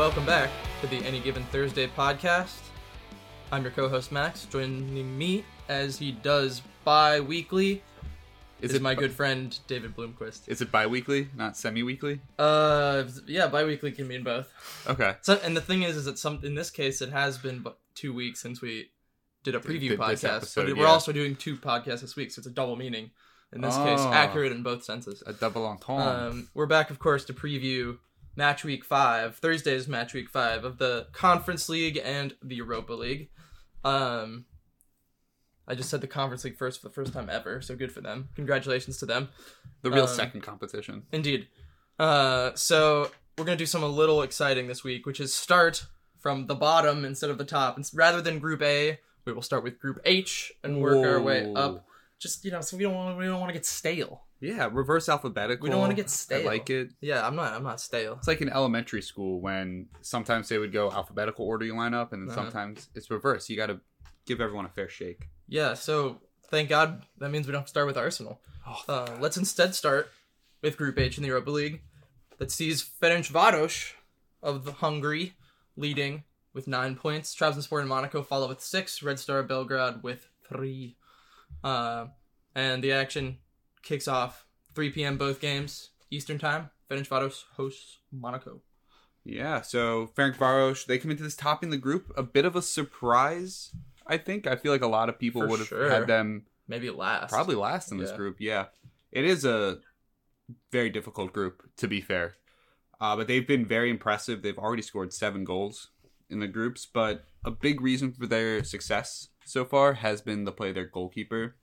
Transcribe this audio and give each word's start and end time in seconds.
welcome 0.00 0.24
back 0.24 0.48
to 0.80 0.86
the 0.86 0.96
Any 1.04 1.20
Given 1.20 1.44
Thursday 1.52 1.86
podcast. 1.86 2.56
I'm 3.52 3.60
your 3.60 3.70
co-host 3.70 4.10
Max. 4.10 4.46
Joining 4.46 5.18
me 5.18 5.44
as 5.68 5.98
he 5.98 6.10
does 6.10 6.62
bi-weekly 6.84 7.82
is, 8.62 8.70
Is 8.70 8.76
it 8.76 8.80
my 8.82 8.94
bi- 8.94 9.00
good 9.02 9.12
friend 9.12 9.58
David 9.66 9.94
Bloomquist. 9.94 10.48
Is 10.48 10.62
it 10.62 10.72
bi-weekly, 10.72 11.28
not 11.36 11.54
semi-weekly? 11.54 12.18
Uh, 12.38 13.04
yeah, 13.26 13.48
bi-weekly 13.48 13.92
can 13.92 14.08
mean 14.08 14.24
both. 14.24 14.50
Okay. 14.88 15.16
So, 15.20 15.38
and 15.44 15.54
the 15.54 15.60
thing 15.60 15.82
is, 15.82 15.98
is 15.98 16.06
that 16.06 16.18
some 16.18 16.40
in 16.44 16.54
this 16.54 16.70
case 16.70 17.02
it 17.02 17.10
has 17.10 17.36
been 17.36 17.62
two 17.94 18.14
weeks 18.14 18.40
since 18.40 18.62
we 18.62 18.88
did 19.42 19.54
a 19.54 19.60
preview 19.60 19.90
Did 19.90 19.98
podcast, 19.98 20.36
episode, 20.36 20.66
but 20.68 20.76
we're 20.78 20.84
yeah. 20.84 20.88
also 20.88 21.12
doing 21.12 21.36
two 21.36 21.58
podcasts 21.58 22.00
this 22.00 22.16
week, 22.16 22.30
so 22.30 22.40
it's 22.40 22.46
a 22.46 22.50
double 22.50 22.76
meaning. 22.76 23.10
In 23.52 23.60
this 23.60 23.76
case, 23.76 24.00
Oh. 24.00 24.12
accurate 24.14 24.52
in 24.52 24.62
both 24.62 24.82
senses. 24.82 25.22
A 25.26 25.34
double 25.34 25.66
entendre. 25.66 26.30
Um, 26.30 26.48
we're 26.54 26.64
back, 26.64 26.88
of 26.88 26.98
course, 26.98 27.26
to 27.26 27.34
preview 27.34 27.98
match 28.40 28.64
week 28.64 28.86
five, 28.86 29.36
Thursday's 29.36 29.86
match 29.86 30.14
week 30.14 30.30
five 30.30 30.64
of 30.64 30.78
the 30.78 31.06
Conference 31.12 31.68
League 31.68 32.00
and 32.02 32.34
the 32.42 32.54
Europa 32.54 32.94
League. 32.94 33.28
Um, 33.84 34.46
I 35.68 35.74
just 35.74 35.90
said 35.90 36.00
the 36.00 36.06
Conference 36.06 36.42
League 36.44 36.56
first 36.56 36.80
for 36.80 36.88
the 36.88 36.94
first 36.94 37.12
time 37.12 37.28
ever, 37.30 37.60
so 37.60 37.76
good 37.76 37.92
for 37.92 38.00
them. 38.00 38.30
Congratulations 38.36 38.96
to 38.96 39.04
them. 39.04 39.28
the 39.82 39.90
real 39.90 40.04
um, 40.04 40.08
second 40.08 40.40
competition. 40.40 41.02
Indeed. 41.12 41.48
Uh, 41.98 42.52
so 42.54 43.10
we're 43.36 43.44
gonna 43.44 43.58
do 43.58 43.66
something 43.66 43.90
a 43.90 43.92
little 43.92 44.22
exciting 44.22 44.68
this 44.68 44.82
week, 44.82 45.04
which 45.04 45.20
is 45.20 45.34
start 45.34 45.84
from 46.18 46.46
the 46.46 46.54
bottom 46.54 47.04
instead 47.04 47.28
of 47.28 47.36
the 47.36 47.44
top. 47.44 47.76
And 47.76 47.86
rather 47.92 48.22
than 48.22 48.38
Group 48.38 48.62
A, 48.62 49.00
we 49.26 49.34
will 49.34 49.42
start 49.42 49.62
with 49.62 49.78
Group 49.78 50.00
H 50.06 50.50
and 50.64 50.80
work 50.80 51.04
our 51.06 51.20
way 51.20 51.52
up. 51.54 51.84
Just 52.18 52.42
you 52.42 52.52
know, 52.52 52.62
so 52.62 52.78
we 52.78 52.84
don't 52.84 52.94
want 52.94 53.18
we 53.18 53.26
don't 53.26 53.38
want 53.38 53.50
to 53.50 53.54
get 53.54 53.66
stale. 53.66 54.22
Yeah, 54.40 54.68
reverse 54.72 55.08
alphabetical. 55.08 55.64
We 55.64 55.70
don't 55.70 55.80
wanna 55.80 55.94
get 55.94 56.08
stale. 56.10 56.42
I 56.42 56.44
like 56.52 56.70
it. 56.70 56.92
Yeah, 57.00 57.26
I'm 57.26 57.36
not 57.36 57.52
I'm 57.52 57.62
not 57.62 57.80
stale. 57.80 58.14
It's 58.14 58.26
like 58.28 58.40
in 58.40 58.48
elementary 58.48 59.02
school 59.02 59.40
when 59.40 59.88
sometimes 60.00 60.48
they 60.48 60.58
would 60.58 60.72
go 60.72 60.90
alphabetical 60.90 61.44
order 61.46 61.64
you 61.66 61.76
line 61.76 61.94
up, 61.94 62.12
and 62.12 62.22
then 62.22 62.30
Uh-huh. 62.34 62.44
sometimes 62.44 62.88
it's 62.94 63.10
reverse. 63.10 63.48
You 63.50 63.56
got 63.56 63.66
to 63.66 63.80
give 64.26 64.40
everyone 64.40 64.64
a 64.64 64.70
fair 64.70 64.88
shake. 64.88 65.28
Yeah, 65.46 65.74
so 65.74 66.20
thank 66.50 66.68
God 66.68 67.04
that 67.18 67.30
means 67.30 67.46
we 67.46 67.52
don't 67.52 67.60
have 67.60 67.66
to 67.66 67.70
start 67.70 67.86
with 67.86 67.96
Arsenal. 67.98 68.40
Oh, 68.66 68.82
Uh, 68.88 69.16
let's 69.20 69.36
instead 69.36 69.74
start 69.74 70.10
with 70.62 70.76
Group 70.76 70.98
H 70.98 71.16
in 71.18 71.22
the 71.22 71.28
Europa 71.28 71.50
League 71.50 71.82
that 72.38 72.50
sees 72.50 72.82
Ferencvaros 72.82 73.92
of 74.42 74.66
Hungary 74.78 75.34
leading 75.76 76.24
with 76.54 76.66
nine 76.66 76.96
points. 76.96 77.34
Trabzonspor 77.34 77.80
and 77.80 77.88
Monaco 77.88 78.22
follow 78.22 78.48
with 78.48 78.60
six. 78.62 79.02
Red 79.02 79.18
Star 79.18 79.42
Belgrade 79.42 80.02
with 80.02 80.28
three. 80.48 80.96
Uh, 81.62 82.06
and 82.54 82.82
the 82.82 82.92
action 82.92 83.38
kicks 83.82 84.08
off 84.08 84.46
3 84.74 84.90
p.m. 84.90 85.16
both 85.16 85.40
games 85.40 85.90
Eastern 86.10 86.38
Time. 86.38 86.70
Ferencvaros 86.90 87.44
hosts 87.56 87.98
Monaco. 88.12 88.62
Yeah, 89.24 89.60
so 89.60 90.10
Ferencvaros, 90.16 90.86
they 90.86 90.98
come 90.98 91.10
into 91.10 91.22
this 91.22 91.36
topping 91.36 91.70
the 91.70 91.76
group. 91.76 92.12
A 92.16 92.22
bit 92.22 92.44
of 92.44 92.56
a 92.56 92.62
surprise, 92.62 93.70
I 94.06 94.16
think. 94.16 94.46
I 94.46 94.56
feel 94.56 94.72
like 94.72 94.82
a 94.82 94.88
lot 94.88 95.08
of 95.08 95.18
people 95.18 95.46
would 95.46 95.58
have 95.58 95.68
sure. 95.68 95.90
had 95.90 96.06
them 96.06 96.46
Maybe 96.66 96.90
last. 96.90 97.30
probably 97.30 97.54
last 97.54 97.92
in 97.92 97.98
this 97.98 98.12
group. 98.12 98.36
Yeah, 98.40 98.66
it 99.12 99.24
is 99.24 99.44
a 99.44 99.78
very 100.72 100.90
difficult 100.90 101.32
group 101.32 101.62
to 101.76 101.86
be 101.86 102.00
fair, 102.00 102.36
uh, 103.00 103.14
but 103.14 103.28
they've 103.28 103.46
been 103.46 103.66
very 103.66 103.90
impressive. 103.90 104.42
They've 104.42 104.58
already 104.58 104.82
scored 104.82 105.12
seven 105.12 105.44
goals 105.44 105.88
in 106.30 106.40
the 106.40 106.48
groups, 106.48 106.86
but 106.86 107.24
a 107.44 107.50
big 107.50 107.80
reason 107.80 108.12
for 108.12 108.26
their 108.26 108.64
success 108.64 109.28
so 109.44 109.64
far 109.64 109.94
has 109.94 110.20
been 110.20 110.44
the 110.44 110.52
play 110.52 110.70
of 110.70 110.74
their 110.76 110.86
goalkeeper, 110.86 111.56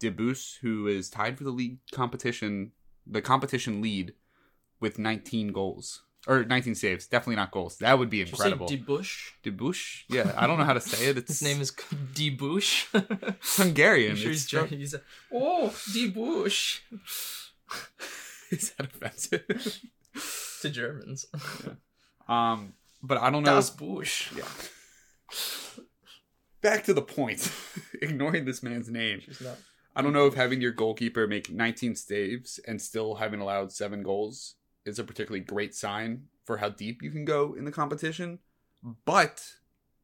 Dibusz, 0.00 0.58
who 0.60 0.86
is 0.86 1.10
tied 1.10 1.38
for 1.38 1.44
the 1.44 1.50
league 1.50 1.78
competition, 1.92 2.72
the 3.06 3.22
competition 3.22 3.80
lead 3.80 4.14
with 4.80 4.98
19 4.98 5.52
goals 5.52 6.02
or 6.26 6.44
19 6.44 6.74
saves. 6.74 7.06
Definitely 7.06 7.36
not 7.36 7.50
goals. 7.50 7.78
That 7.78 7.98
would 7.98 8.10
be 8.10 8.20
incredible. 8.20 8.68
Debush? 8.68 9.30
Debush, 9.42 10.02
yeah, 10.08 10.32
I 10.36 10.46
don't 10.46 10.58
know 10.58 10.64
how 10.64 10.74
to 10.74 10.80
say 10.80 11.06
it. 11.06 11.18
It's 11.18 11.38
His 11.38 11.42
name 11.42 11.60
is 11.60 11.72
Debush. 11.72 12.86
Hungarian. 13.56 14.12
I'm 14.12 14.16
sure 14.16 14.30
It's 14.30 14.42
he's 14.42 14.50
German. 14.50 14.78
He's 14.78 14.94
a, 14.94 15.00
oh, 15.32 15.72
Debush 15.90 16.80
Is 18.50 18.70
that 18.72 18.86
offensive? 18.86 19.44
to 20.62 20.70
Germans. 20.70 21.26
um, 22.28 22.72
but 23.02 23.18
I 23.18 23.30
don't 23.30 23.42
know. 23.42 23.54
Das 23.54 23.70
Bush. 23.70 24.32
Yeah. 24.36 24.44
Back 26.60 26.84
to 26.84 26.94
the 26.94 27.02
point. 27.02 27.52
Ignoring 28.02 28.44
this 28.44 28.62
man's 28.62 28.88
name. 28.88 29.20
She's 29.20 29.40
not. 29.40 29.58
I 29.98 30.02
don't 30.02 30.12
know 30.12 30.26
if 30.26 30.34
having 30.34 30.60
your 30.60 30.70
goalkeeper 30.70 31.26
make 31.26 31.50
19 31.50 31.96
saves 31.96 32.60
and 32.68 32.80
still 32.80 33.16
having 33.16 33.40
allowed 33.40 33.72
seven 33.72 34.04
goals 34.04 34.54
is 34.84 35.00
a 35.00 35.04
particularly 35.04 35.44
great 35.44 35.74
sign 35.74 36.28
for 36.44 36.58
how 36.58 36.68
deep 36.68 37.02
you 37.02 37.10
can 37.10 37.24
go 37.24 37.54
in 37.58 37.64
the 37.64 37.72
competition. 37.72 38.38
But 39.04 39.44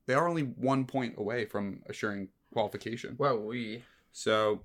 they 0.06 0.14
are 0.14 0.26
only 0.26 0.42
one 0.42 0.84
point 0.84 1.14
away 1.16 1.46
from 1.46 1.82
assuring 1.88 2.30
qualification. 2.52 3.14
Well, 3.18 3.38
we. 3.38 3.84
So 4.10 4.62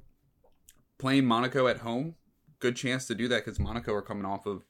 playing 0.98 1.26
Monaco 1.26 1.68
at 1.68 1.78
home, 1.78 2.16
good 2.58 2.76
chance 2.76 3.06
to 3.06 3.14
do 3.14 3.28
that 3.28 3.46
because 3.46 3.60
Monaco 3.60 3.94
are 3.94 4.02
coming 4.02 4.26
off 4.26 4.48
of 4.48 4.64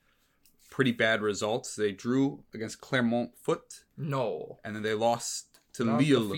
pretty 0.70 0.92
bad 0.92 1.22
results. 1.22 1.74
They 1.76 1.94
drew 1.94 2.44
against 2.54 2.82
Clermont 2.82 3.32
Foot 3.38 3.86
No. 3.98 4.60
and 4.66 4.76
then 4.76 4.84
they 4.84 4.94
lost 4.94 5.60
to 5.74 5.86
Lille. 5.86 6.34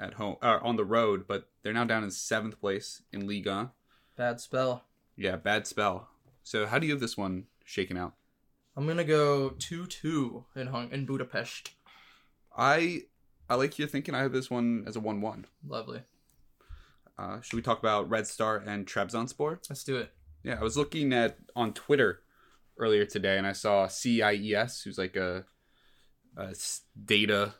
At 0.00 0.14
home 0.14 0.36
uh, 0.42 0.58
on 0.62 0.76
the 0.76 0.84
road, 0.84 1.26
but 1.28 1.48
they're 1.62 1.72
now 1.72 1.84
down 1.84 2.02
in 2.02 2.10
seventh 2.10 2.58
place 2.60 3.02
in 3.12 3.28
Liga. 3.28 3.72
Bad 4.16 4.40
spell. 4.40 4.84
Yeah, 5.16 5.36
bad 5.36 5.66
spell. 5.66 6.08
So 6.42 6.66
how 6.66 6.78
do 6.78 6.86
you 6.86 6.92
have 6.92 7.00
this 7.00 7.16
one 7.16 7.44
shaken 7.64 7.96
out? 7.96 8.14
I'm 8.76 8.86
gonna 8.86 9.04
go 9.04 9.50
two 9.50 9.86
two 9.86 10.46
in 10.56 10.68
Hung 10.68 10.90
in 10.90 11.04
Budapest. 11.04 11.72
I 12.56 13.02
I 13.48 13.56
like 13.56 13.78
your 13.78 13.88
thinking. 13.88 14.14
I 14.14 14.22
have 14.22 14.32
this 14.32 14.50
one 14.50 14.84
as 14.86 14.96
a 14.96 15.00
one 15.00 15.20
one. 15.20 15.46
Lovely. 15.66 16.02
Uh, 17.18 17.40
should 17.42 17.56
we 17.56 17.62
talk 17.62 17.78
about 17.78 18.08
Red 18.08 18.26
Star 18.26 18.56
and 18.56 18.86
Trabzonspor? 18.86 19.58
Let's 19.68 19.84
do 19.84 19.96
it. 19.96 20.10
Yeah, 20.42 20.56
I 20.58 20.62
was 20.62 20.78
looking 20.78 21.12
at 21.12 21.36
on 21.54 21.74
Twitter 21.74 22.22
earlier 22.78 23.04
today, 23.04 23.36
and 23.36 23.46
I 23.46 23.52
saw 23.52 23.86
CIES, 23.86 24.82
who's 24.82 24.96
like 24.96 25.16
a 25.16 25.44
data 27.04 27.54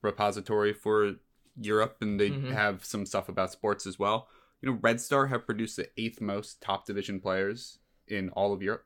repository 0.00 0.72
for 0.72 1.16
Europe, 1.60 1.96
and 2.00 2.18
they 2.18 2.30
Mhm. 2.30 2.50
have 2.52 2.84
some 2.84 3.06
stuff 3.06 3.28
about 3.28 3.52
sports 3.52 3.86
as 3.86 3.98
well. 3.98 4.28
You 4.60 4.70
know, 4.72 4.78
Red 4.82 5.00
Star 5.00 5.26
have 5.26 5.44
produced 5.46 5.76
the 5.76 5.88
eighth 5.96 6.20
most 6.20 6.60
top 6.60 6.86
division 6.86 7.20
players 7.20 7.78
in 8.08 8.30
all 8.30 8.52
of 8.52 8.62
Europe. 8.62 8.84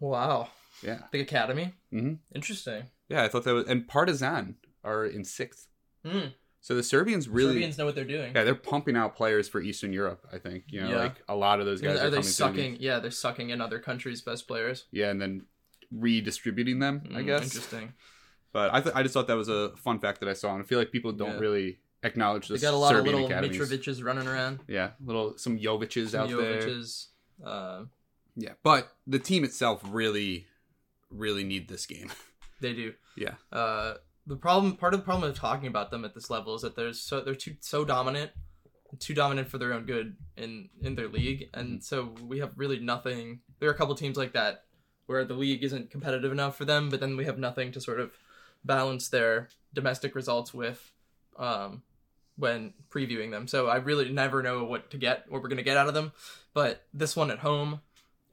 Wow. 0.00 0.48
Yeah, 0.82 1.02
Big 1.10 1.22
Academy. 1.22 1.74
Mhm. 1.92 2.18
Interesting. 2.34 2.84
yeah, 3.08 3.22
I 3.22 3.28
thought 3.28 3.44
that 3.44 3.52
was, 3.54 3.66
and 3.66 3.86
Partizan 3.88 4.56
are 4.84 5.04
in 5.06 5.24
sixth. 5.24 5.68
Hmm. 6.04 6.28
So 6.60 6.74
the 6.74 6.82
Serbians 6.82 7.28
really, 7.28 7.52
Serbians 7.54 7.78
know 7.78 7.84
what 7.86 7.94
they're 7.94 8.04
doing. 8.04 8.34
yeah, 8.34 8.42
they're 8.44 8.54
pumping 8.54 8.96
out 8.96 9.14
players 9.14 9.48
for 9.48 9.60
Eastern 9.60 9.92
Europe. 9.92 10.26
I 10.32 10.38
think 10.38 10.64
you 10.68 10.80
know, 10.80 10.90
Yeah. 10.90 10.96
like 10.98 11.22
a 11.28 11.36
lot 11.36 11.60
of 11.60 11.66
those 11.66 11.80
guys 11.80 11.98
are 12.00 12.06
are, 12.06 12.10
they 12.10 12.22
sucking? 12.22 12.76
Yeah, 12.80 12.98
they're 12.98 13.10
sucking 13.12 13.50
in 13.50 13.60
other 13.60 13.78
countries' 13.78 14.20
best 14.22 14.46
players. 14.48 14.86
Yeah, 14.90 15.10
and 15.10 15.20
then 15.22 15.46
redistributing 15.92 16.78
them. 16.80 17.02
I 17.14 17.20
Hmm, 17.20 17.26
guess. 17.26 17.42
Interesting. 17.44 17.94
But 18.52 18.72
I, 18.74 18.80
th- 18.80 18.94
I 18.94 19.02
just 19.02 19.12
thought 19.14 19.26
that 19.28 19.36
was 19.36 19.48
a 19.48 19.76
fun 19.76 19.98
fact 20.00 20.20
that 20.20 20.28
I 20.28 20.32
saw, 20.32 20.54
and 20.54 20.62
I 20.62 20.66
feel 20.66 20.78
like 20.78 20.90
people 20.92 21.12
don't 21.12 21.34
Yeah. 21.34 21.38
really 21.38 21.80
acknowledge 22.02 22.48
They 22.48 22.54
this 22.54 22.62
got 22.62 22.74
a 22.74 22.76
lot 22.76 22.90
Serbian 22.90 23.14
of 23.14 23.20
little 23.20 23.26
academies. 23.38 23.60
Mitrovic's 23.60 24.02
running 24.02 24.26
around. 24.26 24.60
Yeah, 24.68 24.90
little 25.04 25.36
some 25.38 25.58
Jovic's 25.58 26.14
out 26.14 26.28
there. 26.28 26.62
Jovic's. 26.62 27.08
Uh, 27.44 27.84
Yeah, 28.36 28.52
but 28.62 28.92
the 29.06 29.18
team 29.18 29.44
itself 29.44 29.82
really, 29.88 30.46
really 31.10 31.44
need 31.44 31.68
this 31.68 31.86
game. 31.86 32.10
they 32.60 32.72
do. 32.72 32.94
yeah, 33.16 33.34
Uh, 33.52 33.94
the 34.26 34.36
problem, 34.36 34.76
part 34.76 34.92
of 34.92 35.00
the 35.00 35.04
problem 35.04 35.30
of 35.30 35.36
talking 35.36 35.68
about 35.68 35.90
them 35.90 36.04
at 36.04 36.14
this 36.14 36.30
level 36.30 36.54
is 36.54 36.62
that 36.62 36.74
they're 36.76 36.92
so 36.92 37.20
they're 37.20 37.34
too 37.34 37.56
so 37.60 37.84
dominant, 37.84 38.32
too 38.98 39.14
dominant 39.14 39.48
for 39.48 39.58
their 39.58 39.72
own 39.72 39.84
good 39.84 40.16
in 40.36 40.68
in 40.82 40.94
their 40.96 41.08
league, 41.08 41.48
and 41.54 41.82
so 41.82 42.14
we 42.22 42.38
have 42.40 42.50
really 42.56 42.78
nothing. 42.80 43.40
There 43.60 43.68
are 43.68 43.72
a 43.72 43.76
couple 43.76 43.94
teams 43.94 44.16
like 44.16 44.32
that 44.32 44.64
where 45.06 45.24
the 45.24 45.34
league 45.34 45.62
isn't 45.62 45.90
competitive 45.90 46.32
enough 46.32 46.56
for 46.56 46.64
them, 46.64 46.88
but 46.90 46.98
then 46.98 47.16
we 47.16 47.24
have 47.24 47.38
nothing 47.38 47.70
to 47.72 47.80
sort 47.80 48.00
of 48.00 48.10
balance 48.64 49.08
their 49.08 49.48
domestic 49.72 50.16
results 50.16 50.52
with, 50.52 50.90
um, 51.38 51.82
when 52.36 52.74
previewing 52.90 53.30
them. 53.30 53.46
So 53.48 53.66
I 53.68 53.76
really 53.76 54.10
never 54.12 54.42
know 54.42 54.64
what 54.64 54.90
to 54.90 54.98
get, 54.98 55.24
what 55.30 55.42
we're 55.42 55.48
gonna 55.48 55.62
get 55.62 55.76
out 55.76 55.88
of 55.88 55.94
them. 55.94 56.12
But 56.54 56.82
this 56.94 57.16
one 57.16 57.30
at 57.30 57.38
home, 57.38 57.80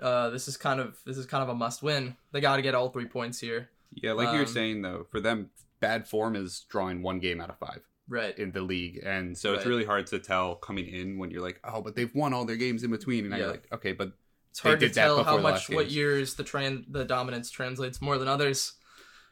uh, 0.01 0.29
this 0.29 0.47
is 0.47 0.57
kind 0.57 0.79
of 0.79 0.97
this 1.05 1.17
is 1.17 1.25
kind 1.25 1.43
of 1.43 1.49
a 1.49 1.55
must 1.55 1.83
win. 1.83 2.15
They 2.31 2.41
got 2.41 2.55
to 2.57 2.61
get 2.61 2.75
all 2.75 2.89
three 2.89 3.05
points 3.05 3.39
here. 3.39 3.69
yeah. 3.91 4.13
Like 4.13 4.29
you 4.31 4.39
were 4.39 4.45
Um, 4.45 4.47
saying 4.47 4.81
though, 4.81 5.05
for 5.11 5.19
them, 5.19 5.49
bad 5.79 6.07
form 6.07 6.35
is 6.35 6.65
drawing 6.69 7.01
one 7.01 7.19
game 7.19 7.39
out 7.41 7.49
of 7.49 7.57
five 7.59 7.81
Right. 8.09 8.37
in 8.37 8.51
the 8.51 8.61
league, 8.61 9.01
and 9.03 9.37
so 9.37 9.53
it's 9.53 9.65
really 9.65 9.85
hard 9.85 10.07
to 10.07 10.19
tell 10.19 10.55
coming 10.55 10.87
in 10.87 11.17
when 11.17 11.29
you're 11.31 11.41
like, 11.41 11.59
oh, 11.63 11.81
but 11.81 11.95
they've 11.95 12.13
won 12.15 12.33
all 12.33 12.43
their 12.45 12.55
games 12.57 12.83
in 12.83 12.91
between, 12.91 13.23
and 13.25 13.31
Yeah. 13.33 13.37
you're 13.39 13.51
like, 13.51 13.67
okay, 13.71 13.93
but 13.93 14.11
It's 14.51 14.59
hard 14.59 14.79
to 14.81 14.89
tell 14.89 15.23
how 15.23 15.37
much 15.37 15.69
what 15.69 15.89
years 15.91 16.33
the 16.35 16.43
tran- 16.43 16.85
the 16.91 17.05
dominance 17.05 17.49
translates 17.49 18.01
more 18.01 18.17
than 18.17 18.27
others. 18.27 18.73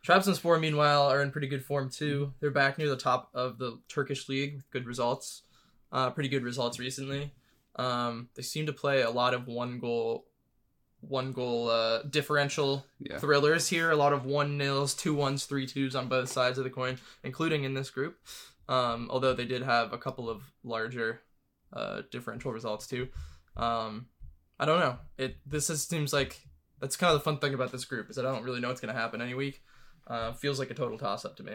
Trabzonspor, 0.06 0.60
meanwhile, 0.60 1.04
are 1.04 1.22
in 1.22 1.32
pretty 1.32 1.48
good 1.48 1.64
form 1.64 1.90
too. 1.90 2.34
They're 2.40 2.50
back 2.52 2.78
near 2.78 2.90
the 2.90 2.98
top 2.98 3.30
of 3.34 3.58
the 3.60 3.80
Turkish 3.88 4.28
league 4.28 4.56
with 4.56 4.70
good 4.72 4.86
results. 4.88 5.44
Uh, 5.92 6.10
pretty 6.10 6.30
good 6.30 6.44
results 6.44 6.80
recently. 6.80 7.32
Um, 7.76 8.30
they 8.36 8.42
seem 8.42 8.66
to 8.66 8.74
play 8.74 9.02
a 9.02 9.10
lot 9.10 9.34
of 9.34 9.48
one 9.48 9.80
goal 9.80 10.26
one 11.02 11.32
goal 11.32 11.68
uh, 11.68 12.04
differential 12.04 12.86
Yeah. 13.00 13.18
thrillers 13.18 13.68
here. 13.68 13.90
A 13.90 13.96
lot 13.96 14.14
of 14.14 14.24
one 14.24 14.56
nils, 14.58 14.94
two 14.94 15.16
ones, 15.16 15.46
three 15.46 15.66
twos 15.66 15.96
on 15.96 16.08
both 16.08 16.30
sides 16.30 16.60
of 16.60 16.64
the 16.64 16.70
coin, 16.70 17.00
including 17.24 17.64
in 17.64 17.74
this 17.74 17.90
group. 17.90 18.20
Um, 18.70 19.08
although 19.10 19.34
they 19.34 19.46
did 19.46 19.64
have 19.64 19.94
a 19.94 19.98
couple 19.98 20.30
of 20.30 20.44
larger 20.64 21.22
uh, 21.74 22.04
differential 22.12 22.52
results 22.54 22.86
too. 22.86 23.10
Um, 23.58 24.08
I 24.60 24.66
don't 24.66 24.80
know. 24.80 24.98
It 25.18 25.38
this 25.46 25.70
is, 25.72 25.84
seems 25.84 26.14
like 26.14 26.40
that's 26.80 26.96
kind 26.98 27.12
of 27.14 27.20
the 27.20 27.24
fun 27.24 27.40
thing 27.40 27.56
about 27.56 27.72
this 27.72 27.84
group 27.86 28.10
is 28.12 28.16
that 28.18 28.26
I 28.26 28.32
don't 28.32 28.44
really 28.44 28.60
know 28.60 28.68
what's 28.68 28.80
going 28.82 28.94
to 28.94 29.00
happen 29.00 29.22
any 29.22 29.34
week. 29.34 29.64
Uh, 30.08 30.34
feels 30.34 30.60
like 30.60 30.72
a 30.72 30.74
total 30.74 30.98
toss 30.98 31.26
up 31.26 31.38
to 31.38 31.44
me. 31.44 31.54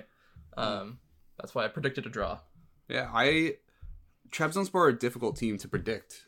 Um, 0.56 0.98
that's 1.38 1.54
why 1.54 1.64
I 1.64 1.69
predicted 1.69 2.06
a 2.06 2.08
draw. 2.08 2.38
Yeah, 2.88 3.10
I 3.12 3.56
Trabzonspor 4.31 4.75
are 4.75 4.88
a 4.88 4.98
difficult 4.98 5.37
team 5.37 5.58
to 5.58 5.69
predict 5.69 6.25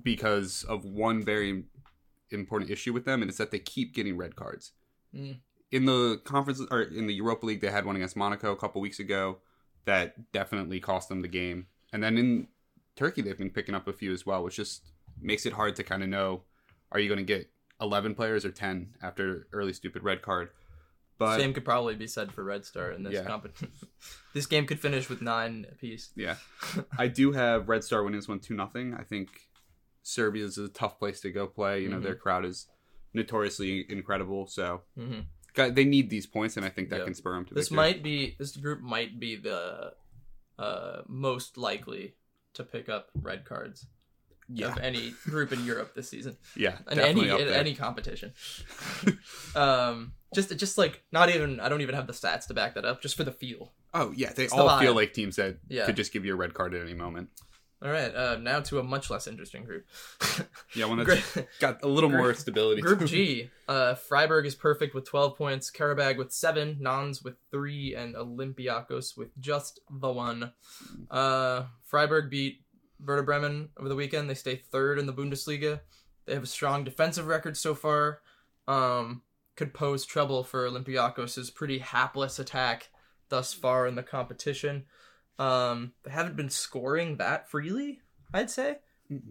because 0.00 0.64
of 0.64 0.84
one 0.84 1.24
very 1.24 1.64
important 2.30 2.70
issue 2.70 2.92
with 2.92 3.04
them, 3.04 3.22
and 3.22 3.28
it's 3.28 3.38
that 3.38 3.50
they 3.50 3.58
keep 3.58 3.94
getting 3.94 4.16
red 4.16 4.36
cards. 4.36 4.72
Mm. 5.14 5.38
In 5.72 5.84
the 5.86 6.20
conference 6.24 6.60
or 6.70 6.82
in 6.82 7.06
the 7.06 7.14
Europa 7.14 7.46
League, 7.46 7.60
they 7.60 7.70
had 7.70 7.84
one 7.84 7.96
against 7.96 8.16
Monaco 8.16 8.52
a 8.52 8.56
couple 8.56 8.80
weeks 8.80 9.00
ago 9.00 9.38
that 9.84 10.32
definitely 10.32 10.80
cost 10.80 11.08
them 11.08 11.22
the 11.22 11.28
game. 11.28 11.66
And 11.92 12.02
then 12.02 12.18
in 12.18 12.48
Turkey, 12.94 13.22
they've 13.22 13.38
been 13.38 13.50
picking 13.50 13.74
up 13.74 13.88
a 13.88 13.92
few 13.92 14.12
as 14.12 14.24
well, 14.24 14.44
which 14.44 14.56
just 14.56 14.82
makes 15.20 15.46
it 15.46 15.54
hard 15.54 15.76
to 15.76 15.82
kind 15.82 16.02
of 16.02 16.08
know: 16.08 16.42
are 16.92 17.00
you 17.00 17.08
going 17.08 17.24
to 17.24 17.24
get 17.24 17.50
eleven 17.80 18.14
players 18.14 18.44
or 18.44 18.50
ten 18.50 18.94
after 19.02 19.48
early 19.52 19.72
stupid 19.72 20.02
red 20.02 20.22
card? 20.22 20.50
But 21.18 21.38
Same 21.38 21.54
could 21.54 21.64
probably 21.64 21.94
be 21.94 22.06
said 22.06 22.30
for 22.32 22.44
Red 22.44 22.64
Star 22.66 22.90
in 22.90 23.02
this 23.02 23.14
Yeah. 23.14 23.24
competition. 23.24 23.72
this 24.34 24.46
game 24.46 24.66
could 24.66 24.78
finish 24.80 25.08
with 25.08 25.22
nine 25.22 25.66
apiece. 25.72 26.10
Yeah, 26.14 26.36
I 26.98 27.08
do 27.08 27.32
have 27.32 27.68
Red 27.68 27.84
Star 27.84 28.02
winning 28.04 28.18
this 28.20 28.28
one 28.28 28.40
two 28.40 28.54
nothing. 28.54 28.92
I 28.94 29.02
think 29.02 29.28
Serbia 30.02 30.44
is 30.44 30.58
a 30.58 30.68
tough 30.68 30.98
place 30.98 31.20
to 31.22 31.30
go 31.30 31.46
play. 31.46 31.82
You 31.82 31.88
know, 31.88 31.96
Mhm. 31.98 32.02
their 32.02 32.14
crowd 32.16 32.44
is 32.44 32.66
notoriously 33.14 33.86
incredible, 33.90 34.46
so 34.46 34.82
hmm 34.94 35.20
got- 35.54 35.74
they 35.74 35.86
need 35.86 36.10
these 36.10 36.26
points, 36.26 36.58
and 36.58 36.66
I 36.66 36.68
think 36.68 36.90
that 36.90 36.98
Yeah. 36.98 37.04
can 37.06 37.14
spur 37.14 37.32
them 37.34 37.46
to 37.46 37.54
This 37.54 37.68
victory. 37.70 37.76
might 37.76 38.02
be 38.02 38.36
this 38.38 38.54
group 38.56 38.82
might 38.82 39.18
be 39.18 39.36
the 39.36 39.94
uh, 40.58 41.02
most 41.06 41.56
likely 41.56 42.14
to 42.54 42.62
pick 42.64 42.88
up 42.90 43.10
red 43.14 43.44
cards 43.46 43.86
yeah, 44.48 44.68
of 44.72 44.78
any 44.78 45.10
group 45.24 45.52
in 45.52 45.64
Europe 45.64 45.94
this 45.94 46.08
season. 46.08 46.36
yeah, 46.54 46.78
In 46.90 46.98
any 47.00 47.28
up 47.30 47.40
in 47.40 47.48
any 47.48 47.74
competition. 47.74 48.32
um, 49.54 50.12
just 50.36 50.56
just 50.56 50.78
like 50.78 51.02
not 51.10 51.28
even 51.30 51.58
I 51.58 51.68
don't 51.68 51.80
even 51.80 51.96
have 51.96 52.06
the 52.06 52.12
stats 52.12 52.46
to 52.46 52.54
back 52.54 52.74
that 52.74 52.84
up. 52.84 53.02
Just 53.02 53.16
for 53.16 53.24
the 53.24 53.32
feel. 53.32 53.72
Oh 53.92 54.12
yeah, 54.14 54.32
they 54.32 54.44
It's 54.44 54.54
the 54.54 54.62
all 54.62 54.78
feel 54.78 54.94
like 54.94 55.12
teams 55.12 55.34
that 55.36 55.58
Yeah. 55.68 55.86
could 55.86 55.96
just 55.96 56.12
give 56.12 56.24
you 56.24 56.32
a 56.34 56.36
red 56.36 56.54
card 56.54 56.74
at 56.74 56.82
any 56.82 56.94
moment. 56.94 57.30
All 57.82 57.90
right. 57.90 58.14
Uh, 58.14 58.36
now 58.36 58.60
to 58.60 58.78
a 58.78 58.82
much 58.82 59.10
less 59.10 59.26
interesting 59.26 59.64
group. 59.64 59.84
Yeah, 60.74 60.86
one 60.86 61.02
that's 61.02 61.38
got 61.58 61.82
a 61.82 61.88
little 61.88 62.10
more 62.10 62.34
stability. 62.34 62.82
Group 62.82 63.04
G, 63.06 63.50
uh, 63.68 63.94
Freiburg 63.94 64.44
is 64.44 64.54
perfect 64.54 64.94
with 64.94 65.06
12 65.06 65.36
points, 65.36 65.70
Karabag 65.70 66.18
with 66.18 66.32
7, 66.32 66.76
Nantes 66.80 67.22
with 67.22 67.36
3, 67.50 67.94
and 67.94 68.14
Olympiakos 68.14 69.16
with 69.16 69.28
just 69.40 69.80
the 69.90 70.10
1. 70.10 70.52
Uh, 71.10 71.62
Freiburg 71.84 72.28
beat 72.30 72.60
Werder 73.02 73.22
Bremen 73.22 73.70
over 73.78 73.88
the 73.88 73.94
weekend. 73.94 74.28
They 74.28 74.34
stay 74.34 74.56
third 74.56 74.98
in 74.98 75.06
the 75.06 75.14
Bundesliga. 75.14 75.80
They 76.26 76.34
have 76.34 76.42
a 76.42 76.46
strong 76.46 76.84
defensive 76.84 77.26
record 77.26 77.56
so 77.56 77.74
far. 77.74 78.20
Um, 78.68 79.22
could 79.56 79.74
pose 79.74 80.04
trouble 80.04 80.44
for 80.44 80.68
Olympiakos' 80.68 81.54
pretty 81.54 81.78
hapless 81.78 82.38
attack 82.38 82.90
thus 83.28 83.52
far 83.52 83.86
in 83.86 83.94
the 83.94 84.02
competition. 84.02 84.84
Um, 85.38 85.92
they 86.04 86.10
haven't 86.10 86.36
been 86.36 86.50
scoring 86.50 87.16
that 87.16 87.50
freely, 87.50 88.00
I'd 88.32 88.50
say. 88.50 88.78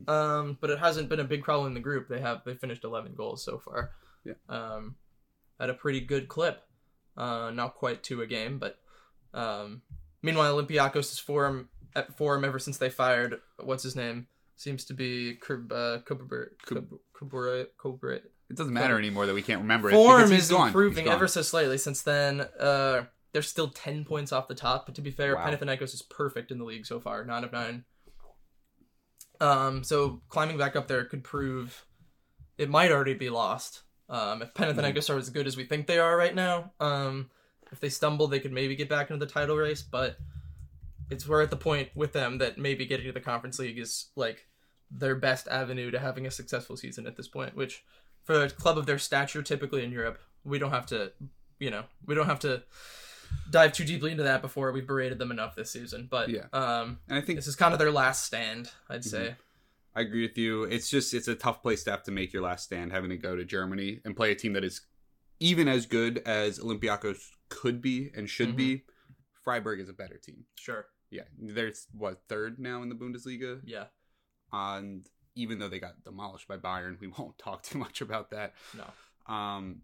Um, 0.08 0.58
but 0.62 0.70
it 0.70 0.80
hasn't 0.80 1.10
been 1.10 1.20
a 1.20 1.26
big 1.26 1.44
problem 1.44 1.68
in 1.68 1.74
the 1.74 1.80
group. 1.80 2.08
They 2.08 2.22
have 2.22 2.42
they 2.46 2.54
finished 2.54 2.84
11 2.84 3.14
goals 3.16 3.44
so 3.44 3.60
far. 3.60 3.92
Yeah. 4.24 4.34
Um, 4.50 4.96
at 5.60 5.70
a 5.70 5.74
pretty 5.74 6.02
good 6.02 6.28
clip. 6.28 6.62
Uh, 7.18 7.52
not 7.52 7.76
quite 7.76 8.04
to 8.04 8.22
a 8.22 8.28
game, 8.28 8.60
but 8.60 8.78
um, 9.34 9.82
meanwhile 10.22 10.56
Olympiakos' 10.56 11.20
form 11.20 11.70
at 11.96 12.18
form 12.18 12.44
ever 12.44 12.60
since 12.60 12.78
they 12.78 12.90
fired 12.90 13.40
what's 13.64 13.84
his 13.84 13.96
name 13.96 14.28
seems 14.58 14.84
to 14.86 14.94
be 14.94 15.38
Kub 15.42 15.72
uh, 15.72 16.00
Kub- 16.02 16.50
Kubur 17.16 17.66
Kubur. 17.82 18.22
It 18.50 18.58
doesn't 18.58 18.74
matter 18.74 18.98
anymore 18.98 19.26
that 19.26 19.34
we 19.34 19.42
can't 19.42 19.62
remember 19.62 19.90
it. 19.90 19.94
Form 19.94 20.32
is 20.32 20.50
gone. 20.50 20.68
improving 20.68 21.08
ever 21.08 21.28
so 21.28 21.42
slightly 21.42 21.78
since 21.78 22.02
then. 22.04 22.42
Uh, 22.60 23.06
they're 23.34 23.42
still 23.42 23.70
10 23.70 24.06
points 24.06 24.32
off 24.32 24.48
the 24.48 24.56
top, 24.56 24.86
but 24.86 24.96
to 24.96 25.02
be 25.02 25.12
fair, 25.12 25.36
Wow. 25.36 25.46
Panathinaikos 25.48 25.94
is 25.94 26.02
perfect 26.02 26.52
in 26.52 26.58
the 26.58 26.64
league 26.64 26.86
so 26.86 27.00
far, 27.00 27.26
9 27.26 27.44
of 27.44 27.52
9. 27.52 27.84
Um, 29.42 29.84
so 29.84 30.22
climbing 30.30 30.58
back 30.58 30.76
up 30.76 30.88
there 30.88 31.04
could 31.06 31.24
prove 31.24 31.86
it 32.58 32.70
might 32.70 32.92
already 32.92 33.14
be 33.14 33.30
lost. 33.30 33.82
Um, 34.08 34.42
if 34.42 34.54
Panathinaikos 34.54 35.10
are 35.14 35.18
as 35.18 35.30
good 35.30 35.48
as 35.48 35.58
we 35.58 35.66
think 35.66 35.88
they 35.88 36.00
are 36.00 36.16
right 36.16 36.34
now, 36.34 36.72
um, 36.80 37.30
if 37.72 37.80
they 37.80 37.90
stumble, 37.90 38.28
they 38.28 38.40
could 38.40 38.54
maybe 38.54 38.76
get 38.76 38.88
back 38.88 39.10
into 39.10 39.26
the 39.26 39.32
title 39.32 39.58
race, 39.58 39.82
but 39.82 40.18
it's 41.10 41.28
we're 41.28 41.42
at 41.42 41.50
the 41.50 41.58
point 41.58 41.90
with 41.96 42.14
them 42.14 42.38
that 42.38 42.58
maybe 42.58 42.86
getting 42.86 43.08
to 43.08 43.12
the 43.12 43.20
conference 43.20 43.60
league 43.60 43.78
is 43.78 44.08
like 44.16 44.48
their 44.92 45.16
best 45.16 45.48
avenue 45.48 45.92
to 45.92 46.00
having 46.00 46.26
a 46.26 46.32
successful 46.32 46.78
season 46.78 47.06
at 47.08 47.18
this 47.18 47.28
point, 47.28 47.56
which 47.56 47.84
for 48.26 48.44
a 48.44 48.50
club 48.50 48.78
of 48.78 48.86
their 48.86 49.00
stature 49.00 49.42
typically 49.42 49.84
in 49.86 49.92
Europe, 49.92 50.20
we 50.44 50.60
don't 50.60 50.72
have 50.72 50.86
to 50.88 51.14
you 51.58 51.72
know, 51.72 51.86
we 52.06 52.14
don't 52.16 52.26
have 52.26 52.40
to 52.42 52.64
dive 53.50 53.72
too 53.72 53.86
deeply 53.86 54.12
into 54.12 54.24
that 54.24 54.42
before 54.42 54.72
we've 54.74 54.86
berated 54.86 55.18
them 55.20 55.32
enough 55.32 55.56
this 55.56 55.72
season. 55.72 56.08
But 56.12 56.30
Yeah. 56.30 56.48
um 56.52 57.00
And 57.08 57.18
I 57.18 57.22
think 57.22 57.38
this 57.38 57.48
is 57.48 57.56
kind 57.56 57.72
of 57.74 57.80
their 57.80 57.92
last 57.92 58.26
stand, 58.26 58.70
I'd 58.90 59.06
say. 59.06 59.36
I 59.96 60.02
agree 60.02 60.24
with 60.28 60.38
you. 60.38 60.64
It's 60.64 60.90
just 60.90 61.14
it's 61.14 61.30
a 61.30 61.36
tough 61.36 61.62
place 61.62 61.84
to 61.86 61.92
have 61.92 62.04
to 62.04 62.12
make 62.12 62.34
your 62.34 62.42
last 62.44 62.66
stand, 62.66 62.92
having 62.92 63.10
to 63.12 63.18
go 63.18 63.36
to 63.38 63.46
Germany 63.46 64.02
and 64.04 64.16
play 64.16 64.32
a 64.32 64.36
team 64.36 64.52
that 64.54 64.64
is 64.66 64.82
even 65.40 65.68
as 65.70 65.86
good 65.86 66.20
as 66.26 66.60
Olympiacos 66.60 67.20
could 67.50 67.82
be 67.82 68.12
and 68.16 68.30
should 68.30 68.56
be. 68.58 68.84
Freiburg 69.44 69.80
is 69.80 69.88
a 69.90 69.94
better 69.94 70.18
team. 70.18 70.46
Sure. 70.56 70.88
Yeah, 71.12 71.24
they're 71.40 71.72
what 71.94 72.24
third 72.28 72.58
now 72.60 72.82
in 72.82 72.90
the 72.90 72.96
Bundesliga, 72.96 73.62
Yeah. 73.64 73.86
and 74.52 75.08
even 75.36 75.60
though 75.60 75.68
they 75.70 75.80
got 75.80 76.04
demolished 76.04 76.48
by 76.48 76.58
Bayern, 76.58 77.00
we 77.00 77.08
won't 77.18 77.38
talk 77.38 77.64
too 77.64 77.78
much 77.78 78.02
about 78.02 78.32
that. 78.32 78.54
No. 78.78 79.34
Um, 79.34 79.82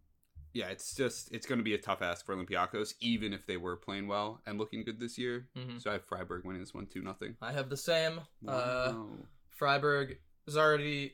yeah, 0.54 0.68
it's 0.68 0.96
just 0.96 1.32
it's 1.32 1.46
going 1.46 1.60
to 1.60 1.64
be 1.64 1.74
a 1.74 1.78
tough 1.78 2.02
ask 2.02 2.26
for 2.26 2.36
Olympiacos, 2.36 2.96
even 3.00 3.32
if 3.34 3.46
they 3.48 3.56
were 3.58 3.78
playing 3.78 4.08
well 4.08 4.42
and 4.46 4.58
looking 4.58 4.84
good 4.84 5.00
this 5.00 5.18
year. 5.18 5.48
hmm 5.56 5.78
So 5.78 5.90
I 5.90 5.94
have 5.94 6.06
Freiburg 6.06 6.44
winning 6.46 6.62
this 6.62 6.74
one 6.74 6.88
two 6.88 7.02
nothing. 7.02 7.36
I 7.42 7.52
have 7.54 7.70
the 7.70 7.78
same. 7.78 8.20
Uh, 8.48 8.92
Wow. 8.94 9.08
Freiburg 9.52 10.18
is 10.48 10.58
already 10.58 11.14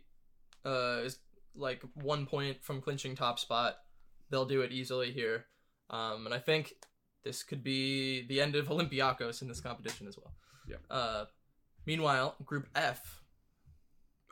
uh, 0.65 1.01
is 1.03 1.20
like 1.56 1.84
one 1.94 2.25
point 2.25 2.63
from 2.63 2.82
clinching 2.82 3.15
top 3.15 3.39
spot. 3.39 3.75
They'll 4.29 4.46
do 4.46 4.62
it 4.62 4.72
easily 4.72 5.12
here, 5.12 5.46
um, 5.89 6.25
and 6.25 6.34
I 6.34 6.39
think 6.39 6.74
this 7.24 7.44
could 7.44 7.63
be 7.63 8.25
the 8.27 8.41
end 8.41 8.56
of 8.56 8.67
Olympiacos 8.67 9.41
in 9.41 9.48
this 9.48 9.62
competition 9.62 10.08
as 10.08 10.17
well. 10.17 10.34
Yeah. 10.67 10.77
Uh, 10.89 11.25
meanwhile, 11.86 12.36
Group 12.46 12.67
F. 12.75 13.22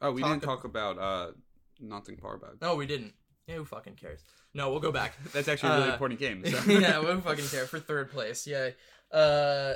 oh, 0.01 0.11
we 0.11 0.21
talk 0.21 0.31
didn't 0.31 0.43
talk 0.43 0.63
about 0.63 0.97
uh, 0.99 1.31
Notting 1.79 2.17
Park. 2.17 2.41
No, 2.61 2.75
we 2.75 2.85
didn't. 2.85 3.13
Yeah, 3.47 3.55
who 3.55 3.65
fucking 3.65 3.95
cares? 3.95 4.21
No, 4.53 4.71
we'll 4.71 4.79
go 4.79 4.91
back. 4.91 5.13
That's 5.33 5.47
actually 5.47 5.69
a 5.69 5.75
really 5.77 5.89
Uh, 5.89 5.93
important 5.93 6.19
game. 6.19 6.43
So. 6.45 6.71
yeah, 6.71 7.01
who 7.01 7.21
fucking 7.21 7.47
care 7.47 7.65
for 7.65 7.79
third 7.79 8.11
place? 8.11 8.47
Yeah. 8.47 8.69
Uh, 9.11 9.75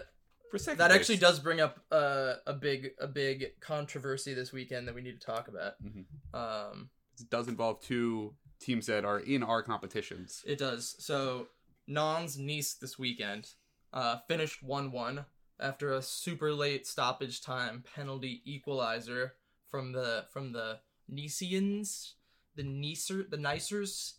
for 0.49 0.57
second. 0.57 0.79
that 0.79 0.89
place. 0.89 0.99
actually 1.01 1.17
does 1.17 1.39
bring 1.39 1.61
up 1.61 1.79
uh, 1.91 2.35
a 2.47 2.53
big 2.53 2.91
a 2.99 3.07
big 3.07 3.59
controversy 3.59 4.33
this 4.33 4.51
weekend 4.51 4.87
that 4.87 4.95
we 4.95 5.01
need 5.01 5.19
to 5.19 5.25
talk 5.25 5.47
about. 5.47 5.73
Mhm. 5.83 6.05
Um, 6.33 6.89
It 7.19 7.29
does 7.29 7.47
involve 7.47 7.81
two 7.81 8.33
teams 8.59 8.87
that 8.87 9.05
are 9.05 9.19
in 9.19 9.43
our 9.43 9.61
competitions. 9.61 10.43
It 10.47 10.57
does. 10.57 10.95
So, 10.99 11.47
Nantes 11.87 12.37
Nice 12.37 12.73
this 12.73 12.97
weekend 12.97 13.53
uh, 13.93 14.17
finished 14.27 14.63
1 14.63 14.91
1 14.91 15.25
after 15.59 15.91
a 15.93 16.01
super 16.01 16.53
late 16.53 16.87
stoppage 16.87 17.41
time 17.41 17.83
penalty 17.95 18.41
equalizer 18.45 19.35
from 19.69 19.91
the 19.91 20.25
from 20.31 20.51
the 20.51 20.79
Nicians, 21.11 22.13
the 22.55 22.63
Nicer, 22.63 23.23
the 23.29 23.37
Nicers, 23.37 24.13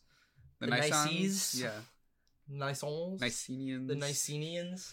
The, 0.60 0.66
The 0.66 0.72
Nices? 0.72 1.60
yeah, 1.60 1.70
Nicons, 2.52 3.20
Nicenians, 3.20 3.88
the 3.88 3.94
Nicenians. 3.94 4.92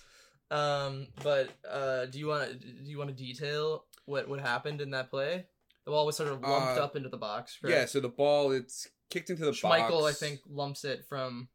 Um, 0.50 1.08
but 1.24 1.50
uh, 1.70 2.06
do 2.06 2.20
you 2.20 2.28
want 2.28 2.50
to 2.50 2.56
do 2.56 2.90
you 2.90 2.98
want 2.98 3.10
to 3.10 3.16
detail 3.16 3.86
what 4.06 4.30
what 4.30 4.40
happened 4.40 4.82
in 4.82 4.92
that 4.92 5.10
play? 5.10 5.46
The 5.86 5.92
ball 5.92 6.06
was 6.06 6.16
sort 6.18 6.30
of 6.30 6.42
lumped 6.42 6.78
Uh, 6.80 6.84
up 6.84 6.96
into 6.96 7.10
the 7.10 7.18
box. 7.18 7.58
Yeah, 7.64 7.86
so 7.86 8.00
the 8.00 8.10
ball 8.10 8.52
it's 8.52 8.88
kicked 9.10 9.30
into 9.30 9.44
the 9.46 9.52
box. 9.52 9.62
Schmeichel, 9.62 10.10
I 10.10 10.14
think, 10.14 10.42
lumps 10.50 10.84
it 10.86 11.06
from 11.08 11.50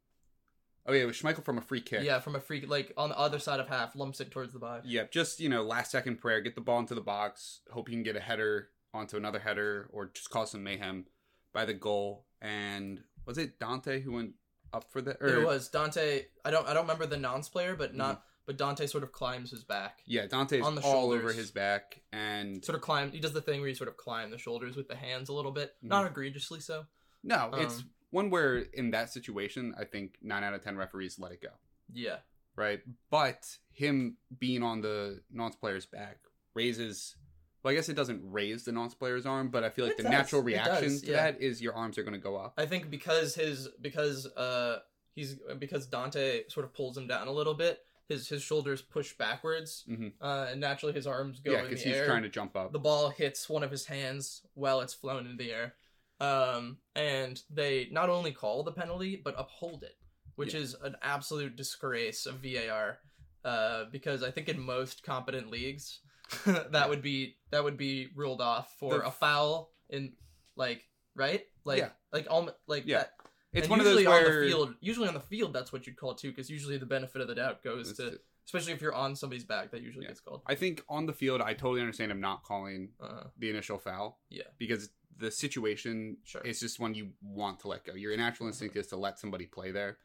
Oh 0.84 0.92
yeah, 0.92 1.02
it 1.02 1.06
was 1.06 1.16
Schmeichel 1.16 1.44
from 1.44 1.58
a 1.58 1.62
free 1.62 1.80
kick. 1.80 2.02
Yeah, 2.02 2.18
from 2.18 2.34
a 2.34 2.40
free 2.40 2.66
like 2.66 2.92
on 2.96 3.10
the 3.10 3.18
other 3.18 3.38
side 3.38 3.60
of 3.60 3.68
half, 3.68 3.94
lumps 3.94 4.20
it 4.20 4.30
towards 4.30 4.52
the 4.52 4.58
box. 4.58 4.86
Yeah, 4.86 5.04
just 5.10 5.38
you 5.40 5.48
know, 5.48 5.62
last 5.62 5.90
second 5.92 6.16
prayer, 6.18 6.40
get 6.40 6.54
the 6.54 6.60
ball 6.60 6.80
into 6.80 6.94
the 6.94 7.00
box, 7.00 7.60
hope 7.70 7.88
you 7.88 7.94
can 7.94 8.02
get 8.02 8.16
a 8.16 8.20
header 8.20 8.68
onto 8.94 9.16
another 9.16 9.38
header, 9.38 9.88
or 9.92 10.06
just 10.12 10.30
cause 10.30 10.50
some 10.50 10.62
mayhem 10.62 11.06
by 11.52 11.64
the 11.64 11.74
goal. 11.74 12.26
And 12.40 13.00
was 13.26 13.38
it 13.38 13.58
Dante 13.58 14.00
who 14.00 14.12
went 14.12 14.32
up 14.72 14.90
for 14.90 15.00
the? 15.00 15.16
Or, 15.20 15.28
it 15.28 15.44
was 15.44 15.68
Dante. 15.68 16.24
I 16.44 16.50
don't 16.50 16.66
I 16.66 16.74
don't 16.74 16.84
remember 16.84 17.06
the 17.06 17.16
Nantes 17.16 17.48
player, 17.48 17.74
but 17.76 17.94
not 17.94 18.24
but 18.46 18.56
Dante 18.58 18.86
sort 18.86 19.04
of 19.04 19.12
climbs 19.12 19.50
his 19.52 19.62
back. 19.64 20.00
Yeah, 20.04 20.26
Dante's 20.26 20.66
On 20.66 20.74
the 20.74 20.80
all 20.82 21.12
over 21.12 21.32
his 21.32 21.50
back, 21.52 22.00
and 22.12 22.64
Sort 22.64 22.74
of 22.76 22.82
climb. 22.82 23.12
He 23.12 23.20
does 23.20 23.32
the 23.32 23.40
thing 23.40 23.60
where 23.60 23.68
you 23.68 23.74
sort 23.74 23.88
of 23.88 23.96
climb 23.96 24.30
the 24.30 24.38
shoulders 24.38 24.74
with 24.76 24.88
the 24.88 24.96
hands 24.96 25.28
a 25.28 25.32
little 25.32 25.52
bit, 25.52 25.70
Mm-hmm. 25.78 25.88
not 25.88 26.06
egregiously 26.06 26.60
so. 26.60 26.86
No, 27.22 27.50
it's 27.54 27.78
Um, 27.78 27.90
one 28.10 28.30
where 28.30 28.56
in 28.58 28.90
that 28.90 29.10
situation, 29.12 29.74
I 29.78 29.84
think 29.84 30.16
nine 30.22 30.42
out 30.42 30.54
of 30.54 30.62
ten 30.62 30.76
referees 30.76 31.18
let 31.20 31.30
it 31.32 31.40
go. 31.40 31.50
Yeah. 31.92 32.16
right? 32.56 32.80
But 33.10 33.46
him 33.72 34.16
being 34.38 34.62
on 34.64 34.80
the 34.80 35.22
Nantes 35.30 35.56
player's 35.56 35.86
back 35.86 36.18
raises. 36.54 37.14
Well, 37.62 37.72
I 37.72 37.74
guess 37.76 37.88
it 37.88 37.94
doesn't 37.94 38.20
raise 38.24 38.64
the 38.64 38.72
Nantes 38.72 38.94
player's 38.94 39.24
arm, 39.26 39.48
but 39.48 39.62
I 39.64 39.70
feel 39.70 39.84
like 39.84 39.92
It 39.92 39.96
the 39.98 40.02
does. 40.04 40.12
natural 40.12 40.42
reaction 40.42 40.88
does, 40.88 41.02
to 41.02 41.06
yeah. 41.10 41.30
that 41.30 41.40
is 41.40 41.62
your 41.62 41.74
arms 41.74 41.96
are 41.98 42.02
going 42.02 42.14
to 42.14 42.18
go 42.20 42.36
up. 42.36 42.54
I 42.58 42.66
think 42.66 42.90
because 42.90 43.34
his 43.34 43.68
because 43.80 44.26
uh 44.26 44.80
he's 45.14 45.36
because 45.58 45.86
Dante 45.86 46.48
sort 46.48 46.64
of 46.66 46.74
pulls 46.74 46.96
him 46.96 47.06
down 47.06 47.28
a 47.28 47.32
little 47.32 47.54
bit. 47.54 47.80
His 48.08 48.28
his 48.28 48.42
shoulders 48.42 48.82
push 48.82 49.12
backwards, 49.14 49.84
Mhm. 49.88 50.12
uh, 50.20 50.48
and 50.50 50.60
naturally 50.60 50.92
his 50.92 51.06
arms 51.06 51.38
go 51.40 51.52
yeah, 51.52 51.62
because 51.62 51.82
he's 51.82 51.94
air. 51.94 52.06
trying 52.06 52.24
to 52.24 52.28
jump 52.28 52.56
up. 52.56 52.72
the 52.72 52.78
ball 52.80 53.10
hits 53.10 53.48
one 53.48 53.62
of 53.62 53.70
his 53.70 53.86
hands 53.86 54.42
while 54.54 54.80
it's 54.80 54.92
flown 54.92 55.24
in 55.26 55.36
the 55.36 55.52
air. 55.52 55.74
Um, 56.20 56.78
and 56.94 57.40
they 57.48 57.88
not 57.90 58.08
only 58.10 58.32
call 58.32 58.62
the 58.64 58.72
penalty 58.72 59.16
but 59.16 59.34
uphold 59.38 59.82
it, 59.84 59.96
which 60.34 60.52
Yeah. 60.54 60.60
is 60.60 60.74
an 60.82 60.96
absolute 61.00 61.54
disgrace 61.56 62.26
of 62.26 62.40
VAR. 62.42 62.98
Uh, 63.44 63.84
because 63.86 64.22
I 64.22 64.30
think 64.30 64.48
in 64.48 64.60
most 64.60 65.02
competent 65.02 65.50
leagues, 65.50 66.00
that 66.70 66.88
would 66.88 67.02
be 67.02 67.36
that 67.50 67.62
would 67.64 67.76
be 67.76 68.08
ruled 68.14 68.40
off 68.40 68.74
for 68.78 68.98
The- 68.98 69.06
a 69.06 69.10
foul 69.10 69.72
in 69.90 70.12
like 70.56 70.84
right 71.14 71.44
like 71.64 71.78
Yeah. 71.78 71.90
like 72.12 72.26
all 72.30 72.50
like 72.66 72.84
Yeah. 72.86 72.98
that. 72.98 73.12
It's 73.52 73.64
and 73.66 73.70
one 73.70 73.80
of 73.80 73.84
those 73.84 73.98
usually 74.00 74.16
on 74.16 74.24
the 74.24 74.48
field. 74.48 74.74
Usually 74.80 75.08
on 75.08 75.14
the 75.14 75.20
field, 75.20 75.52
that's 75.52 75.72
what 75.72 75.86
you'd 75.86 75.96
call 75.96 76.12
it 76.12 76.18
too, 76.18 76.30
because 76.30 76.48
usually 76.48 76.78
the 76.78 76.86
benefit 76.86 77.20
of 77.20 77.28
the 77.28 77.34
doubt 77.34 77.62
goes 77.62 77.90
It's- 77.90 78.12
to, 78.12 78.18
especially 78.46 78.72
if 78.72 78.80
you're 78.80 78.94
on 78.94 79.14
somebody's 79.14 79.44
back, 79.44 79.70
that 79.72 79.82
usually 79.82 80.04
Yeah. 80.04 80.08
gets 80.10 80.20
called. 80.20 80.40
I 80.46 80.54
think 80.54 80.82
on 80.88 81.04
the 81.04 81.12
field, 81.12 81.42
I 81.42 81.52
totally 81.52 81.80
understand 81.82 82.10
him 82.10 82.20
not 82.20 82.44
calling 82.44 82.94
Uh, 82.98 83.24
the 83.36 83.50
initial 83.50 83.78
foul. 83.78 84.20
Yeah. 84.30 84.44
Because 84.58 84.88
the 85.18 85.30
situation 85.30 86.16
Sure. 86.24 86.40
is 86.40 86.58
just 86.60 86.80
one 86.80 86.94
you 86.94 87.12
want 87.20 87.60
to 87.60 87.68
let 87.68 87.84
go. 87.84 87.92
Your 87.94 88.16
natural 88.16 88.46
instinct 88.48 88.74
is 88.76 88.86
to 88.88 88.96
let 88.96 89.18
somebody 89.18 89.44
play 89.46 89.70
there. 89.70 89.98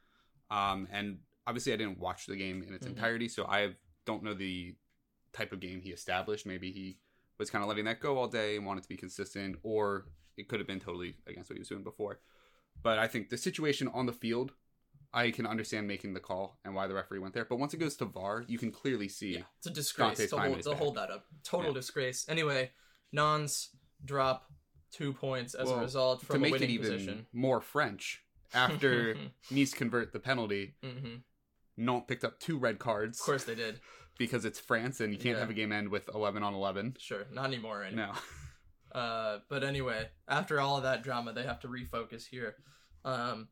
Um, 0.52 0.88
and 0.92 1.20
obviously, 1.48 1.72
I 1.72 1.78
didn't 1.78 2.00
watch 2.00 2.26
the 2.26 2.36
game 2.36 2.62
in 2.64 2.74
its 2.74 2.86
Mhm. 2.86 2.90
entirety, 2.90 3.30
so 3.30 3.46
I 3.46 3.78
don't 4.06 4.24
know 4.24 4.34
the 4.34 4.76
type 5.38 5.52
of 5.54 5.60
game 5.60 5.82
he 5.82 5.92
established. 5.92 6.46
Maybe 6.46 6.72
he 6.72 6.98
was 7.40 7.50
kind 7.50 7.62
of 7.64 7.68
letting 7.70 7.86
that 7.86 8.00
go 8.00 8.18
all 8.18 8.28
day 8.28 8.56
and 8.58 8.66
wanted 8.66 8.84
to 8.84 8.90
be 8.90 8.98
consistent, 8.98 9.58
or 9.64 10.08
it 10.38 10.48
could 10.48 10.60
have 10.60 10.68
been 10.68 10.80
totally 10.80 11.16
against 11.28 11.50
what 11.50 11.56
he 11.56 11.60
was 11.62 11.70
doing 11.70 11.84
before. 11.84 12.20
But 12.84 13.00
I 13.00 13.08
think 13.08 13.30
the 13.30 13.38
situation 13.38 13.88
on 13.88 14.06
the 14.06 14.14
field, 14.14 14.52
I 15.14 15.32
can 15.32 15.46
understand 15.46 15.88
making 15.88 16.14
the 16.14 16.20
call 16.20 16.60
and 16.66 16.76
why 16.76 16.88
the 16.88 16.94
referee 16.94 17.20
went 17.20 17.34
there. 17.34 17.46
But 17.46 17.58
once 17.58 17.74
it 17.74 17.78
goes 17.78 17.96
to 17.98 18.06
VAR, 18.06 18.44
you 18.48 18.58
can 18.58 18.72
clearly 18.72 19.08
see. 19.08 19.34
yeah, 19.36 19.42
it's 19.58 19.68
a 19.68 19.72
disgrace 19.72 20.18
Dante's 20.18 20.30
to 20.32 20.38
hold, 20.40 20.62
to 20.64 20.76
hold 20.76 20.96
that 20.96 21.10
up. 21.10 21.26
Total 21.44 21.70
Yeah. 21.72 21.74
disgrace. 21.76 22.26
Anyway, 22.30 22.72
Nantes 23.12 23.70
drop 24.04 24.52
two 24.92 25.14
points 25.14 25.54
as 25.54 25.68
Well, 25.68 25.80
a 25.80 25.82
result 25.82 26.22
from 26.22 26.42
to 26.42 26.48
a 26.48 26.52
make 26.52 26.62
it 26.62 26.70
even 26.70 26.82
position. 26.92 27.28
more 27.34 27.62
French, 27.62 28.24
after 28.54 29.16
Nice 29.52 29.74
convert 29.74 30.12
the 30.14 30.20
penalty, 30.20 30.76
hmm 30.84 31.18
Nantes 31.78 32.06
picked 32.08 32.24
up 32.24 32.40
two 32.40 32.58
red 32.58 32.80
cards 32.80 33.20
Of 33.20 33.26
course 33.26 33.44
they 33.44 33.56
did. 33.56 33.80
Because 34.18 34.46
it's 34.46 34.60
France 34.60 35.00
and 35.00 35.14
you 35.14 35.20
can't 35.20 35.36
Yeah. 35.36 35.42
have 35.42 35.50
a 35.50 35.54
game 35.54 35.72
end 35.72 35.90
with 35.90 36.10
11 36.14 36.44
on 36.44 36.54
11. 36.54 36.96
Sure, 37.00 37.26
not 37.32 37.46
anymore. 37.46 37.84
Anyway. 37.84 38.04
No. 38.08 38.14
Uh, 38.94 39.40
but 39.50 39.64
anyway, 39.66 40.10
after 40.30 40.60
all 40.62 40.78
of 40.78 40.84
that 40.84 41.04
drama, 41.04 41.32
they 41.34 41.44
have 41.44 41.60
to 41.60 41.68
refocus 41.68 42.26
here. 42.26 42.56
Um, 43.04 43.50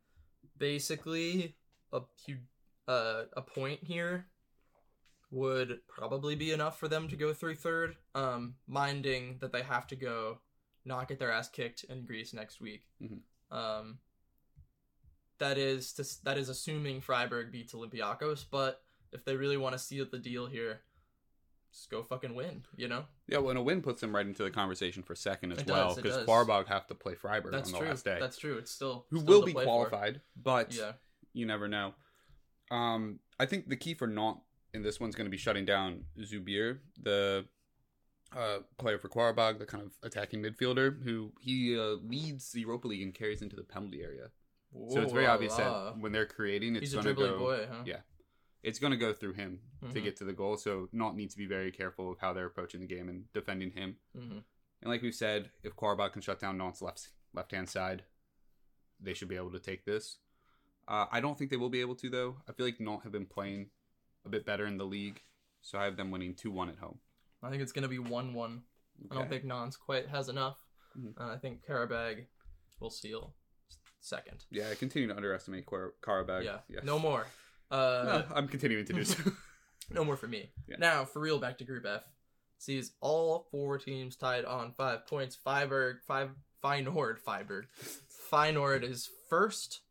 basically, 0.57 1.55
a 1.91 1.99
uh, 2.87 3.25
a 3.33 3.41
point 3.41 3.83
here 3.83 4.27
would 5.31 5.81
probably 5.87 6.35
be 6.35 6.51
enough 6.51 6.79
for 6.79 6.87
them 6.87 7.09
to 7.09 7.15
go 7.17 7.33
through 7.33 7.55
third. 7.55 7.95
Um, 8.15 8.55
minding 8.65 9.37
that 9.41 9.51
they 9.51 9.61
have 9.61 9.85
to 9.87 9.95
go 9.97 10.39
not 10.85 11.09
get 11.09 11.19
their 11.19 11.31
ass 11.31 11.49
kicked 11.49 11.83
in 11.83 12.05
Greece 12.05 12.33
next 12.33 12.61
week. 12.61 12.87
Mhm. 13.03 13.19
Um, 13.51 13.99
that 15.37 15.57
is 15.57 15.91
to, 15.93 16.05
that 16.23 16.37
is 16.37 16.47
assuming 16.49 17.01
Freiburg 17.01 17.51
beats 17.51 17.73
Olympiacos, 17.73 18.45
but 18.49 18.84
if 19.15 19.25
they 19.25 19.35
really 19.35 19.57
want 19.57 19.73
to 19.73 19.79
seal 19.79 20.05
the 20.11 20.19
deal 20.19 20.45
here, 20.45 20.81
just 21.73 21.89
go 21.89 22.03
fucking 22.03 22.35
win. 22.35 22.63
You 22.75 22.87
know. 22.87 23.05
Yeah, 23.27 23.39
well, 23.39 23.49
and 23.49 23.59
a 23.59 23.61
win 23.63 23.81
puts 23.81 24.01
them 24.01 24.15
right 24.15 24.25
into 24.25 24.43
the 24.43 24.51
conversation 24.51 25.01
for 25.03 25.15
second 25.15 25.51
as 25.53 25.59
It 25.59 25.67
well 25.67 25.95
because. 25.95 26.25
Karabag 26.27 26.67
have 26.67 26.85
to 26.87 26.95
play 26.95 27.15
Freiburg 27.15 27.51
That's 27.51 27.69
on 27.69 27.73
the 27.73 27.79
true. 27.79 27.87
last 27.89 28.05
day, 28.05 28.17
That's 28.19 28.37
true. 28.37 28.57
It's 28.57 28.71
still 28.71 29.05
who 29.09 29.19
still 29.21 29.39
will 29.39 29.45
be 29.45 29.53
play 29.53 29.63
for. 29.63 29.87
qualified, 29.87 30.21
but 30.41 30.73
Yeah. 30.73 30.93
you 31.33 31.45
never 31.45 31.67
know. 31.67 31.93
Um, 32.71 33.19
I 33.39 33.45
think 33.45 33.67
the 33.69 33.75
key 33.77 33.93
for 33.93 34.07
Nantes 34.07 34.41
in 34.73 34.83
this 34.83 34.99
one's 34.99 35.15
going 35.15 35.25
to 35.25 35.31
be 35.31 35.37
shutting 35.37 35.65
down 35.65 36.03
Zoubir, 36.19 36.79
the 37.01 37.45
uh, 38.35 38.59
player 38.77 38.97
for 38.97 39.07
Karabag, 39.07 39.59
the 39.59 39.65
kind 39.65 39.83
of 39.83 39.91
attacking 40.03 40.41
midfielder 40.41 41.01
who 41.03 41.31
he 41.39 41.77
uh, 41.79 41.97
leads 42.03 42.51
the 42.51 42.61
Europa 42.61 42.87
League 42.87 43.01
and 43.03 43.13
carries 43.13 43.41
into 43.41 43.55
the 43.55 43.63
penalty 43.63 44.01
area. 44.03 44.29
So 44.89 44.99
it's 45.01 45.13
very 45.13 45.25
obvious 45.27 45.57
la. 45.57 45.91
that 45.91 45.99
when 45.99 46.11
they're 46.11 46.25
creating, 46.25 46.75
it's 46.75 46.91
going 46.93 47.05
to 47.05 47.13
dribbling 47.13 47.39
go. 47.39 47.45
boy, 47.45 47.67
huh? 47.71 47.83
yeah. 47.85 47.97
It's 48.65 48.79
going 48.79 48.91
to 48.91 48.97
go 48.97 49.13
through 49.13 49.33
him 49.33 49.59
to 49.81 49.87
Mhm. 49.87 50.03
get 50.03 50.15
to 50.17 50.23
the 50.25 50.33
goal. 50.33 50.57
So 50.57 50.89
Nantes 50.91 51.15
needs 51.17 51.33
to 51.35 51.37
be 51.37 51.45
very 51.45 51.71
careful 51.71 52.11
of 52.11 52.17
how 52.19 52.33
they're 52.33 52.47
approaching 52.47 52.81
the 52.81 52.87
game 52.87 53.07
and 53.09 53.31
defending 53.33 53.71
him. 53.71 53.97
Mhm. 54.15 54.43
And 54.81 54.89
like 54.91 55.01
we've 55.01 55.13
said, 55.15 55.51
if 55.63 55.75
Karabag 55.75 56.13
can 56.13 56.21
shut 56.21 56.39
down 56.39 56.57
Nantes' 56.57 56.81
left 56.81 57.09
left 57.33 57.51
hand 57.51 57.69
side, 57.69 58.05
they 58.99 59.13
should 59.13 59.27
be 59.27 59.35
able 59.35 59.51
to 59.51 59.59
take 59.59 59.85
this. 59.85 60.17
Uh, 60.87 61.05
I 61.11 61.19
don't 61.19 61.37
think 61.37 61.51
they 61.51 61.57
will 61.57 61.69
be 61.69 61.81
able 61.81 61.95
to 61.97 62.09
though. 62.09 62.41
I 62.47 62.53
feel 62.53 62.65
like 62.65 62.79
Nantes 62.79 63.03
have 63.03 63.11
been 63.11 63.25
playing 63.25 63.71
a 64.25 64.29
bit 64.29 64.45
better 64.45 64.65
in 64.65 64.77
the 64.77 64.85
league, 64.85 65.21
so 65.61 65.77
I 65.77 65.83
have 65.85 65.97
them 65.97 66.11
winning 66.11 66.33
two 66.35 66.51
one 66.51 66.69
at 66.69 66.77
home. 66.77 66.99
I 67.43 67.49
think 67.49 67.61
it's 67.61 67.71
gonna 67.71 67.87
be 67.87 67.99
one-one. 67.99 68.63
I 69.11 69.15
don't 69.15 69.29
think 69.29 69.43
Nantes 69.43 69.75
quite 69.77 70.07
has 70.07 70.29
enough. 70.29 70.57
Mhm. 70.97 71.13
And 71.17 71.29
I 71.31 71.37
think 71.37 71.63
Karabag 71.65 72.27
will 72.79 72.89
seal 72.89 73.35
second. 73.99 74.45
Yeah, 74.49 74.69
I 74.69 74.75
continue 74.75 75.07
to 75.09 75.15
underestimate 75.15 75.65
Karabag. 75.65 76.43
yeah. 76.45 76.61
yeah. 76.69 76.79
No 76.83 76.97
more. 76.97 77.27
Uh, 77.71 78.03
No, 78.05 78.23
I'm 78.35 78.47
continuing 78.47 78.85
to 78.85 78.93
do 78.93 79.03
so. 79.03 79.31
no 79.91 80.03
more 80.03 80.17
for 80.17 80.27
me. 80.27 80.51
Yeah. 80.67 80.77
Now, 80.79 81.05
for 81.05 81.19
real, 81.19 81.39
back 81.39 81.57
to 81.59 81.63
Group 81.63 81.85
F. 81.85 82.01
Sees 82.57 82.93
all 83.01 83.47
four 83.51 83.77
teams 83.77 84.15
tied 84.15 84.45
on 84.45 84.73
five 84.77 85.05
points. 85.07 85.35
Freiburg, 85.35 85.97
five, 86.07 86.29
Feyenoord, 86.63 87.19
Freiburg. 87.19 87.67
Feyenoord 88.31 88.83
is 88.83 89.09
first. 89.29 89.81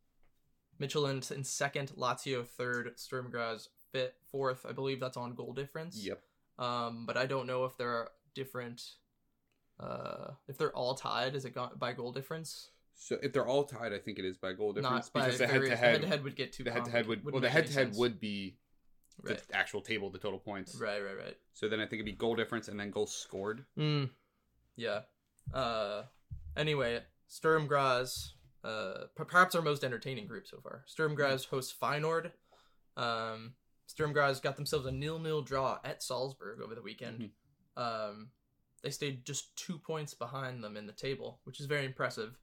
Midtjylland 0.81 1.31
in 1.31 1.45
second. 1.45 1.93
Lazio 1.97 2.47
third. 2.47 2.99
Sturm 2.99 3.31
Graz 3.31 3.69
fifth, 3.93 4.15
fourth. 4.31 4.67
I 4.69 4.73
believe 4.73 4.99
that's 5.01 5.17
on 5.17 5.35
goal 5.35 5.53
difference. 5.53 6.05
yep. 6.05 6.21
Um, 6.59 7.05
but 7.07 7.17
I 7.17 7.27
don't 7.27 7.47
know 7.47 7.65
if 7.65 7.77
there 7.77 7.91
are 7.91 8.11
different. 8.35 8.83
Uh, 9.79 10.33
if 10.49 10.57
they're 10.57 10.75
all 10.75 10.95
tied, 10.95 11.35
is 11.35 11.45
it 11.45 11.55
by 11.79 11.93
goal 11.93 12.13
difference? 12.13 12.71
So 12.95 13.17
if 13.23 13.33
they're 13.33 13.47
all 13.47 13.65
tied, 13.65 13.93
I 13.93 13.99
think 13.99 14.19
it 14.19 14.25
is 14.25 14.37
by 14.37 14.53
goal 14.53 14.73
difference 14.73 15.07
Not 15.07 15.13
by 15.13 15.27
because 15.27 15.39
the 15.39 15.47
head 15.47 15.63
to 15.63 15.69
the 15.69 15.77
head 15.77 15.93
head 15.93 16.03
to 16.03 16.09
head 16.09 16.25
would 16.25 16.37
get 16.37 16.53
too. 16.53 16.65
the 16.65 16.71
head 16.71 16.85
to 16.85 16.91
head 16.91 17.07
would 17.07 17.25
well 17.25 17.41
the 17.41 17.51
head 17.51 17.67
to 17.67 17.73
head 17.73 17.95
would 17.97 18.21
be 18.21 18.57
right, 19.23 19.41
the 19.49 19.57
actual 19.57 19.81
table, 19.81 20.11
the 20.11 20.19
total 20.19 20.39
points. 20.39 20.77
right, 20.81 21.03
right, 21.03 21.17
right. 21.17 21.37
So 21.53 21.69
then 21.69 21.81
I 21.81 21.85
think 21.85 21.95
it'd 21.95 22.07
be 22.07 22.13
goal 22.13 22.35
difference 22.37 22.69
and 22.69 22.79
then 22.79 22.91
goals 22.91 23.15
scored. 23.15 23.65
Mm. 23.79 24.11
Yeah. 24.77 25.01
Uh. 25.53 26.03
Anyway, 26.57 27.01
Sturm 27.27 27.67
Graz. 27.67 28.35
Uh, 28.63 29.05
perhaps 29.15 29.55
our 29.55 29.61
most 29.61 29.85
entertaining 29.85 30.27
group 30.27 30.47
so 30.47 30.59
far. 30.63 30.85
Sturm 30.87 31.15
Graz 31.15 31.45
hosts 31.45 31.75
Feyenoord. 31.79 32.31
Um, 32.97 33.55
Sturm 33.87 34.15
Graz 34.15 34.41
got 34.41 34.57
themselves 34.57 34.87
a 34.87 34.91
nil-nil 34.91 35.43
draw 35.43 35.79
at 35.85 36.03
Salzburg 36.03 36.63
over 36.63 36.75
the 36.75 36.81
weekend. 36.81 37.29
Um, 37.77 38.31
they 38.83 38.89
stayed 38.89 39.27
just 39.27 39.55
two 39.57 39.79
points 39.79 40.15
behind 40.15 40.65
them 40.65 40.79
in 40.79 40.87
the 40.87 40.93
table, 40.95 41.41
which 41.45 41.61
is 41.61 41.67
very 41.67 41.85
impressive. 41.85 42.39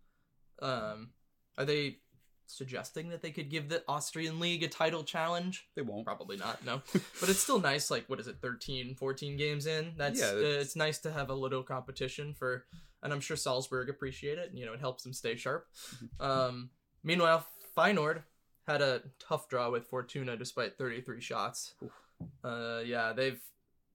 Um, 0.61 1.09
are 1.57 1.65
they 1.65 1.97
suggesting 2.45 3.09
that 3.09 3.21
they 3.21 3.31
could 3.31 3.49
give 3.49 3.69
the 3.69 3.83
Austrian 3.87 4.39
league 4.39 4.63
a 4.63 4.67
title 4.67 5.03
challenge? 5.03 5.67
They 5.75 5.81
won't. 5.81 6.05
Probably 6.05 6.37
not, 6.37 6.63
no. 6.65 6.81
but 6.93 7.29
it's 7.29 7.39
still 7.39 7.59
nice, 7.59 7.89
like, 7.89 8.05
what 8.07 8.19
is 8.19 8.27
it, 8.27 8.37
13, 8.41 8.95
14 8.95 9.37
games 9.37 9.65
in? 9.65 9.93
That's, 9.97 10.19
Yeah, 10.19 10.27
uh, 10.27 10.59
it's 10.61 10.75
nice 10.75 10.99
to 10.99 11.11
have 11.11 11.29
a 11.29 11.35
little 11.35 11.63
competition 11.63 12.33
for, 12.33 12.65
and 13.01 13.11
I'm 13.13 13.21
sure 13.21 13.37
Salzburg 13.37 13.89
appreciate 13.89 14.37
it. 14.37 14.51
You 14.53 14.65
know, 14.65 14.73
it 14.73 14.79
helps 14.79 15.03
them 15.03 15.13
stay 15.13 15.35
sharp. 15.35 15.67
Mm-hmm. 15.95 16.23
Um, 16.23 16.69
meanwhile, 17.03 17.45
Feyenoord 17.75 18.23
had 18.67 18.81
a 18.81 19.01
tough 19.19 19.49
draw 19.49 19.69
with 19.69 19.87
Fortuna 19.87 20.37
despite 20.37 20.77
33 20.77 21.21
shots. 21.21 21.73
Uh, 22.43 22.81
yeah, 22.85 23.13
they've 23.13 23.41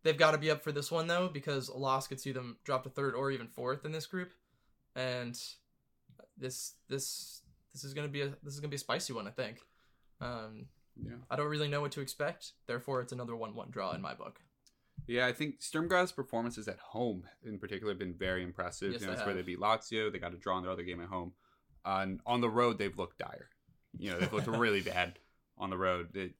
they've 0.02 0.18
got 0.18 0.32
to 0.32 0.38
be 0.38 0.50
up 0.50 0.62
for 0.62 0.72
this 0.72 0.90
one 0.90 1.06
though 1.06 1.28
because 1.28 1.68
a 1.68 1.76
loss 1.76 2.06
could 2.06 2.20
see 2.20 2.32
them 2.32 2.56
drop 2.64 2.82
to 2.82 2.90
third 2.90 3.14
or 3.14 3.30
even 3.30 3.46
fourth 3.46 3.84
in 3.84 3.92
this 3.92 4.06
group, 4.06 4.32
and 4.94 5.38
this 6.36 6.74
this 6.88 7.42
this 7.72 7.84
is 7.84 7.94
gonna 7.94 8.08
be 8.08 8.22
a 8.22 8.28
this 8.42 8.54
is 8.54 8.60
gonna 8.60 8.70
be 8.70 8.76
a 8.76 8.80
spicy 8.80 9.12
one 9.12 9.26
I 9.26 9.30
think. 9.30 9.60
Um, 10.20 10.66
Yeah. 10.96 11.16
I 11.30 11.36
don't 11.36 11.48
really 11.48 11.68
know 11.68 11.82
what 11.82 11.92
to 11.92 12.00
expect. 12.00 12.52
Therefore, 12.66 13.02
it's 13.02 13.12
another 13.12 13.36
one-one 13.36 13.70
draw 13.70 13.92
in 13.92 14.00
my 14.00 14.14
book. 14.14 14.40
Yeah, 15.06 15.26
I 15.26 15.32
think 15.32 15.62
Sturm 15.62 15.88
Graz's 15.88 16.12
performances 16.12 16.68
at 16.68 16.78
home, 16.78 17.24
in 17.44 17.58
particular, 17.58 17.92
have 17.92 17.98
been 17.98 18.14
very 18.14 18.42
impressive. 18.42 18.92
Yes, 18.92 19.02
you 19.02 19.06
know, 19.06 19.12
they 19.12 19.16
that's 19.16 19.26
where 19.26 19.34
they 19.34 19.42
beat 19.42 19.60
Lazio. 19.60 20.10
They 20.10 20.18
got 20.18 20.32
a 20.32 20.38
draw 20.38 20.56
in 20.56 20.64
their 20.64 20.72
other 20.72 20.82
game 20.82 21.00
at 21.00 21.08
home. 21.08 21.32
Uh, 21.84 21.98
and 22.00 22.20
on 22.26 22.40
the 22.40 22.48
road, 22.48 22.78
they've 22.78 22.96
looked 22.98 23.18
dire. 23.18 23.50
You 23.98 24.10
know, 24.12 24.18
they've 24.18 24.32
looked 24.32 24.46
really 24.64 24.80
bad 24.80 25.18
on 25.58 25.70
the 25.70 25.76
road. 25.76 26.08
The 26.12 26.32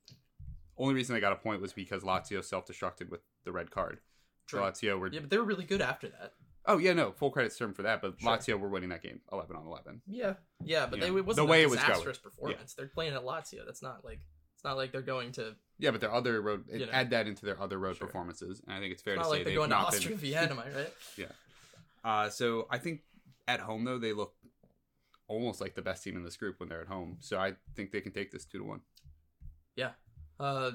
only 0.79 0.95
reason 0.95 1.15
they 1.15 1.21
got 1.21 1.33
a 1.33 1.37
point 1.37 1.61
was 1.61 1.73
because 1.73 2.03
Lazio 2.03 2.43
self-destructed 2.43 3.09
with 3.11 3.21
the 3.45 3.53
red 3.53 3.71
card. 3.71 4.01
So 4.49 4.59
True. 4.59 4.67
Lazio 4.67 4.99
were 4.99 5.09
Yeah, 5.09 5.21
but 5.21 5.31
they 5.31 5.39
were 5.39 5.45
really 5.45 5.65
good 5.65 5.83
after 5.83 6.09
that. 6.09 6.33
Oh 6.67 6.79
yeah, 6.79 6.93
no, 6.93 7.13
full 7.13 7.31
credit 7.31 7.53
to 7.53 7.59
them 7.59 7.75
for 7.75 7.83
that. 7.83 8.03
But 8.03 8.21
Sure. 8.21 8.31
Lazio 8.37 8.59
were 8.61 8.69
winning 8.69 8.89
that 8.91 9.03
game, 9.03 9.21
eleven 9.33 9.57
on 9.57 9.67
eleven. 9.67 10.03
Yeah, 10.07 10.35
yeah, 10.65 10.87
but 10.87 10.99
Yeah. 10.99 11.11
they 11.11 11.17
it 11.17 11.25
wasn't 11.25 11.47
The 11.47 11.51
way 11.51 11.61
a 11.63 11.67
it 11.67 11.71
was 11.71 11.79
going. 11.79 11.89
disastrous 11.91 12.19
performance. 12.19 12.75
They're 12.75 12.89
playing 12.89 13.15
at 13.15 13.23
Lazio. 13.23 13.65
That's 13.65 13.83
not 13.83 14.05
like 14.05 14.21
it's 14.55 14.65
not 14.65 14.77
like 14.77 14.91
they're 14.93 15.03
going 15.03 15.33
to. 15.33 15.55
Yeah, 15.79 15.91
but 15.91 16.01
their 16.01 16.13
other 16.13 16.41
road 16.41 16.65
You 16.73 16.87
know. 16.87 16.93
add 16.93 17.11
that 17.11 17.27
into 17.27 17.45
their 17.47 17.61
other 17.61 17.79
road 17.79 17.97
Sure. 17.99 18.07
performances, 18.07 18.61
and 18.67 18.75
I 18.75 18.81
think 18.81 18.93
it's 18.93 19.03
fair 19.03 19.15
It's 19.15 19.23
to 19.23 19.29
not 19.29 19.31
say 19.33 19.37
like 19.39 19.45
they're 19.47 19.55
going 19.55 19.71
to 19.71 19.77
Austria 19.77 20.09
been. 20.17 20.19
Vienna, 20.31 20.51
am 20.53 20.59
I 20.61 20.71
right? 20.71 20.95
Yeah. 21.17 21.27
Uh, 22.05 22.31
so 22.31 22.67
I 22.71 22.79
think 22.79 23.03
at 23.49 23.61
home 23.61 23.85
though 23.85 23.99
they 23.99 24.13
look 24.13 24.35
almost 25.29 25.61
like 25.61 25.75
the 25.75 25.83
best 25.83 26.03
team 26.05 26.17
in 26.17 26.23
this 26.23 26.37
group 26.37 26.59
when 26.61 26.69
they're 26.69 26.81
at 26.83 26.87
home. 26.89 27.19
So 27.21 27.39
I 27.39 27.55
think 27.75 27.91
they 27.93 28.01
can 28.01 28.13
take 28.13 28.31
this 28.31 28.45
two 28.45 28.59
to 28.59 28.65
one. 28.65 28.81
Yeah. 29.77 29.91
Uh, 30.41 30.71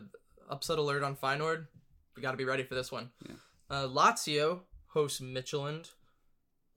upset 0.50 0.78
alert 0.78 1.04
on 1.04 1.16
Feyenoord. 1.16 1.68
We 2.16 2.22
got 2.22 2.32
to 2.32 2.38
be 2.38 2.44
ready 2.46 2.64
for 2.64 2.76
this 2.76 2.92
one. 2.92 3.12
Yeah. 3.28 3.36
Uh, 3.70 3.88
Lazio 3.88 4.62
hosts 4.94 5.20
Midtjylland. 5.22 5.92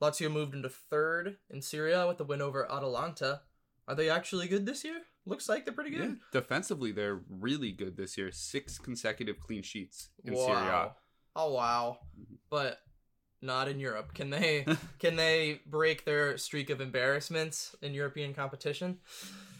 Lazio 0.01 0.31
moved 0.31 0.53
into 0.53 0.69
third 0.69 1.37
in 1.49 1.61
Serie 1.61 1.93
A 1.93 2.07
with 2.07 2.17
the 2.17 2.23
win 2.23 2.41
over 2.41 2.69
Atalanta. 2.69 3.41
Are 3.87 3.95
they 3.95 4.09
actually 4.09 4.47
good 4.47 4.65
this 4.65 4.83
year? 4.83 5.01
Looks 5.25 5.47
like 5.49 5.65
they're 5.65 5.73
pretty 5.73 5.91
Yeah, 5.91 5.97
good. 6.05 6.19
defensively 6.31 6.91
they're 6.91 7.21
really 7.29 7.71
good 7.71 7.97
this 7.97 8.17
year. 8.17 8.31
Six 8.31 8.77
consecutive 8.77 9.39
clean 9.39 9.63
sheets 9.63 10.09
in 10.23 10.33
wow. 10.33 10.45
Serie 10.45 10.57
A. 10.69 10.95
Oh 11.35 11.53
wow. 11.53 11.99
But 12.49 12.79
not 13.41 13.67
in 13.67 13.79
Europe. 13.79 14.13
Can 14.13 14.29
they 14.29 14.65
can 14.99 15.15
they 15.15 15.61
break 15.65 16.05
their 16.05 16.37
streak 16.37 16.69
of 16.69 16.81
embarrassments 16.81 17.75
in 17.81 17.93
European 17.93 18.33
competition? 18.33 18.99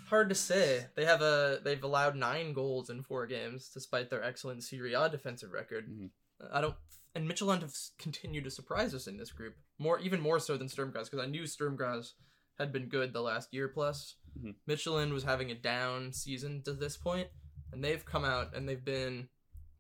Hard 0.10 0.30
to 0.30 0.36
say. 0.36 0.86
They 0.96 1.06
have 1.06 1.22
a 1.22 1.60
they've 1.64 1.84
allowed 1.84 2.16
nine 2.16 2.54
goals 2.54 2.90
in 2.90 3.02
four 3.04 3.26
games 3.26 3.70
despite 3.74 4.10
their 4.10 4.24
excellent 4.24 4.64
Serie 4.64 4.94
A 4.94 5.10
defensive 5.10 5.52
record. 5.52 5.88
Mhm. 5.90 6.10
I 6.52 6.62
don't 6.62 6.76
and 7.16 7.30
Midtjylland 7.30 7.62
have 7.62 7.74
continued 7.98 8.44
to 8.44 8.52
surprise 8.52 8.94
us 8.94 9.08
in 9.08 9.18
this 9.18 9.32
group 9.32 9.56
more 9.80 10.00
even 10.00 10.22
more 10.22 10.40
so 10.40 10.58
than 10.58 10.70
Sturm 10.70 10.92
Graz 10.92 11.10
because 11.10 11.26
I 11.26 11.30
knew 11.30 11.48
Sturm 11.48 11.76
Graz 11.76 12.14
had 12.60 12.72
been 12.72 12.88
good 12.88 13.14
the 13.14 13.22
last 13.22 13.54
year 13.54 13.68
plus. 13.68 14.16
Mhm. 14.40 14.56
Midtjylland 14.68 15.12
was 15.12 15.24
having 15.24 15.52
a 15.52 15.56
down 15.56 16.14
season 16.14 16.62
to 16.64 16.74
this 16.74 16.98
point, 16.98 17.30
and 17.72 17.84
they've 17.84 18.06
come 18.06 18.26
out 18.26 18.56
and 18.56 18.68
they've 18.68 18.84
been 18.84 19.30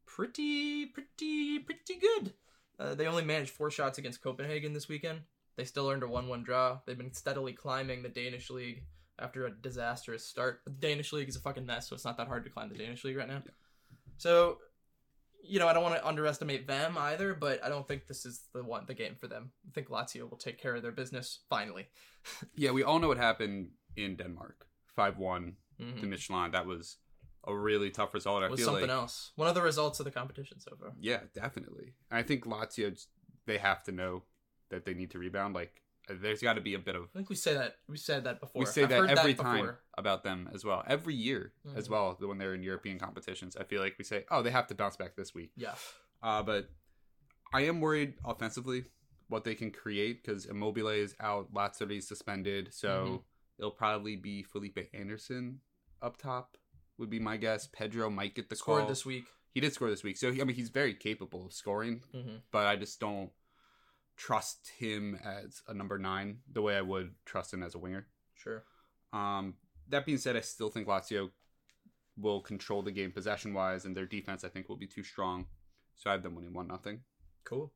pretty, 0.06 0.86
pretty, 0.88 1.60
pretty 1.60 1.96
good. 1.96 2.34
Uh, 2.78 2.96
they 2.96 3.08
only 3.08 3.24
managed 3.24 3.52
four 3.52 3.72
shots 3.72 3.98
against 3.98 4.22
Copenhagen 4.22 4.74
this 4.74 4.88
weekend. 4.88 5.22
They 5.56 5.64
still 5.64 5.90
earned 5.90 6.04
a 6.04 6.08
1 6.08 6.28
1 6.28 6.44
draw. 6.44 6.80
They've 6.86 6.98
been 6.98 7.14
steadily 7.14 7.54
climbing 7.54 8.04
the 8.04 8.10
Danish 8.10 8.50
league 8.50 8.84
after 9.18 9.46
a 9.46 9.52
disastrous 9.52 10.26
start. 10.26 10.62
The 10.66 10.72
Danish 10.72 11.14
league 11.14 11.30
is 11.30 11.38
a 11.38 11.40
fucking 11.40 11.66
mess, 11.66 11.88
so 11.88 11.96
it's 11.96 12.04
not 12.04 12.18
that 12.18 12.28
hard 12.28 12.44
to 12.44 12.50
climb 12.50 12.70
the 12.70 12.78
Danish 12.78 13.04
league 13.06 13.16
right 13.16 13.28
now. 13.28 13.44
So, 14.18 14.60
you 15.48 15.60
know, 15.60 15.68
I 15.68 15.74
don't 15.74 15.84
want 15.84 15.96
to 15.96 16.08
underestimate 16.08 16.68
them 16.68 16.98
either, 16.98 17.34
but 17.34 17.64
I 17.64 17.70
don't 17.70 17.88
think 17.88 18.08
this 18.08 18.26
is 18.26 18.42
the 18.54 18.64
one, 18.64 18.86
the 18.88 18.94
game 18.94 19.16
for 19.20 19.28
them. 19.28 19.52
I 19.68 19.72
think 19.74 19.90
Lazio 19.90 20.30
will 20.30 20.38
take 20.38 20.58
care 20.62 20.76
of 20.76 20.82
their 20.82 20.92
business 20.92 21.40
finally. 21.50 21.88
Yeah, 22.56 22.72
we 22.72 22.82
all 22.84 23.00
know 23.00 23.08
what 23.08 23.18
happened 23.18 23.70
in 23.96 24.16
Denmark. 24.16 24.66
Five 24.96 25.18
one 25.20 25.58
Mhm. 25.80 26.00
to 26.00 26.08
Midtjylland. 26.08 26.52
That 26.54 26.66
was 26.66 26.98
a 27.48 27.54
really 27.56 27.92
tough 27.92 28.14
result. 28.14 28.44
I 28.44 28.50
was 28.50 28.60
feel 28.60 28.66
something 28.70 28.90
like 28.90 29.02
else. 29.02 29.32
One 29.36 29.48
of 29.48 29.54
the 29.56 29.62
results 29.62 30.00
of 30.00 30.06
the 30.06 30.12
competition 30.12 30.60
so 30.60 30.76
far. 30.80 30.94
Yeah, 31.00 31.22
definitely. 31.34 31.94
I 32.10 32.24
think 32.24 32.46
Lazio 32.46 32.88
they 33.46 33.60
have 33.60 33.84
to 33.84 33.92
know 33.92 34.24
that 34.70 34.86
they 34.86 34.94
need 34.96 35.12
to 35.12 35.20
rebound. 35.20 35.54
Like 35.54 35.84
there's 36.10 36.42
got 36.42 36.54
to 36.54 36.62
be 36.62 36.74
a 36.76 36.80
bit 36.80 36.96
of 36.96 37.04
I 37.14 37.18
think 37.18 37.30
we 37.30 37.36
say 37.36 37.54
that 37.56 37.78
we 37.88 37.98
said 37.98 38.24
that 38.26 38.40
before. 38.40 38.60
we 38.60 38.66
say 38.66 38.84
I've 38.84 38.90
that 38.90 39.10
every 39.18 39.34
before. 39.34 39.46
time 39.52 39.78
about 39.98 40.24
them 40.24 40.50
as 40.54 40.64
well. 40.64 40.84
Every 40.88 41.16
year 41.16 41.54
as 41.76 41.88
Mhm. 41.88 41.92
well 41.92 42.18
when 42.20 42.38
they're 42.38 42.54
in 42.54 42.64
European 42.64 43.00
competitions. 43.00 43.56
I 43.58 43.64
feel 43.64 43.82
like 43.82 43.96
we 43.98 44.04
say, 44.04 44.26
"Oh, 44.30 44.42
they 44.42 44.52
have 44.52 44.68
to 44.68 44.76
bounce 44.76 44.98
back 44.98 45.16
this 45.16 45.34
week." 45.34 45.52
Yeah. 45.56 45.76
Uh, 46.22 46.44
but 46.44 46.70
I 47.54 47.62
am 47.62 47.82
worried 47.82 48.16
offensively 48.26 48.86
what 49.28 49.44
they 49.44 49.56
can 49.56 49.72
create 49.72 50.24
because 50.24 50.46
Immobile 50.46 50.90
is 50.90 51.16
out, 51.20 51.52
Lazzari 51.54 51.98
is 51.98 52.08
suspended, 52.08 52.74
so 52.74 52.90
Mhm. 53.06 53.24
it'll 53.60 53.72
probably 53.72 54.16
be 54.16 54.44
Felipe 54.44 54.78
Anderson 54.94 55.62
up 56.02 56.18
top. 56.18 56.58
Would 56.98 57.10
be 57.10 57.20
my 57.20 57.36
guess. 57.38 57.68
Pedro 57.68 58.10
might 58.10 58.36
get 58.36 58.50
the 58.50 58.56
Scored 58.56 58.82
call. 58.82 58.88
this 58.90 59.06
week. 59.06 59.26
He 59.54 59.60
did 59.62 59.74
score 59.74 59.90
this 59.90 60.04
week, 60.04 60.18
so 60.18 60.32
he, 60.32 60.42
I 60.42 60.44
mean 60.46 60.56
he's 60.56 60.70
very 60.70 60.94
capable 60.94 61.46
of 61.46 61.54
scoring 61.54 62.02
hmm 62.12 62.38
but 62.52 62.68
I 62.68 62.76
just 62.76 63.00
don't 63.00 63.32
trust 64.18 64.72
him 64.78 65.20
as 65.24 65.62
a 65.68 65.74
number 65.74 65.98
nine 65.98 66.40
the 66.52 66.62
way 66.62 66.76
I 66.78 66.82
would 66.82 67.16
trust 67.26 67.54
him 67.54 67.64
as 67.64 67.76
a 67.76 67.80
winger. 67.80 68.08
Sure. 68.34 68.64
Um, 69.14 69.56
that 69.90 70.06
being 70.06 70.18
said, 70.18 70.36
I 70.36 70.42
still 70.42 70.70
think 70.70 70.88
Lazio 70.88 71.30
will 72.18 72.42
control 72.42 72.82
the 72.82 72.92
game 72.92 73.12
possession 73.12 73.54
wise, 73.54 73.86
and 73.86 73.96
their 73.96 74.06
defense 74.06 74.44
I 74.44 74.50
think 74.50 74.70
will 74.70 74.78
be 74.78 74.88
too 74.88 75.04
strong. 75.04 75.48
So 75.96 76.10
I 76.10 76.14
have 76.14 76.24
them 76.24 76.36
winning 76.36 76.54
one 76.54 76.68
nothing. 76.68 77.02
Cool. 77.44 77.72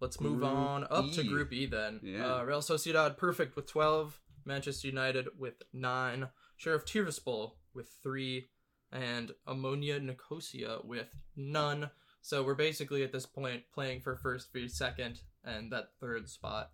Let's 0.00 0.20
move 0.20 0.40
Group 0.40 0.50
on 0.50 0.86
up 0.90 1.12
to 1.12 1.20
E. 1.20 1.28
Group 1.28 1.52
E 1.52 1.66
then. 1.66 2.00
Yeah. 2.02 2.36
Uh, 2.36 2.42
Real 2.42 2.60
Sociedad 2.60 3.16
perfect 3.16 3.54
with 3.54 3.66
12, 3.66 4.20
Manchester 4.44 4.88
United 4.88 5.28
with 5.38 5.62
9, 5.72 6.28
Sheriff 6.56 6.84
Tiraspol 6.84 7.52
with 7.72 7.88
3, 8.02 8.48
and 8.90 9.32
Omonia 9.46 10.02
Nicosia 10.02 10.78
with 10.84 11.14
none. 11.36 11.90
So 12.22 12.44
we're 12.44 12.54
basically 12.54 13.02
at 13.02 13.12
this 13.12 13.26
point 13.26 13.64
playing 13.74 14.00
for 14.00 14.16
first 14.16 14.52
v 14.52 14.68
second 14.68 15.20
and 15.44 15.72
that 15.72 15.88
third 16.00 16.28
spot. 16.28 16.70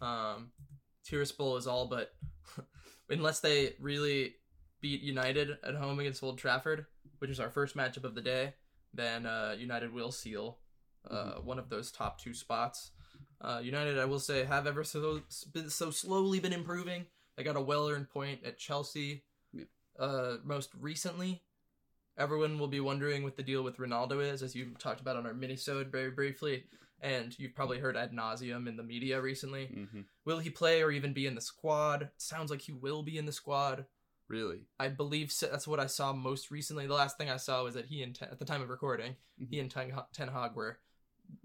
Um, 0.00 0.52
Tiraspol 1.04 1.58
is 1.58 1.66
all 1.66 1.86
but, 1.86 2.12
unless 3.10 3.40
they 3.40 3.74
really 3.80 4.36
beat 4.80 5.02
United 5.02 5.58
at 5.66 5.74
home 5.74 5.98
against 5.98 6.22
Old 6.22 6.38
Trafford, 6.38 6.86
which 7.18 7.30
is 7.30 7.40
our 7.40 7.50
first 7.50 7.76
matchup 7.76 8.04
of 8.04 8.14
the 8.14 8.20
day, 8.20 8.54
then 8.94 9.26
uh, 9.26 9.56
United 9.58 9.92
will 9.92 10.12
seal 10.12 10.58
uh, 11.10 11.34
one 11.42 11.58
of 11.58 11.68
those 11.68 11.90
top 11.90 12.20
two 12.20 12.32
spots. 12.32 12.92
Uh, 13.40 13.60
United, 13.62 13.98
I 13.98 14.04
will 14.04 14.20
say, 14.20 14.44
have 14.44 14.66
ever 14.66 14.84
so 14.84 15.20
been 15.52 15.70
so 15.70 15.90
slowly 15.90 16.38
been 16.38 16.52
improving. 16.52 17.06
They 17.36 17.42
got 17.42 17.56
a 17.56 17.60
well-earned 17.60 18.08
point 18.08 18.44
at 18.44 18.58
Chelsea. 18.58 19.24
Yeah. 19.52 19.64
Uh, 19.98 20.36
most 20.44 20.70
recently, 20.78 21.42
everyone 22.18 22.58
will 22.58 22.68
be 22.68 22.80
wondering 22.80 23.22
what 23.24 23.36
the 23.36 23.42
deal 23.42 23.62
with 23.62 23.78
Ronaldo 23.78 24.22
is, 24.32 24.42
as 24.42 24.54
you 24.54 24.70
talked 24.78 25.00
about 25.00 25.16
on 25.16 25.26
our 25.26 25.34
minisode 25.34 25.90
very 25.90 26.10
briefly, 26.10 26.64
and 27.00 27.36
you've 27.38 27.54
probably 27.54 27.78
heard 27.78 27.96
ad 27.96 28.12
nauseum 28.12 28.66
in 28.68 28.76
the 28.76 28.82
media 28.82 29.20
recently. 29.20 29.66
Mm-hmm. 29.66 30.00
Will 30.24 30.38
he 30.38 30.50
play 30.50 30.82
or 30.82 30.90
even 30.90 31.12
be 31.12 31.26
in 31.26 31.34
the 31.34 31.40
squad? 31.40 32.10
sounds 32.16 32.50
like 32.50 32.62
he 32.62 32.72
will 32.72 33.02
be 33.02 33.18
in 33.18 33.26
the 33.26 33.32
squad. 33.32 33.84
Really? 34.28 34.60
I 34.80 34.88
believe 34.88 35.30
so. 35.30 35.48
that's 35.48 35.68
what 35.68 35.80
I 35.80 35.86
saw 35.86 36.12
most 36.14 36.50
recently. 36.50 36.86
The 36.86 36.94
last 36.94 37.18
thing 37.18 37.28
I 37.28 37.36
saw 37.36 37.62
was 37.62 37.74
that 37.74 37.86
he 37.86 38.02
and 38.02 38.14
Ten, 38.14 38.28
at 38.30 38.38
the 38.38 38.44
time 38.46 38.62
of 38.62 38.70
recording, 38.70 39.16
he 39.50 39.60
and 39.60 39.70
Ten, 39.70 39.92
Ten 40.14 40.28
Hag 40.28 40.54
were 40.54 40.78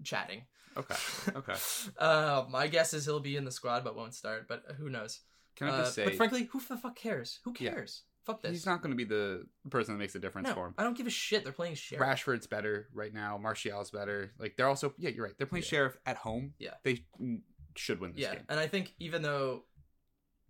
chatting. 0.02 0.42
Okay. 0.76 0.94
Okay. 1.36 1.54
Uh, 1.98 2.44
my 2.50 2.68
guess 2.68 2.94
is 2.94 3.04
he'll 3.04 3.20
be 3.20 3.36
in 3.36 3.44
the 3.44 3.50
squad 3.50 3.84
but 3.84 3.96
won't 3.96 4.14
start. 4.14 4.48
But 4.48 4.62
who 4.78 4.88
knows? 4.88 5.20
Can 5.56 5.68
I 5.68 5.72
Uh, 5.72 5.78
just 5.80 5.94
say 5.94 6.04
but 6.04 6.14
frankly, 6.14 6.44
who 6.44 6.60
the 6.60 6.76
fuck 6.78 6.96
cares? 6.96 7.40
Who 7.44 7.52
cares? 7.52 8.04
Fuck 8.32 8.42
this. 8.42 8.52
he's 8.52 8.66
not 8.66 8.82
going 8.82 8.90
to 8.90 8.96
be 8.96 9.04
the 9.04 9.46
person 9.70 9.94
that 9.94 9.98
makes 9.98 10.14
a 10.14 10.18
difference 10.18 10.48
no, 10.48 10.54
for 10.54 10.66
him. 10.66 10.74
I 10.78 10.84
don't 10.84 10.96
give 10.96 11.06
a 11.06 11.10
shit. 11.10 11.44
They're 11.44 11.52
playing 11.52 11.74
Sheriff. 11.74 12.06
Rashford's 12.06 12.46
better 12.46 12.88
right 12.94 13.12
now. 13.12 13.38
Martial's 13.38 13.90
better. 13.90 14.32
Like 14.38 14.56
they're 14.56 14.68
also 14.68 14.94
yeah, 14.98 15.10
you're 15.10 15.24
right. 15.24 15.34
They're 15.38 15.46
playing 15.46 15.64
Yeah. 15.64 15.70
Sheriff 15.70 15.96
at 16.06 16.16
home. 16.16 16.54
Yeah. 16.58 16.74
They 16.84 17.04
mm, 17.20 17.40
should 17.76 18.00
win 18.00 18.12
this 18.12 18.20
yeah, 18.22 18.34
game. 18.34 18.44
and 18.48 18.58
I 18.58 18.66
think 18.66 18.94
even 18.98 19.22
though 19.22 19.64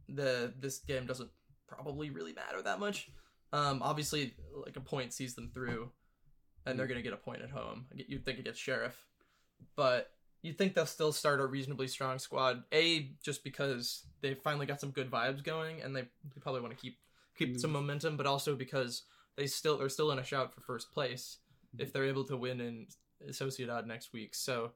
the 0.08 0.52
this 0.58 0.78
game 0.78 1.06
doesn't 1.06 1.30
probably 1.68 2.10
really 2.10 2.32
matter 2.32 2.60
that 2.62 2.80
much, 2.80 3.10
um, 3.52 3.82
obviously 3.82 4.34
like 4.64 4.76
a 4.76 4.80
point 4.80 5.12
sees 5.12 5.34
them 5.34 5.50
through, 5.52 5.90
and 6.66 6.78
they're 6.78 6.86
gonna 6.86 7.02
get 7.02 7.12
a 7.12 7.18
point 7.18 7.42
at 7.42 7.50
home. 7.50 7.86
You'd 7.94 8.24
think 8.24 8.38
against 8.38 8.60
Sheriff, 8.60 8.96
but 9.76 10.10
you'd 10.42 10.56
think 10.58 10.74
they'll 10.74 10.86
still 10.86 11.12
start 11.12 11.40
a 11.40 11.46
reasonably 11.46 11.86
strong 11.86 12.18
squad. 12.18 12.64
A 12.72 13.10
just 13.22 13.44
because 13.44 14.04
they 14.22 14.34
finally 14.34 14.66
got 14.66 14.80
some 14.80 14.90
good 14.90 15.10
vibes 15.10 15.44
going, 15.44 15.82
and 15.82 15.94
they, 15.94 16.02
they 16.02 16.40
probably 16.40 16.60
want 16.60 16.74
to 16.76 16.80
keep 16.80 16.98
keep 17.46 17.58
some 17.60 17.72
momentum, 17.72 18.16
but 18.16 18.26
also 18.26 18.54
because 18.54 19.02
they 19.36 19.46
still 19.46 19.80
are 19.80 19.88
still 19.88 20.10
in 20.12 20.18
a 20.18 20.24
shout 20.24 20.52
for 20.54 20.60
first 20.60 20.92
place 20.92 21.38
if 21.78 21.92
they're 21.92 22.04
able 22.06 22.24
to 22.24 22.36
win 22.36 22.60
in 22.60 22.86
Sociedad 23.30 23.86
next 23.86 24.12
week. 24.12 24.34
So 24.34 24.72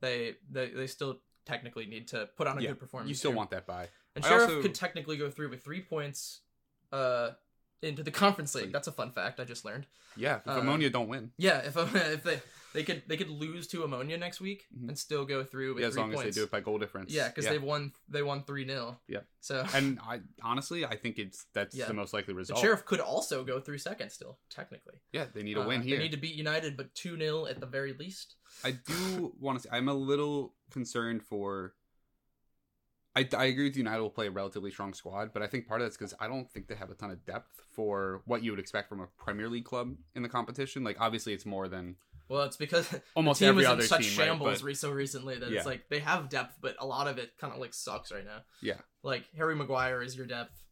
they 0.00 0.36
they, 0.50 0.70
they 0.70 0.86
still 0.86 1.20
technically 1.46 1.86
need 1.86 2.08
to 2.08 2.28
put 2.36 2.46
on 2.46 2.58
a 2.58 2.60
Yeah, 2.62 2.68
good 2.70 2.80
performance. 2.80 3.08
You 3.08 3.14
still 3.14 3.30
here. 3.32 3.38
want 3.38 3.50
that 3.50 3.66
buy. 3.66 3.88
and 4.16 4.24
I 4.24 4.28
Sheriff 4.28 4.48
also- 4.50 4.62
could 4.62 4.74
technically 4.74 5.16
go 5.16 5.30
through 5.30 5.50
with 5.50 5.62
three 5.62 5.80
points 5.80 6.40
uh 6.92 7.30
into 7.82 8.02
the 8.02 8.10
conference 8.10 8.54
league. 8.54 8.72
That's 8.72 8.88
a 8.88 8.92
fun 8.92 9.10
fact 9.10 9.40
I 9.40 9.44
just 9.44 9.64
learned. 9.64 9.86
Yeah, 10.16 10.36
if 10.36 10.48
Uh, 10.48 10.60
Omonia 10.60 10.90
don't 10.92 11.08
win. 11.08 11.32
Yeah, 11.36 11.58
if 11.58 11.76
if 11.94 12.22
they 12.24 12.40
they 12.74 12.82
could 12.82 13.02
they 13.06 13.16
could 13.16 13.30
lose 13.30 13.66
to 13.68 13.78
Omonia 13.82 14.18
next 14.18 14.40
week 14.40 14.66
Mhm. 14.76 14.88
and 14.88 14.98
still 14.98 15.24
go 15.24 15.42
through 15.44 15.74
with 15.74 15.82
Yeah, 15.82 15.88
as 15.88 15.96
long 15.96 16.12
points. 16.12 16.28
as 16.28 16.34
they 16.34 16.40
do 16.40 16.44
it 16.44 16.50
by 16.50 16.60
goal 16.60 16.78
difference. 16.78 17.10
Yeah, 17.12 17.28
because 17.28 17.46
they've 17.46 17.62
won 17.62 17.92
they 18.08 18.22
won 18.22 18.42
three 18.44 18.66
0 18.66 19.00
Yeah. 19.08 19.20
So 19.40 19.64
and 19.74 19.98
I 20.00 20.20
honestly 20.42 20.84
I 20.84 20.96
think 20.96 21.18
it's 21.18 21.46
that's 21.54 21.74
Yeah. 21.74 21.86
the 21.86 21.94
most 21.94 22.12
likely 22.12 22.34
the 22.34 22.38
result. 22.38 22.60
sheriff 22.60 22.84
could 22.84 23.00
also 23.00 23.44
go 23.44 23.60
through 23.60 23.78
second 23.78 24.10
still 24.10 24.38
technically. 24.50 24.96
Yeah, 25.12 25.26
they 25.32 25.42
need 25.42 25.56
a 25.56 25.62
Uh, 25.62 25.68
win 25.68 25.80
here. 25.82 25.96
They 25.96 26.02
need 26.04 26.10
to 26.12 26.18
beat 26.18 26.34
United, 26.34 26.76
but 26.76 26.94
two 26.94 27.16
0 27.16 27.46
at 27.46 27.60
the 27.60 27.66
very 27.66 27.92
least. 27.94 28.34
I 28.62 28.72
do 28.72 29.34
want 29.40 29.56
to 29.62 29.62
say 29.62 29.70
I'm 29.72 29.88
a 29.88 29.94
little 29.94 30.54
concerned 30.70 31.22
for. 31.22 31.74
I, 33.16 33.28
I 33.36 33.44
agree 33.44 33.68
with. 33.68 33.76
United 33.76 34.02
will 34.02 34.10
play 34.10 34.26
a 34.26 34.30
relatively 34.32 34.72
strong 34.72 34.92
squad, 34.92 35.32
but 35.32 35.40
I 35.40 35.46
think 35.46 35.68
part 35.68 35.80
of 35.80 35.84
that's 35.84 35.96
because 35.96 36.14
I 36.18 36.26
don't 36.26 36.50
think 36.50 36.66
they 36.66 36.74
have 36.74 36.90
a 36.90 36.94
ton 36.96 37.12
of 37.12 37.24
depth 37.24 37.62
for 37.70 38.22
what 38.24 38.42
you 38.42 38.50
would 38.50 38.58
expect 38.58 38.88
from 38.88 39.00
a 39.00 39.06
Premier 39.16 39.48
League 39.48 39.64
club 39.64 39.94
in 40.16 40.22
the 40.24 40.28
competition. 40.28 40.82
Like 40.82 41.00
obviously, 41.00 41.32
it's 41.32 41.46
more 41.46 41.68
than 41.68 41.94
Well, 42.28 42.42
it's 42.44 42.56
because 42.56 42.88
Almost 43.14 43.40
the 43.40 43.46
team 43.46 43.50
every 43.50 43.66
other 43.66 43.82
in 43.82 43.88
such 43.88 44.00
team, 44.08 44.18
right? 44.18 44.26
shambles 44.26 44.62
But- 44.62 44.76
so 44.76 44.90
recently 44.90 45.38
that 45.38 45.50
Yeah. 45.50 45.58
it's 45.58 45.66
like 45.66 45.88
they 45.90 45.98
have 46.00 46.28
depth, 46.28 46.56
but 46.60 46.76
a 46.78 46.86
lot 46.86 47.06
of 47.08 47.18
it 47.18 47.36
kind 47.38 47.52
of 47.52 47.58
like 47.60 47.74
sucks 47.74 48.10
right 48.12 48.24
now. 48.24 48.42
Yeah. 48.62 48.78
Like 49.02 49.24
Harry 49.36 49.54
Maguire 49.54 50.02
is 50.02 50.16
your 50.16 50.26
depth. 50.26 50.62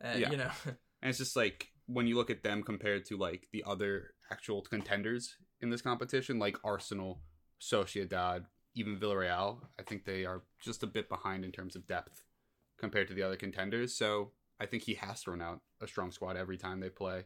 And, 0.00 0.20
Yeah. 0.20 0.30
You 0.30 0.36
know, 0.38 0.50
And 1.02 1.08
it's 1.10 1.18
just 1.18 1.36
like 1.36 1.68
when 1.86 2.06
you 2.06 2.16
look 2.16 2.30
at 2.30 2.42
them 2.42 2.62
compared 2.62 3.04
to 3.06 3.16
like 3.16 3.48
the 3.52 3.64
other 3.66 4.14
actual 4.30 4.62
contenders 4.62 5.36
in 5.60 5.70
this 5.70 5.80
competition, 5.82 6.38
like 6.38 6.56
Arsenal, 6.64 7.22
Sociedad, 7.60 8.44
even 8.74 8.98
Villarreal, 8.98 9.60
I 9.78 9.82
think 9.82 10.04
they 10.04 10.24
are 10.24 10.42
just 10.60 10.82
a 10.82 10.86
bit 10.86 11.08
behind 11.08 11.44
in 11.44 11.52
terms 11.52 11.76
of 11.76 11.86
depth 11.86 12.22
compared 12.78 13.08
to 13.08 13.14
the 13.14 13.22
other 13.22 13.36
contenders. 13.36 13.94
So 13.96 14.32
I 14.60 14.66
think 14.66 14.84
he 14.84 14.94
has 14.94 15.22
to 15.24 15.30
run 15.32 15.42
out 15.42 15.60
a 15.80 15.86
strong 15.86 16.10
squad 16.12 16.36
every 16.36 16.56
time 16.56 16.80
they 16.80 16.90
play 16.90 17.24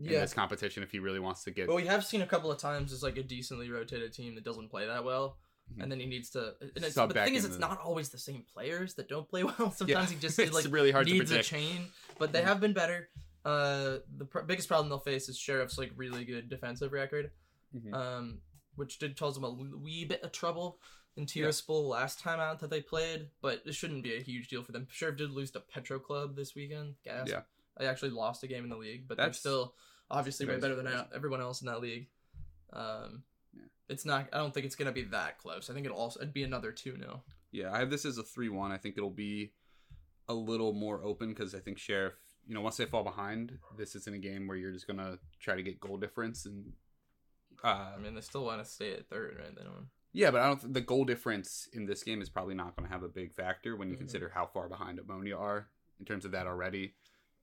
in 0.00 0.12
yeah. 0.12 0.20
this 0.20 0.32
competition 0.34 0.82
if 0.82 0.90
he 0.90 0.98
really 0.98 1.20
wants 1.20 1.44
to 1.44 1.50
get. 1.50 1.68
Well, 1.68 1.76
we 1.76 1.86
have 1.86 2.04
seen 2.04 2.22
a 2.22 2.26
couple 2.26 2.50
of 2.50 2.58
times 2.58 2.92
as 2.92 3.02
like 3.02 3.16
a 3.18 3.22
decently 3.22 3.70
rotated 3.70 4.12
team 4.12 4.34
that 4.34 4.44
doesn't 4.44 4.68
play 4.70 4.86
that 4.86 5.04
well, 5.04 5.38
Mhm. 5.74 5.82
and 5.82 5.92
then 5.92 6.00
he 6.00 6.06
needs 6.06 6.30
to. 6.30 6.54
It's, 6.60 6.94
but 6.94 7.08
the 7.08 7.14
thing 7.24 7.34
is, 7.34 7.44
it's 7.44 7.54
the- 7.54 7.60
not 7.60 7.80
always 7.80 8.08
the 8.08 8.18
same 8.18 8.44
players 8.52 8.94
that 8.94 9.08
don't 9.08 9.28
play 9.28 9.44
well. 9.44 9.70
Sometimes 9.72 9.88
Yeah. 9.88 10.06
he 10.06 10.16
just 10.20 10.38
it's 10.38 10.52
like 10.52 10.66
really 10.70 10.90
hard 10.90 11.06
to 11.06 11.12
needs 11.12 11.30
a 11.30 11.42
chain, 11.42 11.86
but 12.18 12.32
they 12.32 12.40
Mhm. 12.40 12.44
have 12.44 12.60
been 12.60 12.72
better. 12.72 13.08
Uh, 13.44 13.98
the 14.16 14.24
pr- 14.26 14.40
biggest 14.40 14.68
problem 14.68 14.88
they'll 14.88 14.98
face 14.98 15.28
is 15.28 15.38
Sheriff's 15.38 15.78
like 15.78 15.92
really 15.96 16.24
good 16.24 16.48
defensive 16.48 16.92
record, 16.92 17.30
Mhm. 17.74 17.94
um, 17.94 18.40
which 18.76 18.98
did 18.98 19.16
cause 19.18 19.34
them 19.34 19.44
a 19.44 19.50
wee 19.50 20.04
bit 20.04 20.22
of 20.22 20.32
trouble 20.32 20.80
in 21.16 21.22
Yeah. 21.24 21.46
Tiraspol 21.46 21.88
last 21.88 22.20
time 22.20 22.38
out 22.40 22.60
that 22.60 22.70
they 22.70 22.80
played, 22.82 23.30
but 23.40 23.62
it 23.66 23.72
shouldn't 23.74 24.02
be 24.02 24.14
a 24.14 24.20
huge 24.22 24.48
deal 24.48 24.62
for 24.62 24.72
them. 24.72 24.86
Sheriff 24.90 25.16
did 25.16 25.30
lose 25.30 25.50
to 25.52 25.60
Petrocub 25.60 26.36
this 26.36 26.54
weekend. 26.54 26.96
Gas. 27.02 27.28
Yeah. 27.28 27.42
They 27.78 27.86
actually 27.86 28.10
lost 28.10 28.42
a 28.42 28.46
game 28.46 28.64
in 28.64 28.70
the 28.70 28.76
league, 28.76 29.08
but 29.08 29.16
That's 29.16 29.38
they're 29.42 29.52
still 29.52 29.74
obviously 30.10 30.46
way 30.46 30.58
better 30.58 30.74
than 30.74 30.88
everyone 31.14 31.40
else 31.40 31.60
in 31.60 31.66
that 31.66 31.80
league. 31.80 32.08
Um, 32.72 33.24
Yeah. 33.52 33.64
it's 33.88 34.04
not. 34.04 34.28
I 34.32 34.38
don't 34.38 34.52
think 34.54 34.66
it's 34.66 34.76
gonna 34.76 34.92
be 34.92 35.02
that 35.04 35.38
close. 35.38 35.70
I 35.70 35.74
think 35.74 35.86
it'll 35.86 35.98
also 35.98 36.20
it'd 36.20 36.32
be 36.32 36.42
another 36.44 36.72
two 36.72 36.96
0 36.96 37.22
Yeah, 37.52 37.72
I 37.72 37.78
have 37.80 37.90
this 37.90 38.04
as 38.04 38.18
a 38.18 38.22
three-one. 38.22 38.70
I 38.72 38.78
think 38.78 38.96
it'll 38.96 39.10
be 39.10 39.52
a 40.28 40.34
little 40.34 40.72
more 40.72 41.02
open 41.02 41.30
because 41.30 41.54
I 41.54 41.58
think 41.58 41.78
Sheriff, 41.78 42.14
you 42.46 42.54
know, 42.54 42.60
once 42.60 42.76
they 42.76 42.86
fall 42.86 43.02
behind, 43.02 43.58
this 43.76 43.96
isn't 43.96 44.14
a 44.14 44.18
game 44.18 44.46
where 44.46 44.56
you're 44.56 44.72
just 44.72 44.86
gonna 44.86 45.18
try 45.40 45.56
to 45.56 45.62
get 45.62 45.80
goal 45.80 45.96
difference 45.96 46.46
and. 46.46 46.72
Uh, 47.62 47.92
I 47.94 47.98
mean, 47.98 48.14
they 48.14 48.20
still 48.22 48.44
want 48.44 48.62
to 48.64 48.70
stay 48.70 48.94
at 48.94 49.08
third, 49.08 49.36
right? 49.38 49.54
They 49.54 49.62
don't. 49.64 49.88
yeah, 50.12 50.30
but 50.30 50.40
I 50.40 50.46
don't. 50.46 50.60
Th- 50.60 50.72
the 50.72 50.80
goal 50.80 51.04
difference 51.04 51.68
in 51.74 51.84
this 51.84 52.02
game 52.04 52.22
is 52.22 52.30
probably 52.30 52.54
not 52.54 52.74
going 52.76 52.86
to 52.88 52.92
have 52.92 53.02
a 53.02 53.08
big 53.08 53.34
factor 53.34 53.76
when 53.76 53.88
you 53.90 53.96
Mhm. 53.96 53.98
consider 53.98 54.30
how 54.30 54.46
far 54.46 54.66
behind 54.68 54.98
Omonia 54.98 55.38
are 55.38 55.68
in 55.98 56.06
terms 56.06 56.24
of 56.24 56.30
that 56.30 56.46
already, 56.46 56.94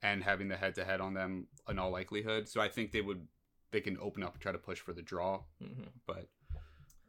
and 0.02 0.24
having 0.24 0.48
the 0.48 0.58
head-to-head 0.58 1.02
on 1.02 1.14
them 1.14 1.48
in 1.70 1.80
all 1.80 1.92
likelihood. 1.92 2.48
So 2.48 2.62
I 2.62 2.68
think 2.70 2.92
they 2.92 3.02
would 3.02 3.28
they 3.72 3.82
can 3.82 3.98
open 4.02 4.24
up 4.24 4.34
and 4.34 4.42
try 4.42 4.52
to 4.52 4.58
push 4.58 4.80
for 4.80 4.94
the 4.94 5.02
draw, 5.02 5.42
hmm 5.62 5.84
but 6.06 6.28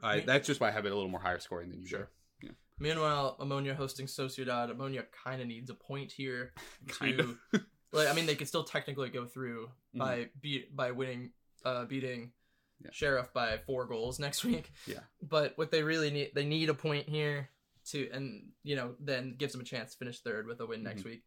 I, 0.02 0.20
that's 0.20 0.46
just 0.46 0.60
why 0.60 0.68
I 0.68 0.70
have 0.72 0.86
it 0.86 0.92
a 0.92 0.94
little 0.94 1.10
more 1.10 1.20
higher 1.20 1.38
scoring 1.40 1.70
than 1.70 1.80
you. 1.80 1.86
Sure. 1.88 2.08
do. 2.40 2.50
Meanwhile, 2.78 3.36
Omonia 3.40 3.74
hosting 3.74 4.06
Sociedad. 4.06 4.70
Omonia 4.74 5.04
kind 5.24 5.40
of 5.42 5.48
needs 5.48 5.70
a 5.70 5.74
point 5.74 6.12
here 6.12 6.52
Kind 6.86 7.18
to. 7.52 7.60
like, 7.92 8.08
I 8.08 8.12
mean, 8.12 8.26
they 8.26 8.36
could 8.36 8.46
still 8.48 8.62
technically 8.64 9.08
go 9.10 9.24
through 9.26 9.70
Mhm. 9.94 9.98
by 9.98 10.28
beat 10.40 10.74
by 10.76 10.90
winning, 10.92 11.30
uh, 11.64 11.84
beating 11.86 12.30
Yeah. 12.84 12.90
Sheriff 12.92 13.32
by 13.32 13.58
four 13.66 13.86
goals 13.86 14.18
next 14.26 14.44
week. 14.44 14.70
Yeah. 14.86 15.00
But 15.22 15.56
what 15.58 15.70
they 15.72 15.82
really 15.82 16.10
need, 16.10 16.30
they 16.34 16.44
need 16.44 16.68
a 16.68 16.74
point 16.74 17.08
here 17.08 17.48
to, 17.86 18.08
and 18.12 18.50
you 18.62 18.76
know, 18.76 18.94
then 19.00 19.34
gives 19.36 19.52
them 19.52 19.62
a 19.62 19.64
chance 19.64 19.92
to 19.92 19.98
finish 19.98 20.20
third 20.20 20.46
with 20.46 20.60
a 20.60 20.66
win 20.66 20.82
next 20.84 21.00
Mm-hmm. 21.00 21.08
week. 21.10 21.22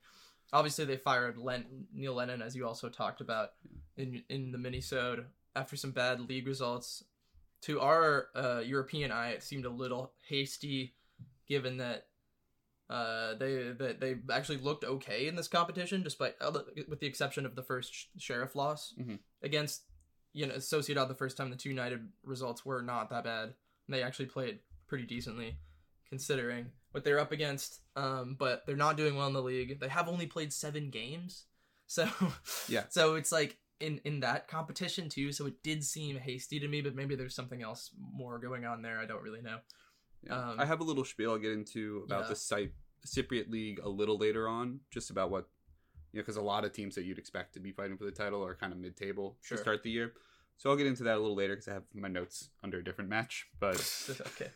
Obviously, 0.53 0.85
they 0.85 0.97
fired 0.97 1.37
Len- 1.37 1.87
Neil 1.93 2.13
Lennon, 2.13 2.41
as 2.41 2.55
you 2.55 2.67
also 2.67 2.89
talked 2.89 3.21
about 3.21 3.51
in 3.97 4.23
in 4.29 4.51
the 4.51 4.57
minisode 4.57 5.25
after 5.55 5.75
some 5.75 5.91
bad 5.91 6.19
league 6.21 6.47
results. 6.47 7.03
To 7.63 7.79
our 7.79 8.27
uh, 8.35 8.61
European 8.65 9.11
eye, 9.11 9.29
it 9.31 9.43
seemed 9.43 9.65
a 9.65 9.69
little 9.69 10.13
hasty, 10.27 10.95
given 11.47 11.77
that 11.77 12.07
uh, 12.89 13.35
they 13.35 13.71
that 13.77 13.99
they 14.01 14.15
actually 14.31 14.57
looked 14.57 14.83
okay 14.83 15.27
in 15.27 15.35
this 15.35 15.47
competition, 15.47 16.01
despite 16.03 16.35
with 16.87 16.99
the 16.99 17.07
exception 17.07 17.45
of 17.45 17.55
the 17.55 17.63
first 17.63 17.93
sh- 17.93 18.05
sheriff 18.17 18.55
loss 18.55 18.93
Mhm. 18.99 19.19
against 19.43 19.83
you 20.33 20.47
know 20.47 20.55
Sociedad. 20.55 21.07
The 21.07 21.15
first 21.15 21.37
time 21.37 21.49
the 21.51 21.55
two 21.55 21.69
United 21.69 22.09
results 22.23 22.65
were 22.65 22.81
not 22.81 23.09
that 23.11 23.23
bad. 23.23 23.53
And 23.87 23.95
they 23.95 24.03
actually 24.03 24.25
played 24.27 24.59
pretty 24.87 25.05
decently, 25.05 25.57
considering 26.09 26.71
what 26.91 27.03
they're 27.03 27.19
up 27.19 27.31
against. 27.31 27.81
Um, 27.95 28.35
but 28.39 28.65
they're 28.65 28.75
not 28.75 28.97
doing 28.97 29.15
well 29.15 29.27
in 29.27 29.33
the 29.33 29.41
league. 29.41 29.79
They 29.79 29.87
have 29.89 30.07
only 30.07 30.27
played 30.27 30.53
seven 30.53 30.89
games, 30.89 31.45
so 31.87 32.07
Yeah. 32.67 32.83
So 32.89 33.15
it's 33.15 33.31
like 33.31 33.57
in 33.79 33.99
in 34.05 34.19
that 34.21 34.47
competition 34.47 35.09
too. 35.09 35.31
So 35.31 35.47
it 35.47 35.61
did 35.63 35.83
seem 35.83 36.17
hasty 36.17 36.59
to 36.59 36.67
me, 36.67 36.81
but 36.81 36.95
maybe 36.95 37.15
there's 37.15 37.35
something 37.35 37.61
else 37.63 37.89
more 38.13 38.37
going 38.39 38.65
on 38.65 38.81
there. 38.81 38.99
I 38.99 39.05
don't 39.05 39.23
really 39.23 39.41
know. 39.41 39.57
Yeah. 40.23 40.51
Um, 40.51 40.59
I 40.59 40.65
have 40.65 40.81
a 40.81 40.83
little 40.83 41.03
spiel 41.03 41.31
I'll 41.31 41.37
get 41.39 41.51
into 41.51 42.03
about 42.05 42.23
Yeah. 42.23 42.27
the 42.29 42.35
Cy- 42.35 42.69
Cypriot 43.07 43.49
League 43.49 43.79
a 43.83 43.89
little 43.89 44.17
later 44.19 44.47
on, 44.47 44.81
just 44.91 45.09
about 45.09 45.31
what, 45.31 45.49
you 46.13 46.19
know, 46.19 46.21
because 46.21 46.35
a 46.37 46.41
lot 46.43 46.63
of 46.63 46.71
teams 46.73 46.93
that 46.93 47.05
you'd 47.05 47.17
expect 47.17 47.53
to 47.55 47.59
be 47.59 47.71
fighting 47.71 47.97
for 47.97 48.05
the 48.05 48.11
title 48.11 48.45
are 48.45 48.53
kind 48.55 48.71
of 48.71 48.77
mid 48.77 48.95
table 48.95 49.37
Sure. 49.41 49.57
to 49.57 49.61
start 49.63 49.81
the 49.81 49.89
year. 49.89 50.13
So 50.61 50.69
I'll 50.69 50.75
get 50.75 50.85
into 50.85 51.01
that 51.05 51.15
a 51.17 51.19
little 51.19 51.35
later 51.35 51.55
because 51.55 51.67
I 51.69 51.73
have 51.73 51.85
my 51.91 52.07
notes 52.07 52.49
under 52.63 52.77
a 52.77 52.83
different 52.83 53.09
match. 53.09 53.47
But 53.59 53.77
okay. 54.27 54.51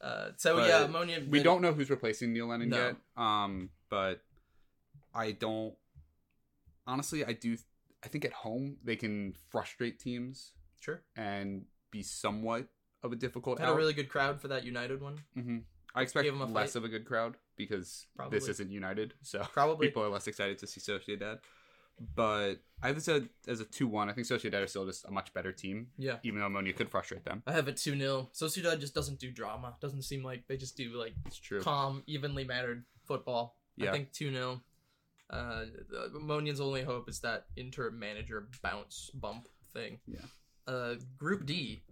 Uh, 0.00 0.30
so 0.36 0.56
But 0.56 0.68
yeah, 0.68 0.88
Omonia. 0.88 1.28
we 1.28 1.40
don't 1.40 1.62
know 1.62 1.72
who's 1.72 1.88
replacing 1.88 2.32
Neil 2.32 2.48
Lennon 2.48 2.68
No. 2.70 2.76
yet. 2.86 2.96
Um, 3.16 3.70
but 3.88 4.22
I 5.14 5.30
don't. 5.30 5.72
Honestly, 6.84 7.24
I 7.24 7.32
do. 7.32 7.56
I 8.04 8.08
think 8.08 8.24
at 8.24 8.32
home 8.32 8.78
they 8.82 8.96
can 8.96 9.34
frustrate 9.50 10.00
teams 10.00 10.50
Sure. 10.80 11.00
and 11.16 11.66
be 11.92 12.02
somewhat 12.02 12.66
of 13.04 13.12
a 13.12 13.16
difficult. 13.16 13.60
Had 13.60 13.68
a 13.68 13.74
really 13.76 13.92
good 13.94 14.08
crowd 14.08 14.40
for 14.40 14.48
that 14.48 14.64
United 14.64 15.00
one. 15.00 15.18
hmm 15.34 15.58
I 15.94 16.02
expect 16.02 16.24
Gave 16.24 16.34
'em 16.34 16.40
a 16.42 16.46
less 16.46 16.72
fight. 16.72 16.78
of 16.78 16.84
a 16.84 16.88
good 16.88 17.04
crowd 17.06 17.36
because 17.56 18.06
Probably. 18.16 18.36
this 18.38 18.48
isn't 18.48 18.70
United, 18.72 19.14
so 19.22 19.44
Probably. 19.52 19.86
people 19.86 20.02
are 20.02 20.08
less 20.10 20.26
excited 20.26 20.58
to 20.58 20.66
see 20.66 20.80
Sociedad. 20.80 21.38
But 21.98 22.56
I 22.82 22.88
have 22.88 22.96
this 22.96 23.08
as- 23.08 23.28
as 23.48 23.60
a 23.60 23.64
two-one. 23.64 24.10
I 24.10 24.12
think 24.12 24.26
Sociedad 24.26 24.62
are 24.62 24.66
still 24.66 24.84
just 24.84 25.04
a 25.06 25.10
much 25.10 25.32
better 25.32 25.50
team, 25.52 25.90
Yeah. 25.96 26.18
even 26.22 26.40
though 26.40 26.48
Omonia 26.48 26.76
could 26.76 26.90
frustrate 26.90 27.24
them. 27.24 27.42
I 27.46 27.52
have 27.52 27.68
it 27.68 27.76
2 27.78 27.96
0. 27.98 28.30
Sociedad 28.34 28.78
just 28.80 28.94
doesn't 28.94 29.18
do 29.18 29.30
drama. 29.30 29.76
Doesn't 29.80 30.02
seem 30.02 30.22
like 30.22 30.46
they 30.46 30.56
just 30.58 30.76
do 30.76 30.90
like 30.98 31.14
It's 31.24 31.38
true. 31.38 31.62
calm, 31.62 32.02
evenly 32.06 32.44
mattered 32.44 32.84
football. 33.06 33.56
Yeah. 33.76 33.90
I 33.90 33.92
think 33.92 34.12
2 34.12 34.30
0. 34.30 34.62
Uh, 35.30 35.64
the- 35.88 36.10
Omonia's 36.14 36.60
only 36.60 36.82
hope 36.84 37.08
is 37.08 37.20
that 37.20 37.46
inter 37.56 37.90
manager 37.90 38.48
bounce 38.62 39.10
bump 39.14 39.48
thing. 39.72 40.00
Yeah. 40.06 40.20
Uh, 40.66 40.96
Group 41.16 41.46
D. 41.46 41.82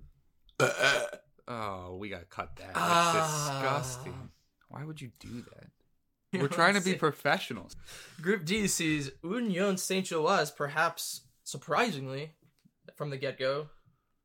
Oh, 1.46 1.96
we 1.98 2.08
gotta 2.08 2.24
cut 2.26 2.56
that. 2.56 2.74
That's 2.74 2.76
Ah. 2.76 3.50
disgusting. 3.60 4.30
Why 4.68 4.84
would 4.84 5.00
you 5.00 5.12
do 5.18 5.42
that? 5.42 5.70
We're 6.40 6.48
trying 6.48 6.74
to 6.74 6.80
be 6.80 6.94
professionals. 6.94 7.76
Group 8.20 8.44
D 8.44 8.66
sees 8.66 9.10
Union 9.22 9.76
Saint 9.76 10.08
Gilloise, 10.08 10.50
perhaps 10.50 11.22
surprisingly, 11.44 12.32
from 12.96 13.10
the 13.10 13.16
get 13.16 13.38
go, 13.38 13.68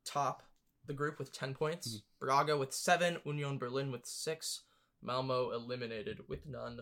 top 0.05 0.43
the 0.85 0.93
group 0.93 1.19
with 1.19 1.31
10 1.31 1.53
points. 1.53 1.87
Mm-hmm. 1.87 2.25
Braga 2.25 2.57
with 2.57 2.73
7, 2.73 3.19
Union 3.23 3.57
Berlin 3.57 3.91
with 3.91 4.05
6, 4.05 4.63
Malmo 5.01 5.51
eliminated 5.51 6.19
with 6.27 6.45
none. 6.45 6.81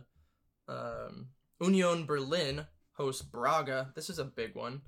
Um, 0.68 1.28
Union 1.62 2.06
Berlin 2.06 2.66
hosts 2.94 3.22
Braga. 3.22 3.92
This 3.96 4.10
is 4.10 4.18
a 4.18 4.26
big 4.26 4.56
one. 4.56 4.82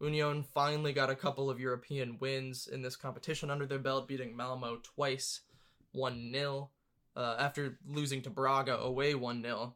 Union 0.00 0.44
finally 0.54 0.92
got 0.92 1.10
a 1.10 1.14
couple 1.14 1.50
of 1.50 1.60
European 1.60 2.18
wins 2.18 2.66
in 2.66 2.82
this 2.82 2.96
competition 2.96 3.50
under 3.50 3.66
their 3.66 3.78
belt, 3.78 4.08
beating 4.08 4.36
Malmo 4.36 4.78
twice, 4.82 5.42
1 5.92 6.32
0. 6.32 6.70
Uh, 7.14 7.36
after 7.38 7.78
losing 7.86 8.22
to 8.22 8.30
Braga 8.30 8.78
away 8.78 9.14
1 9.14 9.42
0, 9.42 9.74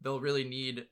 they'll 0.00 0.20
really 0.20 0.44
need 0.44 0.86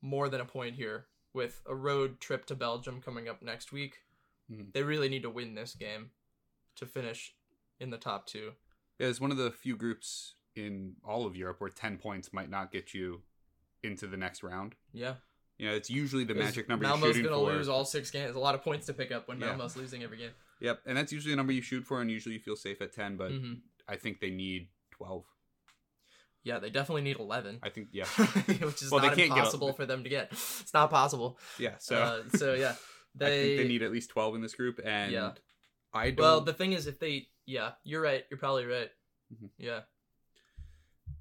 more 0.00 0.28
than 0.28 0.40
a 0.40 0.44
point 0.44 0.74
here 0.76 1.06
with 1.34 1.62
a 1.66 1.74
road 1.74 2.20
trip 2.20 2.44
to 2.46 2.54
Belgium 2.54 3.00
coming 3.00 3.28
up 3.28 3.42
next 3.42 3.72
week. 3.72 4.02
Mhm. 4.50 4.72
They 4.72 4.82
really 4.82 5.08
need 5.08 5.22
to 5.22 5.30
win 5.30 5.54
this 5.54 5.74
game 5.74 6.10
to 6.76 6.86
finish 6.86 7.34
in 7.78 7.90
the 7.90 7.98
top 7.98 8.26
two. 8.26 8.52
Yeah, 8.98 9.08
it's 9.08 9.20
one 9.20 9.30
of 9.30 9.36
the 9.36 9.50
few 9.50 9.76
groups 9.76 10.34
in 10.54 10.96
all 11.04 11.26
of 11.26 11.36
Europe 11.36 11.60
where 11.60 11.70
ten 11.70 11.98
points 11.98 12.32
might 12.32 12.50
not 12.50 12.70
get 12.72 12.92
you 12.94 13.22
into 13.82 14.06
the 14.06 14.16
next 14.16 14.42
round. 14.42 14.74
Yeah. 14.92 15.16
You 15.58 15.68
know, 15.68 15.74
it's 15.74 15.90
usually 15.90 16.24
the 16.24 16.34
magic 16.34 16.68
number 16.68 16.86
Malmo's 16.86 17.04
you're 17.04 17.14
shooting 17.14 17.30
gonna 17.30 17.46
for. 17.46 17.52
lose 17.52 17.68
all 17.68 17.84
six 17.84 18.10
games. 18.10 18.24
There's 18.24 18.36
a 18.36 18.40
lot 18.40 18.54
of 18.54 18.62
points 18.62 18.86
to 18.86 18.94
pick 18.94 19.12
up 19.12 19.28
when 19.28 19.38
Yeah. 19.40 19.48
Malmo's 19.48 19.76
losing 19.76 20.02
every 20.02 20.16
game. 20.18 20.32
Yep, 20.60 20.82
and 20.86 20.96
that's 20.96 21.12
usually 21.12 21.32
the 21.32 21.36
number 21.36 21.52
you 21.52 21.62
shoot 21.62 21.84
for, 21.84 22.00
and 22.00 22.10
usually 22.10 22.34
you 22.34 22.40
feel 22.40 22.56
safe 22.56 22.80
at 22.80 22.92
ten. 22.92 23.16
But 23.16 23.30
hmm 23.32 23.54
I 23.88 23.96
think 23.96 24.20
they 24.20 24.30
need 24.30 24.68
twelve. 25.04 25.24
Yeah, 26.44 26.58
they 26.58 26.70
definitely 26.70 27.02
need 27.02 27.20
11. 27.20 27.60
I 27.62 27.68
think 27.68 27.88
yeah, 27.92 28.04
which 28.46 28.82
is 28.82 28.90
Well, 28.90 29.00
not 29.00 29.16
impossible 29.16 29.72
for 29.74 29.86
them 29.86 30.02
to 30.02 30.08
get. 30.10 30.32
It's 30.32 30.74
not 30.74 30.90
possible. 30.90 31.38
yeah. 31.58 31.74
So 31.78 31.96
uh, 31.96 32.22
so 32.36 32.54
yeah, 32.54 32.70
I 32.74 32.74
they, 33.14 33.42
think 33.46 33.56
they 33.58 33.68
need 33.68 33.82
at 33.82 33.92
least 33.92 34.10
twelve 34.10 34.34
in 34.34 34.40
this 34.40 34.54
group, 34.54 34.80
and 34.84 35.12
Yeah. 35.12 35.30
I 35.94 36.10
don't. 36.10 36.18
Well, 36.24 36.40
the 36.40 36.52
thing 36.54 36.72
is, 36.72 36.86
if 36.86 36.98
they, 36.98 37.28
yeah, 37.46 37.72
you're 37.84 38.00
right. 38.00 38.24
You're 38.30 38.38
probably 38.38 38.64
right. 38.64 38.90
Mhm. 39.32 39.50
Yeah, 39.58 39.80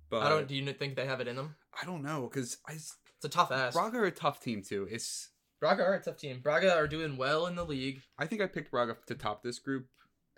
but 0.10 0.24
I 0.24 0.30
don't. 0.30 0.48
Do 0.48 0.56
you 0.56 0.74
think 0.74 0.96
they 0.96 1.06
have 1.06 1.22
it 1.22 1.28
in 1.28 1.36
them? 1.36 1.56
I 1.80 1.86
don't 1.86 2.02
know 2.04 2.28
because 2.32 2.58
I 2.68 2.74
It's 2.74 2.98
a 3.24 3.30
tough 3.30 3.52
ass. 3.52 3.74
Braga 3.74 3.98
are 4.00 4.06
a 4.06 4.12
tough 4.12 4.42
team 4.42 4.64
too. 4.64 4.88
It's 4.90 5.30
Braga 5.60 5.84
are 5.84 5.94
a 5.94 6.02
tough 6.02 6.18
team. 6.18 6.40
Braga 6.42 6.74
are 6.76 6.88
doing 6.88 7.16
well 7.18 7.46
in 7.48 7.56
the 7.56 7.64
league. 7.66 8.02
I 8.18 8.26
think 8.26 8.42
I 8.42 8.48
picked 8.48 8.72
Braga 8.72 8.98
to 9.08 9.16
top 9.16 9.44
this 9.44 9.60
group 9.60 9.88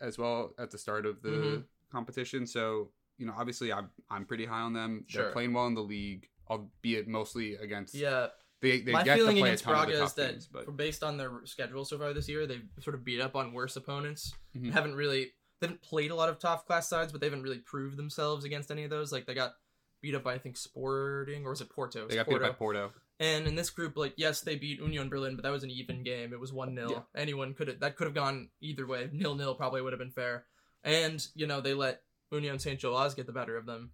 as 0.02 0.18
well 0.18 0.54
at 0.60 0.72
the 0.72 0.78
start 0.78 1.06
of 1.06 1.22
the 1.22 1.30
Mhm. 1.30 1.64
competition. 1.92 2.46
So 2.48 2.92
you 3.18 3.26
know, 3.26 3.34
obviously, 3.38 3.72
I'm 3.72 3.90
I'm 4.10 4.26
pretty 4.26 4.46
high 4.46 4.62
on 4.62 4.74
them. 4.74 5.06
Sure. 5.08 5.24
They're 5.24 5.32
playing 5.32 5.54
well 5.54 5.68
in 5.68 5.76
the 5.76 5.82
league, 5.82 6.28
albeit 6.50 7.08
mostly 7.08 7.56
against. 7.56 7.94
Yeah, 7.96 8.28
they 8.62 8.82
they 8.82 8.92
my 8.92 9.04
get 9.04 9.16
to 9.16 9.20
feeling 9.22 9.38
against 9.42 9.66
the 9.66 9.72
Braga 9.72 10.04
is 10.04 10.14
that 10.14 10.32
teams, 10.32 10.48
but 10.48 10.76
based 10.78 11.04
on 11.04 11.18
their 11.18 11.32
schedule 11.46 11.86
so 11.86 11.98
far 11.98 12.14
this 12.14 12.30
year, 12.30 12.48
they've 12.48 12.64
sort 12.80 12.96
of 12.96 13.04
beat 13.04 13.22
up 13.22 13.36
on 13.36 13.54
worse 13.54 13.76
opponents. 13.76 14.34
Mhm. 14.56 14.72
Haven't 14.72 14.96
really 14.96 15.34
they 15.60 15.68
haven't 15.68 15.82
played 15.82 16.12
a 16.12 16.16
lot 16.16 16.30
of 16.30 16.40
top 16.40 16.66
class 16.66 16.90
sides, 16.90 17.12
but 17.12 17.22
they 17.22 17.28
haven't 17.28 17.44
really 17.44 17.60
proved 17.60 17.98
themselves 17.98 18.46
against 18.46 18.72
any 18.72 18.84
of 18.84 18.90
those. 18.90 19.12
Like 19.12 19.26
they 19.26 19.34
got 19.34 19.54
beat 20.02 20.16
up 20.16 20.24
by 20.24 20.34
I 20.34 20.38
think 20.38 20.58
Sporting 20.58 21.46
or 21.46 21.52
was 21.52 21.62
it 21.62 21.70
Porto? 21.70 22.04
It 22.04 22.10
they 22.10 22.16
got 22.16 22.26
Porto. 22.26 22.46
beat 22.46 22.52
by 22.52 22.56
Porto. 22.58 22.92
And 23.20 23.48
in 23.48 23.56
this 23.56 23.70
group, 23.70 23.96
like 23.96 24.14
yes, 24.18 24.42
they 24.42 24.56
beat 24.56 24.80
Union 24.80 25.10
Berlin, 25.10 25.36
but 25.36 25.44
that 25.44 25.52
was 25.52 25.64
an 25.64 25.70
even 25.70 26.04
game. 26.04 26.34
It 26.34 26.40
was 26.40 26.52
one 26.52 26.76
0 26.76 26.90
Yeah. 26.90 27.02
Anyone 27.16 27.54
could 27.54 27.68
have 27.68 27.80
that 27.82 27.96
could 27.96 28.08
have 28.08 28.14
gone 28.16 28.50
either 28.62 28.88
way. 28.88 29.10
Nil 29.14 29.36
nil 29.36 29.56
probably 29.56 29.82
would 29.82 29.94
have 29.94 30.00
been 30.00 30.12
fair. 30.12 30.46
And 30.84 31.26
you 31.36 31.48
know 31.48 31.62
they 31.62 31.74
let 31.74 32.02
Union 32.34 32.60
Saint 32.60 32.80
Gilloise 32.80 33.14
get 33.14 33.26
the 33.28 33.32
better 33.32 33.56
of 33.58 33.66
them. 33.66 33.92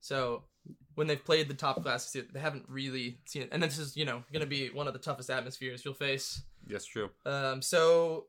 So 0.00 0.44
when 0.94 1.06
they've 1.06 1.24
played 1.24 1.48
the 1.48 1.54
top 1.54 1.82
class, 1.82 2.10
they 2.12 2.40
haven't 2.40 2.64
really 2.68 3.18
seen 3.24 3.42
it. 3.42 3.48
And 3.52 3.62
this 3.62 3.78
is 3.78 3.96
you 3.96 4.04
know 4.04 4.22
going 4.32 4.40
to 4.40 4.46
be 4.48 4.68
one 4.68 4.86
of 4.86 4.92
the 4.92 4.98
toughest 4.98 5.30
atmospheres 5.30 5.84
you'll 5.84 5.94
face. 5.94 6.42
Yes, 6.66 6.84
true. 6.84 7.10
Um, 7.26 7.60
so 7.62 8.26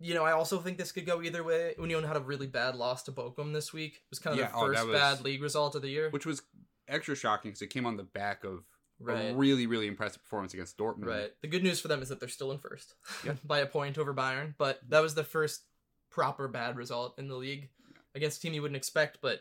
you 0.00 0.14
know 0.14 0.24
I 0.24 0.32
also 0.32 0.58
think 0.58 0.78
this 0.78 0.92
could 0.92 1.06
go 1.06 1.22
either 1.22 1.42
way. 1.44 1.74
Union 1.78 2.04
had 2.04 2.16
a 2.16 2.20
really 2.20 2.46
bad 2.46 2.74
loss 2.76 3.02
to 3.04 3.12
Bochum 3.12 3.52
this 3.52 3.72
week. 3.72 3.94
It 3.94 4.10
was 4.10 4.18
kind 4.18 4.34
of 4.34 4.40
Yeah, 4.40 4.50
oh, 4.54 4.66
first 4.66 4.86
was- 4.86 4.98
bad 5.00 5.20
league 5.22 5.42
result 5.42 5.74
of 5.74 5.82
the 5.82 5.88
year. 5.88 6.10
Which 6.10 6.26
was 6.26 6.42
extra 6.88 7.14
shocking 7.16 7.50
because 7.50 7.62
it 7.62 7.68
came 7.70 7.86
on 7.86 7.96
the 7.96 8.02
back 8.04 8.44
of 8.44 8.64
Right. 9.00 9.32
a 9.32 9.34
really 9.34 9.66
really 9.66 9.88
impressive 9.88 10.22
performance 10.22 10.54
against 10.54 10.78
Dortmund. 10.78 11.06
Right. 11.06 11.32
The 11.42 11.48
good 11.48 11.64
news 11.64 11.80
for 11.80 11.88
them 11.88 12.00
is 12.02 12.08
that 12.10 12.20
they're 12.20 12.28
still 12.28 12.52
in 12.52 12.58
first 12.58 12.94
Yeah. 13.24 13.34
by 13.44 13.58
a 13.58 13.66
point 13.66 13.98
over 13.98 14.14
Bayern, 14.14 14.54
but 14.56 14.78
that 14.88 15.00
was 15.00 15.14
the 15.16 15.24
first 15.24 15.62
proper 16.10 16.46
bad 16.46 16.76
result 16.76 17.18
in 17.18 17.26
the 17.26 17.34
league 17.34 17.70
against 18.14 18.38
a 18.38 18.40
team 18.40 18.54
you 18.54 18.62
wouldn't 18.62 18.76
expect, 18.76 19.18
but 19.20 19.40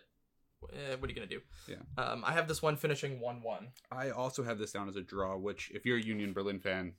eh, 0.72 0.96
what 0.98 1.10
are 1.10 1.14
you 1.14 1.16
going 1.16 1.28
to 1.28 1.36
do? 1.36 1.42
Yeah. 1.68 2.04
Um, 2.04 2.24
I 2.26 2.34
have 2.34 2.48
this 2.48 2.62
one 2.62 2.76
finishing 2.76 3.20
1 3.20 3.42
1. 3.42 3.68
I 3.92 4.10
also 4.12 4.44
have 4.44 4.58
this 4.58 4.72
down 4.72 4.90
as 4.90 4.96
a 4.96 5.02
draw, 5.02 5.38
which 5.38 5.72
if 5.74 5.86
you're 5.86 5.98
a 5.98 6.02
Union 6.02 6.34
Berlin 6.34 6.60
fan, 6.60 6.94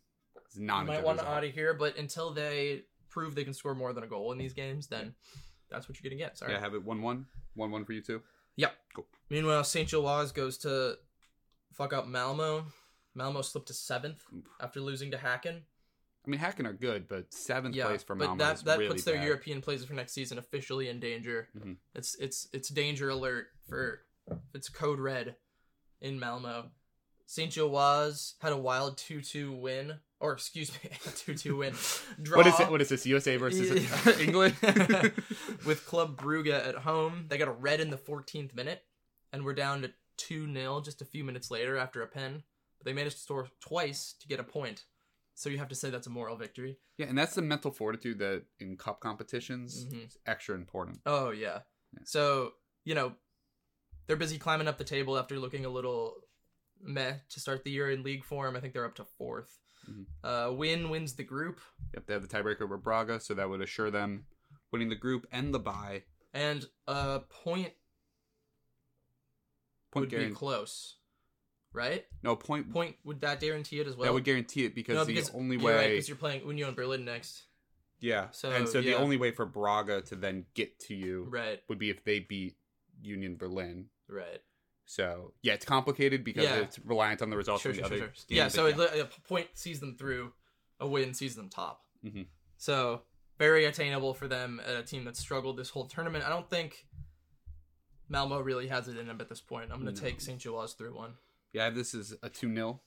is 0.50 0.60
not 0.60 0.84
You 0.84 0.90
a 0.90 0.94
might 0.94 1.04
want 1.04 1.18
to 1.18 1.28
out 1.28 1.44
of 1.44 1.50
here, 1.50 1.74
but 1.74 1.96
until 1.96 2.32
they 2.32 2.82
prove 3.10 3.34
they 3.34 3.44
can 3.44 3.54
score 3.54 3.74
more 3.74 3.92
than 3.92 4.04
a 4.04 4.06
goal 4.06 4.32
in 4.32 4.38
these 4.38 4.52
games, 4.52 4.86
then 4.86 5.14
that's 5.70 5.88
what 5.88 6.00
you're 6.00 6.08
going 6.08 6.18
to 6.18 6.24
get. 6.24 6.38
Sorry. 6.38 6.52
Yeah, 6.52 6.60
have 6.60 6.74
it 6.74 6.84
one 6.84 7.02
one, 7.02 7.26
one 7.54 7.70
one 7.70 7.84
for 7.84 7.92
you 7.92 8.02
too. 8.02 8.22
Yep. 8.56 8.72
Cool. 8.94 9.06
Meanwhile, 9.30 9.64
St. 9.64 9.88
Gilloise 9.88 10.32
goes 10.32 10.58
to 10.58 10.96
fuck 11.72 11.92
up 11.92 12.06
Malmo. 12.06 12.66
Malmo 13.14 13.42
slipped 13.42 13.68
to 13.68 13.74
seventh 13.74 14.24
after 14.60 14.80
losing 14.80 15.10
to 15.12 15.16
Hacken. 15.16 15.62
I 16.26 16.30
mean, 16.30 16.40
Hacken 16.40 16.66
are 16.66 16.72
good, 16.72 17.06
but 17.08 17.32
seventh 17.32 17.74
yeah, 17.76 17.86
place 17.86 18.02
for 18.02 18.14
but 18.14 18.26
Malmo 18.26 18.44
that 18.44 18.54
is 18.56 18.62
that 18.62 18.78
really 18.78 18.90
puts 18.90 19.04
their 19.04 19.16
bad. 19.16 19.24
European 19.24 19.60
places 19.60 19.86
for 19.86 19.94
next 19.94 20.12
season 20.12 20.38
officially 20.38 20.88
in 20.88 21.00
danger. 21.00 21.48
Mhm. 21.58 21.76
It's 21.94 22.14
it's 22.16 22.48
it's 22.52 22.68
danger 22.68 23.10
alert 23.10 23.48
for 23.68 24.00
it's 24.54 24.68
code 24.68 24.98
red 25.00 25.36
in 26.00 26.18
Malmo. 26.18 26.70
Saint 27.26 27.52
Gilloise 27.52 28.34
had 28.40 28.52
a 28.52 28.56
wild 28.56 28.96
two 28.96 29.20
two 29.20 29.52
win, 29.52 29.98
or 30.20 30.32
excuse 30.32 30.72
me, 30.82 30.90
two 31.16 31.34
two 31.34 31.56
win. 31.56 31.74
Draw 32.22 32.36
What 32.38 32.46
is 32.46 32.58
it? 32.60 32.70
What 32.70 32.80
is 32.80 32.88
this? 32.88 33.04
USA 33.06 33.36
versus 33.36 33.70
England? 34.20 34.54
with 35.66 35.84
Club 35.86 36.20
Brugge 36.20 36.50
at 36.52 36.74
home. 36.76 37.26
They 37.28 37.38
got 37.38 37.48
a 37.48 37.52
red 37.52 37.80
in 37.80 37.90
the 37.90 37.96
14th 37.96 38.54
minute, 38.54 38.82
and 39.32 39.44
we're 39.44 39.54
down 39.54 39.82
to 39.82 39.92
two 40.16 40.50
0 40.52 40.80
just 40.80 41.02
a 41.02 41.04
few 41.04 41.24
minutes 41.24 41.50
later 41.50 41.76
after 41.76 42.02
a 42.02 42.06
pen. 42.06 42.42
But 42.78 42.84
they 42.86 42.92
managed 42.92 43.16
to 43.16 43.22
score 43.22 43.48
twice 43.60 44.14
to 44.20 44.28
get 44.28 44.40
a 44.40 44.44
point. 44.44 44.84
So 45.36 45.50
you 45.50 45.58
have 45.58 45.68
to 45.68 45.74
say 45.74 45.90
that's 45.90 46.06
a 46.06 46.10
moral 46.10 46.36
victory. 46.36 46.78
yeah, 46.96 47.06
and 47.06 47.18
that's 47.18 47.34
the 47.34 47.42
mental 47.42 47.70
fortitude 47.72 48.18
that 48.20 48.44
in 48.60 48.76
cup 48.76 49.00
competitions 49.00 49.84
Mhm. 49.86 50.06
is 50.06 50.18
extra 50.26 50.54
important. 50.54 51.00
Oh 51.06 51.30
yeah. 51.30 51.60
Yeah. 51.92 52.00
So 52.04 52.54
you 52.84 52.94
know, 52.94 53.16
they're 54.06 54.16
busy 54.16 54.38
climbing 54.38 54.68
up 54.68 54.78
the 54.78 54.84
table 54.84 55.18
after 55.18 55.38
looking 55.38 55.64
a 55.64 55.68
little 55.70 56.14
meh 56.80 57.14
to 57.30 57.40
start 57.40 57.64
the 57.64 57.70
year 57.70 57.90
in 57.90 58.02
league 58.02 58.24
form. 58.24 58.54
I 58.56 58.60
think 58.60 58.72
they're 58.74 58.84
up 58.84 58.94
to 58.96 59.04
4th 59.04 59.58
Mhm. 59.90 60.06
Uh, 60.22 60.52
win 60.54 60.88
wins 60.88 61.14
the 61.14 61.24
group, 61.24 61.60
Yep, 61.94 62.06
they 62.06 62.12
have 62.14 62.22
the 62.22 62.28
tiebreaker 62.28 62.62
over 62.62 62.76
Braga, 62.78 63.20
so 63.20 63.34
that 63.34 63.48
would 63.50 63.60
assure 63.60 63.90
them 63.90 64.26
winning 64.70 64.88
the 64.88 64.96
group 64.96 65.26
and 65.32 65.52
the 65.54 65.58
bye. 65.58 66.04
and 66.32 66.68
a 66.86 67.20
point 67.20 67.74
Point 69.90 70.10
would 70.12 70.28
be 70.28 70.34
close, 70.34 70.96
right? 71.74 72.06
No 72.22 72.36
point. 72.36 72.72
Point 72.72 72.96
would 73.04 73.20
that 73.20 73.40
guarantee 73.40 73.80
it 73.80 73.86
as 73.86 73.96
well? 73.96 74.06
that 74.06 74.12
would 74.14 74.24
guarantee 74.24 74.64
it 74.64 74.74
because 74.74 74.94
no, 74.94 75.04
the 75.04 75.30
only 75.34 75.58
right, 75.58 75.90
because 75.90 76.08
you're 76.08 76.16
playing 76.16 76.46
Union 76.46 76.74
Berlin 76.74 77.04
next, 77.04 77.42
yeah. 78.00 78.28
So, 78.30 78.50
and 78.50 78.66
so 78.68 78.80
the 78.80 78.94
only 78.94 79.16
way 79.18 79.30
for 79.32 79.44
Braga 79.44 80.00
to 80.02 80.16
then 80.16 80.46
get 80.54 80.78
to 80.80 80.94
you 80.94 81.26
right? 81.30 81.60
would 81.68 81.78
be 81.78 81.90
if 81.90 82.04
they 82.04 82.20
beat 82.20 82.56
Union 83.02 83.36
Berlin. 83.36 83.86
Right. 84.08 84.40
So 84.86 85.32
yeah, 85.42 85.54
it's 85.54 85.64
complicated 85.64 86.24
because 86.24 86.44
Yeah. 86.44 86.56
it's 86.56 86.78
reliant 86.78 87.22
on 87.22 87.30
the 87.30 87.36
results 87.36 87.62
Sure, 87.62 87.72
from 87.72 87.82
the 87.82 87.88
sure, 87.88 87.96
other. 87.96 88.12
sure. 88.14 88.24
Yeah. 88.28 88.48
So 88.48 88.66
it, 88.66 88.78
a 88.78 89.08
point 89.26 89.48
sees 89.54 89.80
them 89.80 89.96
through, 89.96 90.32
a 90.78 90.86
win 90.86 91.14
sees 91.14 91.34
them 91.36 91.48
top. 91.48 91.82
Mhm. 92.04 92.26
So 92.58 93.02
very 93.38 93.64
attainable 93.64 94.12
for 94.14 94.28
them, 94.28 94.60
a 94.66 94.82
team 94.82 95.04
that 95.06 95.16
struggled 95.16 95.56
this 95.56 95.70
whole 95.70 95.86
tournament. 95.86 96.24
I 96.24 96.28
don't 96.28 96.48
think 96.48 96.86
Malmo 98.08 98.40
really 98.40 98.68
has 98.68 98.86
it 98.88 98.96
in 98.98 99.06
them 99.06 99.20
at 99.20 99.28
this 99.28 99.40
point. 99.40 99.72
I'm 99.72 99.82
going 99.82 99.94
to 99.94 100.00
No. 100.02 100.06
take 100.08 100.20
St. 100.20 100.40
Gilloise 100.40 100.74
through 100.74 100.94
one. 100.94 101.14
Yeah, 101.54 101.70
this 101.70 101.94
is 101.94 102.14
a 102.22 102.28
two 102.28 102.52
0 102.52 102.80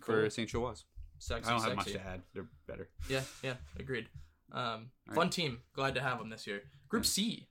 Cool. 0.00 0.14
for 0.14 0.30
Saint 0.30 0.52
Gilloise. 0.52 0.84
Sexy, 1.18 1.48
I 1.48 1.52
don't 1.54 1.62
have 1.64 1.76
much 1.76 1.86
sexy. 1.86 1.98
to 1.98 2.06
add. 2.06 2.22
They're 2.34 2.46
better. 2.68 2.88
Yeah, 3.08 3.22
yeah, 3.42 3.54
agreed. 3.78 4.08
Um, 4.52 4.90
All 5.08 5.14
fun 5.14 5.30
team. 5.30 5.60
Glad 5.74 5.94
to 5.94 6.02
have 6.02 6.18
them 6.18 6.28
this 6.28 6.46
year. 6.46 6.62
Group 6.88 7.06
C. 7.06 7.48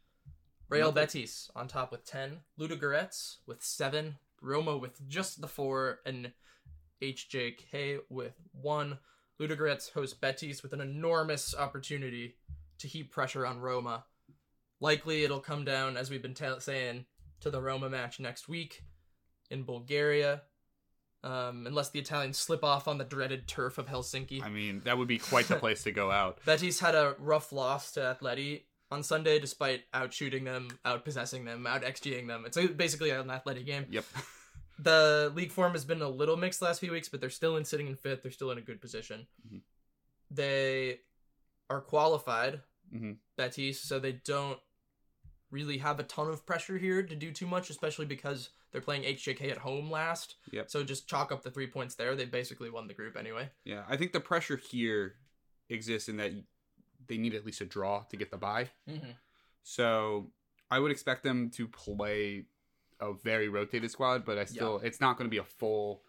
Real. 0.69 0.91
Betis 0.91 1.49
on 1.56 1.67
top 1.67 1.91
with 1.91 2.06
10. 2.06 2.38
Ludogorets 2.60 3.38
with 3.47 3.63
7. 3.63 4.15
Roma 4.41 4.78
with 4.78 5.08
just 5.08 5.41
the 5.41 5.47
4. 5.47 5.99
And 6.06 6.32
HJK 7.02 7.99
with 8.10 8.34
1. 8.54 8.99
Ludogorets 9.41 9.91
host 9.91 10.21
Betis 10.21 10.62
with 10.62 10.73
an 10.73 10.82
enormous 10.82 11.56
opportunity 11.58 12.36
to 12.80 12.88
heap 12.88 13.12
pressure 13.12 13.45
on 13.45 13.60
Roma. 13.60 14.06
Likely 14.80 15.23
it'll 15.23 15.39
come 15.39 15.65
down, 15.65 15.97
as 15.97 16.10
we've 16.10 16.21
been 16.21 16.34
ta- 16.34 16.60
saying, 16.60 17.06
to 17.41 17.49
the 17.49 17.62
Roma 17.62 17.89
match 17.89 18.19
next 18.19 18.47
week 18.47 18.84
in 19.53 19.63
Bulgaria. 19.63 20.41
Um, 21.23 21.65
unless 21.67 21.89
the 21.91 21.99
Italians 21.99 22.37
slip 22.37 22.65
off 22.65 22.85
on 22.85 22.97
the 22.97 23.05
dreaded 23.05 23.47
turf 23.47 23.77
of 23.77 23.85
Helsinki. 23.87 24.43
I 24.43 24.49
mean, 24.49 24.81
that 24.83 24.97
would 24.97 25.07
be 25.07 25.17
quite 25.19 25.47
the 25.47 25.55
place 25.55 25.81
to 25.83 25.91
go 25.93 26.11
out. 26.11 26.39
Betis 26.45 26.81
had 26.81 26.95
a 26.95 27.15
rough 27.17 27.53
loss 27.53 27.93
to 27.93 28.01
Atleti 28.01 28.63
on 28.91 29.03
Sunday, 29.03 29.39
despite 29.39 29.83
out 29.93 30.11
shooting 30.13 30.43
them, 30.43 30.67
out 30.83 31.05
possessing 31.05 31.45
them, 31.45 31.65
out 31.65 31.81
XGing 31.83 32.27
them. 32.27 32.43
It's 32.45 32.57
basically 32.73 33.11
an 33.11 33.27
Atleti 33.27 33.65
game. 33.65 33.85
Yep. 33.89 34.05
The 34.79 35.31
league 35.35 35.51
form 35.51 35.73
has 35.73 35.85
been 35.85 36.01
a 36.01 36.09
little 36.09 36.35
mixed 36.35 36.59
the 36.59 36.65
last 36.65 36.79
few 36.79 36.91
weeks, 36.91 37.07
but 37.07 37.21
they're 37.21 37.29
still 37.29 37.55
in 37.57 37.63
sitting 37.63 37.87
in 37.87 37.95
fifth. 37.95 38.23
They're 38.23 38.31
still 38.31 38.49
in 38.51 38.57
a 38.57 38.61
good 38.61 38.81
position. 38.81 39.27
Mhm. 39.47 39.61
They 40.31 41.01
are 41.69 41.79
qualified, 41.79 42.61
Mhm. 42.93 43.17
Betis, 43.37 43.79
so 43.79 43.99
they 43.99 44.13
don't 44.13 44.59
really 45.53 45.77
have 45.77 45.99
a 45.99 46.03
ton 46.03 46.27
of 46.29 46.45
pressure 46.45 46.77
here 46.77 47.03
to 47.03 47.15
do 47.15 47.31
too 47.31 47.45
much, 47.45 47.69
especially 47.69 48.05
because 48.05 48.49
they're 48.71 48.81
playing 48.81 49.03
HJK 49.03 49.51
at 49.51 49.59
home 49.59 49.91
last. 49.91 50.35
Yep. 50.51 50.69
So 50.69 50.83
just 50.83 51.07
chalk 51.07 51.31
up 51.31 51.43
the 51.43 51.51
three 51.51 51.67
points 51.67 51.95
there. 51.95 52.15
They 52.15 52.25
basically 52.25 52.71
won 52.71 52.87
the 52.87 52.93
group 52.93 53.15
anyway. 53.15 53.49
Yeah, 53.63 53.83
I 53.87 53.95
think 53.95 54.11
the 54.11 54.19
pressure 54.19 54.57
here 54.57 55.13
exists 55.69 56.09
in 56.09 56.17
that 56.17 56.31
they 57.07 57.17
need 57.17 57.35
at 57.35 57.45
least 57.45 57.61
a 57.61 57.65
draw 57.65 58.03
to 58.09 58.17
get 58.17 58.31
the 58.31 58.37
bye. 58.37 58.69
Mm-hmm. 58.89 59.11
So 59.61 60.31
I 60.71 60.79
would 60.79 60.91
expect 60.91 61.23
them 61.23 61.51
to 61.51 61.67
play 61.67 62.45
a 62.99 63.13
very 63.13 63.47
rotated 63.47 63.91
squad, 63.91 64.25
but 64.25 64.37
I 64.37 64.45
still 64.45 64.79
it's 64.79 64.99
not 64.99 65.17
going 65.17 65.29
to 65.29 65.31
be 65.31 65.37
a 65.37 65.43
full 65.43 66.01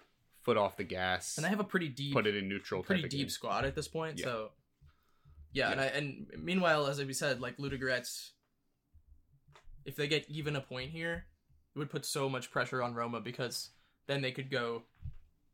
foot 0.43 0.57
off 0.57 0.77
the 0.77 0.85
gas. 0.85 1.37
And 1.37 1.45
they 1.45 1.51
have 1.51 1.61
a 1.61 1.65
pretty 1.65 1.89
deep 1.89 2.15
put 2.15 2.27
it 2.27 2.35
in 2.35 2.49
neutral. 2.49 2.83
pretty 2.83 3.03
deep 3.03 3.21
game. 3.21 3.29
squad 3.29 3.65
at 3.65 3.75
this 3.75 3.89
point. 3.89 4.19
Yeah. 4.19 4.25
So 4.25 4.51
yeah, 5.53 5.71
and 5.71 5.81
I 5.81 5.85
and 5.85 6.27
meanwhile, 6.39 6.87
as 6.87 7.03
we 7.03 7.13
said, 7.13 7.41
like 7.41 7.59
Ludogorets, 7.59 8.31
if 9.85 9.97
they 9.97 10.09
get 10.09 10.29
even 10.29 10.57
a 10.57 10.61
point 10.61 10.91
here, 10.91 11.27
it 11.75 11.79
would 11.79 11.91
put 11.91 12.05
so 12.05 12.29
much 12.29 12.51
pressure 12.51 12.83
on 12.83 12.95
Roma 12.95 13.21
because 13.21 13.71
then 14.07 14.23
they 14.23 14.33
could 14.33 14.51
go, 14.51 14.83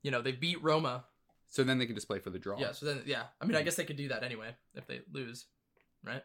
you 0.03 0.11
know, 0.11 0.23
they 0.23 0.33
beat 0.33 0.63
Roma. 0.63 1.05
So 1.49 1.65
then 1.65 1.79
they 1.79 1.87
can 1.87 1.95
just 1.95 2.07
play 2.07 2.21
for 2.21 2.31
the 2.31 2.39
draw. 2.39 2.59
Yeah, 2.59 2.73
so 2.73 2.87
then 2.87 3.03
yeah, 3.07 3.25
I 3.41 3.45
mean, 3.45 3.57
I 3.57 3.63
guess 3.63 3.75
they 3.75 3.85
could 3.85 3.97
do 3.97 4.09
that 4.09 4.23
anyway 4.23 4.55
if 4.75 4.87
they 4.87 5.01
lose, 5.13 5.47
right? 6.05 6.23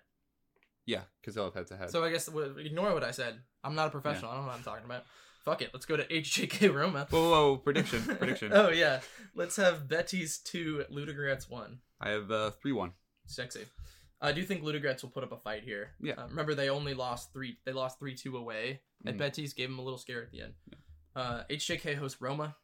Yeah, 0.85 1.01
because 1.19 1.33
they'll 1.33 1.45
have 1.45 1.55
head 1.55 1.67
to 1.67 1.77
head. 1.77 1.89
So 1.89 2.03
I 2.03 2.11
guess 2.11 2.27
ignore 2.27 2.93
what 2.93 3.03
I 3.03 3.11
said. 3.11 3.39
I'm 3.63 3.73
not 3.73 3.87
a 3.87 3.89
professional. 3.89 4.29
I 4.29 4.35
don't 4.35 4.43
know 4.43 4.49
what 4.49 4.57
I'm 4.57 4.63
talking 4.63 4.85
about. 4.85 5.03
Fuck 5.43 5.61
it. 5.61 5.71
Let's 5.73 5.85
go 5.85 5.97
to 5.97 6.03
HJK 6.03 6.73
Roma. 6.73 7.07
Whoa, 7.09 7.21
whoa, 7.21 7.29
whoa, 7.29 7.57
prediction, 7.57 8.01
prediction. 8.17 8.51
oh 8.53 8.69
yeah, 8.69 8.99
let's 9.35 9.55
have 9.55 9.87
Betis 9.87 10.37
two, 10.39 10.83
Ludogorets 10.91 11.49
one. 11.49 11.79
I 11.99 12.09
have 12.09 12.29
uh, 12.29 12.51
three 12.51 12.71
one. 12.71 12.91
Sexy. 13.25 13.61
I 14.21 14.31
do 14.31 14.43
think 14.43 14.63
Ludogorets 14.63 15.01
will 15.03 15.09
put 15.11 15.23
up 15.23 15.31
a 15.31 15.37
fight 15.37 15.63
here. 15.63 15.91
Yeah. 16.01 16.13
Uh, 16.17 16.27
remember, 16.27 16.55
they 16.55 16.69
only 16.69 16.93
lost 16.93 17.33
three. 17.33 17.57
They 17.65 17.73
lost 17.73 17.99
three 17.99 18.15
two 18.15 18.37
away, 18.37 18.81
and 19.05 19.15
Mhm. 19.15 19.19
Betis 19.19 19.53
gave 19.53 19.69
them 19.69 19.79
a 19.79 19.83
little 19.83 19.99
scare 19.99 20.23
at 20.23 20.31
the 20.31 20.41
end. 20.41 20.53
Uh, 21.15 21.43
HJK 21.49 21.95
hosts 21.95 22.21
Roma. 22.21 22.55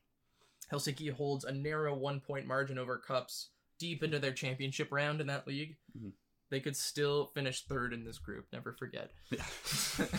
Helsinki 0.72 1.12
holds 1.12 1.44
a 1.44 1.52
narrow 1.52 1.94
one 1.96 2.22
point 2.22 2.48
margin 2.48 2.78
over 2.78 2.98
KuPS 3.06 3.50
deep 3.80 4.02
into 4.04 4.20
their 4.20 4.32
championship 4.34 4.90
round 4.92 5.20
in 5.22 5.28
that 5.28 5.48
league. 5.48 5.78
Mhm. 5.98 6.14
they 6.50 6.60
could 6.60 6.76
still 6.76 7.28
finish 7.28 7.64
third 7.64 7.94
in 7.94 8.04
this 8.04 8.18
group. 8.20 8.46
Never 8.52 8.74
forget. 8.74 9.14
Yeah. 9.30 9.38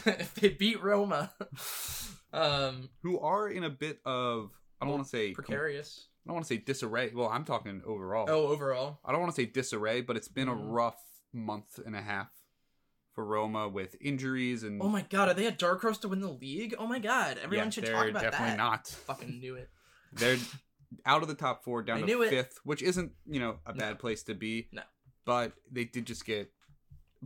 if 0.07 0.35
they 0.37 0.49
beat 0.49 0.83
Roma, 0.83 1.31
um, 2.33 2.89
Who 3.03 3.19
are 3.21 3.49
in 3.51 3.65
a 3.65 3.69
bit 3.71 4.01
of 4.07 4.51
I 4.81 4.87
don't 4.87 4.95
want 4.95 5.05
to 5.05 5.11
say 5.11 5.33
precarious. 5.35 6.09
I 6.25 6.29
don't 6.31 6.35
want 6.37 6.47
to 6.47 6.55
say 6.55 6.57
disarray. 6.59 7.11
Well, 7.15 7.29
I'm 7.29 7.45
talking 7.45 7.83
overall. 7.85 8.27
Oh, 8.31 8.47
overall, 8.49 9.01
I 9.05 9.13
don't 9.13 9.21
want 9.21 9.35
to 9.35 9.41
say 9.43 9.47
disarray, 9.47 10.01
but 10.01 10.17
it's 10.17 10.29
been 10.29 10.49
a 10.49 10.55
Mhm. 10.55 10.73
rough 10.73 11.01
month 11.33 11.79
and 11.85 11.95
a 11.97 12.01
half 12.03 12.31
for 13.15 13.25
Roma 13.25 13.69
with 13.69 13.95
injuries 14.01 14.63
and 14.63 14.81
oh 14.83 14.89
my 14.89 15.03
god, 15.03 15.29
are 15.29 15.35
they 15.35 15.47
a 15.47 15.51
dark 15.51 15.83
horse 15.83 15.99
to 15.99 16.09
win 16.09 16.21
the 16.21 16.29
league? 16.31 16.75
Oh 16.79 16.87
my 16.87 16.99
god, 16.99 17.39
everyone 17.43 17.67
yeah, 17.67 17.71
should 17.71 17.85
they're 17.87 17.95
talk 17.95 18.09
about 18.09 18.23
definitely 18.23 18.57
not. 18.57 18.89
Fucking 19.07 19.39
knew 19.41 19.55
it. 19.57 19.69
They're 20.15 20.39
out 21.07 21.23
of 21.23 21.29
the 21.29 21.35
top 21.35 21.65
four, 21.65 21.83
down 21.83 22.03
knew 22.05 22.19
to 22.19 22.23
it. 22.23 22.31
fifth, 22.31 22.61
which 22.65 22.83
isn't 22.83 23.13
you 23.27 23.41
know 23.41 23.59
a 23.67 23.73
No. 23.73 23.79
bad 23.79 23.99
place 23.99 24.23
to 24.25 24.35
be. 24.35 24.69
No. 24.73 24.83
but 25.25 25.53
they 25.71 25.85
did 25.85 26.07
just 26.07 26.25
get 26.25 26.51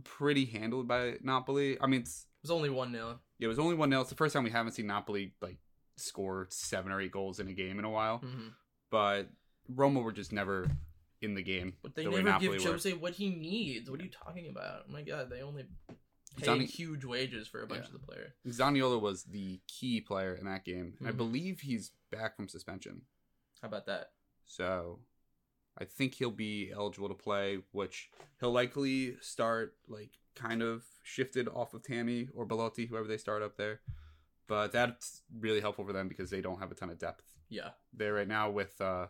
pretty 0.03 0.45
handled 0.45 0.87
by 0.87 1.15
Napoli. 1.23 1.79
I 1.81 1.87
mean, 1.87 2.01
it's, 2.01 2.25
It 2.43 2.43
was 2.47 2.51
only 2.51 2.69
one 2.69 2.91
0 2.91 3.19
it 3.39 3.47
was 3.47 3.59
only 3.59 3.75
one 3.75 3.89
0 3.89 4.01
It's 4.01 4.09
the 4.09 4.15
first 4.15 4.33
time 4.33 4.43
we 4.43 4.49
haven't 4.51 4.73
seen 4.73 4.87
Napoli 4.87 5.33
like 5.41 5.57
score 5.95 6.47
seven 6.49 6.91
or 6.91 7.01
eight 7.01 7.11
goals 7.11 7.39
in 7.39 7.47
a 7.47 7.53
game 7.53 7.79
in 7.79 7.85
a 7.85 7.89
while. 7.89 8.19
mm-hmm. 8.19 8.49
But 8.91 9.29
Roma 9.69 9.99
were 10.01 10.11
just 10.11 10.31
never 10.31 10.67
in 11.21 11.33
the 11.33 11.43
game. 11.43 11.73
But 11.81 11.95
they 11.95 12.05
the 12.05 12.21
never 12.21 12.39
give. 12.39 12.63
Jose 12.63 12.93
what 12.93 13.13
he 13.13 13.29
needs. 13.29 13.89
What 13.89 13.99
are 13.99 14.03
you 14.03 14.09
talking 14.09 14.47
about? 14.49 14.83
Oh 14.87 14.91
my 14.91 15.01
god, 15.01 15.29
they 15.29 15.41
only 15.41 15.65
pay 16.37 16.45
Zani- 16.45 16.65
huge 16.69 17.03
wages 17.05 17.47
for 17.47 17.63
a 17.63 17.67
bunch 17.67 17.81
Yeah. 17.81 17.87
of 17.87 17.93
the 17.93 17.99
players. 17.99 18.31
Zaniolo 18.47 19.01
was 19.01 19.23
the 19.23 19.59
key 19.67 20.01
player 20.01 20.35
in 20.35 20.45
that 20.45 20.63
game. 20.65 20.95
I 21.03 21.11
Mhm. 21.11 21.17
believe 21.17 21.61
he's 21.61 21.91
back 22.11 22.35
from 22.35 22.47
suspension. 22.47 23.05
How 23.61 23.67
about 23.67 23.85
that? 23.87 24.13
So 24.45 24.99
I 25.77 25.85
think 25.85 26.15
he'll 26.15 26.31
be 26.31 26.71
eligible 26.71 27.07
to 27.09 27.15
play, 27.15 27.63
which 27.71 28.11
he'll 28.39 28.51
likely 28.51 29.17
start 29.21 29.77
like 29.87 30.11
kind 30.35 30.61
of 30.61 30.85
shifted 31.03 31.47
off 31.47 31.73
of 31.73 31.81
Tammy 31.83 32.29
or 32.33 32.45
Belotti, 32.45 32.85
whoever 32.85 33.07
they 33.07 33.17
start 33.17 33.41
up 33.41 33.57
there. 33.57 33.81
But 34.45 34.71
that's 34.71 35.23
really 35.35 35.59
helpful 35.59 35.85
for 35.85 35.93
them 35.93 36.07
because 36.07 36.29
they 36.29 36.41
don't 36.41 36.59
have 36.59 36.71
a 36.71 36.75
ton 36.75 36.89
of 36.89 36.97
depth 36.99 37.25
Yeah, 37.49 37.71
there 37.91 38.13
right 38.13 38.27
now 38.27 38.49
with 38.49 38.79
uh, 38.79 39.07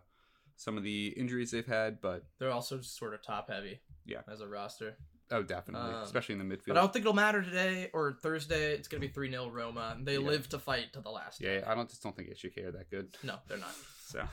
some 0.58 0.76
of 0.78 0.84
the 0.84 1.08
injuries 1.15 1.52
they've 1.52 1.65
had. 1.65 2.02
But 2.02 2.26
they're 2.39 2.52
also 2.52 2.78
just 2.78 2.98
sort 2.98 3.13
of 3.13 3.22
top 3.24 3.50
heavy. 3.50 3.80
Yeah. 4.06 4.22
as 4.32 4.41
a 4.41 4.48
roster. 4.48 4.98
oh, 5.32 5.43
definitely, 5.43 5.93
Um, 5.93 6.02
especially 6.04 6.34
in 6.34 6.39
the 6.39 6.56
midfield. 6.56 6.67
But 6.67 6.78
I 6.78 6.82
don't 6.82 6.93
think 6.93 7.04
it'll 7.04 7.13
matter 7.13 7.41
today 7.43 7.89
or 7.93 8.13
Thursday. 8.13 8.72
It's 8.74 8.88
gonna 8.88 9.02
be 9.02 9.10
three 9.10 9.30
0 9.30 9.50
Roma. 9.50 9.98
They 10.02 10.13
Yeah. 10.13 10.20
live 10.20 10.48
to 10.50 10.60
fight 10.60 10.93
to 10.93 11.02
the 11.02 11.10
last. 11.10 11.41
yeah, 11.41 11.63
I 11.67 11.76
don't 11.76 11.89
just 11.89 12.02
don't 12.04 12.15
think 12.15 12.30
HJK 12.30 12.63
are 12.65 12.72
that 12.72 12.89
good. 12.89 13.17
No, 13.24 13.39
they're 13.48 13.58
not. 13.58 13.74
So 14.06 14.28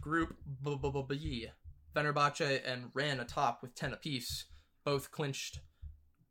Group 0.00 0.36
B. 0.62 1.50
Fenerbahce 1.94 2.62
and 2.64 2.90
Rennes 2.94 3.20
atop 3.20 3.62
with 3.62 3.74
ten 3.74 3.92
apiece, 3.92 4.46
both 4.84 5.10
clinched. 5.10 5.60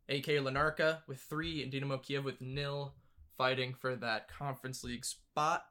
AK 0.09 0.25
Larnaca 0.39 1.01
with 1.07 1.19
three 1.21 1.63
and 1.63 1.71
Dynamo 1.71 1.97
Kiev 1.97 2.25
with 2.25 2.41
nil, 2.41 2.95
fighting 3.37 3.73
for 3.73 3.95
that 3.95 4.27
Conference 4.27 4.83
League 4.83 5.05
spot. 5.05 5.65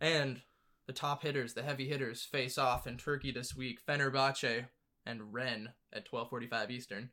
And 0.00 0.42
the 0.90 0.94
top 1.00 1.22
hitters, 1.22 1.54
the 1.54 1.62
heavy 1.62 1.86
hitters, 1.88 2.24
face 2.24 2.58
off 2.58 2.84
in 2.84 2.96
Turkey 2.96 3.30
this 3.30 3.54
week. 3.54 3.78
Fenerbahce 3.86 4.66
and 5.06 5.32
Rennes 5.32 5.68
at 5.92 6.04
12:45 6.10 6.70
Eastern. 6.70 7.10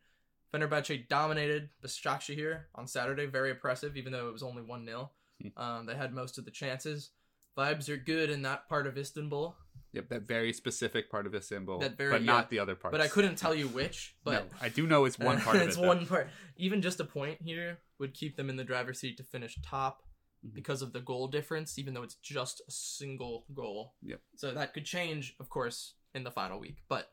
Fenerbahce 0.51 1.07
dominated 1.07 1.69
Başakşehir 1.83 2.61
on 2.73 2.87
Saturday, 2.87 3.27
very 3.27 3.51
impressive, 3.51 3.95
even 3.95 4.11
though 4.13 4.27
it 4.29 4.33
was 4.33 4.41
only 4.41 4.63
one 4.63 4.83
0 4.83 5.11
um, 5.57 5.85
They 5.85 5.93
had 5.95 6.11
most 6.11 6.39
of 6.39 6.45
the 6.45 6.51
chances. 6.51 7.11
Vibes 7.55 7.87
are 7.87 7.97
good 7.97 8.31
in 8.31 8.41
that 8.43 8.67
part 8.67 8.87
of 8.87 8.97
Istanbul. 8.97 9.55
yep, 9.93 10.09
that 10.09 10.23
very 10.27 10.53
specific 10.53 11.11
part 11.11 11.27
of 11.27 11.35
Istanbul, 11.35 11.77
That 11.79 11.97
very- 11.97 12.11
but 12.13 12.23
not 12.23 12.45
yeah. 12.45 12.47
the 12.49 12.59
other 12.59 12.75
part. 12.75 12.91
But 12.91 13.01
I 13.01 13.07
couldn't 13.07 13.35
tell 13.35 13.53
you 13.53 13.67
which. 13.67 14.15
But 14.23 14.31
no, 14.51 14.57
I 14.59 14.69
do 14.69 14.87
know 14.87 15.05
it's 15.05 15.19
one 15.19 15.39
part 15.45 15.55
of 15.57 15.61
it. 15.61 15.67
it's 15.67 15.75
though. 15.77 15.87
one 15.87 16.07
part. 16.07 16.29
Even 16.55 16.81
just 16.81 16.99
a 16.99 17.05
point 17.05 17.41
here 17.43 17.77
would 17.99 18.15
keep 18.15 18.37
them 18.37 18.49
in 18.49 18.55
the 18.57 18.63
driver's 18.63 18.99
seat 18.99 19.17
to 19.17 19.23
finish 19.23 19.55
top 19.61 20.01
Mhm. 20.45 20.53
because 20.53 20.81
of 20.81 20.93
the 20.93 20.99
goal 21.01 21.27
difference, 21.27 21.79
even 21.79 21.93
though 21.93 22.03
it's 22.03 22.15
just 22.15 22.61
a 22.67 22.71
single 22.71 23.45
goal. 23.53 23.95
Yep. 24.01 24.21
So 24.35 24.53
that 24.53 24.73
could 24.73 24.85
change, 24.85 25.35
of 25.39 25.49
course, 25.49 25.95
in 26.13 26.23
the 26.23 26.31
final 26.31 26.59
week. 26.59 26.83
But 26.87 27.11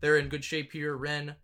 they're 0.00 0.18
in 0.18 0.28
good 0.28 0.44
shape 0.44 0.72
here. 0.72 0.96
Rennes 0.96 1.34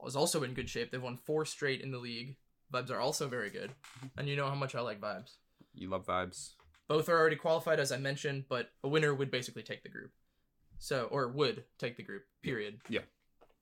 was 0.00 0.16
also 0.16 0.42
in 0.42 0.54
good 0.54 0.68
shape. 0.68 0.90
They've 0.90 1.02
won 1.02 1.16
four 1.16 1.44
straight 1.44 1.80
in 1.80 1.92
the 1.92 1.98
league. 1.98 2.36
Vibes 2.72 2.90
are 2.90 3.00
also 3.00 3.28
very 3.28 3.50
good. 3.50 3.70
Mm-hmm. 3.70 4.18
And 4.18 4.28
you 4.28 4.36
know 4.36 4.48
how 4.48 4.54
much 4.54 4.74
I 4.74 4.80
like 4.80 5.00
vibes. 5.00 5.36
You 5.74 5.88
love 5.88 6.06
vibes. 6.06 6.54
Both 6.88 7.08
are 7.08 7.18
already 7.18 7.36
qualified, 7.36 7.78
as 7.80 7.92
I 7.92 7.96
mentioned, 7.96 8.46
but 8.48 8.70
a 8.82 8.88
winner 8.88 9.14
would 9.14 9.30
basically 9.30 9.62
take 9.62 9.82
the 9.82 9.88
group. 9.88 10.10
So, 10.78 11.04
or 11.10 11.28
would 11.28 11.64
take 11.78 11.96
the 11.96 12.02
group, 12.02 12.24
period. 12.42 12.80
Yeah. 12.88 13.02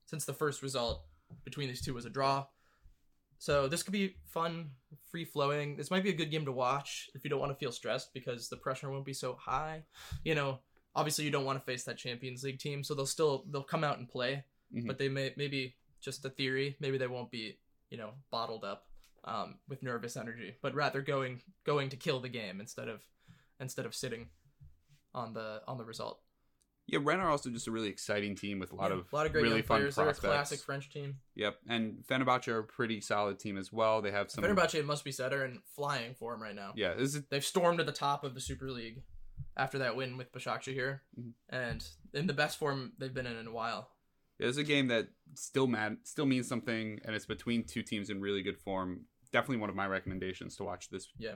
Since 0.05 0.25
the 0.25 0.33
first 0.33 0.63
result 0.63 1.05
between 1.45 1.67
these 1.67 1.81
two 1.81 1.93
was 1.93 2.05
a 2.05 2.09
draw. 2.09 2.47
So, 3.41 3.67
this 3.67 3.81
could 3.81 3.91
be 3.93 4.17
fun, 4.27 4.69
free 5.09 5.25
flowing. 5.25 5.75
This 5.75 5.89
might 5.89 6.03
be 6.03 6.11
a 6.11 6.15
good 6.15 6.29
game 6.29 6.45
to 6.45 6.51
watch 6.51 7.09
if 7.15 7.23
you 7.23 7.29
don't 7.31 7.39
want 7.39 7.51
to 7.51 7.57
feel 7.57 7.71
stressed 7.71 8.13
because 8.13 8.49
the 8.49 8.55
pressure 8.55 8.91
won't 8.91 9.03
be 9.03 9.13
so 9.13 9.33
high. 9.33 9.81
You 10.23 10.35
know, 10.35 10.59
obviously 10.93 11.25
you 11.25 11.31
don't 11.31 11.43
want 11.43 11.57
to 11.57 11.65
face 11.65 11.83
that 11.85 11.97
Champions 11.97 12.43
League 12.43 12.59
team, 12.59 12.83
so 12.83 12.93
they'll 12.93 13.07
still 13.07 13.45
they'll 13.49 13.63
come 13.63 13.83
out 13.83 13.97
and 13.97 14.07
play, 14.07 14.43
Mhm. 14.71 14.85
but 14.85 14.99
they 14.99 15.09
may 15.09 15.33
maybe 15.37 15.75
just 16.01 16.23
a 16.23 16.29
theory, 16.29 16.75
maybe 16.79 16.99
they 16.99 17.07
won't 17.07 17.31
be, 17.31 17.57
you 17.89 17.97
know, 17.97 18.13
bottled 18.29 18.63
up 18.63 18.87
um, 19.23 19.57
with 19.67 19.81
nervous 19.81 20.15
energy, 20.17 20.55
but 20.61 20.75
rather 20.75 21.01
going 21.01 21.41
going 21.63 21.89
to 21.89 21.97
kill 21.97 22.19
the 22.19 22.29
game 22.29 22.59
instead 22.61 22.87
of 22.89 23.01
instead 23.59 23.87
of 23.87 23.95
sitting 23.95 24.29
on 25.15 25.33
the 25.33 25.63
on 25.67 25.79
the 25.79 25.85
result. 25.85 26.21
Yeah, 26.87 26.99
Rennes 27.01 27.21
are 27.21 27.29
also 27.29 27.49
just 27.49 27.67
a 27.67 27.71
really 27.71 27.87
exciting 27.89 28.35
team 28.35 28.59
with 28.59 28.71
a 28.71 28.75
lot 28.75 28.91
Yeah, 28.91 28.97
of 28.97 29.05
a 29.11 29.15
lot 29.15 29.25
of 29.25 29.31
great 29.31 29.43
really 29.43 29.61
fun 29.61 29.79
players. 29.79 29.95
They're 29.95 30.09
a 30.09 30.13
classic 30.13 30.59
French 30.59 30.89
team. 30.91 31.19
Yep, 31.35 31.57
and 31.69 32.03
Fenerbahce 32.05 32.47
are 32.49 32.59
a 32.59 32.63
pretty 32.63 32.99
solid 33.01 33.39
team 33.39 33.57
as 33.57 33.71
well. 33.71 34.01
They 34.01 34.11
have 34.11 34.29
some. 34.31 34.43
Fenerbahce, 34.43 34.75
it 34.75 34.85
must 34.85 35.03
be 35.05 35.11
said, 35.11 35.31
are 35.31 35.45
in 35.45 35.61
flying 35.75 36.15
form 36.15 36.41
right 36.41 36.55
now. 36.55 36.73
Yeah, 36.75 36.93
is 36.93 37.21
They've 37.29 37.45
stormed 37.45 37.77
to 37.77 37.83
the 37.85 37.91
top 37.91 38.23
of 38.23 38.33
the 38.33 38.41
Super 38.41 38.69
League 38.71 39.03
after 39.55 39.77
that 39.79 39.95
win 39.95 40.17
with 40.17 40.31
Başakşehir 40.33 40.73
here, 40.73 41.03
Mhm. 41.19 41.33
and 41.49 41.87
in 42.13 42.27
the 42.27 42.33
best 42.33 42.57
form 42.57 42.93
they've 42.97 43.13
been 43.13 43.27
in 43.27 43.37
in 43.37 43.47
a 43.47 43.51
while. 43.51 43.91
it's 44.39 44.57
a 44.57 44.63
game 44.63 44.87
that 44.87 45.07
still 45.35 45.67
mad 45.67 45.97
still 46.03 46.25
means 46.25 46.47
something, 46.47 46.99
and 47.05 47.15
it's 47.15 47.27
between 47.27 47.63
two 47.63 47.83
teams 47.83 48.09
in 48.09 48.19
really 48.21 48.41
good 48.41 48.57
form. 48.57 49.05
Definitely 49.31 49.57
one 49.57 49.69
of 49.69 49.75
my 49.75 49.85
recommendations 49.87 50.55
to 50.57 50.63
watch 50.63 50.89
this 50.89 51.07
Yeah. 51.17 51.35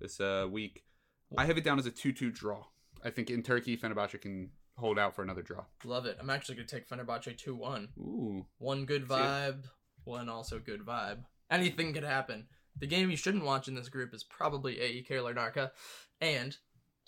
this 0.00 0.20
uh, 0.20 0.48
week. 0.50 0.84
I 1.36 1.44
have 1.44 1.58
it 1.58 1.64
down 1.64 1.78
as 1.78 1.86
a 1.86 1.90
two-two 1.90 2.30
draw. 2.30 2.66
I 3.04 3.10
think 3.10 3.30
in 3.30 3.42
Turkey, 3.42 3.76
Fenerbahce 3.76 4.18
can 4.20 4.52
hold 4.76 4.98
out 4.98 5.14
for 5.14 5.22
another 5.22 5.42
draw. 5.42 5.64
Love 5.84 6.06
it. 6.06 6.16
I'm 6.20 6.30
actually 6.30 6.56
gonna 6.56 6.68
take 6.68 6.88
Fenerbahce 6.88 7.36
two 7.36 7.54
one. 7.54 7.88
Ooh, 7.98 8.46
One 8.58 8.84
good 8.84 9.06
vibe, 9.06 9.64
one 10.04 10.28
also 10.28 10.58
good 10.58 10.80
vibe. 10.84 11.24
Anything 11.50 11.92
could 11.92 12.04
happen. 12.04 12.46
The 12.78 12.86
game 12.86 13.10
you 13.10 13.16
shouldn't 13.16 13.44
watch 13.44 13.68
in 13.68 13.74
this 13.74 13.88
group 13.88 14.12
is 14.14 14.22
probably 14.24 14.76
AEK 14.76 15.08
Larnaca 15.08 15.70
and 16.20 16.56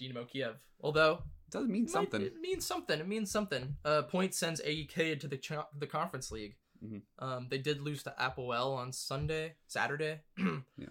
Dynamo 0.00 0.24
Kiev. 0.24 0.57
Although 0.81 1.22
it 1.46 1.50
does 1.52 1.66
mean 1.66 1.88
something. 1.88 2.22
It 2.22 2.40
means 2.40 2.64
something. 2.64 2.98
It 3.00 3.09
means 3.09 3.31
something. 3.31 3.76
Uh, 3.85 4.02
point 4.02 4.35
sends 4.35 4.61
AEK 4.62 5.20
to 5.20 5.28
the 5.28 5.38
the 5.78 5.87
conference 5.87 6.31
league. 6.31 6.57
Mhm. 6.85 7.02
Um, 7.18 7.48
they 7.50 7.59
did 7.59 7.81
lose 7.81 8.02
to 8.04 8.14
Apoel 8.18 8.76
on 8.76 8.92
Sunday, 8.92 9.57
Saturday. 9.66 10.20
Yeah. 10.78 10.87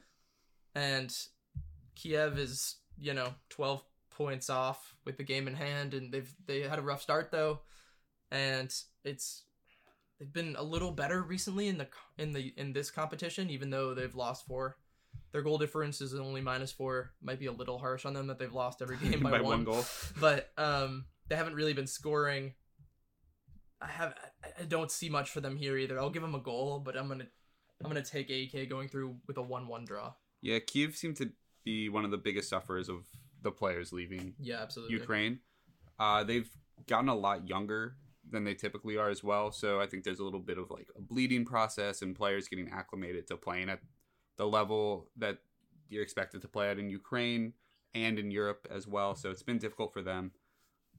And 0.76 1.16
Kiev 1.96 2.38
is 2.38 2.76
you 3.00 3.14
know 3.14 3.34
twelve 3.50 3.84
points 4.18 4.50
off 4.50 4.96
with 5.06 5.18
the 5.18 5.24
game 5.24 5.48
in 5.48 5.54
hand, 5.56 5.94
and 5.94 6.12
they've 6.12 6.34
they 6.46 6.62
had 6.62 6.80
a 6.80 6.82
rough 6.82 7.02
start 7.02 7.30
though, 7.32 7.60
and 8.32 8.74
it's 9.04 9.44
they've 10.20 10.34
been 10.34 10.56
a 10.58 10.64
little 10.64 10.92
better 10.92 11.22
recently 11.22 11.68
in 11.68 11.78
the 11.78 11.88
in 12.18 12.34
the 12.34 12.54
in 12.58 12.74
this 12.74 12.90
competition, 12.92 13.50
even 13.50 13.70
though 13.70 13.94
they've 13.94 14.16
lost 14.16 14.46
four. 14.48 14.78
Their 15.32 15.42
goal 15.42 15.58
difference 15.58 16.02
is 16.02 16.14
only 16.14 16.42
minus 16.42 16.72
four. 16.72 17.12
Might 17.22 17.40
be 17.40 17.46
a 17.48 17.52
little 17.52 17.78
harsh 17.80 18.06
on 18.06 18.14
them 18.14 18.28
that 18.28 18.40
they've 18.40 18.54
lost 18.54 18.82
every 18.82 18.98
game 19.04 19.22
by, 19.22 19.32
by 19.32 19.42
one 19.42 19.60
one 19.60 19.64
goal. 19.64 19.86
but 20.20 20.50
um, 20.58 21.06
they 21.28 21.36
haven't 21.36 21.56
really 21.56 21.74
been 21.74 21.88
scoring. 21.88 22.54
I 23.82 23.88
have 23.88 24.16
I- 24.44 24.64
don't 24.64 24.92
see 24.92 25.10
much 25.10 25.30
for 25.30 25.42
them 25.42 25.56
here 25.56 25.78
either. 25.78 26.00
I'll 26.00 26.10
give 26.10 26.22
them 26.24 26.36
a 26.36 26.40
goal, 26.40 26.80
but 26.80 26.98
I'm 26.98 27.08
gonna 27.08 27.28
I'm 27.84 27.90
gonna 27.90 28.04
take 28.04 28.30
AK 28.30 28.70
going 28.70 28.90
through 28.90 29.18
with 29.28 29.38
a 29.38 29.42
one-one 29.42 29.86
draw. 29.86 30.14
Yeah, 30.42 30.60
Kiev 30.60 30.96
seemed 30.96 31.18
to 31.18 31.32
be 31.64 31.90
one 31.90 32.06
of 32.06 32.12
the 32.12 32.18
biggest 32.18 32.50
sufferers 32.50 32.90
of 32.90 33.04
the 33.42 33.52
players 33.52 33.94
leaving 33.94 34.34
Yeah, 34.40 34.62
absolutely. 34.62 34.96
Ukraine. 34.96 35.40
Uh, 36.00 36.24
they've 36.24 36.50
gotten 36.88 37.10
a 37.10 37.16
lot 37.16 37.48
younger 37.48 37.96
than 38.30 38.44
they 38.44 38.54
typically 38.54 38.98
are 38.98 39.10
as 39.10 39.24
well. 39.24 39.52
So 39.52 39.80
I 39.80 39.88
think 39.88 40.04
there's 40.04 40.20
a 40.20 40.24
little 40.24 40.40
bit 40.40 40.58
of 40.58 40.70
like 40.70 40.88
a 40.98 41.02
bleeding 41.02 41.46
process 41.46 42.02
and 42.02 42.16
players 42.16 42.48
getting 42.48 42.70
acclimated 42.70 43.28
to 43.28 43.38
playing 43.38 43.70
at 43.70 43.80
the 44.38 44.46
level 44.46 45.08
that 45.18 45.38
you're 45.90 46.04
expected 46.04 46.42
to 46.42 46.48
play 46.48 46.70
at 46.70 46.80
in 46.80 46.90
Ukraine 46.90 47.54
and 47.96 48.20
in 48.20 48.32
Europe 48.32 48.68
as 48.70 48.88
well. 48.88 49.16
So 49.16 49.32
it's 49.32 49.44
been 49.44 49.58
difficult 49.58 49.94
for 49.94 50.02
them. 50.02 50.32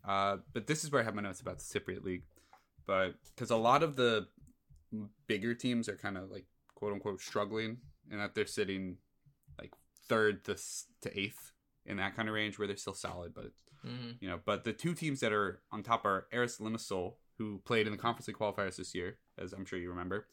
Uh, 0.06 0.38
but 0.52 0.66
this 0.66 0.84
is 0.84 0.90
where 0.90 1.02
I 1.02 1.04
have 1.04 1.14
my 1.14 1.22
notes 1.22 1.40
about 1.40 1.58
the 1.58 1.64
Cypriot 1.64 2.04
League. 2.04 2.24
But 2.86 3.14
because 3.34 3.50
a 3.50 3.56
lot 3.56 3.82
of 3.82 3.96
the 3.96 4.28
bigger 5.26 5.54
teams 5.54 5.88
are 5.88 5.96
kind 5.96 6.16
of 6.16 6.30
like 6.30 6.46
quote 6.74 6.94
unquote 6.94 7.20
struggling 7.20 7.78
and 8.10 8.20
that 8.20 8.34
they're 8.34 8.46
sitting 8.46 8.96
like 9.60 9.72
third 10.08 10.44
to, 10.46 10.56
to 11.02 11.18
eighth 11.18 11.52
in 11.88 11.96
that 11.96 12.14
kind 12.14 12.28
of 12.28 12.34
range 12.34 12.58
where 12.58 12.68
they're 12.68 12.76
still 12.76 12.94
solid, 12.94 13.34
but 13.34 13.46
it's 13.46 13.62
hmm 13.82 14.12
you 14.20 14.28
know, 14.28 14.38
but 14.44 14.64
the 14.64 14.72
two 14.72 14.94
teams 14.94 15.20
that 15.20 15.32
are 15.32 15.62
on 15.72 15.82
top 15.82 16.04
are 16.04 16.26
Aris 16.32 16.58
Limassol, 16.58 17.14
who 17.38 17.60
played 17.64 17.86
in 17.86 17.92
the 17.92 17.98
Conference 17.98 18.28
League 18.28 18.36
qualifiers 18.36 18.76
this 18.76 18.94
year, 18.94 19.18
as 19.38 19.52
I'm 19.52 19.64
sure 19.64 19.78
you 19.78 19.90
remember, 19.90 20.26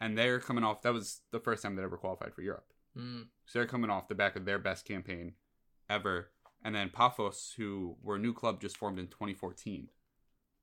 and 0.00 0.16
they're 0.16 0.40
coming 0.40 0.64
off. 0.64 0.82
That 0.82 0.92
was 0.92 1.20
the 1.30 1.40
first 1.40 1.62
time 1.62 1.76
they 1.76 1.82
ever 1.82 1.96
qualified 1.96 2.34
for 2.34 2.42
Europe. 2.42 2.66
Mm. 2.96 3.26
So 3.46 3.58
they're 3.58 3.68
coming 3.68 3.90
off 3.90 4.08
the 4.08 4.14
back 4.14 4.36
of 4.36 4.44
their 4.44 4.58
best 4.58 4.84
campaign 4.84 5.34
ever. 5.88 6.30
And 6.64 6.74
then 6.74 6.90
Paphos, 6.90 7.54
who 7.56 7.96
were 8.02 8.16
a 8.16 8.20
new 8.20 8.32
club 8.32 8.60
just 8.60 8.76
formed 8.76 8.98
in 8.98 9.06
2014, 9.06 9.88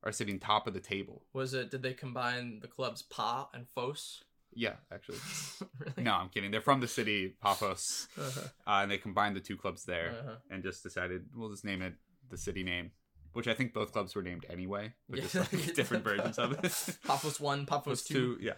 are 0.04 0.12
sitting 0.12 0.40
top 0.40 0.68
of 0.68 0.74
the 0.74 0.80
table. 0.80 1.24
Was 1.34 1.54
it? 1.54 1.72
Did 1.72 1.84
they 1.84 1.94
combine 1.94 2.60
the 2.62 2.68
clubs 2.68 3.02
Pa 3.02 3.50
and 3.54 3.68
Fos? 3.68 4.24
Yeah, 4.54 4.76
actually. 4.92 5.20
really? 5.80 6.04
No, 6.04 6.14
I'm 6.14 6.30
kidding. 6.30 6.52
They're 6.52 6.62
from 6.62 6.80
the 6.82 6.88
city 6.88 7.36
Paphos, 7.42 8.08
Uh-huh. 8.18 8.42
uh, 8.68 8.82
and 8.82 8.92
they 8.92 8.98
combined 8.98 9.36
the 9.36 9.40
two 9.40 9.58
clubs 9.58 9.84
there 9.86 10.10
Uh-huh. 10.20 10.36
and 10.50 10.64
just 10.64 10.84
decided 10.84 11.26
we'll 11.36 11.50
just 11.50 11.64
name 11.66 11.82
it 11.82 11.94
the 12.30 12.38
city 12.38 12.64
name, 12.64 12.92
which 13.34 13.48
I 13.48 13.54
think 13.54 13.74
both 13.74 13.92
clubs 13.92 14.16
were 14.16 14.22
named 14.24 14.46
anyway, 14.50 14.94
but 15.08 15.18
Yeah. 15.20 15.28
just 15.28 15.36
like 15.54 15.74
different 15.76 16.04
versions 16.04 16.38
of 16.40 16.52
it. 16.54 16.62
Paphos 17.06 17.40
one, 17.40 17.66
Paphos 17.66 18.04
two. 18.04 18.38
two, 18.38 18.44
yeah. 18.44 18.54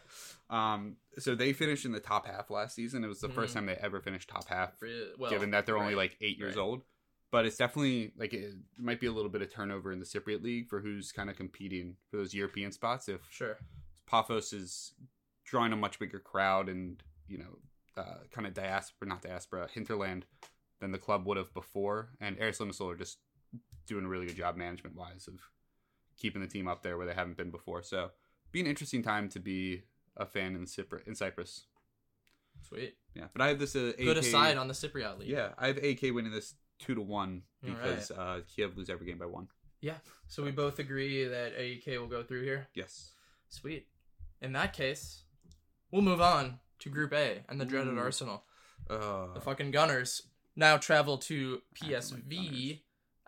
Um, 0.49 0.97
so 1.19 1.35
they 1.35 1.53
finished 1.53 1.85
in 1.85 1.91
the 1.91 1.99
top 1.99 2.25
half 2.25 2.49
last 2.49 2.75
season. 2.75 3.03
It 3.03 3.07
was 3.07 3.19
the 3.21 3.29
first 3.29 3.51
Mhm. 3.51 3.55
time 3.55 3.65
they 3.67 3.75
ever 3.75 3.99
finished 4.01 4.29
top 4.29 4.47
half, 4.47 4.73
Well, 5.17 5.29
given 5.29 5.51
that 5.51 5.65
they're 5.65 5.77
only 5.77 5.95
right. 5.95 6.11
like 6.11 6.17
eight 6.21 6.37
years 6.37 6.55
right. 6.55 6.61
old. 6.61 6.83
But 7.31 7.45
it's 7.45 7.55
definitely 7.55 8.11
like 8.17 8.33
it 8.33 8.55
might 8.77 8.99
be 8.99 9.07
a 9.07 9.11
little 9.13 9.31
bit 9.31 9.41
of 9.41 9.49
turnover 9.53 9.93
in 9.93 9.99
the 9.99 10.05
Cypriot 10.05 10.41
league 10.41 10.67
for 10.67 10.81
who's 10.81 11.13
kind 11.13 11.29
of 11.29 11.37
competing 11.37 11.95
for 12.09 12.17
those 12.17 12.33
European 12.33 12.73
spots. 12.73 13.07
If 13.07 13.21
Sure. 13.29 13.57
Paphos 14.05 14.51
is 14.51 14.93
drawing 15.51 15.73
a 15.73 15.75
much 15.75 15.99
bigger 15.99 16.17
crowd 16.17 16.69
and 16.69 17.03
you 17.27 17.37
know 17.37 17.57
uh, 17.97 18.23
kind 18.31 18.47
of 18.47 18.53
diaspora, 18.53 19.07
not 19.07 19.21
diaspora, 19.21 19.67
hinterland 19.71 20.25
than 20.79 20.91
the 20.91 20.97
club 20.97 21.27
would 21.27 21.37
have 21.37 21.53
before, 21.53 22.09
and 22.21 22.39
Aris 22.39 22.59
Limassol 22.59 22.93
are 22.93 22.97
just 22.97 23.17
doing 23.85 24.05
a 24.05 24.07
really 24.07 24.25
good 24.25 24.37
job 24.37 24.55
management 24.55 24.95
wise 24.95 25.27
of 25.27 25.41
keeping 26.17 26.41
the 26.41 26.47
team 26.47 26.67
up 26.69 26.81
there 26.81 26.97
where 26.97 27.05
they 27.05 27.13
haven't 27.13 27.35
been 27.35 27.51
before. 27.51 27.83
So, 27.83 28.11
be 28.53 28.61
an 28.61 28.67
interesting 28.67 29.03
time 29.03 29.27
to 29.29 29.39
be 29.39 29.83
a 30.15 30.25
fan 30.25 30.55
in 30.55 30.65
Cyprus. 30.65 31.03
In 31.05 31.15
Cyprus, 31.15 31.65
Sweet. 32.61 32.95
yeah. 33.13 33.25
But 33.33 33.41
I 33.41 33.49
have 33.49 33.59
this 33.59 33.75
uh, 33.75 33.91
AK, 33.97 33.97
Good 33.97 34.17
aside 34.17 34.57
on 34.57 34.69
the 34.69 34.73
Cypriot 34.73 35.19
league. 35.19 35.29
Yeah, 35.29 35.49
I 35.57 35.67
have 35.67 35.77
AK 35.77 36.01
winning 36.13 36.31
this 36.31 36.55
two 36.79 36.95
to 36.95 37.01
one 37.01 37.43
because 37.61 38.09
uh, 38.11 38.39
Kiev 38.55 38.77
lose 38.77 38.89
every 38.89 39.05
game 39.05 39.17
by 39.17 39.25
one. 39.25 39.47
Yeah. 39.81 39.95
So 40.27 40.43
we 40.43 40.51
both 40.51 40.79
agree 40.79 41.25
that 41.25 41.57
AEK 41.57 41.99
will 41.99 42.07
go 42.07 42.23
through 42.23 42.43
here. 42.43 42.67
Yes. 42.73 43.11
Sweet. 43.49 43.87
In 44.41 44.53
that 44.53 44.73
case, 44.73 45.23
we'll 45.91 46.01
move 46.01 46.21
on 46.21 46.59
to 46.79 46.89
Group 46.89 47.13
A 47.13 47.43
and 47.49 47.59
the 47.59 47.65
dreaded 47.65 47.93
Ooh. 47.95 47.99
Arsenal. 47.99 48.43
Uh, 48.89 49.27
The 49.33 49.41
fucking 49.41 49.71
Gunners 49.71 50.23
now 50.55 50.77
travel 50.77 51.17
to 51.19 51.61
like 51.81 51.91
PSV 51.91 52.79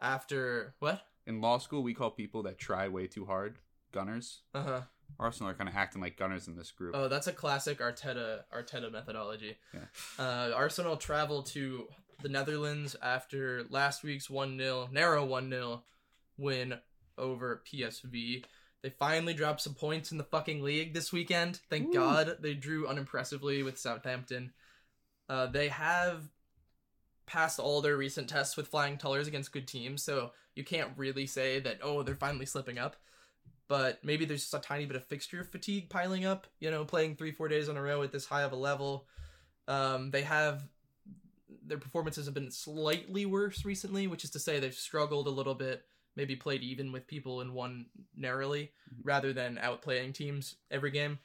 after 0.01 0.73
what? 0.79 1.01
in 1.25 1.39
law 1.39 1.57
school, 1.57 1.83
we 1.83 1.93
call 1.93 2.11
people 2.11 2.43
that 2.43 2.57
try 2.57 2.87
way 2.89 3.07
too 3.07 3.25
hard 3.25 3.59
gunners. 3.93 4.41
Uh 4.53 4.63
huh. 4.63 4.81
Arsenal 5.19 5.51
are 5.51 5.53
kind 5.53 5.69
of 5.69 5.75
acting 5.75 6.01
like 6.01 6.17
gunners 6.17 6.47
in 6.47 6.55
this 6.57 6.71
group. 6.71 6.95
Oh, 6.95 7.07
that's 7.07 7.27
a 7.27 7.31
classic 7.33 7.79
Arteta 7.79 8.41
Arteta 8.53 8.91
methodology. 8.91 9.55
Yeah. 9.73 9.79
Uh, 10.17 10.51
Arsenal 10.55 10.97
travel 10.97 11.43
to 11.43 11.87
the 12.21 12.29
Netherlands 12.29 12.95
after 13.01 13.63
last 13.69 14.03
week's 14.03 14.29
one 14.29 14.57
0 14.57 14.89
narrow 14.91 15.23
one 15.23 15.49
0 15.49 15.83
win 16.37 16.79
over 17.17 17.61
PSV. 17.71 18.43
They 18.83 18.89
finally 18.89 19.33
dropped 19.33 19.61
some 19.61 19.73
points 19.73 20.11
in 20.11 20.17
the 20.17 20.25
fucking 20.25 20.61
league 20.61 20.93
this 20.93 21.13
weekend. 21.13 21.61
Thank 21.69 21.87
Woo. 21.87 21.93
God 21.93 22.37
they 22.41 22.53
drew 22.53 22.85
unimpressively 22.85 23.63
with 23.63 23.79
Southampton. 23.79 24.51
Uh, 25.29 25.47
they 25.47 25.69
have 25.69 26.29
passed 27.25 27.59
all 27.59 27.81
their 27.81 27.95
recent 27.95 28.27
tests 28.27 28.57
with 28.57 28.67
flying 28.67 28.97
colors 28.97 29.27
against 29.27 29.53
good 29.53 29.69
teams, 29.69 30.03
so 30.03 30.31
you 30.53 30.65
can't 30.65 30.91
really 30.97 31.25
say 31.25 31.61
that 31.61 31.79
oh 31.81 32.03
they're 32.03 32.15
finally 32.15 32.45
slipping 32.45 32.77
up. 32.77 32.97
But 33.69 34.03
maybe 34.03 34.25
there's 34.25 34.41
just 34.41 34.53
a 34.53 34.59
tiny 34.59 34.85
bit 34.85 34.97
of 34.97 35.05
fixture 35.05 35.45
fatigue 35.45 35.89
piling 35.89 36.25
up. 36.25 36.47
You 36.59 36.69
know, 36.69 36.83
playing 36.83 37.15
three 37.15 37.31
four 37.31 37.47
days 37.47 37.69
in 37.69 37.77
a 37.77 37.81
row 37.81 38.03
at 38.03 38.11
this 38.11 38.25
high 38.25 38.43
of 38.43 38.51
a 38.51 38.57
level. 38.57 39.07
Um, 39.65 40.11
they 40.11 40.23
have 40.23 40.61
their 41.65 41.77
performances 41.77 42.25
have 42.25 42.33
been 42.33 42.51
slightly 42.51 43.25
worse 43.25 43.63
recently, 43.63 44.07
which 44.07 44.25
is 44.25 44.31
to 44.31 44.39
say 44.39 44.59
they've 44.59 44.73
struggled 44.73 45.27
a 45.27 45.31
little 45.31 45.55
bit. 45.55 45.85
Maybe 46.15 46.35
played 46.35 46.61
even 46.61 46.91
with 46.91 47.07
people 47.07 47.41
in 47.41 47.53
one 47.53 47.87
narrowly, 48.15 48.71
mm-hmm. 48.91 49.01
rather 49.07 49.33
than 49.33 49.59
outplaying 49.63 50.13
teams 50.13 50.55
every 50.69 50.91
game. 50.91 51.19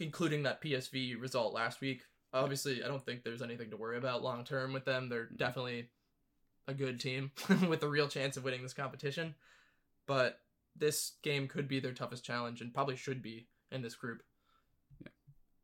Including 0.00 0.42
that 0.44 0.62
PSV 0.62 1.20
result 1.20 1.54
last 1.54 1.80
week. 1.80 2.02
Obviously, 2.34 2.82
I 2.82 2.88
don't 2.88 3.04
think 3.04 3.22
there's 3.22 3.42
anything 3.42 3.70
to 3.70 3.76
worry 3.76 3.98
about 3.98 4.22
long 4.22 4.44
term 4.44 4.72
with 4.72 4.84
them. 4.84 5.08
They're 5.08 5.26
mm-hmm. 5.26 5.36
definitely 5.36 5.90
a 6.68 6.74
good 6.74 7.00
team 7.00 7.30
with 7.68 7.82
a 7.82 7.88
real 7.88 8.08
chance 8.08 8.36
of 8.36 8.44
winning 8.44 8.62
this 8.62 8.74
competition. 8.74 9.34
But 10.06 10.40
this 10.76 11.12
game 11.22 11.48
could 11.48 11.68
be 11.68 11.80
their 11.80 11.92
toughest 11.92 12.24
challenge 12.24 12.60
and 12.60 12.74
probably 12.74 12.96
should 12.96 13.22
be 13.22 13.46
in 13.70 13.82
this 13.82 13.94
group. 13.94 14.22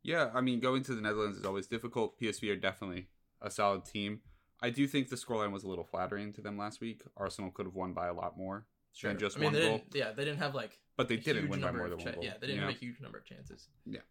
Yeah, 0.03 0.29
I 0.33 0.41
mean, 0.41 0.59
going 0.59 0.83
to 0.83 0.95
the 0.95 1.01
Netherlands 1.01 1.37
is 1.37 1.45
always 1.45 1.67
difficult. 1.67 2.19
PSV 2.19 2.51
are 2.51 2.55
definitely 2.55 3.07
a 3.41 3.51
solid 3.51 3.85
team. 3.85 4.21
I 4.61 4.69
do 4.69 4.87
think 4.87 5.09
the 5.09 5.15
scoreline 5.15 5.51
was 5.51 5.63
a 5.63 5.67
little 5.67 5.85
flattering 5.85 6.33
to 6.33 6.41
them 6.41 6.57
last 6.57 6.81
week. 6.81 7.03
Arsenal 7.15 7.51
could 7.51 7.65
have 7.65 7.75
won 7.75 7.93
by 7.93 8.07
a 8.07 8.13
lot 8.13 8.37
more 8.37 8.65
than 9.01 9.17
just 9.17 9.37
I 9.37 9.41
mean, 9.41 9.53
one 9.53 9.61
goal, 9.61 9.81
yeah, 9.93 10.11
they 10.11 10.25
didn't 10.25 10.39
have 10.39 10.55
like 10.55 10.77
but 10.97 11.07
they 11.07 11.15
a 11.15 11.17
didn't 11.17 11.43
huge 11.43 11.51
win 11.51 11.61
by 11.61 11.71
more 11.71 11.89
than 11.89 11.97
one 11.99 12.13
goal. 12.13 12.23
Yeah, 12.23 12.33
they 12.39 12.47
didn't 12.47 12.61
you 12.61 12.67
have 12.67 12.75
a 12.75 12.77
huge 12.77 12.99
number 12.99 13.17
of 13.17 13.25
chances. 13.25 13.67
Yeah, 13.85 14.01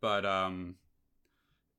but 0.00 0.24
um, 0.24 0.76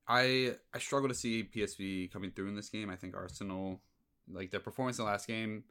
I 0.08 0.56
I 0.74 0.80
struggle 0.80 1.10
to 1.10 1.16
see 1.16 1.44
PSV 1.44 2.12
coming 2.12 2.32
through 2.32 2.50
in 2.50 2.56
this 2.56 2.70
game. 2.70 2.90
I 2.90 2.96
think 2.96 3.16
Arsenal, 3.16 3.82
like 4.32 4.52
their 4.52 4.60
performance 4.60 5.00
in 5.00 5.06
the 5.06 5.12
last 5.12 5.28
game, 5.28 5.64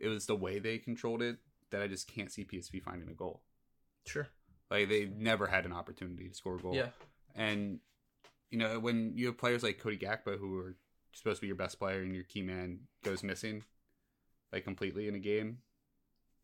it 0.00 0.08
was 0.08 0.26
the 0.26 0.36
way 0.36 0.58
they 0.58 0.78
controlled 0.78 1.22
it 1.22 1.36
that 1.70 1.82
I 1.82 1.86
just 1.86 2.12
can't 2.12 2.32
see 2.32 2.44
PSV 2.44 2.82
finding 2.82 3.08
a 3.08 3.14
goal. 3.14 3.42
Sure. 4.06 4.28
Like 4.70 4.88
they 4.88 5.10
never 5.16 5.46
had 5.46 5.64
an 5.64 5.72
opportunity 5.72 6.28
to 6.28 6.34
score 6.34 6.56
a 6.56 6.58
goal. 6.58 6.74
Yeah. 6.74 6.88
And 7.34 7.80
you 8.50 8.58
know, 8.58 8.78
when 8.78 9.12
you 9.16 9.26
have 9.26 9.38
players 9.38 9.62
like 9.62 9.78
Cody 9.78 9.98
Gakpo 9.98 10.38
who 10.38 10.58
are 10.58 10.76
supposed 11.18 11.36
to 11.38 11.40
be 11.42 11.46
your 11.46 11.56
best 11.56 11.78
player 11.78 12.00
and 12.02 12.14
your 12.14 12.24
key 12.24 12.42
man 12.42 12.80
goes 13.04 13.22
missing 13.22 13.62
like 14.52 14.64
completely 14.64 15.08
in 15.08 15.14
a 15.14 15.18
game, 15.18 15.58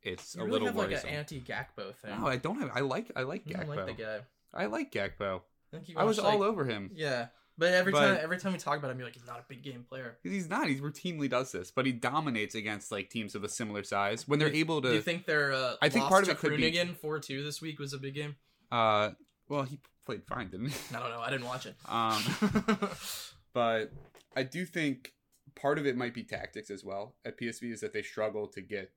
it's 0.03 0.35
You 0.35 0.43
a 0.43 0.45
really 0.45 0.61
little 0.61 0.67
have 0.69 0.77
like 0.91 1.05
an 1.05 1.09
anti 1.09 1.41
Gakpo 1.41 1.95
thing. 1.97 2.19
no, 2.21 2.27
I 2.27 2.37
don't 2.37 2.59
have 2.61 2.71
I 2.75 2.81
like 2.81 3.11
I 3.15 3.23
like 3.23 3.45
Gakpo. 3.47 3.69
like 3.69 3.87
the 3.87 3.93
guy. 4.03 4.19
I 4.53 4.67
like 4.67 4.91
Gakpo. 4.93 5.43
I, 5.73 5.79
I 6.03 6.05
was 6.05 6.21
watch, 6.21 6.35
all 6.35 6.43
over 6.43 6.65
him. 6.67 6.91
Yeah, 6.95 7.29
but 7.57 7.73
every 7.73 7.93
But- 7.93 8.01
time 8.01 8.19
every 8.21 8.39
time 8.39 8.53
we 8.53 8.59
talk 8.59 8.77
about 8.79 8.91
him, 8.91 8.99
you're 8.99 9.07
like 9.07 9.15
he's 9.15 9.27
not 9.27 9.39
a 9.39 9.45
big 9.49 9.63
game 9.63 9.85
player. 9.89 10.19
He's 10.23 10.49
not. 10.51 10.69
He 10.69 10.77
routinely 10.77 11.31
does 11.31 11.53
this, 11.53 11.71
but 11.71 11.87
he 11.87 11.93
dominates 11.93 12.55
against 12.55 12.91
like 12.93 13.09
teams 13.09 13.35
of 13.35 13.45
a 13.45 13.49
similar 13.49 13.83
size 13.85 14.27
when 14.29 14.39
they're 14.39 14.51
Do- 14.51 14.59
able 14.59 14.83
to. 14.83 14.89
Do 14.89 14.95
you 14.95 15.01
think 15.01 15.25
their 15.25 15.53
uh, 15.53 15.77
I 15.81 15.89
think 15.89 16.05
part 16.07 16.25
of 16.25 16.29
it 16.31 16.39
could 16.39 16.51
be- 16.51 16.57
Groningen 16.71 16.95
four 16.97 17.19
two 17.21 17.43
this 17.45 17.63
week 17.63 17.79
was 17.79 17.93
a 17.95 17.99
big 17.99 18.15
game? 18.15 18.37
Uh, 18.71 19.11
well, 19.49 19.63
he 19.63 19.79
played 20.05 20.25
fine, 20.25 20.49
didn't 20.51 20.67
he? 20.69 20.75
I 20.97 21.01
don't 21.01 21.11
know. 21.11 21.21
I 21.21 21.31
didn't 21.31 21.47
watch 21.47 21.65
it. 21.67 21.77
Um, 21.89 22.23
but 23.55 23.93
I 24.37 24.43
do 24.43 24.65
think 24.65 25.13
part 25.55 25.79
of 25.79 25.87
it 25.87 25.97
might 25.97 26.15
be 26.15 26.23
tactics 26.25 26.71
as 26.71 26.85
well 26.85 27.15
at 27.25 27.39
PSV 27.39 27.73
is 27.73 27.81
that 27.81 27.93
they 27.93 28.03
struggle 28.03 28.47
to 28.49 28.61
get 28.61 28.93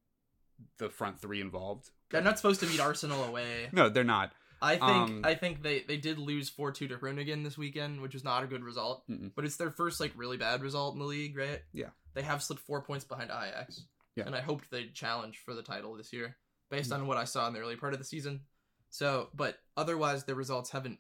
the 0.77 0.89
front 0.89 1.19
three 1.19 1.41
involved. 1.41 1.89
They're 2.11 2.21
not 2.21 2.37
supposed 2.37 2.59
to 2.61 2.65
beat 2.67 2.79
Arsenal 2.79 3.23
away. 3.23 3.67
No, 3.71 3.89
they're 3.89 4.03
not. 4.03 4.31
I 4.61 4.73
think 4.75 4.83
Um, 4.83 5.21
I 5.25 5.35
think 5.35 5.61
they, 5.63 5.81
they 5.81 5.97
did 5.97 6.17
lose 6.17 6.49
four 6.49 6.71
two 6.71 6.87
to 6.87 6.95
Groningen 6.95 7.43
this 7.43 7.57
weekend, 7.57 7.99
which 8.01 8.13
was 8.13 8.23
not 8.23 8.43
a 8.43 8.47
good 8.47 8.63
result. 8.63 9.03
Mm-mm. 9.09 9.31
But 9.35 9.43
it's 9.45 9.57
their 9.57 9.69
first 9.71 9.99
like 9.99 10.13
really 10.15 10.37
bad 10.37 10.61
result 10.61 10.93
in 10.93 10.99
the 10.99 11.05
league, 11.05 11.37
right? 11.37 11.61
Yeah. 11.73 11.89
They 12.13 12.21
have 12.21 12.41
slipped 12.41 12.61
four 12.61 12.81
points 12.81 13.03
behind 13.03 13.31
Ajax. 13.31 13.83
Yeah. 14.15 14.23
And 14.27 14.33
I 14.35 14.39
hoped 14.39 14.71
they'd 14.71 14.93
challenge 14.93 15.39
for 15.43 15.53
the 15.53 15.61
title 15.61 15.93
this 15.97 16.13
year, 16.13 16.37
based 16.71 16.91
Mm. 16.91 16.95
on 16.95 17.07
what 17.07 17.17
I 17.17 17.25
saw 17.25 17.47
in 17.47 17.53
the 17.53 17.59
early 17.59 17.75
part 17.75 17.91
of 17.91 17.99
the 17.99 18.05
season. 18.05 18.41
So, 18.89 19.27
but 19.33 19.57
otherwise, 19.75 20.23
their 20.23 20.35
results 20.35 20.69
haven't 20.69 20.99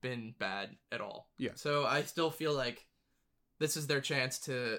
been 0.00 0.34
bad 0.38 0.76
at 0.92 1.00
all. 1.00 1.28
Yeah. 1.38 1.52
So 1.56 1.84
I 1.84 2.02
still 2.02 2.30
feel 2.30 2.54
like 2.54 2.86
this 3.58 3.76
is 3.76 3.86
their 3.86 4.00
chance 4.00 4.38
to 4.40 4.78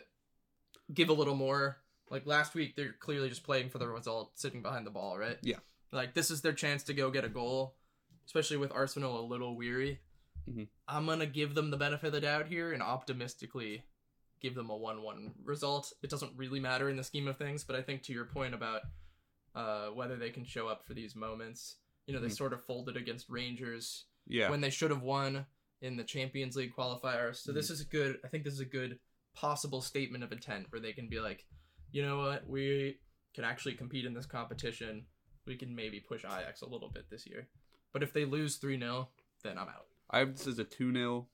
give 0.94 1.10
a 1.10 1.14
little 1.14 1.36
more. 1.36 1.78
Like 2.10 2.26
last 2.26 2.56
week, 2.56 2.76
they're 2.76 2.94
clearly 2.94 3.30
just 3.30 3.44
playing 3.44 3.70
for 3.70 3.78
the 3.80 3.88
result, 3.88 4.32
sitting 4.40 4.62
behind 4.62 4.86
the 4.86 4.92
ball, 4.92 5.18
right? 5.18 5.38
Yeah. 5.42 5.58
Like 5.92 6.14
this 6.14 6.32
is 6.32 6.42
their 6.42 6.54
chance 6.54 6.84
to 6.84 6.94
go 6.94 7.12
get 7.12 7.26
a 7.26 7.30
goal, 7.30 7.76
especially 8.26 8.58
with 8.58 8.72
Arsenal 8.72 9.20
a 9.20 9.26
little 9.28 9.56
weary. 9.56 10.00
Mhm. 10.50 10.68
I'm 10.88 11.06
gonna 11.06 11.26
give 11.26 11.56
them 11.56 11.72
the 11.72 11.78
benefit 11.78 12.08
of 12.08 12.14
the 12.14 12.22
doubt 12.22 12.48
here 12.48 12.72
and 12.72 12.82
optimistically 12.82 13.84
give 14.40 14.54
them 14.56 14.70
a 14.70 14.78
one-one 14.78 15.34
result. 15.44 15.92
It 16.04 16.10
doesn't 16.10 16.38
really 16.38 16.60
matter 16.60 16.90
in 16.90 16.96
the 16.96 17.04
scheme 17.04 17.28
of 17.28 17.38
things, 17.38 17.64
but 17.64 17.76
I 17.76 17.82
think 17.82 18.04
to 18.04 18.14
your 18.14 18.26
point 18.26 18.54
about 18.54 18.82
uh, 19.56 19.88
whether 19.88 20.16
they 20.18 20.30
can 20.30 20.46
show 20.46 20.68
up 20.68 20.86
for 20.86 20.94
these 20.94 21.16
moments, 21.16 21.78
you 22.06 22.14
know, 22.14 22.20
they 22.20 22.28
Mhm. 22.28 22.38
sort 22.38 22.54
of 22.54 22.64
folded 22.64 22.96
against 22.96 23.28
Rangers 23.28 24.06
Yeah. 24.28 24.52
when 24.52 24.62
they 24.62 24.70
should 24.70 24.92
have 24.92 25.02
won 25.02 25.48
in 25.82 25.96
the 25.98 26.04
Champions 26.04 26.56
League 26.56 26.74
qualifiers. 26.76 27.38
So 27.38 27.52
Mm-hmm. 27.52 27.58
this 27.58 27.70
is 27.70 27.82
a 27.82 27.86
good. 27.86 28.20
I 28.26 28.28
think 28.28 28.44
this 28.44 28.54
is 28.54 28.60
a 28.60 28.66
good 28.66 29.00
possible 29.36 29.82
statement 29.82 30.24
of 30.24 30.32
intent 30.32 30.66
where 30.72 30.82
they 30.82 30.94
can 30.94 31.08
be 31.10 31.20
like, 31.20 31.46
you 31.92 32.02
know 32.02 32.18
what, 32.20 32.48
we 32.48 32.98
can 33.36 33.44
actually 33.44 33.76
compete 33.76 34.06
in 34.06 34.14
this 34.14 34.26
competition. 34.26 35.06
We 35.46 35.56
can 35.56 35.76
maybe 35.76 36.00
push 36.00 36.26
Ajax 36.26 36.62
a 36.62 36.68
little 36.68 36.90
bit 36.90 37.10
this 37.10 37.26
year. 37.28 37.48
But 37.94 38.04
if 38.04 38.12
they 38.14 38.26
lose 38.26 38.58
three 38.58 38.80
0 38.80 39.10
then 39.44 39.58
I'm 39.58 39.68
out. 39.70 39.86
I 40.10 40.20
have 40.20 40.36
this 40.36 40.48
as 40.48 40.58
a 40.60 40.64
2 40.64 40.92
0. 40.94 41.28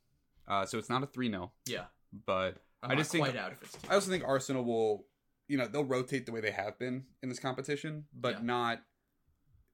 Uh, 0.47 0.65
so 0.65 0.77
it's 0.77 0.89
not 0.89 1.01
a 1.03 1.07
3 1.07 1.29
0. 1.29 1.51
Yeah, 1.65 1.85
But 2.25 2.57
I'm 2.83 2.91
I 2.91 2.95
just 2.95 3.11
think- 3.11 3.25
out 3.35 3.53
if 3.53 3.61
it's. 3.63 3.77
I 3.89 3.93
also 3.95 4.11
think 4.11 4.23
Arsenal 4.25 4.63
will, 4.65 5.05
you 5.47 5.57
know, 5.57 5.67
they'll 5.67 5.85
rotate 5.85 6.25
the 6.25 6.33
way 6.33 6.41
they 6.41 6.51
have 6.51 6.77
been 6.77 7.05
in 7.23 7.29
this 7.29 7.39
competition, 7.39 8.05
but 8.13 8.35
Yeah. 8.35 8.41
not, 8.43 8.83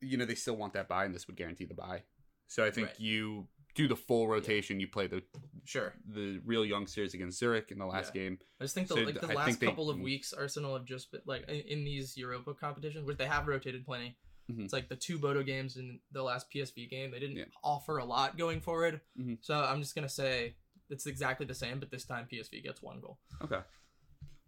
you 0.01 0.17
know, 0.17 0.25
they 0.25 0.35
still 0.35 0.55
want 0.55 0.73
that 0.73 0.87
buy, 0.87 1.05
and 1.05 1.13
this 1.15 1.25
would 1.27 1.35
guarantee 1.35 1.65
the 1.65 1.73
buy. 1.73 2.03
So 2.47 2.63
I 2.63 2.69
think 2.71 2.87
Right. 2.89 2.99
you 2.99 3.47
do 3.75 3.87
the 3.87 3.95
full 3.95 4.27
rotation, 4.27 4.79
you 4.79 4.87
play 4.87 5.07
the 5.07 5.23
Sure. 5.65 5.93
the 6.07 6.41
real 6.45 6.65
youngsters 6.65 7.13
against 7.13 7.37
Zurich 7.39 7.71
in 7.71 7.77
the 7.77 7.85
last 7.85 8.13
Yeah. 8.15 8.21
game. 8.23 8.39
I 8.59 8.63
just 8.63 8.73
think 8.75 8.87
the, 8.87 8.95
So 8.95 9.01
like 9.01 9.21
the 9.21 9.29
I 9.31 9.33
last 9.35 9.45
think 9.45 9.59
they- 9.59 9.67
couple 9.67 9.89
of 9.89 9.99
weeks, 9.99 10.33
Arsenal 10.33 10.73
have 10.75 10.85
just 10.85 11.11
been 11.11 11.21
like 11.25 11.47
in, 11.47 11.61
in 11.61 11.83
these 11.83 12.17
Europa 12.17 12.53
competitions, 12.53 13.05
which 13.05 13.17
they 13.17 13.27
have 13.27 13.47
rotated 13.47 13.85
plenty. 13.85 14.17
Mhm. 14.51 14.63
It's 14.63 14.73
like 14.73 14.89
the 14.89 14.95
two 14.95 15.19
Bodo 15.19 15.43
games 15.43 15.77
in 15.77 15.99
the 16.11 16.23
last 16.23 16.49
PSV 16.49 16.87
game. 16.89 17.11
They 17.11 17.19
didn't 17.19 17.37
Yeah. 17.37 17.45
offer 17.63 17.99
a 17.99 18.05
lot 18.05 18.37
going 18.37 18.61
forward. 18.61 19.01
Mhm. 19.17 19.37
So 19.41 19.53
I'm 19.63 19.79
just 19.81 19.93
gonna 19.93 20.09
say 20.09 20.55
it's 20.89 21.05
exactly 21.05 21.45
the 21.45 21.53
same, 21.53 21.79
but 21.79 21.91
this 21.91 22.03
time 22.05 22.27
PSV 22.27 22.61
gets 22.63 22.81
one 22.81 22.99
goal. 22.99 23.19
Okay. 23.43 23.61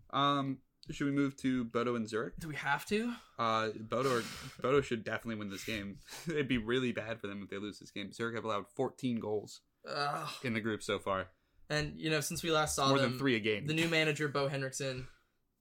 Um, 0.09 0.61
should 0.89 1.05
we 1.05 1.11
move 1.11 1.35
to 1.37 1.63
Bodo 1.65 1.95
and 1.95 2.07
Zurich? 2.09 2.33
Do 2.39 2.47
we 2.47 2.55
have 2.55 2.85
to? 2.87 3.13
Uh, 3.37 3.69
Bodo 3.79 4.17
or 4.17 4.23
Bodo 4.61 4.81
should 4.81 5.03
definitely 5.03 5.35
win 5.35 5.49
this 5.49 5.63
game. 5.63 5.97
It'd 6.27 6.47
be 6.47 6.57
really 6.57 6.91
bad 6.91 7.19
for 7.21 7.27
them 7.27 7.41
if 7.43 7.49
they 7.49 7.57
lose 7.57 7.79
this 7.79 7.91
game. 7.91 8.11
Zurich 8.11 8.35
have 8.35 8.45
allowed 8.45 8.65
14 8.75 9.19
goals 9.19 9.61
Ugh. 9.87 10.29
in 10.43 10.53
the 10.53 10.59
group 10.61 10.81
so 10.83 10.99
far, 10.99 11.27
And 11.69 11.93
you 11.99 12.09
know, 12.09 12.19
since 12.21 12.43
we 12.43 12.51
last 12.51 12.75
saw 12.75 12.89
more 12.89 12.97
them, 12.99 13.11
than 13.11 13.19
three 13.19 13.35
a 13.35 13.39
game. 13.39 13.67
the 13.67 13.73
new 13.73 13.87
manager 13.87 14.27
Bo 14.27 14.47
Henriksen 14.47 15.07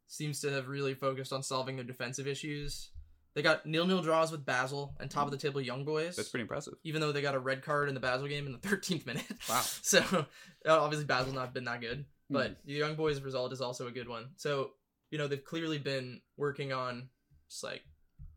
seems 0.06 0.40
to 0.40 0.50
have 0.50 0.68
really 0.68 0.94
focused 0.94 1.32
on 1.32 1.42
solving 1.42 1.76
their 1.76 1.84
defensive 1.84 2.26
issues. 2.26 2.90
They 3.34 3.42
got 3.42 3.64
nil 3.64 3.86
nil 3.86 4.02
draws 4.02 4.32
with 4.32 4.44
Basel 4.44 4.96
and 4.98 5.08
top 5.08 5.26
of 5.26 5.30
the 5.30 5.36
table 5.38 5.60
Young 5.60 5.84
Boys. 5.84 6.16
That's 6.16 6.28
pretty 6.30 6.42
impressive. 6.42 6.74
even 6.82 7.00
though 7.00 7.12
they 7.12 7.22
got 7.22 7.36
a 7.36 7.38
red 7.38 7.62
card 7.62 7.88
in 7.88 7.94
the 7.94 8.00
Basel 8.00 8.26
game 8.26 8.44
in 8.46 8.52
the 8.52 8.58
13th 8.68 9.06
minute. 9.06 9.24
Wow. 9.48 9.60
So 9.82 10.26
obviously 10.66 11.04
Basel 11.06 11.32
not 11.32 11.54
been 11.54 11.64
that 11.66 11.80
good, 11.80 12.06
but 12.28 12.56
the 12.64 12.72
Young 12.72 12.96
Boys 12.96 13.20
result 13.20 13.52
is 13.52 13.60
also 13.60 13.86
a 13.86 13.92
good 13.92 14.08
one. 14.08 14.30
So 14.36 14.72
you 15.10 15.18
know 15.18 15.26
they've 15.28 15.44
clearly 15.44 15.78
been 15.78 16.20
working 16.36 16.72
on 16.72 17.08
just 17.48 17.62
like 17.64 17.82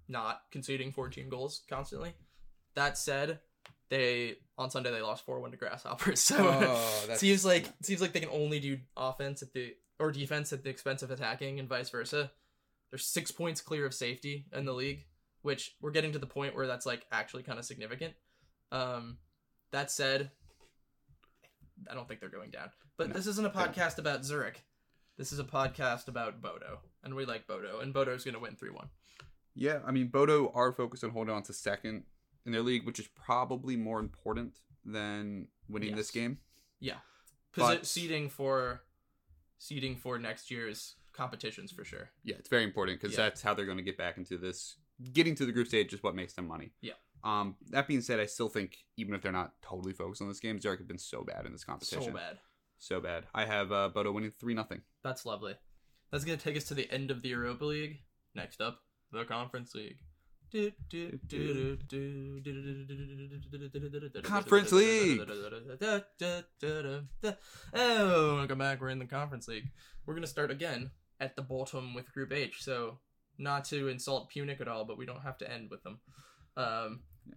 not 0.07 0.41
conceding 0.51 0.91
14 0.91 1.29
goals 1.29 1.61
constantly. 1.69 2.13
That 2.75 2.97
said, 2.97 3.39
they 3.89 4.35
on 4.57 4.69
Sunday 4.71 4.91
they 4.91 5.01
lost 5.01 5.25
4-1 5.25 5.51
to 5.51 5.57
Grasshoppers. 5.57 6.19
So 6.23 6.35
Oh, 6.39 7.05
it 7.11 7.17
seems 7.19 7.45
like 7.45 7.69
seems 7.81 8.01
like 8.01 8.13
they 8.13 8.19
can 8.19 8.29
only 8.29 8.59
do 8.59 8.79
offense 8.97 9.41
at 9.41 9.53
the 9.53 9.75
or 9.99 10.11
defense 10.11 10.51
at 10.51 10.63
the 10.63 10.69
expense 10.69 11.03
of 11.03 11.11
attacking 11.11 11.59
and 11.59 11.69
vice 11.69 11.89
versa. 11.89 12.31
They're 12.89 12.99
six 12.99 13.31
points 13.31 13.61
clear 13.61 13.85
of 13.85 13.93
safety 13.93 14.45
in 14.53 14.65
the 14.65 14.73
league, 14.73 15.05
which 15.41 15.75
we're 15.81 15.91
getting 15.91 16.11
to 16.13 16.19
the 16.19 16.25
point 16.27 16.55
where 16.55 16.67
that's 16.67 16.85
like 16.85 17.05
actually 17.11 17.43
kind 17.43 17.57
of 17.59 17.65
significant. 17.65 18.13
Um, 18.71 19.17
that 19.71 19.89
said, 19.91 20.31
I 21.89 21.93
don't 21.95 22.07
think 22.07 22.19
they're 22.19 22.29
going 22.29 22.51
down. 22.51 22.69
But 22.97 23.09
No. 23.09 23.13
this 23.13 23.27
isn't 23.27 23.45
a 23.45 23.49
podcast 23.49 23.97
about 23.97 24.25
Zurich. 24.25 24.63
This 25.17 25.31
is 25.31 25.39
a 25.39 25.43
podcast 25.43 26.07
about 26.07 26.41
Bodo, 26.41 26.79
and 27.03 27.13
we 27.15 27.25
like 27.25 27.45
Bodo, 27.47 27.79
and 27.79 27.93
Bodo's 27.93 28.23
going 28.23 28.33
to 28.33 28.39
win 28.39 28.55
three 28.55 28.71
one. 28.71 28.89
Yeah, 29.55 29.79
I 29.85 29.91
mean, 29.91 30.07
Bodo 30.07 30.51
are 30.55 30.71
focused 30.73 31.03
on 31.03 31.11
holding 31.11 31.33
on 31.33 31.43
to 31.43 31.53
second 31.53 32.03
in 32.45 32.51
their 32.51 32.63
league, 32.63 32.85
which 32.85 32.99
is 32.99 33.07
probably 33.09 33.75
more 33.75 33.99
important 33.99 34.57
than 34.83 35.47
winning 35.69 35.95
this 35.95 36.09
game. 36.11 36.39
Yeah, 36.79 36.97
But- 37.55 37.85
seeding 37.85 38.29
for 38.29 38.81
seeding 39.59 39.95
for 39.95 40.17
next 40.19 40.49
year's 40.51 40.95
competitions 41.13 41.71
for 41.71 41.85
sure. 41.85 42.09
Yeah, 42.23 42.35
it's 42.37 42.49
very 42.49 42.63
important 42.63 42.99
because 42.99 43.15
Yeah. 43.15 43.25
that's 43.25 43.41
how 43.41 43.53
they're 43.53 43.65
going 43.67 43.77
to 43.77 43.83
get 43.83 43.97
back 43.97 44.17
into 44.17 44.37
this. 44.37 44.77
Getting 45.13 45.35
to 45.35 45.45
the 45.45 45.51
group 45.51 45.67
stage 45.67 45.93
is 45.93 46.03
what 46.03 46.15
makes 46.15 46.33
them 46.33 46.47
money. 46.47 46.73
Yeah. 46.81 46.93
Um. 47.23 47.55
That 47.69 47.87
being 47.87 48.01
said, 48.01 48.19
I 48.19 48.25
still 48.25 48.49
think 48.49 48.79
even 48.97 49.13
if 49.13 49.21
they're 49.21 49.31
not 49.31 49.53
totally 49.61 49.93
focused 49.93 50.21
on 50.21 50.27
this 50.27 50.39
game, 50.39 50.59
Zurich 50.59 50.79
have 50.79 50.87
been 50.87 50.97
so 50.97 51.23
bad 51.23 51.45
in 51.45 51.51
this 51.53 51.63
competition. 51.63 52.03
So 52.03 52.11
bad. 52.11 52.39
So 52.83 52.99
bad. 52.99 53.23
I 53.33 53.45
have 53.45 53.71
uh, 53.71 53.87
Bodo 53.87 54.11
winning 54.11 54.33
three 54.37 54.53
nothing. 54.53 54.81
That's 55.05 55.25
lovely. 55.25 55.55
That's 56.11 56.25
gonna 56.25 56.35
take 56.35 56.57
us 56.57 56.65
to 56.65 56.73
the 56.73 56.91
end 56.91 57.11
of 57.11 57.21
the 57.21 57.29
Europa 57.29 57.63
League. 57.63 57.99
Next 58.35 58.59
up, 58.59 58.81
the 59.09 59.23
Conference 59.23 59.73
League. 59.73 59.99
Conference 64.21 64.73
League. 64.73 65.21
Oh, 67.73 68.35
welcome 68.35 68.57
back. 68.59 68.81
We're 68.81 68.89
in 68.89 68.99
the 68.99 69.05
Conference 69.05 69.47
League. 69.47 69.71
We're 70.05 70.15
gonna 70.15 70.27
start 70.27 70.51
again 70.51 70.91
at 71.21 71.37
the 71.37 71.41
bottom 71.41 71.93
with 71.93 72.11
Group 72.11 72.33
H. 72.33 72.65
So, 72.65 72.99
not 73.37 73.63
to 73.65 73.87
insult 73.87 74.29
Pyunik 74.29 74.59
at 74.59 74.67
all, 74.67 74.83
but 74.83 74.97
we 74.97 75.05
don't 75.05 75.21
have 75.21 75.37
to 75.37 75.49
end 75.49 75.69
with 75.71 75.83
them. 75.83 75.99
Um, 76.57 76.99
Yeah. 77.25 77.35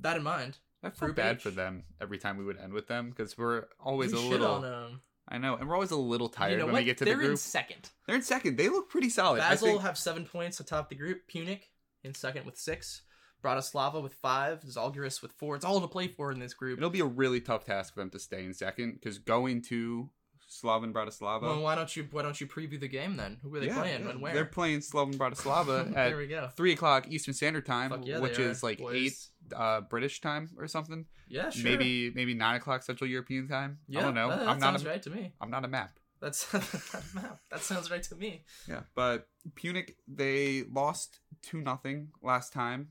That 0.00 0.18
in 0.18 0.22
mind, 0.22 0.58
I 0.82 0.90
felt 0.90 1.14
bad 1.16 1.42
for 1.42 1.50
them 1.50 1.84
every 2.00 2.18
time 2.18 2.36
we 2.36 2.44
would 2.44 2.58
end 2.58 2.72
with 2.72 2.86
them 2.88 3.10
because 3.10 3.36
we're 3.36 3.64
always 3.80 4.12
we 4.12 4.18
a 4.18 4.22
little. 4.22 4.46
on 4.46 4.62
them. 4.62 5.00
I 5.28 5.36
know, 5.38 5.56
and 5.56 5.68
we're 5.68 5.74
always 5.74 5.90
a 5.90 5.96
little 5.96 6.28
tired 6.28 6.52
You 6.52 6.56
know 6.58 6.64
when 6.66 6.72
what? 6.72 6.78
we 6.80 6.84
get 6.86 6.98
to 6.98 7.04
They're 7.04 7.16
the 7.18 7.30
in 7.32 7.36
second. 7.36 7.90
They're 8.06 8.16
in 8.16 8.22
second. 8.22 8.56
They 8.56 8.68
look 8.68 8.88
pretty 8.88 9.10
solid. 9.10 9.40
I 9.40 9.50
Basel 9.50 9.68
think- 9.68 9.82
have 9.82 9.98
seven 9.98 10.24
points 10.24 10.58
atop 10.60 10.88
the 10.88 10.94
group. 10.94 11.22
Pyunik 11.30 11.64
in 12.02 12.14
second 12.14 12.46
with 12.46 12.56
six. 12.56 13.02
Bratislava 13.44 14.02
with 14.02 14.14
five. 14.14 14.62
Zalgiris 14.62 15.20
with 15.22 15.32
four. 15.32 15.54
It's 15.54 15.64
all 15.64 15.80
to 15.80 15.86
play 15.86 16.08
for 16.08 16.32
in 16.32 16.38
this 16.38 16.54
group. 16.54 16.78
It'll 16.78 16.90
be 16.90 17.00
a 17.00 17.04
really 17.04 17.40
tough 17.40 17.64
task 17.64 17.94
for 17.94 18.00
them 18.00 18.10
to 18.10 18.18
stay 18.18 18.44
in 18.44 18.54
second 18.54 18.94
because 18.94 19.18
going 19.18 19.62
to 19.62 20.10
Slovan 20.50 20.94
Bratislava. 20.94 21.42
Well, 21.42 21.60
why 21.60 21.74
don't 21.74 21.94
you 21.94 22.08
why 22.10 22.22
don't 22.22 22.40
you 22.40 22.46
preview 22.46 22.80
the 22.80 22.88
game 22.88 23.16
then? 23.16 23.36
Who 23.42 23.54
are 23.54 23.60
they 23.60 23.66
Yeah, 23.66 23.74
playing 23.80 24.04
yeah. 24.04 24.10
and 24.10 24.20
where? 24.22 24.32
They're 24.32 24.44
playing 24.46 24.80
Slovan 24.80 25.18
Bratislava 25.18 25.92
there 25.94 26.06
at 26.06 26.16
we 26.16 26.26
go. 26.26 26.48
three 26.56 26.72
o'clock 26.72 27.06
Eastern 27.08 27.34
Standard 27.34 27.66
Time, 27.66 28.02
yeah, 28.02 28.18
which 28.18 28.38
is 28.38 28.62
like 28.62 28.78
boys. 28.78 28.94
eight 28.96 29.54
uh, 29.54 29.82
British 29.82 30.20
time 30.22 30.48
or 30.58 30.66
something. 30.66 31.04
Yeah, 31.28 31.50
sure. 31.50 31.64
Maybe 31.70 32.10
maybe 32.14 32.32
nine 32.34 32.56
o'clock 32.56 32.82
Central 32.82 33.08
European 33.10 33.46
time. 33.46 33.78
Yeah, 33.88 34.00
I 34.00 34.02
don't 34.04 34.14
know. 34.14 34.28
That, 34.30 34.38
that 34.40 34.48
I'm 34.48 34.58
not. 34.58 34.66
sounds 34.72 34.84
A, 34.84 34.88
right 34.88 35.02
to 35.02 35.10
me. 35.10 35.32
I'm 35.40 35.50
not 35.50 35.64
a 35.64 35.68
map. 35.68 35.90
That's 36.20 36.46
that 37.50 37.60
sounds 37.60 37.90
right 37.90 38.02
to 38.04 38.16
me. 38.16 38.44
Yeah, 38.66 38.80
but 38.94 39.28
Pyunik 39.54 39.96
they 40.08 40.64
lost 40.72 41.20
two 41.42 41.60
nothing 41.60 42.08
last 42.22 42.52
time, 42.52 42.88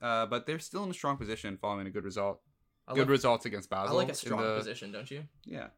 uh, 0.00 0.26
but 0.26 0.46
they're 0.46 0.58
still 0.60 0.84
in 0.84 0.90
a 0.90 0.94
strong 0.94 1.16
position 1.16 1.58
following 1.60 1.86
a 1.86 1.90
good 1.90 2.04
result. 2.04 2.40
I 2.88 2.94
good 2.94 3.00
like, 3.02 3.08
results 3.10 3.46
against 3.46 3.68
Basel. 3.70 3.94
I 3.94 3.96
like 3.96 4.10
a 4.10 4.14
strong 4.14 4.42
the- 4.42 4.56
position, 4.56 4.92
don't 4.92 5.10
you? 5.10 5.24
Yeah. 5.44 5.68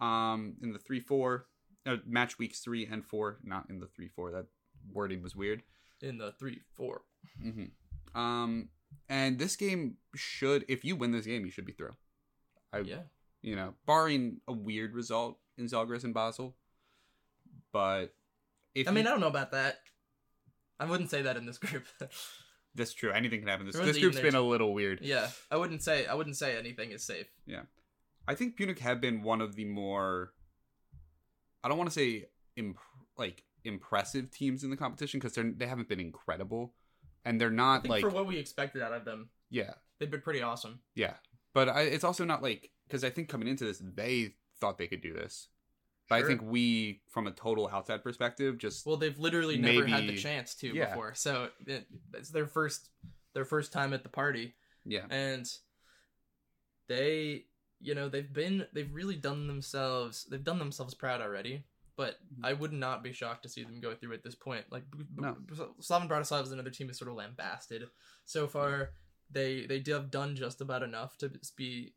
Um, 0.00 0.54
in 0.62 0.72
the 0.72 0.78
three 0.78 1.00
four, 1.00 1.46
uh, 1.86 1.96
match 2.06 2.38
weeks 2.38 2.60
three 2.60 2.86
and 2.86 3.04
four, 3.04 3.38
not 3.44 3.66
in 3.70 3.78
the 3.78 3.86
three 3.86 4.08
four. 4.08 4.30
That 4.32 4.46
wording 4.92 5.22
was 5.22 5.34
weird. 5.36 5.62
In 6.02 6.18
the 6.18 6.32
three, 6.32 6.60
four. 6.74 7.02
hmm 7.40 7.64
Um, 8.18 8.68
and 9.08 9.38
this 9.38 9.56
game 9.56 9.96
should, 10.14 10.64
if 10.68 10.84
you 10.84 10.96
win 10.96 11.12
this 11.12 11.26
game, 11.26 11.44
you 11.44 11.50
should 11.50 11.64
be 11.66 11.72
through. 11.72 11.92
I, 12.72 12.78
Yeah. 12.80 13.02
you 13.42 13.56
know, 13.56 13.74
barring 13.86 14.40
a 14.48 14.52
weird 14.52 14.94
result 14.94 15.38
in 15.56 15.66
Zalgiris 15.66 16.04
and 16.04 16.12
Basel, 16.12 16.56
but 17.72 18.14
if 18.74 18.88
I 18.88 18.90
mean, 18.90 19.04
you- 19.04 19.10
I 19.10 19.12
don't 19.12 19.20
know 19.20 19.28
about 19.28 19.52
that. 19.52 19.80
I 20.80 20.86
wouldn't 20.86 21.10
say 21.10 21.22
that 21.22 21.36
in 21.36 21.46
this 21.46 21.58
group. 21.58 21.84
that's 22.74 22.92
true. 22.92 23.12
Anything 23.12 23.40
can 23.40 23.48
happen. 23.48 23.66
This, 23.66 23.76
this 23.76 23.98
group's 23.98 24.20
been 24.20 24.34
a 24.34 24.40
little 24.42 24.74
weird. 24.74 25.00
yeah, 25.02 25.30
I 25.50 25.56
wouldn't 25.56 25.82
say 25.82 26.06
I 26.06 26.14
wouldn't 26.14 26.36
say 26.36 26.56
anything 26.58 26.90
is 26.90 27.04
safe. 27.04 27.28
I 28.26 28.34
think 28.34 28.58
Pyunik 28.58 28.78
have 28.78 29.00
been 29.00 29.22
one 29.22 29.40
of 29.40 29.56
the 29.56 29.64
more 29.64 30.32
I 31.62 31.68
don't 31.68 31.78
want 31.78 31.90
to 31.90 31.94
say 31.94 32.26
imp- 32.56 32.78
like 33.16 33.44
impressive 33.64 34.30
teams 34.30 34.64
in 34.64 34.70
the 34.70 34.76
competition 34.76 35.20
because 35.20 35.34
they're 35.34 35.52
they 35.56 35.66
haven't 35.66 35.88
been 35.88 36.00
incredible 36.00 36.74
and 37.24 37.40
they're 37.40 37.48
I 37.48 37.52
not 37.52 37.82
think 37.82 37.90
like 37.90 38.02
for 38.02 38.10
what 38.10 38.26
we 38.26 38.38
expected 38.38 38.82
out 38.82 38.92
of 38.92 39.04
them, 39.04 39.30
yeah. 39.50 39.72
they've 39.98 40.10
been 40.10 40.20
pretty 40.20 40.42
awesome. 40.42 40.80
yeah. 40.94 41.14
But 41.52 41.68
I, 41.68 41.82
it's 41.82 42.04
also 42.04 42.24
not 42.24 42.42
like 42.42 42.70
because 42.86 43.04
I 43.04 43.10
think 43.10 43.28
coming 43.28 43.48
into 43.48 43.64
this 43.64 43.80
they 43.80 44.34
thought 44.60 44.78
they 44.78 44.86
could 44.86 45.02
do 45.02 45.12
this. 45.14 45.48
But 46.08 46.22
I 46.22 46.26
think 46.26 46.42
we 46.42 47.00
from 47.08 47.26
a 47.26 47.30
total 47.30 47.68
outside 47.68 48.02
perspective 48.02 48.58
just 48.58 48.84
Well, 48.84 48.98
they've 48.98 49.18
literally 49.18 49.56
never 49.56 49.86
had 49.86 50.06
the 50.06 50.16
chance 50.16 50.54
to 50.56 50.68
yeah. 50.68 50.90
before, 50.90 51.14
so 51.14 51.48
it, 51.66 51.86
it's 52.12 52.28
their 52.28 52.46
first 52.46 52.90
their 53.32 53.44
first 53.44 53.72
time 53.72 53.92
at 53.92 54.02
the 54.02 54.08
party, 54.08 54.54
yeah. 54.84 55.06
And 55.10 55.46
they, 56.88 57.44
you 57.84 57.94
know, 57.94 58.08
they've 58.08 58.32
been 58.32 58.66
they've 58.72 58.92
really 58.92 59.16
done 59.16 59.46
themselves 59.46 60.24
they've 60.24 60.42
done 60.42 60.58
themselves 60.58 60.94
proud 60.94 61.20
already. 61.20 61.64
But 61.96 62.18
I 62.42 62.54
would 62.54 62.72
not 62.72 63.04
be 63.04 63.12
shocked 63.12 63.44
to 63.44 63.48
see 63.48 63.62
them 63.62 63.78
go 63.80 63.94
through 63.94 64.14
at 64.14 64.24
this 64.24 64.34
point. 64.34 64.64
Like 64.70 64.82
No. 65.16 65.36
Slovan 65.80 66.08
Bratislava 66.08 66.42
is 66.42 66.50
another 66.50 66.70
team 66.70 66.88
that's 66.88 66.98
sort 66.98 67.08
of 67.08 67.16
lambasted 67.16 67.88
so 68.24 68.48
far. 68.48 68.90
They 69.30 69.64
they 69.66 69.80
have 69.92 70.10
done 70.10 70.34
just 70.34 70.60
about 70.60 70.82
enough 70.82 71.16
to 71.18 71.30
be 71.56 71.92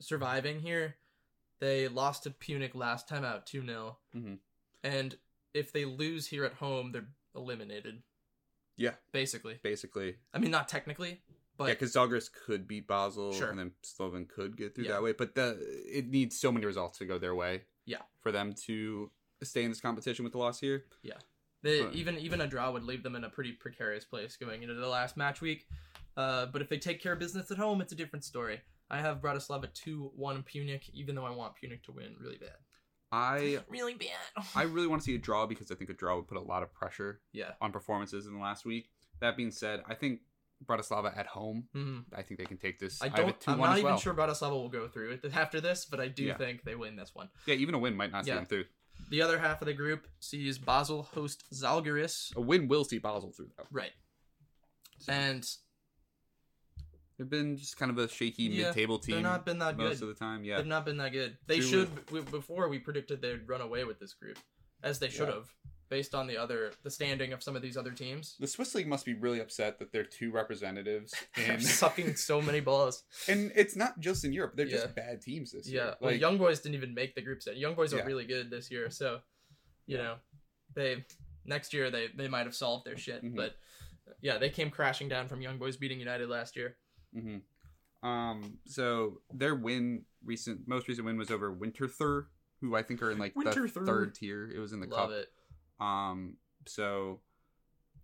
surviving 0.00 0.60
here. 0.60 0.96
They 1.60 1.88
lost 1.88 2.22
to 2.22 2.30
Pyunik 2.30 2.74
last 2.74 3.06
time 3.06 3.22
out 3.24 3.46
two 3.46 3.64
0 3.64 3.98
Mhm. 4.16 4.38
and 4.82 5.18
if 5.52 5.72
they 5.72 5.84
lose 5.84 6.26
here 6.28 6.44
at 6.44 6.54
home, 6.54 6.92
they're 6.92 7.08
eliminated. 7.34 8.02
Yeah. 8.76 8.94
basically. 9.12 9.60
basically 9.62 10.16
I 10.32 10.38
mean, 10.38 10.50
not 10.50 10.68
technically, 10.68 11.20
but 11.56 11.64
yeah 11.68 11.74
because 11.74 11.92
Zalgiris 11.94 12.28
could 12.32 12.66
beat 12.66 12.86
Basel 12.86 13.32
Sure. 13.32 13.48
and 13.50 13.58
then 13.58 13.72
Slovan 13.82 14.26
could 14.26 14.56
get 14.56 14.74
through 14.74 14.84
Yeah. 14.84 14.92
that 14.92 15.02
way 15.02 15.12
but 15.12 15.34
the 15.34 15.58
it 15.86 16.08
needs 16.08 16.38
so 16.38 16.50
many 16.52 16.66
results 16.66 16.98
to 16.98 17.04
go 17.06 17.18
their 17.18 17.34
way 17.34 17.62
Yeah. 17.86 18.02
for 18.20 18.32
them 18.32 18.52
to 18.66 19.10
stay 19.42 19.62
in 19.64 19.70
this 19.70 19.80
competition 19.80 20.24
with 20.24 20.32
the 20.32 20.38
loss 20.38 20.60
here 20.60 20.84
they, 21.62 21.82
but- 21.82 21.94
even 21.94 22.18
even 22.18 22.40
a 22.42 22.46
draw 22.46 22.70
would 22.70 22.84
leave 22.84 23.02
them 23.02 23.16
in 23.16 23.24
a 23.24 23.30
pretty 23.30 23.52
precarious 23.52 24.04
place 24.04 24.36
going 24.36 24.62
into 24.62 24.74
the 24.74 24.86
last 24.86 25.16
match 25.16 25.40
week. 25.40 25.66
Uh, 26.16 26.44
but 26.46 26.60
if 26.62 26.68
they 26.68 26.76
take 26.78 27.02
care 27.02 27.14
of 27.14 27.18
business 27.18 27.50
at 27.50 27.56
home, 27.56 27.80
it's 27.80 27.90
a 27.92 27.96
different 27.96 28.22
story. 28.24 28.60
I 28.90 29.00
have 29.00 29.22
Bratislava 29.22 29.72
two 29.72 30.12
one 30.14 30.42
Pyunik, 30.42 30.90
even 30.92 31.14
though 31.14 31.24
I 31.24 31.30
want 31.30 31.54
Pyunik 31.56 31.82
to 31.84 31.92
win 31.92 32.16
really 32.20 32.36
bad, 32.36 32.58
I 33.10 33.60
really 33.68 33.94
bad. 33.94 34.44
I 34.54 34.64
really 34.64 34.86
want 34.86 35.00
to 35.00 35.06
see 35.06 35.14
a 35.14 35.18
draw 35.18 35.46
because 35.46 35.70
I 35.70 35.74
think 35.74 35.88
a 35.88 35.94
draw 35.94 36.16
would 36.16 36.28
put 36.28 36.36
a 36.36 36.40
lot 36.42 36.62
of 36.62 36.72
pressure 36.74 37.22
yeah, 37.32 37.52
on 37.62 37.72
performances 37.72 38.26
in 38.26 38.34
the 38.34 38.40
last 38.40 38.66
week. 38.66 38.90
That 39.20 39.34
being 39.36 39.50
said, 39.50 39.82
I 39.88 39.94
think 39.94 40.20
Bratislava 40.66 41.16
at 41.16 41.26
home. 41.26 41.68
hmm 41.72 42.00
I 42.14 42.22
think 42.22 42.38
they 42.40 42.46
can 42.46 42.56
take 42.58 42.78
this. 42.78 43.02
I 43.02 43.08
don't. 43.08 43.38
2-1 43.40 43.52
I'm 43.52 43.58
not 43.58 43.78
even 43.78 43.84
well. 43.92 43.98
sure 43.98 44.14
Bratislava 44.14 44.50
will 44.52 44.68
go 44.68 44.88
through 44.88 45.12
it 45.12 45.24
after 45.34 45.60
this, 45.60 45.84
but 45.84 46.00
I 46.00 46.08
do 46.08 46.24
Yeah. 46.24 46.36
think 46.36 46.64
they 46.64 46.74
win 46.74 46.96
this 46.96 47.10
one. 47.14 47.28
Yeah, 47.46 47.54
even 47.56 47.74
a 47.74 47.78
win 47.78 47.96
might 47.96 48.12
not 48.12 48.24
see 48.24 48.30
Yeah. 48.30 48.36
them 48.36 48.46
through. 48.46 48.64
The 49.10 49.22
other 49.22 49.38
half 49.38 49.60
of 49.60 49.66
the 49.66 49.74
group 49.74 50.06
sees 50.20 50.56
Basel 50.58 51.02
host 51.02 51.44
Zalgiris. 51.52 52.34
A 52.36 52.40
win 52.40 52.68
will 52.68 52.84
see 52.84 52.98
Basel 52.98 53.32
through 53.32 53.50
though. 53.56 53.66
Right. 53.70 53.92
So- 54.98 55.12
And 55.12 55.46
They've 57.18 57.30
been 57.30 57.56
just 57.56 57.76
kind 57.76 57.92
of 57.92 57.98
a 57.98 58.08
shaky 58.08 58.44
Yeah, 58.44 58.66
mid-table 58.66 58.98
team 58.98 59.14
they've 59.16 59.22
not 59.22 59.44
been 59.46 59.60
that 59.60 59.76
most 59.76 60.00
good. 60.00 60.08
of 60.08 60.18
the 60.18 60.24
time. 60.24 60.44
Yeah, 60.44 60.56
They've 60.56 60.66
not 60.66 60.84
been 60.84 60.96
that 60.96 61.12
good. 61.12 61.38
They 61.46 61.60
should. 61.60 62.10
We, 62.10 62.22
before 62.22 62.68
we 62.68 62.80
predicted 62.80 63.22
they'd 63.22 63.48
run 63.48 63.60
away 63.60 63.84
with 63.84 64.00
this 64.00 64.14
group, 64.14 64.36
as 64.82 64.98
they 64.98 65.08
should 65.10 65.28
have, 65.28 65.48
based 65.88 66.14
on 66.14 66.26
the 66.26 66.36
other 66.36 66.72
the 66.82 66.90
standing 66.90 67.32
of 67.32 67.42
some 67.42 67.54
of 67.56 67.62
these 67.62 67.76
other 67.76 67.90
teams. 67.92 68.36
the 68.40 68.46
Swiss 68.46 68.74
league 68.74 68.86
must 68.88 69.04
be 69.04 69.14
really 69.14 69.40
upset 69.40 69.78
that 69.78 69.92
they're 69.92 70.04
two 70.04 70.30
representatives, 70.32 71.14
They're 71.36 71.60
sucking 71.60 72.16
so 72.16 72.40
many 72.42 72.60
balls. 72.60 73.02
and 73.28 73.52
it's 73.54 73.76
not 73.76 74.00
just 74.00 74.24
in 74.24 74.32
Europe. 74.32 74.54
They're 74.56 74.66
Yeah. 74.66 74.76
just 74.82 74.94
bad 74.94 75.20
teams 75.22 75.52
this 75.52 75.68
Yeah, 75.68 75.72
year. 75.84 75.94
well, 76.00 76.10
Like, 76.12 76.20
Young 76.20 76.38
Boys 76.38 76.60
didn't 76.60 76.76
even 76.76 76.94
make 76.94 77.14
the 77.14 77.22
group 77.22 77.42
set. 77.42 77.56
Young 77.56 77.74
Boys 77.74 77.92
are 77.94 77.98
Yeah. 77.98 78.04
really 78.06 78.24
good 78.26 78.50
this 78.50 78.70
year, 78.70 78.90
so 78.90 79.20
you 79.86 79.98
know 79.98 80.16
they 80.74 81.04
next 81.44 81.72
year 81.74 81.90
they 81.90 82.08
they 82.08 82.28
might 82.28 82.46
have 82.46 82.54
solved 82.54 82.86
their 82.86 82.96
shit. 82.96 83.22
Mhm. 83.22 83.36
But 83.36 83.56
yeah, 84.20 84.38
they 84.38 84.50
came 84.50 84.70
crashing 84.70 85.08
down 85.08 85.28
from 85.28 85.40
Young 85.42 85.58
Boys 85.58 85.76
beating 85.76 85.98
United 85.98 86.28
last 86.28 86.56
year. 86.56 86.76
hmm 87.12 87.38
Um, 88.02 88.58
so 88.66 89.20
their 89.32 89.54
win 89.54 90.04
recent 90.24 90.66
most 90.66 90.88
recent 90.88 91.04
win 91.06 91.16
was 91.18 91.30
over 91.30 91.54
Winterthur, 91.54 92.26
who 92.60 92.74
I 92.74 92.82
think 92.82 93.02
are 93.02 93.10
in 93.10 93.18
like 93.18 93.34
the 93.34 93.68
third 93.68 94.14
tier. 94.14 94.50
It 94.50 94.58
was 94.58 94.72
in 94.72 94.80
the 94.80 94.86
Love 94.86 95.10
cup. 95.10 95.18
it. 95.18 95.32
Um, 95.80 96.36
so 96.66 97.20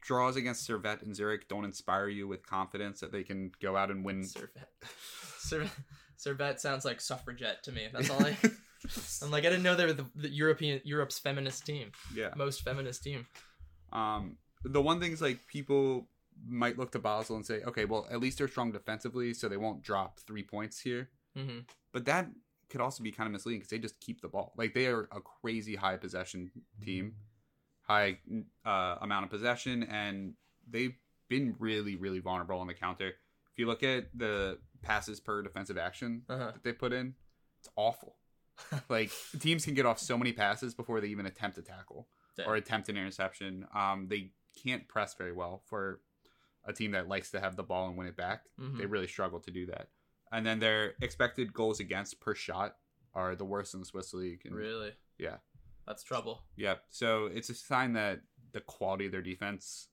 draws 0.00 0.36
against 0.36 0.68
Servette 0.68 1.02
and 1.02 1.14
Zurich 1.14 1.48
don't 1.48 1.64
inspire 1.64 2.08
you 2.08 2.26
with 2.26 2.46
confidence 2.46 3.00
that 3.00 3.12
they 3.12 3.22
can 3.22 3.52
go 3.60 3.76
out 3.76 3.90
and 3.90 4.04
win. 4.04 4.22
Servette, 4.22 4.68
Servet. 5.38 5.70
Servet 6.18 6.60
sounds 6.60 6.84
like 6.84 7.00
suffragette 7.00 7.62
to 7.64 7.72
me. 7.72 7.88
That's 7.92 8.10
all 8.10 8.24
I. 8.24 8.36
I'm 9.22 9.30
like 9.30 9.44
I 9.44 9.50
didn't 9.50 9.62
know 9.62 9.74
they 9.76 9.86
were 9.86 9.92
the, 9.92 10.06
the 10.14 10.30
European 10.30 10.80
Europe's 10.84 11.18
feminist 11.18 11.66
team, 11.66 11.92
yeah. 12.14 12.30
most 12.36 12.62
feminist 12.62 13.02
team. 13.02 13.26
Um, 13.92 14.38
the 14.64 14.80
one 14.80 15.00
thing 15.00 15.12
is 15.12 15.20
like 15.20 15.46
people 15.46 16.08
might 16.46 16.78
look 16.78 16.92
to 16.92 16.98
Basel 16.98 17.36
and 17.36 17.44
say, 17.44 17.60
okay, 17.66 17.84
well 17.84 18.06
at 18.10 18.20
least 18.20 18.38
they're 18.38 18.48
strong 18.48 18.72
defensively, 18.72 19.34
so 19.34 19.48
they 19.48 19.58
won't 19.58 19.82
drop 19.82 20.20
three 20.20 20.42
points 20.42 20.80
here. 20.80 21.10
hmm 21.36 21.60
But 21.92 22.06
that 22.06 22.28
could 22.70 22.80
also 22.80 23.02
be 23.02 23.10
kind 23.10 23.26
of 23.26 23.32
misleading 23.32 23.60
because 23.60 23.70
they 23.70 23.78
just 23.78 24.00
keep 24.00 24.22
the 24.22 24.28
ball. 24.28 24.54
Like 24.56 24.72
they 24.72 24.86
are 24.86 25.08
a 25.12 25.20
crazy 25.20 25.76
high 25.76 25.96
possession 25.96 26.50
team, 26.82 27.14
high 27.90 28.18
uh, 28.64 28.96
amount 29.00 29.24
of 29.24 29.30
possession, 29.30 29.82
and 29.84 30.34
they've 30.68 30.94
been 31.28 31.56
really, 31.58 31.96
really 31.96 32.20
vulnerable 32.20 32.58
on 32.60 32.66
the 32.66 32.74
counter. 32.74 33.08
If 33.52 33.58
you 33.58 33.66
look 33.66 33.82
at 33.82 34.06
the 34.16 34.58
passes 34.82 35.18
per 35.20 35.42
defensive 35.42 35.76
action 35.78 36.22
Uh-huh. 36.28 36.52
that 36.52 36.62
they 36.62 36.72
put 36.72 36.92
in, 36.92 37.14
it's 37.58 37.68
awful. 37.76 38.16
like 38.88 39.10
teams 39.40 39.64
can 39.64 39.74
get 39.74 39.86
off 39.86 39.98
so 39.98 40.16
many 40.18 40.32
passes 40.32 40.74
before 40.74 41.00
they 41.00 41.08
even 41.08 41.26
attempt 41.26 41.58
a 41.58 41.62
tackle 41.62 42.06
Damn. 42.36 42.46
or 42.48 42.54
attempt 42.56 42.88
an 42.88 42.96
interception. 42.96 43.66
Um, 43.74 44.06
they 44.08 44.32
can't 44.62 44.86
press 44.86 45.14
very 45.14 45.32
well 45.32 45.62
for 45.66 46.00
a 46.64 46.72
team 46.72 46.90
that 46.92 47.08
likes 47.08 47.30
to 47.30 47.40
have 47.40 47.56
the 47.56 47.62
ball 47.62 47.88
and 47.88 47.96
win 47.96 48.06
it 48.06 48.16
back. 48.16 48.44
Mhm. 48.60 48.78
They 48.78 48.86
really 48.86 49.06
struggle 49.08 49.40
to 49.40 49.50
do 49.50 49.66
that. 49.66 49.88
And 50.30 50.44
then 50.46 50.58
their 50.60 50.94
expected 51.00 51.52
goals 51.54 51.80
against 51.80 52.20
per 52.20 52.34
shot 52.34 52.76
are 53.14 53.34
the 53.34 53.44
worst 53.46 53.72
in 53.74 53.80
the 53.80 53.86
Swiss 53.86 54.12
league. 54.14 54.42
And, 54.44 54.54
Really? 54.54 54.92
Yeah. 55.18 55.38
That's 55.86 56.02
trouble. 56.04 56.42
Yeah. 56.56 56.74
So 56.88 57.26
it's 57.26 57.50
a 57.50 57.54
sign 57.54 57.94
that 57.94 58.20
the 58.52 58.60
quality 58.60 59.06
of 59.06 59.12
their 59.12 59.22
defense 59.22 59.88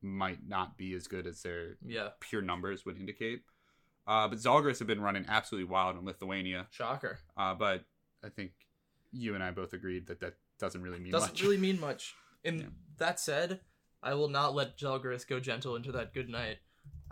might 0.00 0.46
not 0.46 0.76
be 0.76 0.94
as 0.94 1.06
good 1.06 1.26
as 1.26 1.42
their 1.42 1.76
Yeah. 1.84 2.10
pure 2.20 2.42
numbers 2.42 2.84
would 2.84 2.96
indicate. 2.98 3.42
Uh, 4.06 4.26
but 4.28 4.38
Zalgiris 4.38 4.78
have 4.80 4.88
been 4.88 5.00
running 5.00 5.24
absolutely 5.28 5.70
wild 5.70 5.96
in 5.96 6.04
Lithuania. 6.04 6.66
Shocker. 6.70 7.18
Uh, 7.36 7.54
but 7.54 7.84
I 8.24 8.28
think 8.28 8.52
you 9.12 9.34
and 9.34 9.42
I 9.44 9.50
both 9.52 9.72
agreed 9.72 10.06
that 10.08 10.20
that 10.20 10.34
doesn't 10.58 10.82
really 10.82 10.98
mean 10.98 11.12
Doesn't 11.12 11.32
much. 11.34 11.42
really 11.42 11.56
mean 11.58 11.78
much. 11.78 12.14
And 12.44 12.60
Yeah. 12.60 12.66
that 12.98 13.20
said, 13.20 13.60
I 14.02 14.14
will 14.14 14.28
not 14.28 14.54
let 14.54 14.76
Zalgiris 14.76 15.26
go 15.26 15.38
gentle 15.38 15.76
into 15.76 15.92
that 15.92 16.12
good 16.12 16.28
night. 16.28 16.58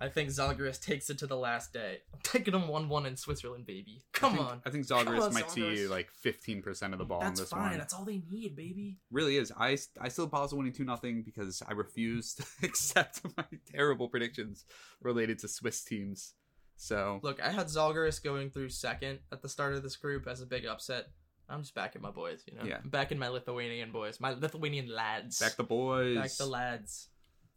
I 0.03 0.09
think 0.09 0.31
Zalgiris 0.31 0.81
takes 0.81 1.11
it 1.11 1.18
to 1.18 1.27
the 1.27 1.37
last 1.37 1.75
day. 1.75 1.99
I'm 2.14 2.21
taking 2.23 2.53
them 2.53 2.68
one-one 2.68 3.05
in 3.05 3.16
Switzerland, 3.18 3.66
baby. 3.66 4.01
Come 4.14 4.33
I 4.33 4.37
think, 4.37 4.49
on. 4.51 4.62
I 4.64 4.71
think 4.71 4.87
Zalgiris 4.87 5.21
on, 5.27 5.35
might 5.35 5.51
see 5.51 5.87
like 5.89 6.09
15% 6.25 6.93
of 6.95 6.99
the 6.99 7.05
ball 7.05 7.21
That's 7.21 7.39
in 7.39 7.43
this 7.45 7.51
fine. 7.51 7.61
one. 7.71 7.79
That's 7.79 7.93
all 7.93 8.07
they 8.07 8.23
need, 8.31 8.57
baby. 8.57 8.97
really 9.11 9.37
is. 9.37 9.53
I 9.59 9.77
I 10.01 10.09
still 10.09 10.27
Basel 10.27 10.57
winning 10.57 10.73
two 10.73 10.85
nothing 10.85 11.23
because 11.23 11.62
I 11.68 11.73
refuse 11.73 12.35
to 12.37 12.45
accept 12.66 13.21
my 13.37 13.45
terrible 13.71 14.09
predictions 14.09 14.64
related 15.03 15.39
to 15.41 15.49
Swiss 15.49 15.85
teams. 15.85 16.33
So 16.77 17.21
Look, 17.23 17.43
I 17.43 17.51
had 17.51 17.66
Zalgiris 17.66 18.23
going 18.25 18.49
through 18.49 18.71
second 18.71 19.18
at 19.31 19.43
the 19.43 19.51
start 19.51 19.75
of 19.75 19.83
this 19.83 19.97
group 19.97 20.27
as 20.27 20.41
a 20.41 20.47
big 20.47 20.64
upset. 20.64 21.09
I'm 21.47 21.61
just 21.61 21.75
backing 21.75 22.01
my 22.01 22.11
boys, 22.11 22.43
you 22.51 22.57
know. 22.57 22.64
Yeah. 22.64 22.79
I'm 22.83 22.89
backing 22.89 23.18
my 23.18 23.29
Lithuanian 23.29 23.93
boys, 23.93 24.18
my 24.18 24.31
Lithuanian 24.33 24.89
lads. 24.89 25.39
back 25.41 25.57
the 25.57 25.64
boys. 25.64 26.16
Back 26.16 26.31
the 26.39 26.47
lads. 26.47 27.09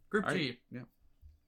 Group 0.09 0.27
G. 0.27 0.33
right, 0.33 0.57
Yeah. 0.71 0.81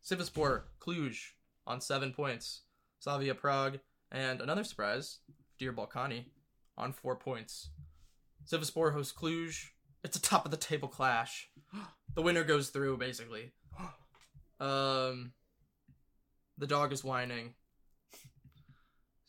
Sivaspor, 0.05 0.63
Cluj 0.79 1.17
on 1.65 1.81
seven 1.81 2.13
points. 2.13 2.61
Slavia 2.99 3.35
Prague, 3.35 3.79
and 4.11 4.41
another 4.41 4.63
surprise, 4.63 5.19
Dear 5.59 5.73
Balkani 5.73 6.25
on 6.77 6.91
four 6.91 7.15
points. 7.15 7.69
Sivaspor 8.45 8.93
hosts 8.93 9.13
Cluj. 9.13 9.69
It's 10.03 10.17
a 10.17 10.21
top 10.21 10.45
of 10.45 10.51
the 10.51 10.57
table 10.57 10.87
clash. 10.87 11.49
The 12.13 12.21
winner 12.21 12.43
goes 12.43 12.69
through, 12.69 12.97
basically. 12.97 13.51
Um, 14.59 15.33
the 16.57 16.67
dog 16.67 16.93
is 16.93 17.03
whining. 17.03 17.55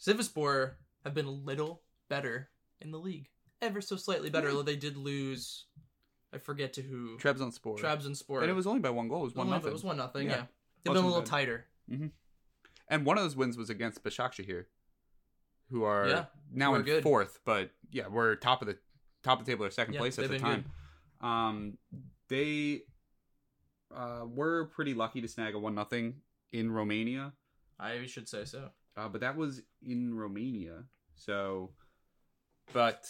Sivaspor 0.00 0.72
have 1.04 1.14
been 1.14 1.26
a 1.26 1.30
little 1.30 1.82
better 2.08 2.50
in 2.80 2.90
the 2.92 2.98
league, 2.98 3.28
ever 3.62 3.80
so 3.80 3.96
slightly 3.96 4.30
better. 4.30 4.48
Although 4.48 4.62
they 4.62 4.76
did 4.76 4.96
lose, 4.96 5.64
I 6.32 6.38
forget 6.38 6.74
to 6.74 6.82
who. 6.82 7.16
Trebs 7.18 7.40
on 7.40 7.52
sport. 7.52 7.80
Trabzonspor. 7.80 8.42
And 8.42 8.50
it 8.50 8.54
was 8.54 8.66
only 8.66 8.80
by 8.80 8.90
one 8.90 9.08
goal. 9.08 9.22
It 9.22 9.24
was 9.24 9.34
one 9.34 9.50
nothing. 9.50 9.70
It 9.70 9.72
was 9.72 9.84
one 9.84 9.96
nothing. 9.96 10.28
Yeah. 10.28 10.36
Yeah, 10.36 10.44
they've 10.86 10.94
been 10.94 11.04
a 11.04 11.06
little 11.06 11.22
tighter. 11.22 11.66
And 12.88 13.04
one 13.04 13.18
of 13.18 13.24
those 13.24 13.36
wins 13.36 13.56
was 13.56 13.68
against 13.70 14.02
Başakşehir 14.04 14.44
here, 14.44 14.68
who 15.70 15.84
are 15.84 16.08
Yeah, 16.08 16.24
now 16.52 16.74
in 16.74 16.82
good. 16.82 17.02
fourth, 17.02 17.40
but 17.44 17.70
yeah, 17.90 18.06
we're 18.08 18.36
top 18.36 18.62
of 18.62 18.68
the 18.68 18.78
top 19.22 19.40
of 19.40 19.46
the 19.46 19.52
table 19.52 19.64
or 19.64 19.70
second 19.70 19.94
Yeah, 19.94 20.00
place 20.00 20.18
at 20.18 20.28
the 20.28 20.38
time. 20.38 20.66
Um, 21.20 21.78
they 22.28 22.82
uh, 23.94 24.24
were 24.26 24.66
pretty 24.66 24.94
lucky 24.94 25.20
to 25.20 25.28
snag 25.28 25.54
a 25.54 25.58
one 25.58 25.74
nothing 25.74 26.22
in 26.52 26.70
Romania. 26.70 27.32
I 27.78 28.06
should 28.06 28.28
say 28.28 28.44
so. 28.44 28.70
Uh, 28.96 29.08
but 29.08 29.20
that 29.20 29.36
was 29.36 29.62
in 29.82 30.14
Romania. 30.14 30.84
So, 31.14 31.72
but 32.72 33.08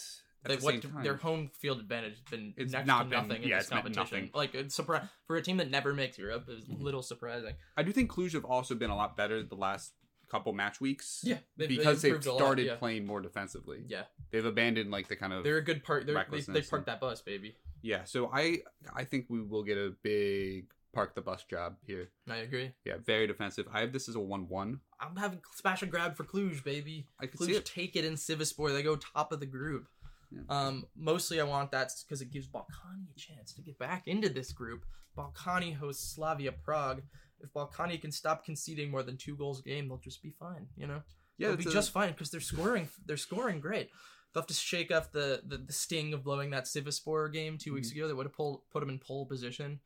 They, 0.49 0.57
the 0.57 0.65
what 0.65 0.83
time, 0.83 1.03
their 1.03 1.17
home 1.17 1.51
field 1.59 1.81
advantage 1.81 2.13
has 2.15 2.21
been 2.31 2.55
It's 2.57 2.73
next 2.73 2.87
not 2.87 3.05
to 3.05 3.09
been- 3.11 3.29
nothing 3.29 3.43
in 3.43 3.49
yeah, 3.49 3.59
this 3.59 3.69
competition. 3.69 4.01
nothing. 4.03 4.31
Like 4.35 4.55
it's 4.55 4.79
surpri- 4.79 5.09
for 5.27 5.37
a 5.37 5.43
team 5.43 5.57
that 5.59 5.71
never 5.71 5.93
makes 5.95 6.19
Europe 6.19 6.49
is 6.49 6.65
Mhm. 6.65 6.81
a 6.81 6.83
little 6.83 7.03
surprising. 7.03 7.55
I 7.77 7.83
do 7.83 7.93
think 7.93 8.11
Cluj 8.11 8.33
have 8.33 8.45
also 8.45 8.75
been 8.75 8.91
a 8.91 8.97
lot 8.97 9.17
better 9.17 9.43
the 9.43 9.55
last 9.57 9.93
couple 10.29 10.53
match 10.53 10.81
weeks. 10.81 11.21
Yeah, 11.23 11.39
they've, 11.57 11.69
because 11.69 12.03
they've 12.03 12.15
they've 12.15 12.27
a 12.27 12.31
lot, 12.33 12.39
started 12.39 12.67
yeah. 12.67 12.77
playing 12.77 13.07
more 13.07 13.21
defensively. 13.21 13.85
Yeah, 13.87 14.05
They've 14.33 14.45
abandoned 14.45 14.91
like 14.91 15.09
the 15.09 15.17
kind 15.17 15.33
of 15.33 15.45
they're 15.45 15.59
a 15.59 15.63
good 15.65 15.85
part. 15.85 16.07
They 16.07 16.15
they 16.15 16.63
parked 16.63 16.87
that 16.87 17.01
bus, 17.01 17.23
baby. 17.23 17.57
yeah. 17.83 18.05
So 18.05 18.31
I 18.33 18.63
I 18.95 19.05
think 19.05 19.27
we 19.29 19.41
will 19.41 19.63
get 19.63 19.79
a 19.79 19.95
big 20.03 20.73
park 20.93 21.15
the 21.15 21.21
bus 21.21 21.45
job 21.45 21.77
here. 21.87 22.09
I 22.29 22.37
agree. 22.39 22.73
Yeah, 22.87 22.95
very 23.05 23.27
defensive. 23.27 23.69
I 23.71 23.81
have 23.81 23.93
this 23.93 24.09
as 24.09 24.15
a 24.17 24.21
one 24.21 24.49
one. 24.49 24.81
I'm 24.99 25.15
having 25.15 25.41
smash 25.55 25.83
and 25.83 25.91
grab 25.93 26.17
for 26.17 26.25
Cluj, 26.25 26.65
baby. 26.65 27.07
I 27.21 27.27
could 27.27 27.39
see 27.39 27.53
Cluj 27.53 27.57
it. 27.59 27.65
take 27.67 27.97
it 27.97 28.05
in 28.05 28.15
Sivaspor. 28.15 28.73
They 28.73 28.83
go 28.83 28.97
top 28.97 29.31
of 29.31 29.39
the 29.41 29.47
group. 29.47 29.87
Yeah. 30.31 30.41
Um, 30.49 30.85
mostly 30.97 31.41
I 31.41 31.45
want 31.45 31.71
that 31.73 31.91
because 32.07 32.21
it 32.21 32.31
gives 32.31 32.49
Balkani 32.49 33.07
a 33.15 33.19
chance 33.19 33.53
to 33.55 33.63
get 33.63 33.79
back 33.79 34.05
into 34.07 34.29
this 34.29 34.53
group. 34.53 34.85
Balkani 35.17 35.75
hosts 35.75 36.15
Slavia 36.15 36.53
Prague. 36.53 37.03
If 37.41 37.53
Balkani 37.53 38.01
can 38.01 38.11
stop 38.13 38.45
conceding 38.45 38.91
more 38.91 39.03
than 39.03 39.17
two 39.17 39.37
goals 39.37 39.61
a 39.61 39.63
game, 39.63 39.89
they'll 39.89 39.99
just 39.99 40.23
be 40.23 40.35
fine. 40.39 40.67
You 40.77 40.87
know, 40.87 41.03
Yeah, 41.39 41.49
they'll 41.49 41.57
be 41.59 41.67
a- 41.69 41.73
just 41.73 41.93
fine 41.93 42.13
because 42.13 42.31
they're 42.31 42.41
scoring. 42.41 42.89
They're 43.05 43.17
scoring 43.17 43.61
great. 43.61 43.91
They'll 44.33 44.43
have 44.43 44.49
to 44.49 44.55
shake 44.55 44.93
off 44.93 45.13
the, 45.13 45.43
the, 45.47 45.59
the 45.59 45.73
sting 45.73 46.13
of 46.13 46.25
blowing 46.25 46.51
that 46.51 46.65
Sivaspor 46.65 47.33
game 47.33 47.57
2 47.59 47.73
weeks 47.73 47.89
Mm-hmm. 47.89 47.99
ago. 47.99 48.09
That 48.09 48.17
would 48.17 48.27
have 48.27 48.35
pulled, 48.35 48.63
put 48.71 48.81
them 48.81 48.91
in 48.91 48.99
pole 48.99 49.25
position 49.27 49.81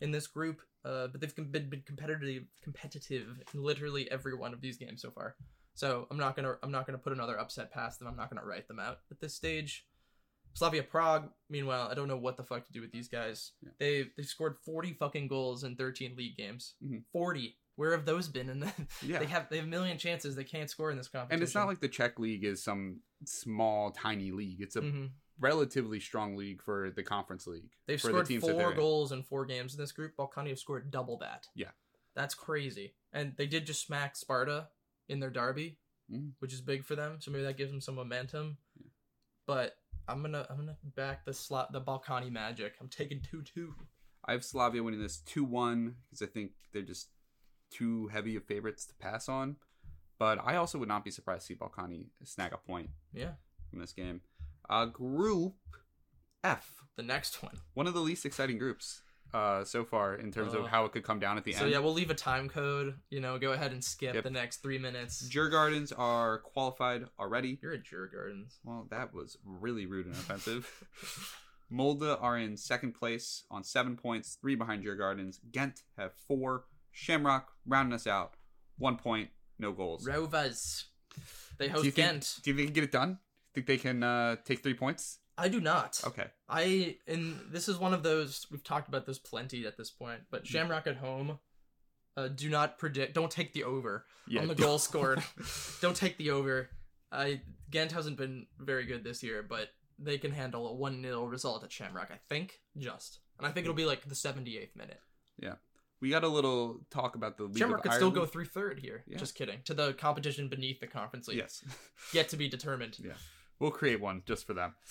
in 0.00 0.10
this 0.12 0.26
group. 0.26 0.60
Uh, 0.84 1.08
but 1.08 1.20
they've 1.20 1.34
been, 1.34 1.50
been 1.50 1.82
competitive 1.84 2.44
competitive 2.62 3.26
in 3.52 3.62
literally 3.62 4.08
every 4.10 4.34
one 4.36 4.52
of 4.54 4.60
these 4.60 4.76
games 4.78 5.02
so 5.02 5.10
far. 5.10 5.34
So 5.78 6.08
I'm 6.10 6.16
not 6.16 6.34
gonna 6.34 6.56
I'm 6.64 6.72
not 6.72 6.86
gonna 6.86 6.98
put 6.98 7.12
another 7.12 7.38
upset 7.38 7.70
past 7.70 8.00
them. 8.00 8.08
I'm 8.08 8.16
not 8.16 8.30
gonna 8.30 8.44
write 8.44 8.66
them 8.66 8.80
out 8.80 8.98
at 9.12 9.20
this 9.20 9.36
stage. 9.36 9.86
Slavia 10.54 10.82
Prague, 10.82 11.30
meanwhile, 11.48 11.86
I 11.88 11.94
don't 11.94 12.08
know 12.08 12.16
what 12.16 12.36
the 12.36 12.42
fuck 12.42 12.66
to 12.66 12.72
do 12.72 12.80
with 12.80 12.90
these 12.90 13.06
guys. 13.06 13.52
Yeah. 13.62 13.70
They 13.78 14.06
they 14.16 14.24
scored 14.24 14.56
40 14.64 14.94
fucking 14.94 15.28
goals 15.28 15.62
in 15.62 15.76
13 15.76 16.16
league 16.16 16.36
games. 16.36 16.74
Mhm. 16.84 17.04
40. 17.12 17.56
Where 17.76 17.92
have 17.92 18.04
those 18.06 18.28
been? 18.28 18.48
And 18.48 18.64
Yeah. 19.02 19.20
they 19.20 19.26
have 19.26 19.48
they 19.50 19.58
have 19.58 19.66
a 19.66 19.68
million 19.68 19.98
chances 19.98 20.34
they 20.34 20.42
can't 20.42 20.68
score 20.68 20.90
in 20.90 20.96
this 20.96 21.06
competition. 21.06 21.34
and 21.34 21.42
it's 21.44 21.54
not 21.54 21.68
like 21.68 21.78
the 21.78 21.88
Czech 21.88 22.18
league 22.18 22.42
is 22.44 22.60
some 22.60 23.02
small 23.24 23.92
tiny 23.92 24.32
league. 24.32 24.60
It's 24.60 24.74
a 24.74 24.80
Mhm. 24.80 25.10
relatively 25.38 26.00
strong 26.00 26.34
league 26.36 26.60
for 26.60 26.90
the 26.90 27.04
conference 27.04 27.46
league. 27.46 27.70
They've 27.86 28.00
for 28.00 28.08
scored 28.08 28.26
the 28.26 28.28
teams 28.30 28.42
four 28.42 28.54
they're 28.54 28.70
in. 28.72 28.76
goals 28.76 29.12
in 29.12 29.22
four 29.22 29.46
games 29.46 29.74
in 29.74 29.80
this 29.80 29.92
group. 29.92 30.16
Balkani 30.16 30.48
have 30.48 30.58
scored 30.58 30.90
double 30.90 31.18
that. 31.18 31.46
Yeah. 31.54 31.70
That's 32.16 32.34
crazy. 32.34 32.96
And 33.12 33.36
they 33.36 33.46
did 33.46 33.64
just 33.64 33.86
smack 33.86 34.16
Sparta 34.16 34.70
in 35.08 35.20
their 35.20 35.30
derby, 35.30 35.78
Mm. 36.10 36.32
which 36.38 36.52
is 36.54 36.60
big 36.62 36.84
for 36.84 36.96
them. 36.96 37.20
So 37.20 37.30
maybe 37.30 37.44
that 37.44 37.56
gives 37.58 37.70
them 37.70 37.80
some 37.80 37.94
momentum. 37.96 38.56
But 39.46 39.76
I'm 40.06 40.22
gonna 40.22 40.46
I'm 40.48 40.56
gonna 40.56 40.76
back 40.96 41.24
the 41.24 41.34
slot 41.34 41.72
the 41.72 41.80
Balkani 41.80 42.30
Magic. 42.30 42.74
I'm 42.80 42.88
taking 42.88 43.20
two 43.20 43.42
two. 43.42 43.74
I 44.24 44.32
have 44.32 44.44
Slavia 44.44 44.82
winning 44.82 45.00
this 45.00 45.18
2 45.20 45.42
1 45.44 45.96
because 46.10 46.20
I 46.22 46.26
think 46.30 46.52
they're 46.72 46.82
just 46.82 47.08
too 47.70 48.08
heavy 48.08 48.36
of 48.36 48.44
favorites 48.44 48.84
to 48.86 48.94
pass 48.94 49.28
on. 49.28 49.56
But 50.18 50.38
I 50.44 50.56
also 50.56 50.76
would 50.78 50.88
not 50.88 51.04
be 51.04 51.10
surprised 51.10 51.46
to 51.46 51.54
see 51.54 51.58
Balkani 51.58 52.06
snag 52.24 52.52
a 52.52 52.58
point 52.58 52.90
Yeah. 53.12 53.34
from 53.70 53.78
this 53.78 53.92
game. 53.92 54.20
Uh, 54.68 54.86
group 54.86 55.54
F, 56.44 56.84
The 56.96 57.02
next 57.02 57.42
one. 57.42 57.58
one 57.74 57.86
of 57.86 57.94
the 57.94 58.00
least 58.00 58.26
exciting 58.26 58.58
groups 58.58 59.02
uh, 59.34 59.62
so 59.64 59.84
far 59.84 60.14
in 60.14 60.32
terms 60.32 60.54
Oh. 60.54 60.60
of 60.60 60.68
how 60.68 60.84
it 60.84 60.92
could 60.92 61.04
come 61.04 61.18
down 61.20 61.36
at 61.36 61.44
the 61.44 61.52
So 61.52 61.58
end. 61.60 61.66
So 61.66 61.70
yeah, 61.70 61.78
we'll 61.84 61.92
leave 61.92 62.10
a 62.10 62.14
time 62.14 62.48
code. 62.48 62.94
You 63.10 63.20
know, 63.20 63.38
go 63.38 63.52
ahead 63.52 63.72
and 63.72 63.84
skip 63.84 64.14
Yep. 64.14 64.24
the 64.24 64.30
next 64.30 64.58
three 64.62 64.78
minutes. 64.78 65.28
Djurgardens 65.28 65.92
are 65.96 66.38
qualified 66.38 67.06
already. 67.18 67.58
You're 67.62 67.72
a 67.72 67.78
Jur 67.78 68.06
Gardens. 68.06 68.58
Well, 68.64 68.86
that 68.90 69.12
was 69.12 69.36
really 69.44 69.86
rude 69.86 70.06
and 70.06 70.14
offensive. 70.14 70.66
Molde 71.70 72.04
are 72.20 72.38
in 72.38 72.56
second 72.56 72.92
place 72.92 73.44
on 73.50 73.62
seven 73.62 73.96
points, 73.96 74.38
three 74.40 74.54
behind 74.54 74.84
Djurgardens. 74.84 75.38
Ghent 75.52 75.82
have 75.98 76.14
four. 76.14 76.64
Shamrock 76.90 77.52
rounding 77.66 77.92
us 77.94 78.06
out, 78.06 78.34
one 78.78 78.96
point, 78.96 79.28
no 79.58 79.72
goals. 79.72 80.06
Rovers. 80.06 80.86
They 81.58 81.66
do 81.66 81.72
host 81.74 81.84
you 81.84 81.90
think? 81.90 82.06
Ghent. 82.12 82.36
Do 82.42 82.50
you 82.50 82.56
think 82.56 82.56
they 82.56 82.64
can 82.66 82.74
get 82.74 82.84
it 82.84 82.92
done? 82.92 83.18
Think 83.54 83.66
they 83.66 83.76
can 83.76 84.02
uh, 84.02 84.36
take 84.44 84.62
three 84.62 84.74
points? 84.74 85.18
I 85.38 85.48
do 85.48 85.60
not. 85.60 86.00
Okay. 86.04 86.26
I 86.48 86.96
and 87.06 87.38
this 87.50 87.68
is 87.68 87.78
one 87.78 87.94
of 87.94 88.02
those 88.02 88.46
we've 88.50 88.64
talked 88.64 88.88
about 88.88 89.06
this 89.06 89.18
plenty 89.18 89.66
at 89.66 89.76
this 89.76 89.90
point, 89.90 90.20
but 90.30 90.46
Shamrock 90.46 90.86
at 90.86 90.96
home. 90.96 91.38
Uh, 92.16 92.26
do 92.26 92.50
not 92.50 92.78
predict. 92.78 93.14
Don't 93.14 93.30
take 93.30 93.52
the 93.52 93.62
over 93.62 94.04
Yeah. 94.26 94.40
on 94.40 94.48
the 94.48 94.54
goal 94.56 94.78
scored. 94.80 95.22
don't 95.80 95.94
take 95.96 96.18
the 96.18 96.30
over. 96.32 96.68
I 97.12 97.42
Ghent 97.70 97.92
hasn't 97.92 98.16
been 98.16 98.46
very 98.58 98.84
good 98.86 99.04
this 99.04 99.22
year, 99.22 99.44
but 99.48 99.68
they 100.00 100.18
can 100.18 100.32
handle 100.32 100.66
a 100.68 100.74
one 100.74 101.00
0 101.00 101.26
result 101.26 101.62
at 101.62 101.70
Shamrock. 101.70 102.08
I 102.10 102.18
think 102.28 102.58
just, 102.76 103.20
and 103.38 103.46
I 103.46 103.52
think 103.52 103.66
it'll 103.66 103.76
be 103.76 103.84
like 103.84 104.08
the 104.08 104.16
seventy 104.16 104.58
eighth 104.58 104.74
minute. 104.74 104.98
Yeah, 105.38 105.54
we 106.00 106.10
got 106.10 106.24
a 106.24 106.28
little 106.28 106.80
talk 106.90 107.14
about 107.14 107.36
the 107.36 107.44
League 107.44 107.58
Shamrock 107.58 107.84
could 107.84 107.92
still 107.92 108.10
go 108.10 108.16
Ireland. 108.16 108.32
through 108.32 108.44
third 108.46 108.80
here. 108.80 109.04
Yeah. 109.06 109.18
Just 109.18 109.36
kidding. 109.36 109.60
To 109.66 109.74
the 109.74 109.92
competition 109.92 110.48
beneath 110.48 110.80
the 110.80 110.88
conference 110.88 111.28
league. 111.28 111.38
Yes, 111.38 111.62
Yet 112.12 112.28
to 112.30 112.36
be 112.36 112.48
determined. 112.48 112.98
Yeah. 113.04 113.12
We'll 113.58 113.70
create 113.70 114.00
one 114.00 114.22
just 114.26 114.46
for 114.46 114.54
them. 114.54 114.74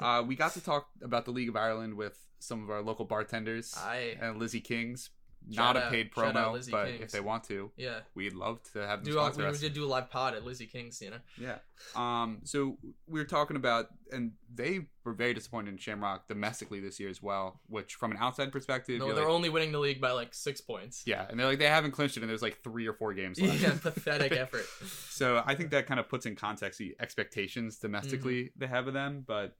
Uh, 0.00 0.22
we 0.26 0.34
got 0.34 0.54
to 0.54 0.62
talk 0.62 0.88
about 1.02 1.26
the 1.26 1.30
League 1.30 1.50
of 1.50 1.56
Ireland 1.56 1.94
with 1.94 2.18
some 2.38 2.62
of 2.62 2.70
our 2.70 2.80
local 2.80 3.04
bartenders 3.04 3.74
I 3.76 4.16
and 4.18 4.38
Lizzie 4.38 4.62
Kings. 4.62 5.10
Shout 5.52 5.74
Not 5.74 5.84
a 5.84 5.90
paid 5.90 6.10
shout 6.14 6.36
out 6.36 6.54
promo, 6.54 6.70
but 6.70 6.86
Kings. 6.86 7.00
if 7.02 7.10
they 7.12 7.20
want 7.20 7.44
to, 7.44 7.72
yeah. 7.76 8.00
we'd 8.14 8.34
love 8.34 8.60
to 8.72 8.86
have 8.86 9.02
them 9.02 9.12
Do 9.14 9.18
all, 9.18 9.24
sponsor 9.32 9.42
we 9.42 9.48
us. 9.48 9.60
did 9.60 9.72
do 9.74 9.84
a 9.84 9.86
live 9.88 10.08
pod 10.10 10.34
at 10.34 10.44
Lizzie 10.44 10.66
King's, 10.66 11.00
you 11.00 11.10
know. 11.10 11.16
Yeah. 11.38 11.56
Um. 11.96 12.40
So 12.44 12.76
we 13.08 13.18
were 13.18 13.24
talking 13.26 13.56
about, 13.56 13.86
and 14.12 14.32
they 14.54 14.86
were 15.02 15.14
very 15.14 15.32
disappointed 15.34 15.70
in 15.70 15.78
Shamrock 15.78 16.28
domestically 16.28 16.78
this 16.78 17.00
year 17.00 17.08
as 17.08 17.22
well. 17.22 17.60
Which, 17.68 17.94
from 17.94 18.10
an 18.12 18.18
outside 18.20 18.52
perspective, 18.52 18.98
No, 19.00 19.06
they're 19.14 19.24
like, 19.24 19.32
only 19.34 19.48
winning 19.48 19.72
the 19.72 19.78
league 19.80 20.00
by 20.00 20.12
like 20.12 20.34
six 20.34 20.60
points. 20.60 21.02
yeah, 21.06 21.26
and 21.28 21.40
they're 21.40 21.46
like 21.46 21.58
they 21.58 21.66
haven't 21.66 21.92
clinched 21.92 22.16
it, 22.18 22.22
and 22.22 22.30
there's 22.30 22.42
like 22.42 22.62
three 22.62 22.86
or 22.86 22.92
four 22.92 23.12
games 23.14 23.40
left. 23.40 23.60
Yeah, 23.62 23.74
pathetic 23.80 24.32
effort. 24.32 24.66
So 25.10 25.42
I 25.44 25.54
think 25.54 25.70
that 25.70 25.86
kind 25.86 25.98
of 25.98 26.08
puts 26.08 26.26
in 26.26 26.36
context 26.36 26.78
the 26.78 26.94
expectations 27.00 27.78
domestically 27.78 28.44
Mm-hmm. 28.44 28.58
they 28.60 28.66
have 28.68 28.86
of 28.86 28.94
them, 28.94 29.24
but 29.26 29.56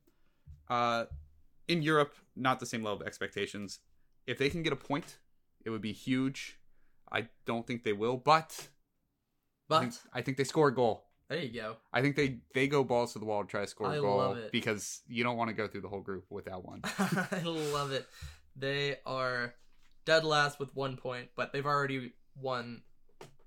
uh, 0.69 1.07
in 1.69 1.83
Europe, 1.83 2.15
not 2.37 2.61
the 2.61 2.67
same 2.67 2.83
level 2.83 3.01
of 3.01 3.07
expectations. 3.07 3.81
If 4.27 4.39
they 4.39 4.49
can 4.51 4.63
get 4.63 4.73
a 4.73 4.77
point, 4.77 5.17
it 5.65 5.71
would 5.71 5.83
be 5.83 5.93
huge. 5.93 6.59
I 7.13 7.29
don't 7.47 7.67
think 7.67 7.83
they 7.85 7.93
will, 7.93 8.17
but, 8.17 8.57
I, 8.61 8.65
But 9.69 9.81
think, 9.81 9.95
I 10.13 10.23
think 10.23 10.37
they 10.37 10.45
score 10.45 10.69
a 10.69 10.75
goal. 10.75 11.07
there 11.29 11.39
you 11.39 11.53
go. 11.61 11.77
I 11.93 12.03
think 12.03 12.17
they 12.17 12.39
they 12.55 12.67
go 12.69 12.85
balls 12.85 13.13
to 13.15 13.19
the 13.19 13.25
wall 13.25 13.43
to 13.43 13.49
try 13.49 13.61
to 13.63 13.67
score 13.67 13.89
a 13.89 13.97
I 13.97 14.01
goal 14.01 14.19
love 14.19 14.37
it. 14.39 14.53
because 14.53 15.01
you 15.09 15.23
don't 15.25 15.37
want 15.37 15.49
to 15.49 15.55
go 15.55 15.67
through 15.69 15.81
the 15.83 15.89
whole 15.89 16.01
group 16.03 16.25
without 16.31 16.65
one. 16.65 16.81
I 16.99 17.43
love 17.45 17.91
it. 17.93 18.07
They 18.57 18.97
are 19.07 19.55
dead 20.07 20.25
last 20.25 20.59
with 20.61 20.75
one 20.77 20.97
point, 20.97 21.29
but 21.37 21.53
they've 21.53 21.67
already 21.67 22.13
won 22.37 22.83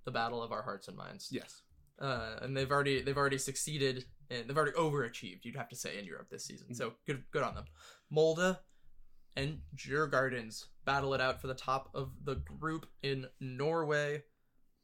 the 0.05 0.11
battle 0.11 0.41
of 0.43 0.51
our 0.51 0.61
hearts 0.61 0.88
and 0.88 0.97
minds. 0.97 1.30
yes. 1.32 1.61
Uh, 2.01 2.38
and 2.41 2.57
they've 2.57 2.72
already 2.72 3.01
they've 3.01 3.18
already 3.18 3.38
succeeded 3.38 4.03
and 4.30 4.49
they've 4.49 4.57
already 4.57 4.72
overachieved. 4.74 5.45
You'd 5.45 5.55
have 5.55 5.70
to 5.70 5.76
say 5.76 5.97
in 5.99 6.05
Europe 6.05 6.28
this 6.30 6.43
season. 6.43 6.74
So 6.74 6.93
good 7.07 7.24
good 7.32 7.43
on 7.43 7.55
them. 7.55 7.66
Molde 8.11 8.57
and 9.36 9.59
Djurgardens 9.75 10.65
battle 10.86 11.13
it 11.13 11.21
out 11.21 11.41
for 11.41 11.47
the 11.47 11.53
top 11.53 11.89
of 11.93 12.11
the 12.23 12.36
group 12.36 12.86
in 13.01 13.27
Norway. 13.39 14.23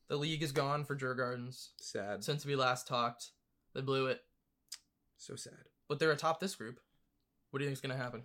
The 0.07 0.17
league 0.17 0.41
is 0.41 0.51
gone 0.51 0.85
for 0.85 0.95
Djurgardens 0.95 1.69
Sad. 1.79 2.23
since 2.23 2.45
we 2.45 2.55
last 2.55 2.87
talked. 2.87 3.31
They 3.75 3.81
blew 3.81 4.07
it, 4.07 4.21
So 5.17 5.35
sad. 5.35 5.53
but 5.87 5.99
they're 5.99 6.11
atop 6.11 6.39
this 6.39 6.55
group. 6.55 6.79
What 7.51 7.59
do 7.59 7.63
you 7.65 7.69
think 7.69 7.77
is 7.77 7.81
gonna 7.81 7.97
happen? 8.01 8.23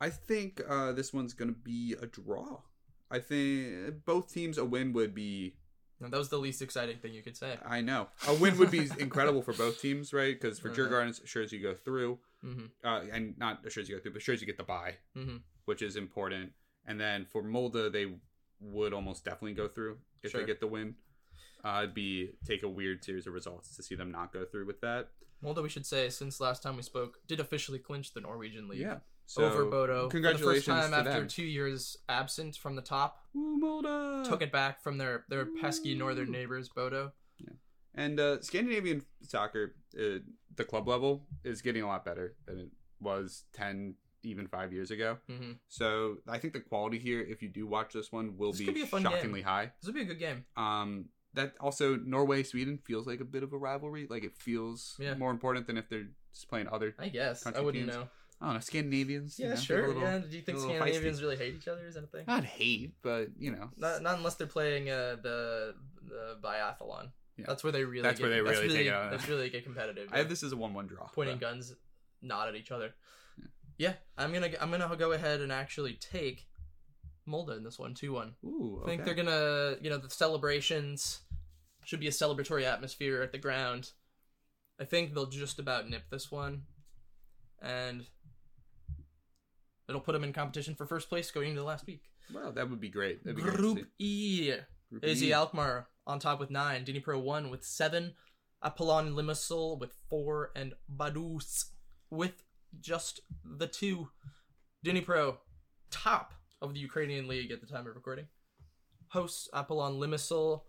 I 0.00 0.10
think 0.10 0.60
uh, 0.68 0.92
this 0.92 1.12
one's 1.12 1.32
going 1.32 1.54
to 1.54 1.58
be 1.60 1.94
a 2.02 2.06
draw. 2.06 2.62
I 3.08 3.20
think 3.20 4.04
both 4.04 4.32
teams, 4.32 4.58
a 4.58 4.64
win 4.64 4.92
would 4.94 5.14
be 5.14 5.54
No, 6.00 6.08
that 6.08 6.16
was 6.18 6.28
the 6.28 6.38
least 6.38 6.60
exciting 6.60 6.98
thing 6.98 7.14
you 7.14 7.22
could 7.22 7.36
say. 7.36 7.56
I 7.64 7.82
know. 7.82 8.08
A 8.26 8.34
win 8.34 8.58
would 8.58 8.72
be 8.72 8.88
incredible 8.98 9.42
for 9.42 9.52
both 9.52 9.80
teams, 9.80 10.12
right? 10.12 10.34
Because 10.38 10.58
for 10.58 10.70
Uh-huh. 10.70 10.76
Djurgardens, 10.76 11.22
assures 11.22 11.52
you 11.52 11.62
go 11.62 11.74
through, 11.74 12.18
hmm 12.42 12.66
uh, 12.84 13.00
and 13.12 13.36
not 13.38 13.64
assures 13.66 13.88
you 13.88 13.96
go 13.96 14.02
through, 14.02 14.12
but 14.12 14.20
assures 14.22 14.40
you 14.40 14.46
get 14.46 14.56
the 14.56 14.64
bye, 14.64 14.96
hmm 15.14 15.36
which 15.64 15.80
is 15.82 15.96
important. 15.96 16.52
And 16.86 17.00
then 17.00 17.24
for 17.24 17.42
Molde, 17.42 17.92
they 17.92 18.06
would 18.60 18.92
almost 18.92 19.24
definitely 19.24 19.54
go 19.54 19.68
through 19.68 19.98
if 20.24 20.32
Sure. 20.32 20.40
they 20.40 20.46
get 20.46 20.58
the 20.60 20.66
win. 20.66 20.96
Uh, 21.64 21.80
it'd 21.84 21.94
be 21.94 22.32
take 22.44 22.64
a 22.64 22.68
weird 22.68 23.04
series 23.04 23.26
of 23.28 23.32
results 23.34 23.76
to 23.76 23.82
see 23.82 23.94
them 23.94 24.10
not 24.10 24.32
go 24.32 24.44
through 24.44 24.66
with 24.66 24.80
that. 24.80 25.10
Molde, 25.40 25.62
we 25.62 25.68
should 25.68 25.86
say, 25.86 26.08
since 26.08 26.40
last 26.40 26.62
time 26.62 26.76
we 26.76 26.82
spoke, 26.82 27.18
did 27.28 27.38
officially 27.38 27.78
clinch 27.78 28.12
the 28.14 28.20
Norwegian 28.20 28.66
league. 28.68 28.80
Yeah. 28.80 28.98
So, 29.26 29.44
over 29.44 29.64
Bodo. 29.66 30.08
Congratulations 30.08 30.64
For 30.64 30.72
the 30.72 30.80
first 30.80 30.90
time 30.92 30.94
after 31.06 31.20
them. 31.20 31.28
two 31.28 31.44
years 31.44 31.96
absent 32.08 32.56
from 32.56 32.74
the 32.74 32.82
top. 32.82 33.22
Ooh, 33.36 33.56
Molde. 33.60 34.24
Took 34.28 34.42
it 34.42 34.50
back 34.50 34.82
from 34.82 34.98
their, 34.98 35.24
their 35.28 35.46
pesky 35.60 35.94
northern 35.94 36.30
neighbors, 36.32 36.68
Bodo. 36.68 37.12
And 37.94 38.18
uh, 38.18 38.40
Scandinavian 38.42 39.04
soccer, 39.22 39.74
uh, 39.98 40.18
the 40.56 40.64
club 40.64 40.88
level, 40.88 41.26
is 41.44 41.60
getting 41.62 41.82
a 41.82 41.86
lot 41.86 42.04
better 42.04 42.34
than 42.46 42.58
it 42.58 42.68
was 43.00 43.44
10, 43.52 43.94
even 44.22 44.46
five 44.48 44.72
years 44.72 44.90
ago. 44.90 45.18
hmm 45.28 45.52
So 45.68 46.16
I 46.28 46.38
think 46.38 46.52
the 46.54 46.60
quality 46.60 46.98
here, 46.98 47.20
if 47.20 47.42
you 47.42 47.48
do 47.48 47.66
watch 47.66 47.92
this 47.92 48.10
one, 48.12 48.36
will 48.38 48.52
This 48.52 48.60
be, 48.62 48.72
be 48.72 48.86
shockingly 48.86 49.42
high. 49.42 49.72
This 49.80 49.86
would 49.86 49.94
be 49.94 50.02
a 50.02 50.06
good 50.06 50.18
game. 50.18 50.44
Um, 50.56 51.06
that 51.34 51.54
also 51.60 51.96
Norway 51.96 52.42
Sweden 52.42 52.78
feels 52.84 53.06
like 53.06 53.20
a 53.20 53.24
bit 53.24 53.42
of 53.42 53.52
a 53.52 53.56
rivalry. 53.58 54.06
Like 54.08 54.22
it 54.24 54.36
feels 54.36 54.96
Yeah. 54.98 55.14
more 55.14 55.30
important 55.30 55.66
than 55.66 55.76
if 55.78 55.88
they're 55.88 56.08
just 56.32 56.48
playing 56.48 56.68
other. 56.68 56.94
I 56.98 57.08
guess. 57.08 57.46
I 57.46 57.60
wouldn't 57.60 57.84
teams. 57.84 57.96
know. 57.96 58.08
I 58.40 58.46
don't 58.46 58.54
know 58.54 58.60
Scandinavians. 58.60 59.38
you 59.38 59.44
Yeah, 59.46 59.54
know, 59.54 59.60
sure. 59.60 59.86
little- 59.88 60.02
yeah. 60.02 60.18
Do 60.18 60.36
you 60.36 60.42
think 60.42 60.58
Scandinavians 60.58 61.22
really 61.22 61.36
hate 61.36 61.54
each 61.54 61.68
other? 61.68 61.86
Is 61.86 61.94
that 61.94 62.04
a 62.04 62.06
thing? 62.08 62.24
Not 62.26 62.44
hate, 62.44 62.94
but 63.02 63.28
you 63.38 63.52
know, 63.52 63.70
Not, 63.76 64.02
not 64.02 64.16
unless 64.18 64.34
they're 64.34 64.46
playing 64.46 64.90
uh, 64.90 65.16
the 65.22 65.74
the 66.08 66.36
biathlon. 66.42 67.12
Yeah. 67.36 67.46
That's 67.48 67.64
where 67.64 67.72
they 67.72 67.84
really. 67.84 68.02
That's 68.02 68.18
get, 68.18 68.28
where 68.28 68.42
they 68.42 68.48
that's 68.48 68.62
really 68.62 68.84
take. 68.84 68.92
That's 68.92 69.28
really 69.28 69.50
get 69.50 69.64
competitive. 69.64 70.10
I 70.12 70.18
have 70.18 70.28
this 70.28 70.42
as 70.42 70.52
a 70.52 70.56
one-one 70.56 70.86
draw. 70.86 71.08
pointing 71.14 71.36
but- 71.36 71.48
guns, 71.48 71.74
not 72.20 72.48
at 72.48 72.54
each 72.54 72.70
other. 72.70 72.94
Yeah, 73.78 73.94
I'm 74.18 74.32
gonna 74.32 74.50
I'm 74.60 74.70
gonna 74.70 74.94
go 74.96 75.12
ahead 75.12 75.40
and 75.40 75.50
actually 75.50 75.94
take 75.94 76.46
Molde 77.26 77.56
in 77.56 77.64
this 77.64 77.78
one, 77.78 77.94
two 77.94 78.12
one. 78.12 78.34
Ooh, 78.44 78.82
I 78.84 78.86
think 78.86 79.04
they're 79.04 79.14
gonna, 79.14 79.76
you 79.80 79.90
know, 79.90 79.98
the 79.98 80.10
celebrations 80.10 81.20
should 81.84 82.00
be 82.00 82.06
a 82.06 82.10
celebratory 82.12 82.64
atmosphere 82.64 83.22
at 83.22 83.32
the 83.32 83.38
ground. 83.38 83.90
I 84.80 84.84
think 84.84 85.14
they'll 85.14 85.26
just 85.26 85.58
about 85.58 85.88
nip 85.88 86.02
this 86.10 86.30
one, 86.30 86.62
and 87.60 88.04
it'll 89.88 90.00
put 90.00 90.12
them 90.12 90.24
in 90.24 90.32
competition 90.32 90.74
for 90.74 90.86
first 90.86 91.08
place 91.08 91.30
going 91.30 91.48
into 91.48 91.60
the 91.60 91.66
last 91.66 91.86
week. 91.86 92.02
Wow, 92.32 92.52
that 92.52 92.68
would 92.68 92.80
be 92.80 92.88
great. 92.88 93.24
That'd 93.24 93.36
be 93.36 93.42
Group 93.42 93.78
see. 93.78 93.84
E. 93.98 94.54
Group 94.90 95.04
AZ 95.04 95.22
E. 95.22 95.32
Alkmaar 95.32 95.88
on 96.06 96.18
top 96.18 96.40
with 96.40 96.50
nine, 96.50 96.84
Dnipro 96.84 97.20
one 97.20 97.50
with 97.50 97.64
seven, 97.64 98.14
Apollon 98.62 99.14
Limassol 99.14 99.78
with 99.78 99.94
four, 100.08 100.50
and 100.56 100.74
Vaduz 100.94 101.66
with 102.10 102.42
just 102.80 103.20
the 103.44 103.66
two. 103.66 104.08
Dnipro, 104.84 105.38
top 105.90 106.34
of 106.60 106.74
the 106.74 106.80
Ukrainian 106.80 107.28
league 107.28 107.50
at 107.50 107.60
the 107.60 107.66
time 107.66 107.86
of 107.86 107.94
recording. 107.94 108.26
Hosts 109.08 109.48
Apollon 109.52 110.00
Limassol. 110.00 110.62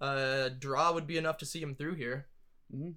Uh, 0.00 0.48
draw 0.48 0.92
would 0.92 1.06
be 1.06 1.18
enough 1.18 1.38
to 1.38 1.46
see 1.46 1.60
him 1.60 1.74
through 1.74 1.94
here. 1.94 2.28
Mhm. 2.74 2.96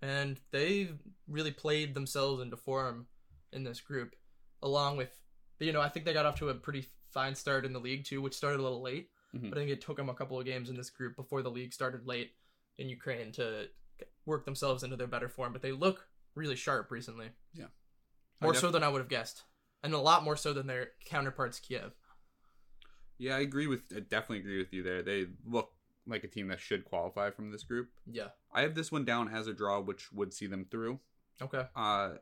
And 0.00 0.40
they've 0.50 0.98
really 1.28 1.52
played 1.52 1.94
themselves 1.94 2.42
into 2.42 2.56
form 2.56 3.08
in 3.52 3.62
this 3.62 3.80
group, 3.80 4.16
along 4.60 4.96
with, 4.96 5.20
you 5.60 5.72
know, 5.72 5.80
I 5.80 5.88
think 5.88 6.04
they 6.04 6.12
got 6.12 6.26
off 6.26 6.38
to 6.40 6.48
a 6.48 6.54
pretty 6.54 6.88
fine 7.10 7.34
start 7.34 7.64
in 7.64 7.72
the 7.72 7.80
league 7.80 8.04
too, 8.04 8.20
which 8.20 8.34
started 8.34 8.58
a 8.60 8.62
little 8.62 8.82
late. 8.82 9.10
Mhm. 9.34 9.48
But 9.50 9.58
I 9.58 9.60
think 9.62 9.70
it 9.70 9.80
took 9.80 9.96
them 9.96 10.08
a 10.08 10.14
couple 10.14 10.38
of 10.38 10.44
games 10.44 10.68
in 10.68 10.76
this 10.76 10.90
group 10.90 11.16
before 11.16 11.42
the 11.42 11.50
league 11.50 11.72
started 11.72 12.06
late 12.06 12.34
in 12.78 12.88
Ukraine 12.88 13.32
to 13.32 13.68
work 14.26 14.44
themselves 14.44 14.82
into 14.82 14.96
their 14.96 15.06
better 15.06 15.28
form. 15.28 15.52
But 15.52 15.62
they 15.62 15.72
look 15.72 16.08
really 16.34 16.56
sharp 16.56 16.90
recently. 16.90 17.30
Yeah. 17.54 17.66
More 18.40 18.54
so 18.54 18.70
than 18.70 18.82
I 18.82 18.88
would 18.88 19.00
have 19.00 19.08
guessed. 19.08 19.44
And 19.82 19.94
a 19.94 19.98
lot 19.98 20.24
more 20.24 20.36
so 20.36 20.52
than 20.52 20.66
their 20.66 20.92
counterparts 21.04 21.58
Kiev. 21.58 21.92
Yeah, 23.18 23.36
I 23.36 23.40
agree 23.40 23.66
with. 23.66 23.82
I 23.94 24.00
definitely 24.00 24.38
agree 24.38 24.58
with 24.58 24.72
you 24.72 24.82
there. 24.82 25.02
They 25.02 25.28
look 25.44 25.72
like 26.06 26.24
a 26.24 26.28
team 26.28 26.48
that 26.48 26.60
should 26.60 26.84
qualify 26.84 27.30
from 27.30 27.50
this 27.50 27.62
group. 27.62 27.90
Yeah. 28.06 28.28
I 28.52 28.62
have 28.62 28.74
this 28.74 28.90
one 28.90 29.04
down 29.04 29.28
as 29.28 29.46
a 29.46 29.52
draw, 29.52 29.80
which 29.80 30.12
would 30.12 30.34
see 30.34 30.46
them 30.46 30.66
through. 30.70 30.98
Okay. 31.40 31.64
Uh, 31.76 32.14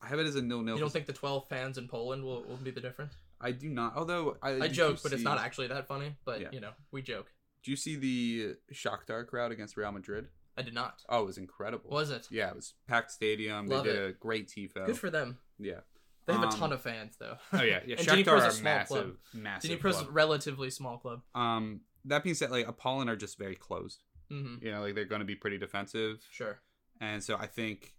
I 0.00 0.06
have 0.08 0.18
it 0.18 0.26
as 0.26 0.34
a 0.34 0.42
nil-nil. 0.42 0.74
You 0.74 0.80
don't 0.80 0.92
think 0.92 1.06
the 1.06 1.12
12 1.12 1.48
fans 1.48 1.78
in 1.78 1.86
Poland 1.86 2.24
will, 2.24 2.42
will 2.44 2.56
be 2.56 2.72
the 2.72 2.80
difference? 2.80 3.14
I 3.42 3.52
do 3.52 3.68
not. 3.68 3.96
Although 3.96 4.36
I, 4.42 4.50
I 4.62 4.68
joke, 4.68 5.00
but 5.02 5.12
it's 5.12 5.22
not 5.22 5.38
actually 5.38 5.68
that 5.68 5.86
funny. 5.88 6.16
But 6.24 6.40
Yeah. 6.40 6.48
you 6.52 6.60
know, 6.60 6.70
we 6.92 7.02
joke. 7.02 7.30
Do 7.64 7.70
you 7.70 7.76
see 7.76 7.96
the 7.96 8.56
Shakhtar 8.72 9.26
crowd 9.26 9.52
against 9.52 9.76
Real 9.76 9.92
Madrid? 9.92 10.28
I 10.56 10.62
did 10.62 10.74
not. 10.74 11.02
Oh, 11.08 11.22
it 11.22 11.26
was 11.26 11.38
incredible. 11.38 11.90
Was 11.90 12.10
it? 12.10 12.28
Yeah, 12.30 12.50
it 12.50 12.56
was 12.56 12.74
packed 12.86 13.10
stadium. 13.10 13.68
Love 13.68 13.84
they 13.84 13.90
did 13.92 13.98
it. 14.02 14.10
a 14.10 14.12
great 14.12 14.48
tifo. 14.48 14.86
Good 14.86 14.98
for 14.98 15.10
them. 15.10 15.38
yeah. 15.58 15.80
They 16.26 16.34
have 16.34 16.42
a 16.42 16.46
Um, 16.46 16.52
ton 16.52 16.72
of 16.72 16.80
fans 16.80 17.16
though. 17.18 17.36
Oh 17.52 17.62
yeah, 17.62 17.80
yeah. 17.86 17.96
and 17.98 18.06
Shakhtar 18.06 18.24
Dnipro's 18.24 18.42
are 18.44 18.46
a 18.48 18.52
small 18.52 18.64
massive, 18.74 18.88
club. 18.96 19.16
massive. 19.34 19.70
Dnipro's 19.80 19.96
a 20.00 20.02
club. 20.04 20.08
relatively 20.16 20.70
small 20.70 20.98
club. 20.98 21.22
Um, 21.34 21.80
that 22.04 22.22
being 22.22 22.34
said, 22.34 22.50
like 22.52 22.68
Apollon 22.68 23.08
are 23.08 23.16
just 23.16 23.38
very 23.38 23.56
closed. 23.56 24.04
hmm 24.30 24.56
You 24.60 24.70
know, 24.70 24.82
like 24.82 24.94
they're 24.94 25.04
going 25.04 25.20
to 25.20 25.24
be 25.26 25.34
pretty 25.34 25.58
defensive, 25.58 26.18
Sure. 26.30 26.60
and 27.00 27.22
so 27.24 27.36
I 27.36 27.46
think 27.46 27.94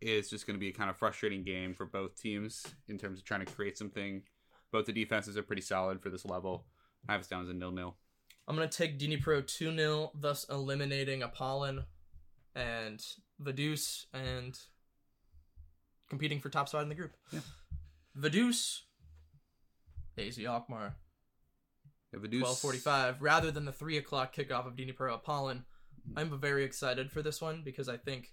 it's 0.00 0.30
just 0.30 0.46
going 0.46 0.54
to 0.54 0.60
be 0.60 0.68
a 0.68 0.72
kind 0.72 0.88
of 0.88 0.96
frustrating 0.96 1.42
game 1.42 1.74
for 1.74 1.84
both 1.84 2.16
teams 2.16 2.64
in 2.88 2.96
terms 2.98 3.18
of 3.18 3.24
trying 3.24 3.44
to 3.44 3.52
create 3.52 3.76
something. 3.76 4.22
Both 4.72 4.86
the 4.86 4.92
defenses 4.92 5.36
are 5.36 5.42
pretty 5.42 5.62
solid 5.62 6.02
for 6.02 6.10
this 6.10 6.24
level. 6.24 6.66
I 7.08 7.12
have 7.12 7.20
us 7.22 7.28
down 7.28 7.42
as 7.42 7.48
a 7.48 7.54
nil-nil. 7.54 7.96
I'm 8.46 8.56
gonna 8.56 8.68
take 8.68 8.98
Dnipro 8.98 9.46
2 9.46 9.74
0, 9.76 10.10
thus 10.14 10.44
eliminating 10.48 11.22
Apollon 11.22 11.84
and 12.54 13.04
Vaduz 13.42 14.06
and 14.12 14.58
competing 16.08 16.40
for 16.40 16.48
top 16.48 16.68
spot 16.68 16.82
in 16.82 16.88
the 16.88 16.94
group. 16.94 17.12
Yeah. 17.30 17.40
Vaduz, 18.18 18.80
AZ 20.16 20.38
Alkmaar, 20.38 20.96
Yeah, 22.12 22.20
Vaduz- 22.20 22.40
1245, 22.42 23.20
rather 23.22 23.50
than 23.50 23.64
the 23.64 23.72
3 23.72 23.98
o'clock 23.98 24.34
kickoff 24.34 24.66
of 24.66 24.76
Dnipro 24.76 25.14
Apollon. 25.14 25.64
I'm 26.16 26.40
very 26.40 26.64
excited 26.64 27.12
for 27.12 27.22
this 27.22 27.40
one 27.42 27.62
because 27.62 27.88
I 27.88 27.98
think 27.98 28.32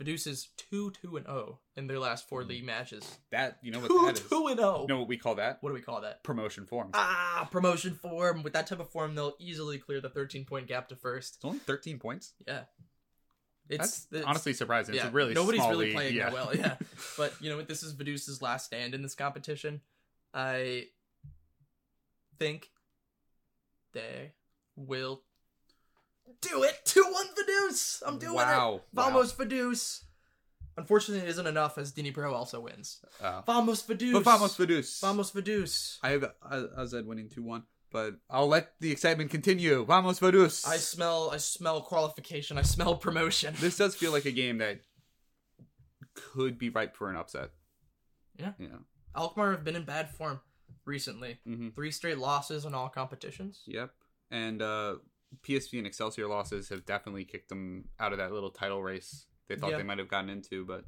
Is 0.00 0.48
2 0.70 0.92
2 1.02 1.16
and 1.16 1.26
0 1.26 1.58
in 1.76 1.86
their 1.88 1.98
last 1.98 2.28
four 2.28 2.44
league 2.44 2.64
matches. 2.64 3.18
That 3.32 3.58
you 3.62 3.72
know 3.72 3.80
what 3.80 3.88
2 3.88 4.06
that 4.06 4.20
is? 4.20 4.28
2 4.28 4.46
and 4.46 4.58
0. 4.58 4.82
You 4.82 4.86
know 4.88 5.00
what 5.00 5.08
we 5.08 5.16
call 5.16 5.34
that? 5.36 5.58
What 5.60 5.70
do 5.70 5.74
we 5.74 5.80
call 5.80 6.00
that? 6.02 6.22
Promotion 6.22 6.66
form. 6.66 6.90
Ah, 6.94 7.48
promotion 7.50 7.94
form. 7.94 8.42
With 8.42 8.52
that 8.52 8.68
type 8.68 8.80
of 8.80 8.88
form, 8.90 9.14
they'll 9.16 9.34
easily 9.40 9.78
clear 9.78 10.00
the 10.00 10.08
13 10.08 10.44
point 10.44 10.68
gap 10.68 10.88
to 10.88 10.96
first. 10.96 11.36
It's 11.36 11.44
only 11.44 11.58
13 11.58 11.98
points. 11.98 12.32
Yeah. 12.46 12.62
It's, 13.68 14.04
That's 14.04 14.06
it's 14.12 14.26
honestly 14.26 14.54
surprising. 14.54 14.94
yeah, 14.94 15.02
it's 15.02 15.10
a 15.10 15.12
really 15.12 15.34
nobody's 15.34 15.60
really 15.62 15.86
league. 15.86 15.94
playing 15.94 16.14
yeah. 16.14 16.24
that 16.26 16.32
well. 16.32 16.56
Yeah, 16.56 16.76
but 17.18 17.34
you 17.40 17.50
know 17.50 17.56
what? 17.58 17.68
this 17.68 17.82
is 17.82 17.92
Vaduz's 17.92 18.40
last 18.40 18.66
stand 18.66 18.94
in 18.94 19.02
this 19.02 19.14
competition. 19.14 19.82
I 20.32 20.86
think 22.38 22.70
they 23.92 24.32
will 24.76 25.22
do 26.40 26.62
it. 26.62 26.74
Two 26.84 27.04
one 27.04 27.26
Vaduz. 27.26 28.02
I'm 28.06 28.18
doing 28.18 28.34
wow. 28.34 28.76
it. 28.76 28.82
Vamos 28.92 29.32
Vaduz. 29.32 30.02
Unfortunately, 30.76 31.26
it 31.26 31.30
isn't 31.30 31.46
enough 31.46 31.76
as 31.76 31.92
Dnipro 31.92 32.32
also 32.32 32.60
wins. 32.60 33.00
Wow. 33.20 33.38
Uh, 33.38 33.42
Vamos 33.42 33.82
Vaduz. 33.82 34.12
but 34.12 34.24
vamos 34.24 34.56
Vaduz. 34.56 35.00
Vamos 35.00 35.32
Vaduz. 35.32 35.98
I 36.02 36.10
have 36.10 36.30
AZ 36.78 36.92
winning 37.04 37.28
2-1, 37.28 37.64
but 37.90 38.14
I'll 38.30 38.46
let 38.46 38.74
the 38.78 38.92
excitement 38.92 39.30
continue. 39.30 39.84
Vamos 39.84 40.20
Vaduz. 40.20 40.66
I 40.66 40.76
smell. 40.76 41.30
I 41.32 41.38
smell 41.38 41.80
qualification. 41.80 42.58
I 42.58 42.62
smell 42.62 42.94
promotion. 42.96 43.54
This 43.58 43.76
does 43.76 43.96
feel 43.96 44.12
like 44.12 44.24
a 44.24 44.30
game 44.30 44.58
that 44.58 44.80
could 46.14 46.58
be 46.58 46.68
ripe 46.68 46.96
for 46.96 47.10
an 47.10 47.16
upset. 47.16 47.50
Yeah. 48.38 48.52
Yeah. 48.58 48.78
Alkmaar 49.16 49.52
have 49.52 49.64
been 49.64 49.74
in 49.76 49.84
bad 49.84 50.10
form 50.10 50.40
recently. 50.84 51.38
Mhm. 51.46 51.74
Three 51.74 51.90
straight 51.90 52.18
losses 52.18 52.64
in 52.64 52.74
all 52.74 52.88
competitions. 52.88 53.62
Yep. 53.66 53.90
And 54.30 54.62
uh, 54.62 54.96
PSV 55.42 55.78
and 55.78 55.86
Excelsior 55.86 56.26
losses 56.26 56.68
have 56.70 56.84
definitely 56.86 57.24
kicked 57.24 57.48
them 57.48 57.88
out 58.00 58.12
of 58.12 58.18
that 58.18 58.32
little 58.32 58.50
title 58.50 58.82
race 58.82 59.26
they 59.48 59.56
thought 59.56 59.70
Yeah. 59.70 59.78
they 59.78 59.82
might 59.82 59.98
have 59.98 60.08
gotten 60.08 60.28
into, 60.30 60.64
but 60.66 60.84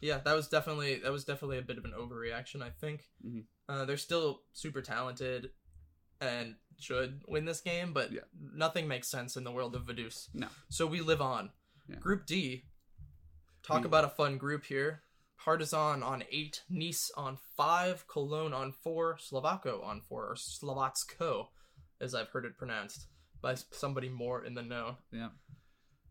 Yeah, 0.00 0.18
that 0.18 0.32
was 0.34 0.48
definitely 0.48 0.96
that 1.00 1.12
was 1.12 1.24
definitely 1.26 1.58
a 1.58 1.62
bit 1.62 1.76
of 1.76 1.84
an 1.84 1.92
overreaction. 1.92 2.62
I 2.62 2.70
think 2.70 3.10
Mhm. 3.22 3.44
uh, 3.68 3.84
they're 3.84 3.98
still 3.98 4.44
super 4.54 4.80
talented 4.80 5.52
and 6.20 6.56
should 6.78 7.22
win 7.28 7.44
this 7.44 7.60
game, 7.60 7.92
but 7.92 8.10
Yeah. 8.10 8.24
nothing 8.34 8.88
makes 8.88 9.08
sense 9.08 9.36
in 9.36 9.44
the 9.44 9.52
world 9.52 9.74
of 9.76 9.84
Vaduz. 9.86 10.28
No. 10.34 10.48
So 10.70 10.86
we 10.86 11.00
live 11.02 11.20
on. 11.20 11.52
Yeah. 11.88 11.96
Group 11.96 12.24
D. 12.24 12.64
Talk 13.62 13.84
about 13.84 14.04
a 14.04 14.08
fun 14.08 14.38
group 14.38 14.64
here. 14.64 15.04
Partizan 15.36 16.02
on 16.02 16.24
eight, 16.30 16.64
Nice 16.70 17.10
on 17.16 17.36
five, 17.36 18.06
Cologne 18.06 18.52
on 18.54 18.72
four, 18.72 19.16
Slovako 19.18 19.82
on 19.82 20.00
four, 20.00 20.30
or 20.30 20.34
Slovatsko, 20.34 21.50
as 22.00 22.14
I've 22.14 22.28
heard 22.30 22.44
it 22.46 22.56
pronounced 22.56 23.06
by 23.42 23.54
somebody 23.70 24.08
more 24.08 24.44
in 24.44 24.54
the 24.54 24.62
know. 24.62 24.96
yeah. 25.12 25.28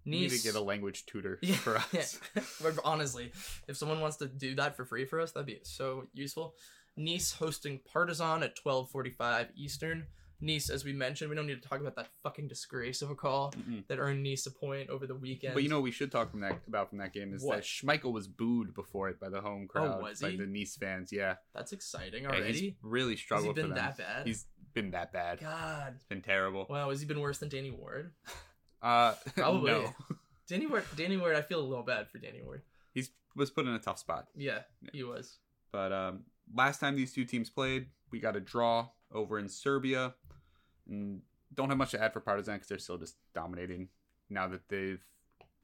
We 0.06 0.22
need 0.22 0.32
to 0.32 0.40
get 0.42 0.56
a 0.56 0.62
language 0.62 1.06
tutor 1.06 1.38
Yeah, 1.44 1.56
for 1.58 1.78
us. 1.78 2.20
yeah. 2.36 2.42
But 2.64 2.80
honestly, 2.84 3.32
if 3.68 3.78
someone 3.78 4.00
wants 4.00 4.18
to 4.18 4.28
do 4.28 4.56
that 4.56 4.76
for 4.76 4.84
free 4.86 5.06
for 5.06 5.20
us, 5.20 5.34
that'd 5.34 5.46
be 5.46 5.60
so 5.64 6.08
useful. 6.14 6.56
Nice 6.98 7.34
hosting 7.34 7.80
Partizan 7.86 8.42
at 8.42 8.58
12:45 8.58 9.50
Eastern. 9.56 10.08
Nice, 10.42 10.70
as 10.70 10.86
we 10.86 10.94
mentioned, 10.94 11.30
we 11.30 11.36
don't 11.36 11.48
need 11.48 11.62
to 11.62 11.68
talk 11.68 11.82
about 11.82 11.98
that 11.98 12.08
fucking 12.24 12.48
disgrace 12.48 13.02
of 13.02 13.10
a 13.12 13.16
call 13.16 13.52
Mm-mm. 13.52 13.86
that 13.90 14.00
earned 14.00 14.24
Nice 14.24 14.46
a 14.46 14.52
point 14.52 14.90
over 14.90 15.06
the 15.06 15.14
weekend. 15.16 15.54
But 15.54 15.64
you 15.64 15.70
know 15.70 15.76
what 15.76 15.84
we 15.84 15.92
should 15.92 16.12
talk 16.14 16.32
from 16.32 16.40
that 16.40 16.60
about 16.66 16.90
from 16.90 17.00
that 17.00 17.12
game 17.14 17.34
is 17.34 17.44
What? 17.44 17.58
that 17.58 17.64
Schmeichel 17.66 18.14
was 18.14 18.28
booed 18.30 18.74
before 18.74 19.10
it 19.10 19.20
by 19.20 19.28
the 19.30 19.42
home 19.42 19.68
oh, 19.70 19.72
crowd, 19.72 19.98
oh, 20.00 20.04
was 20.04 20.22
by 20.22 20.32
he? 20.32 20.38
the 20.38 20.46
Nice 20.48 20.78
fans. 20.78 21.12
Yeah, 21.12 21.36
that's 21.54 21.74
exciting 21.74 22.26
And 22.26 22.34
already. 22.34 22.54
he's 22.60 22.74
really 22.82 23.12
Has 23.14 23.20
he 23.20 23.26
struggled 23.26 23.56
been 23.56 23.68
for 23.68 23.74
them. 23.76 23.78
that 23.86 23.98
bad? 23.98 24.26
He's 24.28 24.46
been 24.74 24.92
that 24.92 25.12
bad. 25.12 25.40
God, 25.40 25.94
It's 25.96 26.06
been 26.06 26.22
terrible. 26.22 26.66
wow, 26.70 26.90
has 26.90 27.00
he 27.02 27.08
been 27.08 27.20
worse 27.20 27.38
than 27.40 27.50
Danny 27.50 27.72
Ward? 27.72 28.12
Uh, 28.82 29.14
Probably. 29.36 29.72
no. 29.72 29.94
Danny 30.48 30.66
Ward, 30.66 30.86
Danny 30.96 31.18
Ward, 31.18 31.36
I 31.36 31.42
feel 31.42 31.60
a 31.60 31.68
little 31.68 31.84
bad 31.84 32.08
for 32.10 32.18
Danny 32.18 32.42
Ward. 32.42 32.62
He's 32.94 33.12
was 33.36 33.52
put 33.52 33.66
in 33.66 33.74
a 33.74 33.80
tough 33.80 34.00
spot. 34.00 34.28
Yeah, 34.38 34.60
he 34.94 35.04
was. 35.04 35.38
But 35.74 35.92
um, 35.92 36.22
last 36.56 36.80
time 36.80 36.96
these 36.96 37.12
two 37.14 37.26
teams 37.26 37.50
played, 37.50 37.88
we 38.10 38.22
got 38.22 38.38
a 38.38 38.40
draw 38.40 38.88
over 39.14 39.38
in 39.38 39.50
Serbia, 39.50 40.14
and 40.90 41.22
don't 41.54 41.68
have 41.68 41.78
much 41.78 41.92
to 41.92 42.02
add 42.02 42.14
for 42.14 42.22
Partizan 42.22 42.56
because 42.56 42.70
they're 42.70 42.78
still 42.80 42.98
just 42.98 43.18
dominating 43.36 43.90
now 44.30 44.48
that 44.48 44.70
they've 44.70 45.04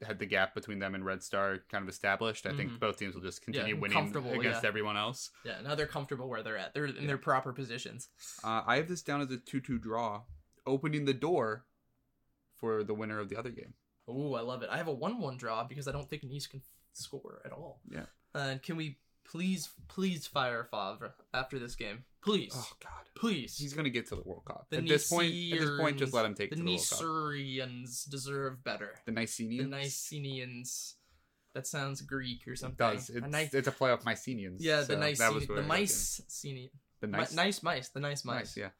had 0.04 0.18
the 0.18 0.26
gap 0.26 0.54
between 0.54 0.78
them 0.78 0.94
and 0.94 1.04
Red 1.04 1.22
Star 1.22 1.58
kind 1.70 1.82
of 1.82 1.88
established. 1.88 2.44
I 2.46 2.54
think 2.54 2.72
Mhm. 2.72 2.80
both 2.80 2.98
teams 2.98 3.14
will 3.14 3.22
just 3.22 3.42
continue 3.42 3.74
Yeah, 3.74 3.80
winning 3.80 3.96
against 4.38 4.62
yeah. 4.62 4.68
everyone 4.68 4.96
else. 4.96 5.30
Yeah, 5.44 5.60
now 5.62 5.74
they're 5.74 5.86
comfortable 5.86 6.28
where 6.28 6.42
they're 6.42 6.58
at. 6.58 6.74
They're 6.74 6.84
in 6.86 6.96
Yeah. 6.96 7.06
their 7.06 7.18
proper 7.18 7.52
positions. 7.52 8.10
Uh, 8.44 8.62
I 8.66 8.76
have 8.76 8.88
this 8.88 9.02
down 9.02 9.22
as 9.22 9.30
a 9.30 9.38
two-two 9.38 9.78
draw, 9.78 10.24
opening 10.66 11.06
the 11.06 11.14
door 11.14 11.64
for 12.54 12.84
the 12.84 12.94
winner 12.94 13.18
of 13.18 13.28
the 13.30 13.36
other 13.36 13.50
game. 13.50 13.74
Ooh, 14.08 14.34
I 14.34 14.40
love 14.42 14.62
it. 14.62 14.68
I 14.70 14.76
have 14.76 14.86
a 14.88 14.92
one-one 14.92 15.36
draw 15.38 15.64
because 15.64 15.88
I 15.88 15.92
don't 15.92 16.08
think 16.08 16.22
Nice 16.24 16.46
can 16.46 16.62
score 16.92 17.40
at 17.44 17.52
all. 17.52 17.80
Yeah. 17.88 18.06
And 18.34 18.62
can 18.62 18.76
we 18.76 19.00
please, 19.30 19.68
please 19.88 20.26
fire 20.26 20.64
Favre 20.70 21.14
after 21.34 21.58
this 21.58 21.74
game? 21.74 22.04
Please, 22.22 22.52
Oh 22.56 22.68
God, 22.82 23.04
please. 23.14 23.56
he's 23.56 23.72
gonna 23.74 23.90
get 23.90 24.06
to 24.08 24.16
the 24.16 24.22
World 24.24 24.44
Cup. 24.46 24.66
The 24.70 24.78
at 24.78 24.86
this 24.88 25.08
point, 25.08 25.32
at 25.32 25.58
this 25.60 25.70
point, 25.78 25.96
just 25.98 26.12
let 26.12 26.24
him 26.26 26.34
take 26.34 26.50
the 26.50 26.56
the 26.56 26.64
World 26.64 26.78
Cup. 26.88 26.98
The 26.98 27.04
Nicerians 27.04 28.08
deserve 28.10 28.64
better. 28.64 28.94
The 29.04 29.12
The 29.12 29.20
Nicenians. 29.20 29.68
Nicenians. 29.70 30.94
That 31.54 31.66
sounds 31.66 32.02
Greek 32.02 32.46
or 32.46 32.52
It 32.52 32.58
something. 32.58 32.76
does. 32.76 33.08
It's, 33.08 33.24
A 33.24 33.28
Nic- 33.28 33.54
it's 33.54 33.68
a 33.68 33.72
playoff 33.72 34.02
Mycenians. 34.02 34.56
yeah, 34.58 34.80
the 34.80 34.86
so 34.94 34.98
nice, 34.98 35.18
that 35.20 35.32
was 35.32 35.46
the 35.46 35.52
where 35.54 35.58
I 35.60 35.62
got 35.62 35.68
mice, 35.68 36.20
Ceni- 36.28 36.70
The 37.00 37.06
Mi- 37.06 37.18
nice. 37.18 37.32
nice 37.34 37.62
mice, 37.62 37.88
the 37.90 38.00
nice 38.00 38.24
mice. 38.24 38.36
Nice, 38.36 38.56
yeah. 38.56 38.70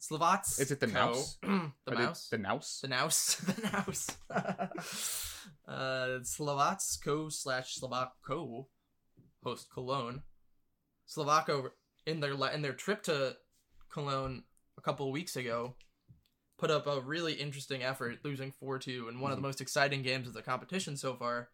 Slovats. 0.00 0.60
Is 0.60 0.70
it 0.70 0.80
the 0.80 0.86
mouse? 0.86 1.36
the 1.42 1.70
the- 1.86 1.92
mouse. 1.94 2.28
The 2.30 2.38
mouse. 2.38 2.80
The 2.82 2.88
mouse. 2.88 3.34
the 3.36 3.62
Naus. 3.68 4.10
uh, 5.68 6.18
Slovacko 6.22 7.30
slash 7.32 7.78
Slovako 7.78 8.66
host 9.42 9.68
Cologne. 9.72 10.22
Slovako 11.06 11.70
in 12.06 12.20
their 12.20 12.34
in 12.52 12.62
their 12.62 12.72
trip 12.72 13.02
to 13.04 13.36
Cologne 13.92 14.44
a 14.76 14.80
couple 14.80 15.06
of 15.06 15.12
weeks 15.12 15.36
ago 15.36 15.74
put 16.58 16.70
up 16.70 16.86
a 16.86 17.00
really 17.00 17.34
interesting 17.34 17.82
effort, 17.82 18.18
losing 18.24 18.52
four 18.52 18.78
two 18.78 19.08
in 19.08 19.20
one 19.20 19.30
of 19.30 19.36
the 19.36 19.40
mm-hmm. 19.40 19.48
most 19.48 19.60
exciting 19.60 20.02
games 20.02 20.26
of 20.26 20.34
the 20.34 20.42
competition 20.42 20.96
so 20.96 21.14
far. 21.14 21.48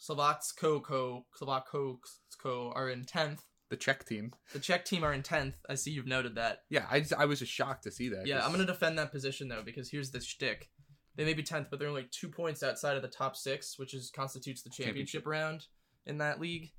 Slovacko 0.00 0.82
ko 0.82 1.26
Slovako 1.40 2.72
are 2.74 2.88
in 2.88 3.04
tenth. 3.04 3.42
The 3.70 3.76
Czech 3.76 4.04
team. 4.04 4.32
The 4.52 4.58
Czech 4.58 4.84
team 4.84 5.04
are 5.04 5.12
in 5.12 5.22
tenth. 5.22 5.54
I 5.68 5.74
see 5.74 5.90
you've 5.90 6.06
noted 6.06 6.34
that. 6.34 6.62
Yeah, 6.70 6.86
I, 6.90 7.00
just, 7.00 7.14
I 7.14 7.24
was 7.26 7.38
just 7.38 7.52
shocked 7.52 7.84
to 7.84 7.90
see 7.90 8.08
that. 8.08 8.26
Yeah, 8.26 8.38
'cause- 8.38 8.46
I'm 8.46 8.52
gonna 8.52 8.66
defend 8.66 8.98
that 8.98 9.12
position 9.12 9.48
though 9.48 9.62
because 9.64 9.90
here's 9.90 10.10
the 10.10 10.20
shtick. 10.20 10.70
They 11.16 11.24
may 11.24 11.34
be 11.34 11.42
tenth, 11.42 11.68
but 11.70 11.78
they're 11.78 11.88
only 11.88 12.08
two 12.10 12.28
points 12.28 12.62
outside 12.62 12.96
of 12.96 13.02
the 13.02 13.08
top 13.08 13.36
six, 13.36 13.78
which 13.78 13.94
is 13.94 14.10
constitutes 14.10 14.62
the 14.62 14.70
championship 14.70 15.26
round 15.26 15.66
in 16.06 16.18
that 16.18 16.40
league. 16.40 16.70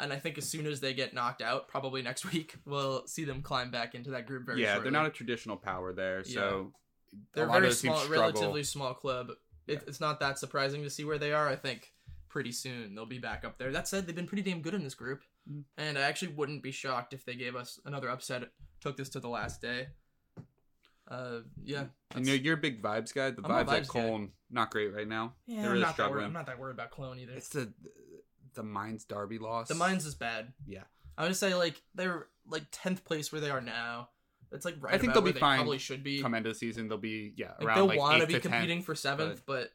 And 0.00 0.12
I 0.12 0.18
think 0.18 0.38
as 0.38 0.48
soon 0.48 0.66
as 0.66 0.80
they 0.80 0.94
get 0.94 1.14
knocked 1.14 1.42
out, 1.42 1.68
probably 1.68 2.02
next 2.02 2.24
week, 2.32 2.56
we'll 2.64 3.06
see 3.06 3.24
them 3.24 3.42
climb 3.42 3.70
back 3.70 3.94
into 3.94 4.10
that 4.10 4.26
group 4.26 4.46
very 4.46 4.62
Yeah, 4.62 4.74
shortly. 4.74 4.84
they're 4.84 4.92
not 5.00 5.06
a 5.06 5.10
traditional 5.10 5.56
power 5.56 5.92
there, 5.92 6.24
so 6.24 6.72
They're 7.32 7.46
lot 7.46 7.56
of 7.58 7.62
very 7.62 7.74
small, 7.74 8.06
relatively 8.08 8.62
small 8.64 8.94
club. 8.94 9.30
It, 9.66 9.82
It's 9.86 10.00
not 10.00 10.20
that 10.20 10.38
surprising 10.38 10.82
to 10.82 10.90
see 10.90 11.04
where 11.04 11.18
they 11.18 11.32
are. 11.32 11.48
I 11.48 11.56
think 11.56 11.92
pretty 12.28 12.52
soon 12.52 12.94
they'll 12.94 13.06
be 13.06 13.18
back 13.18 13.44
up 13.44 13.58
there. 13.58 13.70
That 13.72 13.86
said, 13.88 14.06
they've 14.06 14.14
been 14.16 14.26
pretty 14.26 14.42
damn 14.42 14.60
good 14.60 14.74
in 14.74 14.82
this 14.84 14.94
group, 14.94 15.22
Mm. 15.50 15.62
and 15.76 15.98
I 15.98 16.02
actually 16.02 16.32
wouldn't 16.32 16.62
be 16.62 16.72
shocked 16.72 17.12
if 17.12 17.24
they 17.26 17.34
gave 17.34 17.54
us 17.54 17.78
another 17.84 18.08
upset, 18.08 18.44
took 18.80 18.96
this 18.96 19.10
to 19.10 19.20
the 19.20 19.28
last 19.28 19.60
day. 19.60 19.88
Uh, 21.06 21.40
yeah. 21.62 21.80
And 21.80 21.90
that's- 22.10 22.26
you're, 22.28 22.36
you're 22.38 22.54
a 22.54 22.60
big 22.60 22.80
vibes 22.82 23.12
guy. 23.14 23.30
The 23.30 23.42
a 23.42 23.48
vibes 23.48 23.60
at 23.60 23.66
vibes 23.66 23.92
guy. 23.92 24.00
Cologne 24.00 24.32
not 24.50 24.70
great 24.70 24.94
right 24.94 25.06
now. 25.06 25.34
yeah, 25.46 25.62
They're 25.62 25.72
I'm 25.72 25.80
not, 25.80 25.96
that 25.98 26.10
worried. 26.10 26.24
I'm 26.24 26.32
not 26.32 26.46
that 26.46 26.58
worried 26.58 26.72
about 26.74 26.90
Cologne 26.92 27.18
either. 27.18 27.32
It's 27.34 27.48
the 27.50 27.72
the 28.54 28.62
Mainz 28.62 29.04
Derby 29.04 29.38
loss. 29.38 29.68
the 29.68 29.74
Mainz 29.74 30.06
is 30.06 30.14
bad. 30.14 30.52
Yeah. 30.66 30.82
I 31.16 31.24
would 31.24 31.36
say 31.36 31.54
like 31.54 31.80
they're 31.94 32.26
like 32.48 32.64
tenth 32.72 33.04
place 33.04 33.30
where 33.32 33.40
they 33.40 33.50
are 33.50 33.60
now. 33.60 34.08
It's 34.52 34.64
like 34.64 34.76
right 34.80 34.94
I 34.94 34.98
think 34.98 35.12
about 35.12 35.14
they'll 35.14 35.22
where 35.24 35.32
be 35.32 35.34
they 35.34 35.40
fine 35.40 35.58
Probably 35.58 35.78
should 35.78 36.04
be. 36.04 36.20
come 36.22 36.34
into 36.34 36.48
the 36.50 36.54
season, 36.54 36.88
they'll 36.88 36.98
be 36.98 37.32
yeah 37.36 37.52
Like, 37.58 37.66
around 37.68 37.76
they'll 37.76 37.86
like 37.86 37.98
want 37.98 38.20
to 38.20 38.26
be 38.26 38.34
to 38.34 38.40
10th. 38.40 38.42
competing 38.42 38.82
for 38.82 38.94
seventh, 38.94 39.42
but 39.46 39.70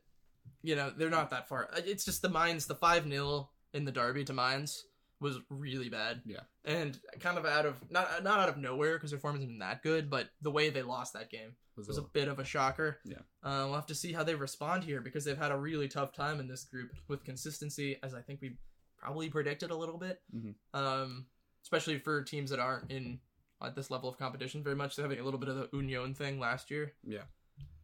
you 0.62 0.76
know 0.76 0.92
they're 0.96 1.10
not 1.10 1.30
that 1.32 1.48
far. 1.48 1.70
It's 1.78 2.06
just 2.06 2.22
the 2.22 2.30
Mainz, 2.30 2.66
the 2.66 2.76
five 2.76 3.08
0 3.08 3.50
in 3.74 3.86
the 3.86 3.92
derby 3.92 4.24
to 4.26 4.34
Mainz 4.34 4.86
was 5.22 5.38
really 5.50 5.90
bad. 5.90 6.22
Yeah. 6.26 6.42
and 6.66 6.98
kind 7.20 7.38
of 7.38 7.46
out 7.46 7.66
of 7.66 7.76
not 7.92 8.24
not 8.24 8.40
out 8.40 8.50
of 8.50 8.58
nowhere 8.58 8.94
because 8.96 9.12
their 9.12 9.20
form 9.20 9.36
isn't 9.38 9.60
that 9.60 9.82
good, 9.84 10.10
but 10.10 10.30
the 10.42 10.52
way 10.52 10.70
they 10.70 10.82
lost 10.84 11.14
that 11.14 11.30
game 11.30 11.56
Was 11.76 11.88
was 11.88 11.98
a- 11.98 12.02
a 12.02 12.08
bit 12.14 12.28
of 12.28 12.40
a 12.40 12.46
shocker. 12.46 12.98
Yeah. 13.04 13.18
uh, 13.44 13.66
we'll 13.66 13.76
have 13.76 13.86
to 13.88 13.96
see 13.96 14.14
how 14.14 14.24
they 14.24 14.36
respond 14.36 14.84
here 14.84 15.02
because 15.02 15.26
they've 15.26 15.38
had 15.38 15.52
a 15.52 15.58
really 15.58 15.88
tough 15.88 16.14
time 16.14 16.40
in 16.40 16.48
this 16.48 16.64
group 16.66 16.92
with 17.08 17.24
consistency, 17.24 17.98
as 18.04 18.14
I 18.14 18.22
think 18.22 18.42
we 18.42 18.58
probably 18.98 19.30
predicted 19.30 19.72
a 19.72 19.76
little 19.76 19.98
bit. 19.98 20.22
Mhm. 20.36 20.56
Um, 20.74 21.26
especially 21.64 22.00
for 22.00 22.24
teams 22.24 22.50
that 22.52 22.60
aren't 22.60 22.90
in 22.92 23.20
at 23.62 23.76
this 23.76 23.92
level 23.92 24.08
of 24.10 24.18
competition 24.18 24.64
very 24.64 24.76
much. 24.76 24.96
They're 24.96 25.04
having 25.04 25.20
a 25.20 25.24
little 25.24 25.40
bit 25.40 25.50
of 25.50 25.56
the 25.58 25.70
Union 25.78 26.14
thing 26.14 26.40
last 26.40 26.72
year. 26.72 26.94
Yeah. 27.04 27.24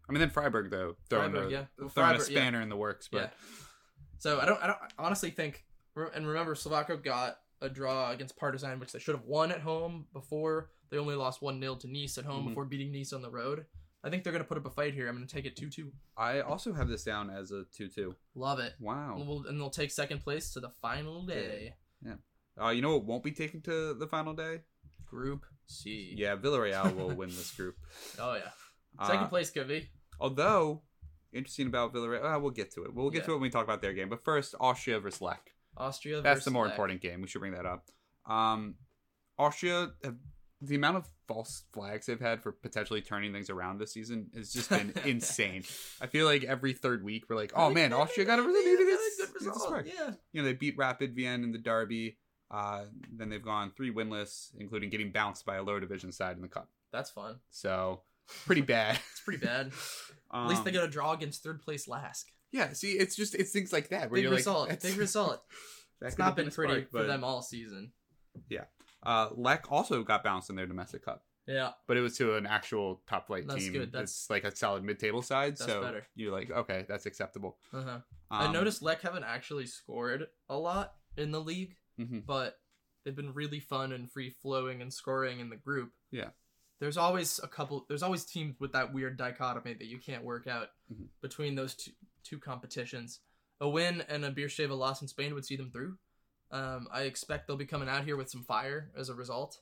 I 0.07 0.11
mean, 0.11 0.19
then 0.19 0.29
Freiburg 0.29 0.69
though 0.69 0.95
throwing, 1.09 1.31
Freiburg, 1.31 1.49
a, 1.49 1.51
yeah. 1.51 1.65
Well, 1.77 1.89
throwing 1.89 2.11
a 2.11 2.13
Freiburg, 2.19 2.31
yeah. 2.31 2.39
spanner 2.39 2.61
in 2.61 2.69
the 2.69 2.77
works, 2.77 3.09
but 3.11 3.17
Yeah. 3.23 3.29
So 4.19 4.39
I 4.39 4.45
don't, 4.45 4.61
I 4.63 4.67
don't 4.67 4.77
honestly 4.97 5.29
think, 5.31 5.65
and 5.95 6.27
remember, 6.27 6.55
Slovácko 6.55 7.01
got 7.03 7.37
a 7.61 7.69
draw 7.69 8.11
against 8.11 8.37
Partizan, 8.37 8.79
which 8.79 8.91
they 8.91 8.99
should 8.99 9.15
have 9.15 9.25
won 9.25 9.51
at 9.51 9.61
home 9.61 10.07
before. 10.13 10.69
They 10.89 10.97
only 10.97 11.15
lost 11.15 11.41
1 11.41 11.59
0 11.59 11.75
to 11.75 11.87
Nice 11.87 12.17
at 12.17 12.25
home 12.25 12.43
Mhm. 12.45 12.49
before 12.49 12.65
beating 12.65 12.91
Nice 12.91 13.13
on 13.13 13.21
the 13.21 13.29
road. 13.31 13.65
I 14.03 14.09
think 14.09 14.23
they're 14.23 14.33
going 14.33 14.43
to 14.43 14.47
put 14.47 14.57
up 14.57 14.65
a 14.67 14.69
fight 14.69 14.93
here. 14.93 15.07
I'm 15.07 15.15
going 15.15 15.25
to 15.27 15.33
take 15.33 15.45
it 15.45 15.55
2 15.55 15.69
2. 15.69 15.91
I 16.15 16.41
also 16.41 16.73
have 16.73 16.87
this 16.87 17.03
down 17.03 17.29
as 17.31 17.51
a 17.51 17.63
two-two. 17.71 18.15
Love 18.35 18.59
it. 18.59 18.73
Wow. 18.79 19.15
And, 19.17 19.27
we'll, 19.27 19.47
and 19.47 19.59
they'll 19.59 19.71
take 19.71 19.89
second 19.89 20.19
place 20.19 20.51
to 20.53 20.59
the 20.59 20.69
final 20.69 21.25
day. 21.25 21.73
Yeah. 22.05 22.15
Uh, 22.61 22.69
you 22.69 22.81
know 22.83 22.93
what 22.97 23.05
won't 23.05 23.23
be 23.23 23.31
taken 23.31 23.61
to 23.63 23.95
the 23.95 24.07
final 24.07 24.33
day? 24.33 24.61
Group 25.07 25.45
C. 25.65 26.13
Yeah, 26.15 26.35
Villarreal 26.35 26.95
will 26.95 27.15
win 27.15 27.29
this 27.29 27.51
group. 27.55 27.77
Oh, 28.19 28.35
yeah. 28.35 28.51
Uh, 28.99 29.07
Second 29.07 29.27
place 29.29 29.49
could 29.49 29.67
be. 29.67 29.89
Although, 30.19 30.83
interesting 31.33 31.67
about 31.67 31.91
Villarreal. 31.93 32.23
Uh, 32.35 32.39
we'll 32.39 32.51
get 32.51 32.71
to 32.75 32.83
it. 32.85 32.93
We'll 32.93 33.09
get 33.09 33.19
Yeah. 33.23 33.25
to 33.25 33.31
it 33.31 33.35
when 33.35 33.41
we 33.41 33.49
talk 33.49 33.63
about 33.63 33.81
their 33.81 33.93
game. 33.93 34.07
But 34.09 34.23
first, 34.23 34.53
Austria 34.59 34.99
versus 34.99 35.19
Lech. 35.21 35.51
Austria 35.77 36.21
That's 36.21 36.45
the 36.45 36.51
more 36.51 36.65
important 36.65 37.01
game. 37.01 37.21
We 37.21 37.27
should 37.27 37.39
bring 37.39 37.53
that 37.53 37.65
up. 37.65 37.89
Um, 38.25 38.75
Austria, 39.37 39.91
have, 40.03 40.15
the 40.61 40.75
amount 40.75 40.97
of 40.97 41.09
false 41.27 41.63
flags 41.73 42.05
they've 42.05 42.19
had 42.19 42.41
for 42.41 42.51
potentially 42.51 43.01
turning 43.01 43.33
things 43.33 43.49
around 43.49 43.79
this 43.79 43.93
season 43.93 44.27
has 44.35 44.53
just 44.53 44.69
been 44.69 44.93
insane. 45.05 45.63
I 46.01 46.07
feel 46.07 46.25
like 46.25 46.43
every 46.43 46.73
third 46.73 47.03
week 47.03 47.25
we're 47.29 47.35
like, 47.35 47.51
oh 47.55 47.69
man, 47.69 47.93
Austria 47.93 48.25
got 48.25 48.39
a 48.39 48.41
really 48.41 48.63
good, 48.63 48.77
got 48.77 48.83
a 48.83 48.85
good 48.85 49.05
good 49.35 49.47
result. 49.47 49.85
Yeah. 49.85 50.11
You 50.33 50.41
know, 50.41 50.47
they 50.47 50.53
beat 50.53 50.77
Rapid 50.77 51.15
Vienna 51.15 51.43
in 51.43 51.51
the 51.51 51.57
derby. 51.57 52.17
Uh, 52.51 52.85
then 53.11 53.29
they've 53.29 53.43
gone 53.43 53.71
three 53.75 53.91
winless, 53.91 54.51
including 54.57 54.89
getting 54.89 55.11
bounced 55.11 55.45
by 55.45 55.55
a 55.55 55.63
lower 55.63 55.79
division 55.79 56.11
side 56.11 56.35
in 56.35 56.41
the 56.41 56.47
cup. 56.47 56.69
That's 56.91 57.09
fun. 57.09 57.39
So 57.49 58.01
pretty 58.45 58.61
bad. 58.61 58.99
It's 59.11 59.21
pretty 59.21 59.43
bad. 59.43 59.71
Um, 60.31 60.43
At 60.45 60.49
least 60.49 60.65
they 60.65 60.71
got 60.71 60.83
a 60.83 60.89
draw 60.89 61.13
against 61.13 61.43
third 61.43 61.61
place 61.61 61.87
Lask. 61.87 62.27
Yeah. 62.51 62.73
See, 62.73 62.93
it's 62.93 63.15
just 63.15 63.35
it's 63.35 63.51
things 63.51 63.71
like 63.73 63.89
that 63.89 64.09
where 64.11 64.15
Big 64.17 64.23
you're 64.23 64.33
result. 64.33 64.69
like, 64.69 64.81
Big 64.81 64.97
result. 64.97 65.41
It's 66.01 66.17
not 66.17 66.35
been 66.35 66.51
pretty 66.51 66.73
spark, 66.85 66.91
for 66.91 67.03
them 67.03 67.23
all 67.23 67.41
season. 67.41 67.91
Yeah, 68.49 68.65
uh, 69.03 69.29
Lech 69.33 69.71
also 69.71 70.03
got 70.03 70.23
bounced 70.25 70.49
in 70.49 70.55
their 70.57 70.67
domestic 70.67 71.03
cup. 71.05 71.23
Yeah. 71.47 71.71
but 71.87 71.95
it 71.95 72.01
was 72.01 72.17
to 72.17 72.35
an 72.35 72.45
actual 72.47 73.01
top 73.07 73.27
flight 73.27 73.47
That's 73.47 73.63
team. 73.63 73.71
good. 73.73 73.91
That's- 73.91 74.09
It's 74.09 74.29
like 74.29 74.43
a 74.43 74.55
solid 74.55 74.83
mid 74.83 74.99
table 74.99 75.21
side. 75.21 75.53
That's 75.57 75.65
so 75.71 75.81
better. 75.81 76.05
you're 76.15 76.31
like, 76.33 76.49
okay, 76.51 76.85
that's 76.89 77.05
acceptable. 77.05 77.57
Uh-huh. 77.71 77.99
I 78.31 78.45
Um, 78.47 78.51
noticed 78.53 78.81
Lech 78.81 79.01
haven't 79.03 79.23
actually 79.23 79.67
scored 79.67 80.27
a 80.49 80.57
lot 80.57 80.95
in 81.17 81.31
the 81.31 81.39
league, 81.39 81.75
mhm. 81.99 82.25
but 82.25 82.59
they've 83.03 83.15
been 83.15 83.33
really 83.33 83.59
fun 83.61 83.91
and 83.93 84.11
free 84.11 84.31
flowing 84.31 84.81
and 84.81 84.91
scoring 84.93 85.39
in 85.39 85.49
the 85.49 85.55
group. 85.55 85.91
Yeah. 86.11 86.29
There's 86.79 86.97
always 86.97 87.39
a 87.41 87.47
couple. 87.47 87.85
There's 87.87 88.03
always 88.03 88.25
teams 88.25 88.59
with 88.59 88.73
that 88.73 88.91
weird 88.93 89.15
dichotomy 89.17 89.75
that 89.75 89.85
you 89.85 89.97
can't 89.99 90.23
work 90.25 90.45
out 90.47 90.69
Mhm. 90.91 91.07
between 91.21 91.55
those 91.55 91.73
two 91.75 91.91
two 92.25 92.39
competitions. 92.39 93.19
A 93.61 93.69
win 93.69 94.03
and 94.09 94.25
a 94.25 94.31
Beersheva 94.31 94.77
loss 94.77 95.01
in 95.01 95.07
Spain 95.07 95.33
would 95.33 95.45
see 95.45 95.55
them 95.55 95.71
through. 95.71 95.97
Um, 96.51 96.87
I 96.91 97.03
expect 97.03 97.47
they'll 97.47 97.55
be 97.55 97.65
coming 97.65 97.87
out 97.87 98.03
here 98.03 98.17
with 98.17 98.29
some 98.29 98.43
fire 98.43 98.91
as 98.97 99.09
a 99.09 99.15
result, 99.15 99.59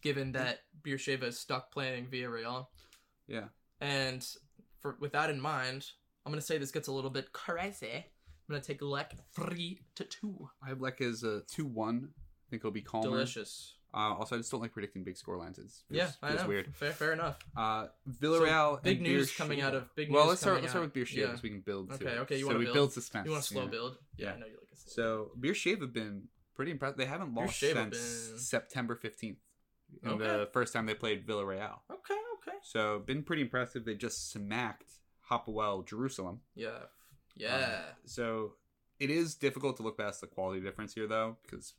given 0.00 0.32
that 0.32 0.60
Beersheva 0.82 1.24
is 1.24 1.38
stuck 1.38 1.72
playing 1.72 2.06
Villarreal. 2.06 2.66
Yeah. 3.26 3.46
And 3.80 4.26
for 4.80 4.96
with 5.00 5.12
that 5.12 5.30
in 5.30 5.40
mind, 5.40 5.86
I'm 6.24 6.32
gonna 6.32 6.40
say 6.40 6.58
this 6.58 6.70
gets 6.70 6.88
a 6.88 6.92
little 6.92 7.10
bit 7.10 7.32
crazy. 7.32 7.92
I'm 7.92 8.52
gonna 8.52 8.62
take 8.62 8.82
Lech 8.82 9.14
three 9.34 9.80
to 9.96 10.04
two. 10.04 10.48
I 10.64 10.68
have 10.68 10.80
Lech 10.80 11.00
as 11.00 11.22
a 11.22 11.42
two 11.50 11.66
one. 11.66 12.10
I 12.16 12.50
think 12.50 12.60
it'll 12.60 12.70
be 12.70 12.82
calmer. 12.82 13.08
Delicious. 13.10 13.74
Uh, 13.94 14.14
also, 14.14 14.34
I 14.34 14.38
just 14.38 14.50
don't 14.50 14.60
like 14.60 14.72
predicting 14.72 15.04
big 15.04 15.16
score 15.16 15.36
lines. 15.36 15.58
It's 15.58 15.84
Yeah, 15.88 16.06
feels, 16.06 16.16
I 16.22 16.34
know. 16.42 16.48
weird. 16.48 16.74
Fair, 16.74 16.92
fair 16.92 17.12
enough. 17.12 17.38
Uh, 17.56 17.86
Villarreal. 18.20 18.82
big 18.82 18.96
and 18.98 19.06
news 19.06 19.30
Beersheva. 19.30 19.36
coming 19.36 19.60
out 19.60 19.74
of- 19.74 19.94
big 19.94 20.10
Well, 20.10 20.26
let's 20.26 20.40
start. 20.40 20.60
Let's 20.60 20.72
start 20.72 20.84
with 20.84 20.94
Beersheva 20.94 21.16
Yeah. 21.16 21.34
so 21.36 21.40
we 21.44 21.50
can 21.50 21.60
build. 21.60 21.90
to 21.90 21.94
Okay, 21.94 22.06
it. 22.06 22.18
okay, 22.20 22.34
you 22.36 22.40
so 22.42 22.46
wanna 22.48 22.58
we 22.58 22.64
build? 22.64 22.74
build 22.74 22.92
suspense. 22.92 23.26
You 23.26 23.30
want 23.32 23.44
a 23.44 23.46
slow 23.46 23.62
yeah. 23.62 23.68
build? 23.68 23.98
Yeah, 24.16 24.26
Yeah. 24.26 24.32
I 24.34 24.38
know 24.40 24.46
you 24.46 24.56
like 24.58 24.68
a 24.72 24.76
slow. 24.76 24.92
So 24.94 25.30
Beersheva 25.38 25.80
have 25.82 25.92
been 25.92 26.28
pretty 26.56 26.72
impressed. 26.72 26.96
They 26.96 27.06
haven't 27.06 27.34
lost 27.34 27.62
Beersheva 27.62 27.94
since 27.94 28.28
been- 28.30 28.38
September 28.40 28.96
fifteenth. 28.96 29.38
Okay. 30.04 30.18
the 30.18 30.48
first 30.52 30.72
time 30.72 30.86
they 30.86 30.94
played 30.94 31.24
Villarreal. 31.24 31.78
okay, 31.88 32.18
okay. 32.38 32.58
So 32.62 32.98
been 32.98 33.22
pretty 33.22 33.42
impressive. 33.42 33.84
They 33.84 33.94
just 33.94 34.30
smacked 34.32 34.90
Hapoel 35.30 35.86
Jerusalem. 35.86 36.40
Yeah, 36.56 36.86
yeah. 37.36 37.84
Um, 37.90 37.94
so 38.04 38.54
it 38.98 39.10
is 39.10 39.36
difficult 39.36 39.76
to 39.76 39.84
look 39.84 39.96
past 39.96 40.20
the 40.20 40.26
quality 40.26 40.60
difference 40.60 40.94
here, 40.94 41.06
though, 41.06 41.36
because 41.42 41.74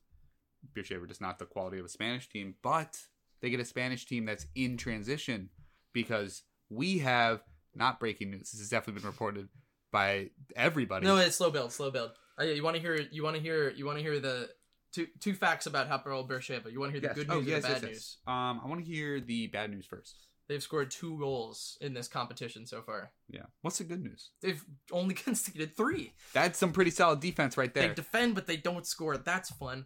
Beersheva 0.73 1.07
just 1.07 1.21
not 1.21 1.39
the 1.39 1.45
quality 1.45 1.79
of 1.79 1.85
a 1.85 1.89
Spanish 1.89 2.29
team, 2.29 2.55
but 2.61 2.97
they 3.41 3.49
get 3.49 3.59
a 3.59 3.65
Spanish 3.65 4.05
team 4.05 4.25
that's 4.25 4.45
in 4.55 4.77
transition 4.77 5.49
because 5.93 6.43
we 6.69 6.99
have 6.99 7.41
not 7.75 7.99
breaking 7.99 8.31
news. 8.31 8.51
This 8.51 8.59
has 8.59 8.69
definitely 8.69 9.01
been 9.01 9.09
reported 9.09 9.49
by 9.91 10.29
everybody. 10.55 11.05
no, 11.05 11.17
it's 11.17 11.35
slow 11.37 11.51
build, 11.51 11.71
slow 11.71 11.91
build. 11.91 12.11
Uh, 12.39 12.43
yeah, 12.43 12.53
you 12.53 12.63
want 12.63 12.75
to 12.75 12.81
hear? 12.81 12.99
You 13.11 13.23
want 13.23 13.35
to 13.35 13.41
hear? 13.41 13.69
You 13.69 13.85
want 13.85 13.97
to 13.97 14.03
hear 14.03 14.19
the 14.19 14.49
two 14.91 15.07
two 15.19 15.33
facts 15.33 15.65
about 15.67 15.89
Hapoel 15.89 16.27
Beersheba? 16.27 16.71
You 16.71 16.79
want 16.79 16.93
to 16.93 16.99
hear 16.99 17.01
the 17.01 17.07
Yes. 17.07 17.15
good 17.15 17.29
oh, 17.29 17.39
news 17.39 17.47
yes, 17.47 17.57
or 17.59 17.61
the 17.61 17.73
bad 17.73 17.81
yes. 17.83 17.91
news? 17.91 18.17
Um, 18.27 18.61
I 18.63 18.67
want 18.67 18.83
to 18.83 18.91
hear 18.91 19.19
the 19.19 19.47
bad 19.47 19.71
news 19.71 19.85
first. 19.85 20.27
They've 20.47 20.61
scored 20.61 20.91
two 20.91 21.17
goals 21.17 21.77
in 21.81 21.93
this 21.93 22.07
competition 22.07 22.67
so 22.67 22.81
far. 22.83 23.11
Yeah. 23.27 23.45
What's 23.61 23.79
the 23.79 23.83
good 23.83 24.03
news? 24.03 24.29
They've 24.41 24.63
only 24.91 25.15
conceded 25.25 25.75
three. 25.75 26.13
That's 26.33 26.59
some 26.59 26.71
pretty 26.71 26.91
solid 26.91 27.19
defense 27.19 27.57
right 27.57 27.73
there. 27.73 27.87
They 27.87 27.93
defend, 27.95 28.35
but 28.35 28.45
they 28.45 28.57
don't 28.57 28.85
score. 28.85 29.17
That's 29.17 29.49
fun. 29.51 29.85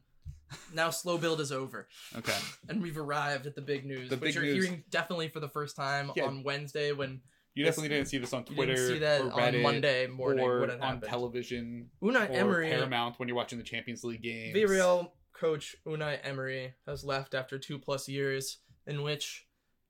Now 0.73 0.89
slow 0.89 1.17
build 1.17 1.41
is 1.41 1.51
over, 1.51 1.87
okay. 2.15 2.37
and 2.67 2.81
we've 2.81 2.97
arrived 2.97 3.45
at 3.45 3.55
the 3.55 3.61
big 3.61 3.85
news, 3.85 4.09
The 4.09 4.15
which 4.17 4.33
big 4.33 4.35
you're 4.35 4.43
news. 4.43 4.65
hearing 4.65 4.83
definitely 4.89 5.29
for 5.29 5.39
the 5.39 5.49
first 5.49 5.75
time 5.75 6.11
Yeah. 6.15 6.25
on 6.25 6.43
Wednesday 6.43 6.91
when 6.91 7.21
You 7.55 7.65
Yes. 7.65 7.75
definitely 7.75 7.95
didn't 7.97 8.07
see 8.09 8.17
this 8.19 8.31
on 8.33 8.45
you 8.47 8.55
Twitter 8.55 8.75
didn't 8.75 8.87
see 8.93 8.99
that 8.99 9.21
or 9.21 9.31
on 9.41 9.61
Monday 9.61 10.07
morning 10.07 10.43
or 10.45 10.59
when 10.61 10.69
it 10.69 10.73
on 10.75 10.79
happened. 10.81 11.03
television 11.03 11.89
Unai 12.01 12.29
or 12.29 12.33
Emery, 12.33 12.69
Paramount 12.69 13.19
when 13.19 13.27
you're 13.27 13.35
watching 13.35 13.57
the 13.57 13.63
Champions 13.65 14.03
League 14.03 14.21
games. 14.21 14.55
Villarreal 14.55 15.11
coach 15.33 15.75
Unai 15.85 16.19
Emery 16.23 16.75
has 16.85 17.03
left 17.03 17.33
after 17.33 17.57
two 17.59 17.77
plus 17.79 18.07
years 18.07 18.59
in 18.87 19.01
which 19.01 19.47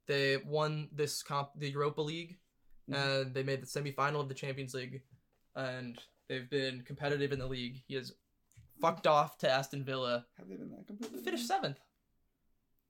they 0.08 0.38
won 0.38 0.90
this 0.92 1.22
comp, 1.22 1.50
the 1.56 1.70
Europa 1.70 2.02
League, 2.02 2.40
Mhm. 2.90 2.96
and 2.96 3.34
they 3.36 3.44
made 3.44 3.62
the 3.62 3.68
semifinal 3.68 4.22
of 4.22 4.30
the 4.30 4.34
Champions 4.36 4.74
League, 4.74 5.04
and 5.56 6.02
they've 6.28 6.50
been 6.50 6.82
competitive 6.84 7.32
in 7.32 7.40
the 7.40 7.48
league. 7.48 7.84
He 7.88 7.94
has 7.96 8.14
fucked 8.82 9.08
off 9.08 9.38
to 9.40 9.50
Aston 9.50 9.84
Villa, 9.84 10.26
Have 10.38 10.48
they 10.50 10.56
been 10.56 10.70
that 10.72 10.88
competitive? 10.88 11.24
finished 11.24 11.48
seventh. 11.48 11.80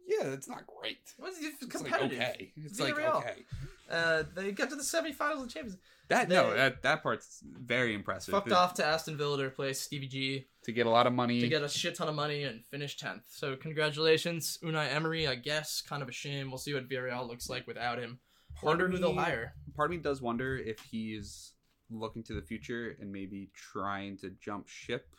Yeah, 0.08 0.28
it's 0.30 0.48
not 0.50 0.64
great. 0.66 0.98
Was 1.20 1.36
It's 1.40 1.66
competitive? 1.66 2.18
like 2.18 2.28
okay. 2.30 2.52
It's 2.58 2.80
like 2.80 2.98
okay. 3.00 3.46
Uh, 3.90 4.24
they 4.36 4.52
got 4.52 4.70
to 4.70 4.76
the 4.76 4.82
semifinals 4.82 5.34
of 5.42 5.48
the 5.48 5.54
Champions. 5.54 5.78
That 6.08 6.28
no, 6.30 6.52
that 6.56 6.82
that 6.82 7.04
part's 7.04 7.44
very 7.44 7.94
impressive. 7.94 8.32
Fucked 8.32 8.50
to, 8.50 8.58
off 8.58 8.74
to 8.76 8.86
Aston 8.86 9.18
Villa 9.18 9.38
to 9.38 9.44
replace 9.44 9.80
Stevie 9.80 10.08
G 10.08 10.48
to 10.64 10.72
get 10.72 10.88
a 10.88 10.90
lot 10.90 11.06
of 11.06 11.14
money. 11.14 11.40
to 11.40 11.48
get 11.48 11.62
a 11.62 11.70
shit 11.70 11.94
ton 11.94 12.08
of 12.08 12.16
money 12.16 12.44
and 12.44 12.66
finish 12.66 12.98
tenth. 12.98 13.22
So 13.28 13.56
congratulations, 13.56 14.58
Unai 14.64 14.92
Emery. 14.92 15.28
I 15.28 15.36
guess 15.36 15.82
kind 15.82 16.02
of 16.02 16.10
a 16.10 16.12
shame. 16.12 16.50
We'll 16.50 16.58
see 16.58 16.74
what 16.74 16.90
Villarreal 16.90 17.28
looks 17.28 17.48
like 17.48 17.68
without 17.68 18.00
him. 18.00 18.20
Wonder 18.64 18.86
of 18.88 18.92
who 18.94 18.98
they'll 18.98 19.14
hire. 19.14 19.54
part 19.76 19.92
of 19.92 19.96
me 19.96 20.02
does 20.02 20.22
wonder 20.22 20.58
if 20.58 20.80
he's 20.80 21.54
looking 21.92 22.24
to 22.24 22.34
the 22.34 22.42
future 22.42 22.98
and 23.00 23.12
maybe 23.12 23.52
trying 23.54 24.18
to 24.18 24.32
jump 24.42 24.68
ship 24.68 25.16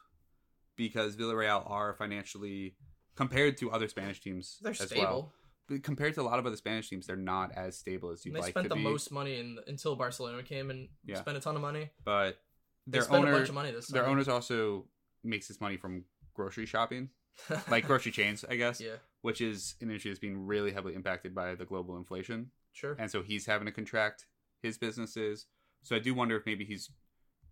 because 0.88 1.14
Villarreal 1.16 1.68
are 1.70 1.92
financially 1.94 2.74
compared 3.16 3.56
to 3.58 3.70
other 3.70 3.86
Spanish 3.88 4.20
teams 4.20 4.56
They're 4.62 4.72
as 4.72 4.80
stable. 4.80 5.02
well. 5.02 5.32
But 5.68 5.82
compared 5.82 6.14
to 6.14 6.22
a 6.22 6.26
lot 6.30 6.38
of 6.38 6.46
other 6.46 6.56
Spanish 6.56 6.88
teams, 6.88 7.06
they're 7.06 7.16
not 7.16 7.52
as 7.54 7.76
stable 7.78 8.10
as 8.10 8.24
you'd 8.24 8.34
they 8.34 8.40
like 8.40 8.50
spent 8.54 8.64
to 8.64 8.68
the 8.70 8.74
be. 8.76 8.82
most 8.82 9.12
money 9.12 9.38
in, 9.38 9.58
until 9.66 9.94
Barcelona 9.94 10.42
came 10.42 10.70
and 10.70 10.88
Yeah. 11.04 11.20
spent 11.20 11.36
a 11.36 11.40
ton 11.40 11.54
of 11.54 11.62
money. 11.62 11.90
but 12.04 12.38
They 12.86 12.92
their 12.98 13.02
spent 13.02 13.22
owner, 13.22 13.32
a 13.32 13.36
bunch 13.36 13.48
of 13.50 13.54
money 13.54 13.70
this 13.70 13.86
their 13.88 14.06
owners 14.06 14.26
also 14.26 14.88
makes 15.22 15.46
his 15.48 15.60
money 15.60 15.76
from 15.76 16.04
grocery 16.34 16.64
shopping, 16.66 17.10
like 17.70 17.86
grocery 17.86 18.10
chains, 18.10 18.44
I 18.48 18.56
guess, 18.56 18.80
yeah, 18.80 18.96
which 19.20 19.40
is 19.42 19.74
an 19.80 19.88
industry 19.88 20.10
that's 20.10 20.18
being 20.18 20.46
really 20.46 20.72
heavily 20.72 20.94
impacted 20.94 21.34
by 21.34 21.54
the 21.54 21.64
global 21.66 21.96
inflation. 21.98 22.50
Sure. 22.72 22.96
and 22.98 23.10
so 23.10 23.20
he's 23.22 23.44
having 23.46 23.66
to 23.66 23.72
contract 23.72 24.26
his 24.62 24.78
businesses. 24.78 25.46
So 25.82 25.94
I 25.96 25.98
do 25.98 26.14
wonder 26.14 26.36
if 26.36 26.46
maybe 26.46 26.64
he's 26.64 26.88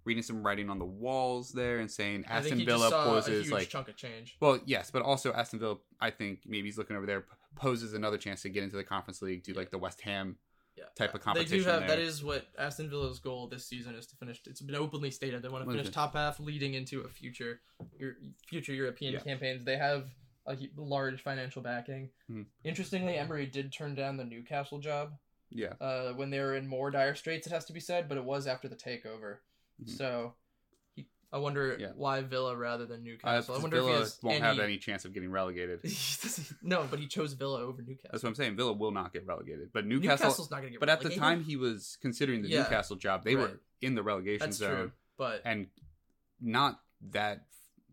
reading 0.08 0.22
some 0.22 0.42
writing 0.42 0.70
on 0.70 0.78
the 0.78 0.84
walls 0.86 1.52
there 1.52 1.78
and 1.80 1.90
saying 1.90 2.24
Aston 2.26 2.64
Villa 2.64 2.78
just 2.78 2.90
saw 2.90 3.02
a 3.02 3.04
poses 3.20 3.44
huge 3.44 3.52
like 3.52 3.68
chunk 3.68 3.88
of 3.88 3.96
change. 3.96 4.36
well, 4.40 4.58
yes, 4.64 4.90
but 4.90 5.02
also 5.02 5.32
Aston 5.34 5.58
Villa. 5.60 5.76
I 6.00 6.10
think 6.10 6.40
maybe 6.46 6.66
he's 6.68 6.78
looking 6.78 6.96
over 6.96 7.06
there 7.06 7.26
poses 7.56 7.92
another 7.92 8.16
chance 8.18 8.42
to 8.42 8.48
get 8.48 8.62
into 8.62 8.76
the 8.76 8.84
Conference 8.84 9.20
League, 9.20 9.42
do 9.44 9.52
like 9.52 9.70
the 9.70 9.78
West 9.78 10.00
Ham 10.02 10.36
Yeah. 10.76 10.84
type 10.96 11.14
of 11.14 11.20
competition. 11.20 11.58
They 11.58 11.64
do 11.64 11.70
have 11.70 11.80
there. 11.80 11.88
that 11.88 11.98
is 11.98 12.22
what 12.24 12.46
Aston 12.58 12.88
Villa's 12.88 13.18
goal 13.18 13.48
this 13.48 13.66
season 13.66 13.94
is 13.94 14.06
to 14.06 14.16
finish. 14.16 14.40
It's 14.46 14.60
been 14.62 14.76
openly 14.76 15.10
stated 15.10 15.42
they 15.42 15.48
want 15.48 15.64
to 15.66 15.70
finish 15.70 15.90
top 15.90 16.14
half, 16.14 16.38
leading 16.40 16.74
into 16.74 17.00
a 17.02 17.08
future, 17.08 17.60
your 17.98 18.14
future 18.46 18.72
European 18.72 19.12
Yeah. 19.14 19.20
campaigns. 19.20 19.64
They 19.64 19.76
have 19.76 20.08
a 20.46 20.56
large 20.76 21.20
financial 21.22 21.60
backing. 21.62 22.10
Mhm. 22.30 22.46
Interestingly, 22.64 23.16
Emery 23.16 23.44
did 23.46 23.72
turn 23.72 23.94
down 23.94 24.16
the 24.16 24.24
Newcastle 24.24 24.78
job 24.78 25.18
yeah. 25.50 25.74
uh, 25.80 26.12
when 26.14 26.30
they 26.30 26.38
were 26.40 26.54
in 26.54 26.66
more 26.66 26.90
dire 26.90 27.14
straits. 27.14 27.46
It 27.46 27.50
has 27.52 27.64
to 27.66 27.72
be 27.74 27.80
said, 27.80 28.08
but 28.08 28.16
it 28.16 28.24
was 28.24 28.46
after 28.46 28.68
the 28.68 28.76
takeover. 28.76 29.38
Mhm. 29.82 29.96
So, 29.96 30.34
he, 30.94 31.06
I 31.32 31.38
wonder 31.38 31.76
Yeah. 31.78 31.92
why 31.94 32.22
Villa 32.22 32.56
rather 32.56 32.86
than 32.86 33.02
Newcastle. 33.04 33.54
I 33.54 33.58
wonder 33.58 33.76
Villa 33.76 33.88
if 33.90 33.94
he 33.96 34.00
has 34.00 34.18
won't 34.22 34.36
any... 34.36 34.44
have 34.44 34.58
any 34.58 34.78
chance 34.78 35.04
of 35.04 35.12
getting 35.12 35.30
relegated. 35.30 35.80
no, 36.62 36.86
but 36.90 36.98
he 36.98 37.06
chose 37.06 37.32
Villa 37.34 37.60
over 37.62 37.82
Newcastle. 37.82 38.10
That's 38.12 38.22
what 38.22 38.30
I'm 38.30 38.34
saying. 38.34 38.56
Villa 38.56 38.72
will 38.72 38.90
not 38.92 39.12
get 39.12 39.26
relegated, 39.26 39.70
but 39.72 39.86
Newcastle. 39.86 40.26
Newcastle's 40.26 40.50
not 40.50 40.56
going 40.60 40.68
to 40.68 40.70
get. 40.72 40.80
but 40.80 40.88
at 40.88 41.00
the 41.00 41.04
relegated, 41.10 41.22
time 41.22 41.44
he 41.44 41.56
was 41.56 41.96
considering 42.00 42.42
the 42.42 42.48
Yeah. 42.48 42.62
Newcastle 42.62 42.96
job, 42.96 43.24
they 43.24 43.34
Right. 43.36 43.50
were 43.50 43.60
in 43.80 43.94
the 43.94 44.02
relegation 44.02 44.46
that's 44.46 44.56
zone 44.56 44.74
true. 44.76 44.92
But 45.16 45.42
and 45.44 45.68
not 46.40 46.80
that 47.10 47.44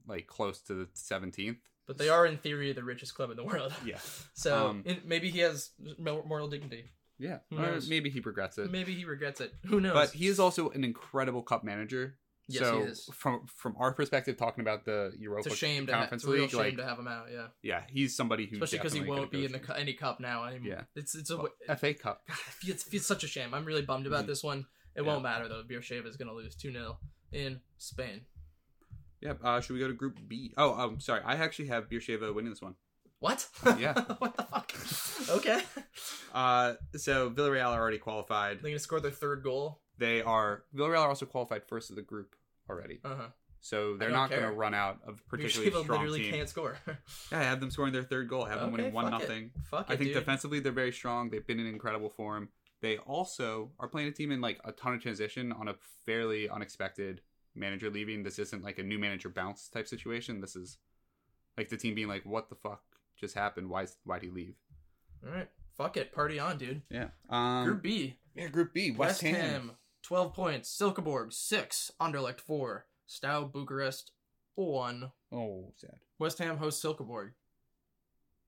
like 0.07 0.27
close 0.27 0.61
to 0.61 0.73
the 0.75 0.86
17th. 0.93 1.57
but 1.88 1.97
they 1.97 2.09
are 2.09 2.25
in 2.25 2.38
theory 2.38 2.71
the 2.73 2.83
richest 2.83 3.13
club 3.15 3.29
in 3.31 3.38
the 3.38 3.43
world. 3.43 3.73
Yeah. 3.86 3.99
So 4.33 4.67
Um, 4.69 4.83
it, 4.86 5.05
maybe 5.05 5.29
he 5.31 5.39
has 5.39 5.71
mor- 5.97 6.23
moral 6.25 6.47
dignity. 6.47 6.91
Yeah. 7.18 7.39
Who 7.49 7.57
Or 7.57 7.61
knows? 7.61 7.89
maybe 7.89 8.09
he 8.09 8.20
regrets 8.20 8.57
it. 8.57 8.72
Maybe 8.72 8.93
he 8.93 9.05
regrets 9.05 9.39
it. 9.41 9.53
Who 9.68 9.80
knows? 9.80 9.93
But 9.93 10.11
he 10.11 10.28
is 10.28 10.39
also 10.39 10.70
an 10.72 10.84
incredible 10.84 11.41
cup 11.43 11.63
manager. 11.63 12.18
Yes, 12.47 12.61
so 12.63 12.78
he 12.80 12.84
is. 12.86 13.09
from 13.11 13.47
from 13.47 13.76
our 13.80 13.91
perspective, 13.93 14.38
talking 14.38 14.61
about 14.61 14.86
the 14.86 15.11
Europa 15.18 15.47
it's 15.47 15.55
a 15.55 15.57
shame 15.57 15.88
to 15.88 15.93
ha- 15.93 15.99
Conference 16.01 16.24
it's 16.24 16.30
a 16.30 16.34
real 16.34 16.47
shame 16.47 16.59
like 16.59 16.78
to 16.78 16.86
have 16.86 16.99
him 16.99 17.07
out. 17.07 17.26
Yeah, 17.34 17.47
yeah, 17.63 17.82
he's 17.89 18.16
somebody 18.16 18.45
who 18.45 18.57
especially 18.57 18.78
because 18.78 18.93
he 18.93 19.01
won't 19.01 19.32
be 19.32 19.45
in 19.45 19.51
the 19.51 19.57
cu- 19.57 19.74
any 19.74 19.93
cup 19.93 20.20
now 20.20 20.43
anymore. 20.45 20.68
Yeah. 20.74 20.82
it's 20.95 21.16
it's 21.16 21.32
a 21.32 21.38
him. 21.39 21.47
FA 21.76 21.95
Cup. 21.95 22.22
God, 22.28 22.38
it 22.38 22.53
feels, 22.53 22.86
it 22.93 23.01
such 23.01 23.24
a 23.24 23.28
shame. 23.28 23.55
I'm 23.55 23.66
really 23.66 23.82
bummed 23.82 24.05
about 24.05 24.26
Mhm. 24.26 24.28
this 24.28 24.43
one. 24.43 24.68
It 24.95 25.01
Yeah. 25.01 25.07
won't 25.07 25.24
matter 25.24 25.47
though. 25.47 25.63
Beersheva 25.63 26.05
is 26.05 26.18
going 26.18 26.28
to 26.28 26.36
lose 26.36 26.55
two 26.55 26.72
0 26.72 26.99
in 27.32 27.61
Spain. 27.80 28.22
Yep. 29.22 29.39
Uh, 29.43 29.59
should 29.61 29.74
we 29.74 29.80
go 29.80 29.88
to 29.88 29.93
Group 29.95 30.20
B? 30.28 30.53
Oh, 30.55 30.74
I'm 30.74 30.80
um, 30.82 30.99
sorry. 30.99 31.22
I 31.26 31.34
actually 31.38 31.70
have 31.70 31.89
Beersheva 31.89 32.32
winning 32.36 32.51
this 32.51 32.61
one. 32.61 32.76
What? 33.26 33.47
Yeah. 33.80 33.93
what 34.19 34.38
the 34.38 34.43
fuck? 34.43 34.71
okay. 35.38 35.61
Uh, 36.32 36.73
so 36.95 37.32
Villarreal 37.32 37.69
are 37.71 37.82
already 37.82 37.97
qualified. 37.97 38.57
They're 38.57 38.61
going 38.69 38.73
to 38.76 38.80
score 38.80 38.99
their 38.99 39.09
third 39.09 39.41
goal. 39.41 39.80
They 39.97 40.21
are 40.21 40.63
Villarreal 40.76 40.99
are 41.01 41.07
also 41.09 41.26
qualified 41.26 41.63
first 41.63 41.89
of 41.89 41.95
the 41.95 42.03
group 42.03 42.36
already. 42.69 42.99
Uh 43.03 43.15
huh. 43.15 43.28
So 43.61 43.97
they're 43.97 44.11
not 44.11 44.30
going 44.30 44.43
to 44.43 44.51
run 44.51 44.76
out 44.76 44.99
of 45.07 45.28
particularly 45.28 45.71
strong 45.71 45.88
literally 45.88 46.21
team. 46.21 46.34
can't 46.34 46.49
score. 46.49 46.78
Yeah, 47.32 47.39
I 47.39 47.43
have 47.43 47.59
them 47.59 47.71
scoring 47.71 47.93
their 47.93 48.03
third 48.03 48.30
goal. 48.30 48.43
I 48.43 48.49
have 48.49 48.59
them 48.59 48.67
Okay, 48.69 48.78
winning 48.84 48.93
one 48.93 49.05
fuck 49.09 49.21
it. 49.21 49.23
nothing. 49.23 49.51
Fuck 49.71 49.89
it, 49.89 49.93
I 49.93 49.97
think 49.97 50.13
defensively 50.13 50.59
they're 50.59 50.71
very 50.71 50.91
strong. 50.91 51.32
They've 51.32 51.47
been 51.47 51.59
in 51.59 51.65
incredible 51.65 52.11
form. 52.11 52.49
They 52.82 52.97
also 52.99 53.71
are 53.80 53.88
playing 53.88 54.09
a 54.09 54.11
team 54.11 54.32
in 54.32 54.39
like 54.39 54.59
a 54.63 54.71
ton 54.71 54.93
of 54.93 55.01
transition 55.01 55.51
on 55.51 55.67
a 55.67 55.73
fairly 56.05 56.47
unexpected 56.47 57.21
manager 57.55 57.89
leaving. 57.89 58.21
This 58.21 58.38
isn't 58.38 58.63
like 58.63 58.78
a 58.78 58.84
new 58.84 58.99
manager 58.99 59.30
bounce 59.30 59.67
type 59.67 59.88
situation. 59.88 60.41
This 60.41 60.55
is 60.55 60.78
like 61.57 61.69
the 61.69 61.78
team 61.78 61.95
being 61.95 62.07
like, 62.07 62.23
"What 62.23 62.49
the 62.49 62.55
fuck 62.55 62.84
just 63.20 63.36
happened? 63.36 63.70
Why 63.70 63.88
why'd 64.03 64.22
he 64.24 64.30
leave?" 64.30 64.55
All 65.26 65.32
right. 65.34 65.49
Fuck 65.78 65.97
it. 65.97 66.11
Party 66.13 66.39
on, 66.39 66.57
dude. 66.57 66.82
Yeah. 66.89 67.07
Um, 67.30 67.66
Group 67.66 67.82
B. 67.84 68.18
yeah, 68.36 68.47
Group 68.47 68.74
B. 68.74 68.91
West, 68.91 69.22
Ham. 69.22 69.72
12 70.03 70.34
points. 70.34 70.70
Silkeborg, 70.82 71.34
6. 71.34 71.91
Anderlecht, 71.99 72.39
4. 72.39 72.86
Steaua 73.07 73.45
Bucharest, 73.51 74.11
1. 74.55 75.11
Oh, 75.34 75.74
sad. 75.76 75.95
West 76.18 76.38
Ham 76.38 76.57
hosts 76.57 76.82
Silkeborg. 76.84 77.32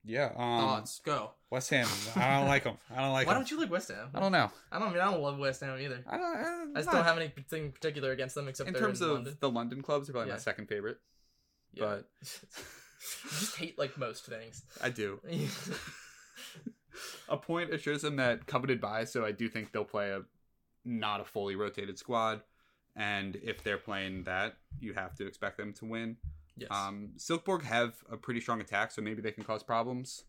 Yeah. 0.04 0.30
Um, 0.36 0.60
Thoughts? 0.60 1.00
Go. 1.04 1.32
West 1.50 1.68
Ham. 1.68 1.86
I 2.16 2.38
don't 2.38 2.48
like 2.48 2.64
them. 2.64 2.78
I 2.94 3.02
don't 3.02 3.12
like 3.12 3.26
Why 3.26 3.34
them. 3.34 3.42
don't 3.42 3.50
you 3.50 3.60
like 3.60 3.70
West 3.70 3.88
Ham? 3.90 4.08
I 4.14 4.20
don't 4.20 4.32
know. 4.32 4.50
I 4.72 4.78
don't 4.78 4.92
mean 4.92 5.02
I 5.02 5.10
don't 5.10 5.20
love 5.20 5.38
West 5.38 5.60
Ham 5.60 5.78
either. 5.78 6.02
I 6.08 6.16
don't. 6.16 6.24
I, 6.24 6.78
I 6.78 6.80
still 6.80 6.94
don't 6.94 7.04
have 7.04 7.18
anything 7.18 7.72
particular 7.72 8.12
against 8.12 8.36
them 8.36 8.48
except 8.48 8.68
in 8.68 8.72
they're 8.74 8.82
terms 8.82 9.02
in 9.02 9.08
of 9.08 9.14
London. 9.16 9.36
the 9.40 9.50
London 9.50 9.82
clubs, 9.82 10.06
they're 10.06 10.12
probably 10.14 10.28
Yeah. 10.30 10.34
my 10.36 10.40
second 10.40 10.68
favorite. 10.68 10.98
Yeah. 11.74 11.84
but- 11.84 12.08
you 13.24 13.30
just 13.40 13.56
hate 13.56 13.78
like 13.78 13.96
most 13.96 14.26
things. 14.26 14.62
I 14.82 14.90
do. 14.90 15.20
a 17.28 17.36
point 17.36 17.72
assures 17.72 18.02
them 18.02 18.16
that 18.16 18.46
coveted 18.46 18.80
by, 18.80 19.04
so 19.04 19.24
I 19.24 19.32
do 19.32 19.48
think 19.48 19.72
they'll 19.72 19.84
play 19.84 20.10
a 20.10 20.22
not 20.84 21.20
a 21.20 21.24
fully 21.24 21.56
rotated 21.56 21.98
squad. 21.98 22.42
And 22.96 23.36
if 23.36 23.62
they're 23.62 23.78
playing 23.78 24.24
that, 24.24 24.56
you 24.80 24.92
have 24.94 25.14
to 25.16 25.26
expect 25.26 25.56
them 25.56 25.72
to 25.74 25.84
win. 25.84 26.16
yes. 26.56 26.68
Um, 26.72 27.10
Silkeborg 27.16 27.62
have 27.62 27.94
a 28.10 28.16
pretty 28.16 28.40
strong 28.40 28.60
attack, 28.60 28.90
so 28.90 29.02
maybe 29.02 29.22
they 29.22 29.30
can 29.30 29.44
cause 29.44 29.62
problems 29.62 30.24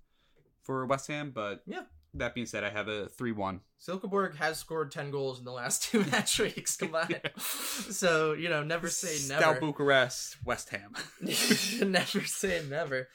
for 0.62 0.86
West 0.86 1.08
Ham. 1.08 1.32
But 1.34 1.64
Yeah. 1.66 1.84
That 2.16 2.34
being 2.34 2.48
said, 2.48 2.64
I 2.64 2.70
have 2.72 2.88
a 2.88 3.08
three-one. 3.08 3.62
Silkeborg 3.80 4.36
has 4.38 4.58
scored 4.58 4.92
10 4.92 5.12
goals 5.12 5.38
in 5.40 5.46
the 5.46 5.52
last 5.52 5.84
two 5.92 6.04
match 6.06 6.40
weeks 6.40 6.76
combined. 6.78 7.22
So, 7.38 8.34
you 8.34 8.50
know, 8.50 8.64
never 8.64 8.90
say 8.90 9.16
Steaua 9.16 9.40
never. 9.40 9.60
Bucharest, 9.60 10.38
West 10.44 10.70
Ham. 10.70 10.94
never 11.92 12.22
say 12.26 12.62
never. 12.70 13.08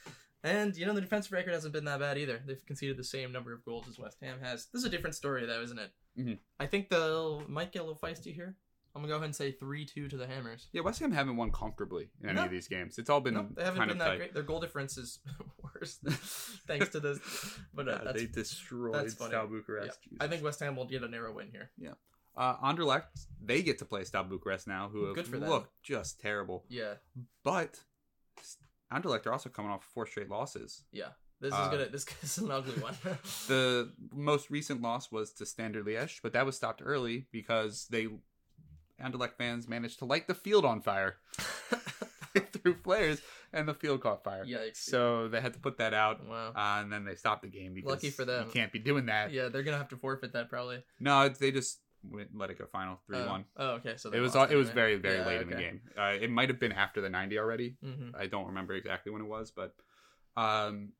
And 0.45 0.76
you 0.76 0.84
know 0.84 0.92
the 0.92 1.01
defensive 1.01 1.32
record 1.32 1.55
hasn't 1.55 1.72
been 1.72 1.86
that 1.86 2.01
bad 2.01 2.18
either. 2.18 2.40
They've 2.47 2.64
conceded 2.66 2.99
the 2.99 3.05
same 3.05 3.32
number 3.32 3.53
of 3.55 3.64
goals 3.64 3.88
as 3.88 3.99
West 3.99 4.18
Ham 4.20 4.36
has. 4.42 4.66
This 4.72 4.80
is 4.82 4.84
a 4.86 4.90
different 4.90 5.16
story 5.16 5.47
though, 5.47 5.62
isn't 5.62 5.78
it? 5.78 5.90
Mhm. 6.18 6.38
I 6.61 6.66
think 6.66 6.90
they'll 6.90 7.42
might 7.49 7.72
get 7.72 7.80
a 7.80 7.84
little 7.84 7.99
feisty 7.99 8.34
here. 8.34 8.55
I'm 8.95 9.01
gonna 9.03 9.09
go 9.11 9.14
ahead 9.16 9.24
and 9.24 9.34
say 9.34 9.53
three 9.53 9.86
two 9.86 10.07
to 10.09 10.16
the 10.18 10.26
Hammers. 10.26 10.68
yeah, 10.72 10.82
West 10.82 11.01
Ham 11.01 11.12
haven't 11.12 11.36
won 11.36 11.51
comfortably 11.51 12.11
in 12.22 12.28
any 12.28 12.36
No. 12.36 12.45
of 12.45 12.51
these 12.51 12.68
games. 12.68 12.99
It's 12.99 13.09
all 13.09 13.20
been 13.22 13.34
No, 13.34 13.49
they 13.57 13.64
haven't 13.64 13.78
kind 13.78 13.88
been 13.88 13.99
that 13.99 14.07
tight. 14.07 14.16
great. 14.18 14.34
Their 14.34 14.42
goal 14.42 14.61
difference 14.61 14.99
is 14.99 15.18
thanks 16.66 16.89
to 16.91 17.01
this. 17.01 17.18
But 17.75 17.89
uh, 17.89 17.99
Yeah, 18.05 18.12
they 18.12 18.27
destroyed. 18.27 19.11
Steaua 19.11 19.47
Bucharest. 19.47 19.99
yeah. 20.11 20.18
I 20.25 20.29
think 20.29 20.43
West 20.45 20.61
Ham 20.61 20.77
will 20.77 20.87
get 20.87 21.03
a 21.03 21.09
narrow 21.09 21.33
win 21.33 21.49
here. 21.51 21.70
Yeah. 21.79 21.93
Uh, 22.37 22.57
Anderlecht, 22.57 23.27
they 23.45 23.62
get 23.62 23.79
to 23.79 23.85
play 23.85 24.03
Steaua 24.05 24.25
Bucharest 24.25 24.66
now, 24.66 24.89
who 24.93 25.05
have 25.07 25.14
Good 25.14 25.29
for 25.29 25.39
them. 25.39 25.49
looked 25.51 25.70
just 25.83 26.20
terrible. 26.20 26.64
Yeah, 26.68 26.95
But 27.45 27.79
Anderlecht 28.93 29.27
are 29.27 29.33
also 29.33 29.49
coming 29.49 29.70
off 29.70 29.85
four 29.95 30.07
straight 30.07 30.29
losses. 30.31 30.82
yeah. 30.93 31.09
This 31.40 31.53
Uh, 31.53 31.62
is 31.65 31.69
gonna. 31.69 31.89
This 31.90 32.07
is 32.23 32.39
an 32.39 32.51
ugly 32.51 32.73
one. 32.81 32.94
The 33.48 33.93
most 34.12 34.51
recent 34.51 34.81
loss 34.81 35.11
was 35.12 35.32
to 35.35 35.44
Standard 35.44 35.85
Liège, 35.85 36.20
but 36.23 36.32
that 36.32 36.47
was 36.47 36.57
stopped 36.57 36.81
early 36.82 37.27
because 37.32 37.86
they 37.90 38.09
Anderlecht 39.03 39.35
fans 39.36 39.69
managed 39.69 39.98
to 39.98 40.05
light 40.05 40.27
the 40.28 40.35
field 40.35 40.65
on 40.65 40.81
fire. 40.81 41.16
they 42.35 42.40
threw 42.40 42.74
flares 42.74 43.20
and 43.55 43.66
the 43.68 43.74
field 43.74 44.01
caught 44.02 44.22
fire. 44.24 44.44
Yikes. 44.44 44.76
So 44.76 45.28
they 45.28 45.40
had 45.40 45.55
to 45.55 45.59
put 45.60 45.78
that 45.78 45.94
out. 45.94 46.26
wow. 46.26 46.48
Uh, 46.55 46.82
and 46.82 46.93
then 46.93 47.05
they 47.05 47.14
stopped 47.14 47.43
the 47.43 47.48
game 47.48 47.72
because 47.74 47.90
Lucky 47.90 48.10
for 48.10 48.24
them. 48.24 48.47
you 48.47 48.52
can't 48.52 48.72
be 48.72 48.78
doing 48.78 49.06
that. 49.06 49.32
Yeah, 49.32 49.48
they're 49.48 49.62
gonna 49.62 49.78
have 49.78 49.89
to 49.90 49.97
forfeit 49.97 50.32
that 50.35 50.51
probably. 50.51 50.82
No, 51.01 51.22
it's- 51.24 51.39
they 51.39 51.51
just 51.51 51.81
went, 52.02 52.28
let 52.36 52.51
it 52.51 52.59
go 52.59 52.66
final 52.66 53.01
three 53.06 53.18
Oh. 53.18 53.26
one. 53.26 53.44
Oh, 53.56 53.68
okay. 53.78 53.97
So 53.97 54.10
they 54.10 54.18
It 54.18 54.20
was 54.20 54.35
lost 54.35 54.52
it 54.52 54.56
was 54.56 54.68
anyway. 54.68 54.74
very 54.74 54.97
very 54.97 55.18
Yeah, 55.20 55.26
late 55.26 55.40
in 55.43 55.48
the 55.48 55.55
okay. 55.56 55.64
game. 55.64 55.81
Uh, 55.97 56.12
it 56.20 56.31
might 56.31 56.51
have 56.51 56.60
been 56.60 56.72
after 56.72 57.01
the 57.01 57.09
ninety 57.09 57.39
already. 57.39 57.76
Mhm. 57.82 58.14
I 58.14 58.26
don't 58.26 58.47
remember 58.48 58.74
exactly 58.74 59.10
when 59.12 59.22
it 59.22 59.28
was, 59.28 59.51
but 59.51 59.74
um, 60.36 60.93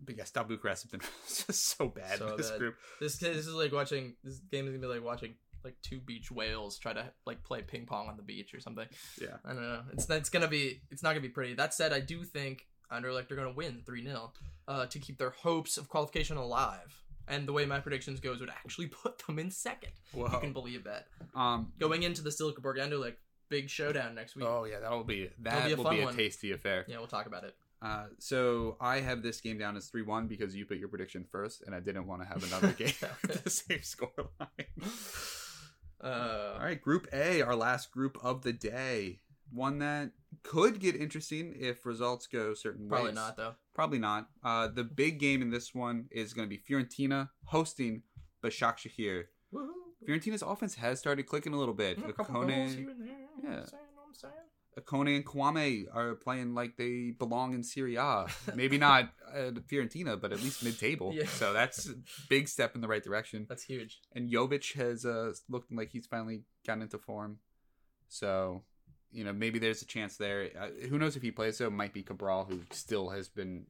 but 0.00 0.16
yeah, 0.16 0.24
Steaua 0.24 0.44
Bucharest 0.44 0.84
have 0.84 0.90
been 0.92 1.00
just 1.28 1.76
so 1.76 1.88
bad 1.88 2.18
So 2.18 2.28
in 2.28 2.36
this 2.36 2.50
bad. 2.50 2.58
group. 2.58 2.74
This 3.00 3.18
this 3.18 3.46
is 3.46 3.54
like 3.54 3.72
watching 3.72 4.16
this 4.24 4.38
game 4.38 4.64
is 4.66 4.70
gonna 4.72 4.80
be 4.80 4.86
like 4.92 5.04
watching 5.04 5.34
like 5.64 5.76
two 5.82 6.00
beach 6.00 6.30
whales 6.30 6.78
try 6.78 6.92
to 6.92 7.10
like 7.26 7.42
play 7.44 7.62
ping 7.62 7.86
pong 7.86 8.08
on 8.08 8.16
the 8.16 8.22
beach 8.22 8.54
or 8.54 8.60
something. 8.60 8.86
Yeah, 9.20 9.36
I 9.44 9.48
don't 9.52 9.62
know. 9.62 9.82
It's 9.92 10.08
it's 10.08 10.30
gonna 10.30 10.48
be 10.48 10.80
it's 10.90 11.02
not 11.02 11.10
gonna 11.10 11.20
be 11.20 11.28
pretty. 11.28 11.54
That 11.54 11.74
said, 11.74 11.92
I 11.92 12.00
do 12.00 12.24
think 12.24 12.66
Anderlecht 12.92 13.30
are 13.30 13.36
gonna 13.36 13.52
win 13.52 13.82
three 13.86 14.04
0 14.04 14.32
uh, 14.68 14.86
to 14.86 14.98
keep 14.98 15.18
their 15.18 15.30
hopes 15.30 15.76
of 15.76 15.88
qualification 15.88 16.36
alive. 16.36 16.96
And 17.28 17.46
the 17.46 17.52
way 17.52 17.64
my 17.64 17.78
predictions 17.78 18.18
goes 18.18 18.40
would 18.40 18.50
actually 18.50 18.86
put 19.02 19.18
them 19.24 19.38
in 19.38 19.50
second. 19.52 19.92
You 20.16 20.26
can 20.40 20.52
believe 20.52 20.84
that. 20.84 21.06
um, 21.36 21.72
Going 21.78 22.02
into 22.02 22.22
the 22.22 22.30
Silkeborg 22.30 22.78
Anderlecht 22.78 23.14
big 23.48 23.68
showdown 23.70 24.14
next 24.14 24.34
week. 24.36 24.46
oh 24.48 24.64
yeah, 24.64 24.80
that'll 24.80 25.04
be 25.04 25.30
that 25.40 25.66
be 25.66 25.72
a 25.72 25.76
will 25.76 25.90
be 25.90 26.00
a 26.00 26.04
one. 26.06 26.16
tasty 26.16 26.50
affair. 26.52 26.84
Yeah, 26.88 26.98
we'll 26.98 27.06
talk 27.06 27.26
about 27.26 27.44
it. 27.44 27.54
Uh, 27.82 28.06
so 28.18 28.76
I 28.80 29.00
have 29.00 29.22
this 29.22 29.40
game 29.40 29.56
down 29.58 29.74
as 29.76 29.86
three 29.86 30.02
one 30.02 30.26
because 30.26 30.54
you 30.54 30.66
put 30.66 30.76
your 30.78 30.88
prediction 30.88 31.24
first, 31.30 31.62
and 31.64 31.74
I 31.74 31.80
didn't 31.80 32.06
want 32.06 32.20
to 32.22 32.28
have 32.28 32.42
another 32.44 32.72
game 32.78 32.92
with 33.22 33.44
the 33.44 33.48
same 33.50 33.78
scoreline. 33.78 34.66
Uh, 36.02 36.54
All 36.54 36.64
right, 36.64 36.80
Group 36.80 37.08
A, 37.12 37.42
our 37.42 37.54
last 37.54 37.90
group 37.90 38.18
of 38.22 38.42
the 38.42 38.52
day. 38.52 39.20
One 39.52 39.78
that 39.80 40.12
could 40.44 40.78
get 40.78 40.94
interesting 40.94 41.54
if 41.58 41.84
results 41.84 42.26
go 42.28 42.54
certain 42.54 42.88
probably 42.88 43.08
ways. 43.08 43.14
not 43.16 43.36
though. 43.36 43.54
Probably 43.74 43.98
not. 43.98 44.28
Uh, 44.44 44.68
the 44.68 44.84
big 44.84 45.18
game 45.18 45.42
in 45.42 45.50
this 45.50 45.74
one 45.74 46.06
is 46.10 46.32
going 46.32 46.48
to 46.48 46.56
be 46.56 46.62
Fiorentina 46.62 47.30
hosting 47.46 48.02
Başakşehir. 48.44 49.24
Woohoo. 49.52 49.68
Fiorentina's 50.06 50.42
offense 50.42 50.76
has 50.76 50.98
started 50.98 51.24
clicking 51.26 51.52
a 51.52 51.58
little 51.58 51.74
bit. 51.74 51.98
A 51.98 52.12
couple 52.12 52.34
goals 52.42 52.74
here 52.74 52.90
and 52.90 53.00
there. 53.00 53.28
Yeah. 53.42 53.50
I'm 53.50 53.66
saying, 53.66 53.82
I'm 54.06 54.14
saying. 54.14 54.32
Kone 54.84 55.16
and 55.16 55.24
Kouamé 55.24 55.84
are 55.92 56.14
playing 56.14 56.54
like 56.54 56.76
they 56.76 57.10
belong 57.10 57.54
in 57.54 57.62
Serie 57.62 57.96
A. 57.96 58.26
Maybe 58.54 58.78
not 58.88 59.10
uh, 59.32 59.52
Fiorentina, 59.70 60.20
but 60.20 60.32
at 60.32 60.42
least 60.42 60.62
mid-table. 60.62 61.12
Yeah. 61.14 61.26
So 61.26 61.52
that's 61.52 61.88
a 61.88 61.94
big 62.28 62.48
step 62.48 62.74
in 62.74 62.80
the 62.80 62.88
right 62.88 63.02
direction. 63.02 63.46
That's 63.48 63.62
huge. 63.62 64.00
And 64.14 64.30
Jovic 64.30 64.74
has 64.74 65.04
uh, 65.04 65.32
looked 65.48 65.72
like 65.72 65.90
he's 65.90 66.06
finally 66.06 66.42
gotten 66.66 66.82
into 66.82 66.98
form. 66.98 67.38
So, 68.08 68.62
you 69.12 69.24
know, 69.24 69.32
maybe 69.32 69.58
there's 69.58 69.82
a 69.82 69.86
chance 69.86 70.16
there. 70.16 70.50
Uh, 70.58 70.86
who 70.88 70.98
knows 70.98 71.16
if 71.16 71.22
he 71.22 71.30
plays? 71.30 71.56
So 71.56 71.66
it 71.66 71.72
might 71.72 71.92
be 71.92 72.02
Cabral, 72.02 72.44
who 72.44 72.60
still 72.70 73.10
has 73.10 73.28
been 73.28 73.66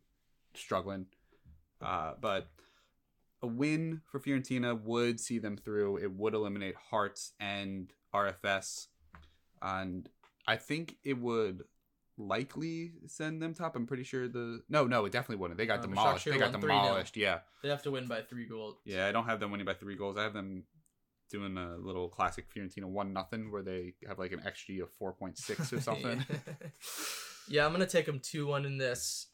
struggling. 0.54 1.06
Uh, 1.80 2.12
but 2.20 2.48
a 3.42 3.46
win 3.46 4.02
for 4.10 4.20
Fiorentina 4.20 4.80
would 4.82 5.20
see 5.20 5.38
them 5.38 5.56
through. 5.56 5.98
It 5.98 6.12
would 6.12 6.34
eliminate 6.34 6.74
Hearts 6.90 7.32
and 7.40 7.92
RFS. 8.14 8.88
And 9.62 10.08
I 10.54 10.56
think 10.56 10.96
it 11.10 11.16
would 11.18 11.58
likely 12.18 12.92
send 13.06 13.40
them 13.42 13.54
top. 13.54 13.76
I'm 13.76 13.86
pretty 13.86 14.04
sure 14.04 14.28
the 14.28 14.62
no, 14.68 14.86
no, 14.86 15.04
it 15.06 15.12
definitely 15.12 15.36
wouldn't. 15.40 15.58
They 15.58 15.66
got 15.66 15.78
Uh, 15.78 15.82
demolished. 15.86 16.24
They 16.26 16.38
got 16.38 16.52
demolished. 16.52 17.16
Yeah, 17.16 17.38
They 17.62 17.68
have 17.70 17.82
to 17.82 17.90
win 17.90 18.06
by 18.06 18.22
three 18.22 18.46
goals. 18.46 18.76
yeah. 18.84 19.06
I 19.08 19.12
don't 19.12 19.26
have 19.30 19.40
them 19.40 19.50
winning 19.52 19.66
by 19.66 19.74
three 19.74 19.96
goals. 19.96 20.16
I 20.18 20.22
have 20.24 20.34
them 20.34 20.64
doing 21.30 21.56
a 21.56 21.76
little 21.88 22.08
classic 22.08 22.44
Fiorentina 22.52 22.84
one 23.00 23.12
nothing 23.12 23.50
where 23.52 23.62
they 23.62 23.94
have 24.08 24.18
like 24.18 24.32
an 24.32 24.40
xG 24.40 24.82
of 24.82 24.90
four 24.98 25.12
point 25.12 25.38
six 25.38 25.72
or 25.72 25.80
something. 25.88 26.24
yeah, 27.48 27.64
I'm 27.66 27.72
gonna 27.72 27.86
take 27.86 28.06
them 28.06 28.20
two 28.20 28.46
one 28.46 28.64
in 28.66 28.78
this. 28.78 29.26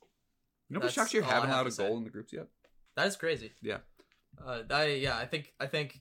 You 0.69 0.75
know, 0.75 0.81
That's 0.81 0.97
Başakşehir 0.97 1.23
haven't 1.23 1.49
have 1.51 1.61
allowed 1.61 1.67
a 1.69 1.71
say. 1.71 1.87
goal 1.89 1.97
in 1.99 2.05
the 2.05 2.11
groups 2.11 2.33
yet. 2.33 2.49
That 2.97 3.07
is 3.07 3.17
crazy. 3.17 3.53
Yeah. 3.63 3.79
Uh, 4.45 4.63
I 4.71 4.85
yeah, 5.07 5.17
I 5.17 5.27
think 5.27 5.55
I 5.61 5.67
think 5.67 6.01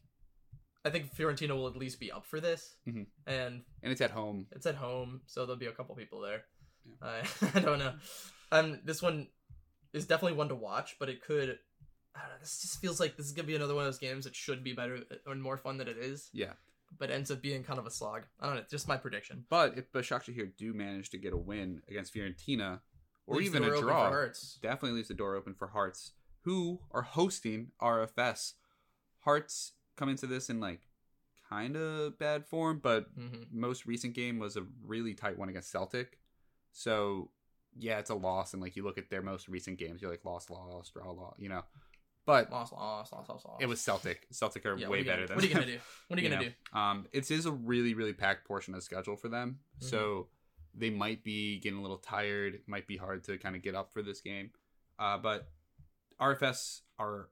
I 0.86 0.90
think 0.91 1.14
Fiorentina 1.16 1.49
will 1.49 1.68
at 1.68 1.76
least 1.76 1.99
be 1.99 2.12
up 2.12 2.26
for 2.26 2.40
this, 2.40 2.76
Mhm. 2.88 3.07
and 3.26 3.66
And 3.82 3.91
it's 3.91 4.02
at 4.02 4.12
home. 4.12 4.48
it's 4.52 4.66
at 4.68 4.76
home, 4.76 5.22
so 5.26 5.45
there'll 5.45 5.60
be 5.60 5.66
a 5.66 5.74
couple 5.74 5.95
people 5.95 6.22
there. 6.22 6.45
Yeah. 6.86 6.95
I 7.02 7.18
I 7.56 7.60
don't 7.60 7.80
know. 7.80 7.95
Um, 8.52 8.80
this 8.86 9.02
one 9.02 9.28
is 9.94 10.06
definitely 10.06 10.38
one 10.38 10.49
to 10.49 10.56
watch, 10.56 10.98
but 10.99 11.10
it 11.10 11.22
could. 11.24 11.60
I 12.14 12.20
don't 12.22 12.30
know, 12.30 12.40
this 12.40 12.62
just 12.62 12.80
feels 12.80 12.99
like 12.99 13.18
this 13.18 13.26
is 13.26 13.34
gonna 13.34 13.48
be 13.48 13.56
another 13.56 13.74
one 13.76 13.84
of 13.86 13.88
those 13.88 13.98
games 13.99 14.24
that 14.26 14.36
should 14.36 14.64
be 14.64 14.74
better 14.74 15.03
and 15.26 15.41
more 15.41 15.57
fun 15.57 15.78
than 15.78 15.88
it 15.88 15.98
is, 15.98 16.30
Yeah. 16.34 16.53
but 16.98 17.10
ends 17.12 17.30
up 17.32 17.41
being 17.41 17.64
kind 17.64 17.80
of 17.80 17.86
a 17.88 17.91
slog. 17.91 18.24
I 18.40 18.45
don't 18.48 18.56
know. 18.56 18.66
Just 18.70 18.88
my 18.88 18.95
prediction. 18.98 19.45
But 19.49 19.78
if 19.78 19.91
Başakşehir 19.91 20.56
do 20.56 20.74
manage 20.74 21.10
to 21.10 21.18
get 21.18 21.34
a 21.34 21.38
win 21.38 21.82
against 21.90 22.14
Fiorentina, 22.14 22.82
or 23.26 23.38
Leaves 23.38 23.49
even 23.56 23.64
a 23.64 23.80
draw, 23.82 24.10
definitely 24.62 24.91
leaves 24.91 25.07
the 25.10 25.14
door 25.16 25.36
open 25.36 25.56
for 25.56 25.68
Hearts, 25.70 26.14
who 26.44 26.80
are 26.91 27.02
hosting 27.02 27.72
RFS. 27.82 28.53
Hearts 29.26 29.74
come 29.95 30.09
into 30.09 30.27
this 30.27 30.49
in 30.49 30.59
like 30.59 30.81
kind 31.49 31.76
of 31.76 32.17
bad 32.17 32.45
form, 32.45 32.80
but 32.81 33.07
hmm 33.15 33.43
most 33.51 33.85
recent 33.85 34.13
game 34.13 34.39
was 34.39 34.57
a 34.57 34.65
really 34.85 35.13
tight 35.13 35.38
one 35.38 35.49
against 35.49 35.72
Celtic. 35.72 36.19
So 36.72 37.30
yeah, 37.77 37.99
it's 37.99 38.09
a 38.09 38.15
loss, 38.15 38.53
and 38.53 38.61
like 38.61 38.76
you 38.76 38.84
look 38.84 38.97
at 38.97 39.09
their 39.09 39.22
most 39.22 39.47
recent 39.47 39.77
games, 39.77 40.01
you're 40.01 40.11
like 40.11 40.26
lost, 40.26 40.49
lost, 40.49 40.93
draw, 40.93 41.11
loss, 41.11 41.35
you 41.38 41.49
know. 41.49 41.63
But 42.26 42.51
Lost, 42.51 42.73
lost, 42.73 43.13
lost, 43.13 43.30
lost, 43.30 43.45
lost. 43.45 43.61
it 43.61 43.67
was 43.67 43.80
Celtic. 43.80 44.26
Celtic 44.31 44.65
are 44.65 44.76
Yeah, 44.76 44.89
way 44.89 45.03
better 45.03 45.27
gonna, 45.27 45.27
than 45.27 45.35
What 45.35 45.43
are 45.43 45.47
you 45.47 45.53
gonna 45.53 45.65
do? 45.67 45.77
What 46.07 46.17
are 46.17 46.22
you, 46.22 46.27
you 46.30 46.35
gonna 46.35 46.43
know? 46.49 46.53
do? 46.73 46.80
Um, 46.80 47.05
it 47.13 47.30
is 47.30 47.45
a 47.45 47.51
really, 47.51 47.93
really 47.93 48.13
packed 48.13 48.47
portion 48.47 48.73
of 48.73 48.81
schedule 48.84 49.15
for 49.15 49.27
them. 49.30 49.59
Mhm. 49.80 49.89
So 49.89 50.27
they 50.73 50.89
might 50.89 51.23
be 51.23 51.59
getting 51.59 51.77
a 51.77 51.81
little 51.81 51.97
tired. 51.97 52.55
It 52.55 52.67
might 52.67 52.88
be 52.88 52.97
hard 52.97 53.23
to 53.26 53.38
kind 53.38 53.55
of 53.55 53.61
get 53.61 53.76
up 53.76 53.93
for 53.93 54.01
this 54.01 54.22
game. 54.22 54.49
Uh, 54.97 55.17
but 55.19 55.49
RFS 56.19 56.81
are 56.97 57.30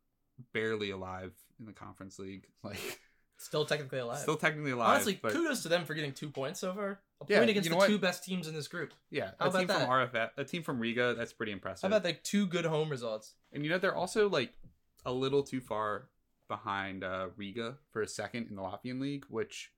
barely 0.54 0.92
alive 0.92 1.34
in 1.60 1.66
the 1.66 1.74
conference 1.74 2.20
league. 2.20 2.46
Like 2.64 3.00
Still 3.38 3.66
technically 3.66 4.00
alive. 4.00 4.20
still 4.20 4.38
technically 4.38 4.72
alive. 4.72 4.90
Honestly, 4.92 5.20
but 5.22 5.34
kudos 5.34 5.64
to 5.64 5.68
them 5.68 5.84
for 5.84 5.94
getting 5.96 6.14
two 6.14 6.30
points 6.30 6.62
so 6.62 6.74
far. 6.74 7.00
A 7.22 7.26
Yeah, 7.28 7.40
point 7.40 7.50
against 7.50 7.66
you 7.68 7.72
know 7.72 7.76
the 7.76 7.80
what? 7.80 7.88
two 7.90 7.98
best 8.00 8.24
teams 8.24 8.48
in 8.48 8.54
this 8.54 8.70
group. 8.70 8.94
yeah, 9.10 9.32
How 9.40 9.48
a 9.48 9.50
about 9.50 9.58
team 9.60 9.68
that? 9.68 9.80
from 9.82 9.90
RFS, 9.90 10.30
a 10.38 10.44
team 10.46 10.64
from 10.64 10.80
Riga, 10.80 11.14
that's 11.18 11.34
pretty 11.34 11.52
impressive. 11.52 11.82
How 11.90 11.98
about 11.98 12.06
like 12.06 12.24
two 12.24 12.46
good 12.48 12.64
home 12.64 12.90
results? 12.90 13.34
And 13.52 13.64
you 13.66 13.70
know 13.70 13.78
they're 13.80 13.96
also 13.96 14.30
like 14.30 14.54
a 15.06 15.12
little 15.12 15.44
too 15.44 15.60
far 15.60 16.08
behind 16.48 17.04
uh, 17.04 17.28
Riga 17.36 17.76
for 17.92 18.02
a 18.02 18.08
second 18.08 18.48
in 18.50 18.56
the 18.56 18.62
Latvian 18.62 19.02
league, 19.02 19.26
which 19.28 19.72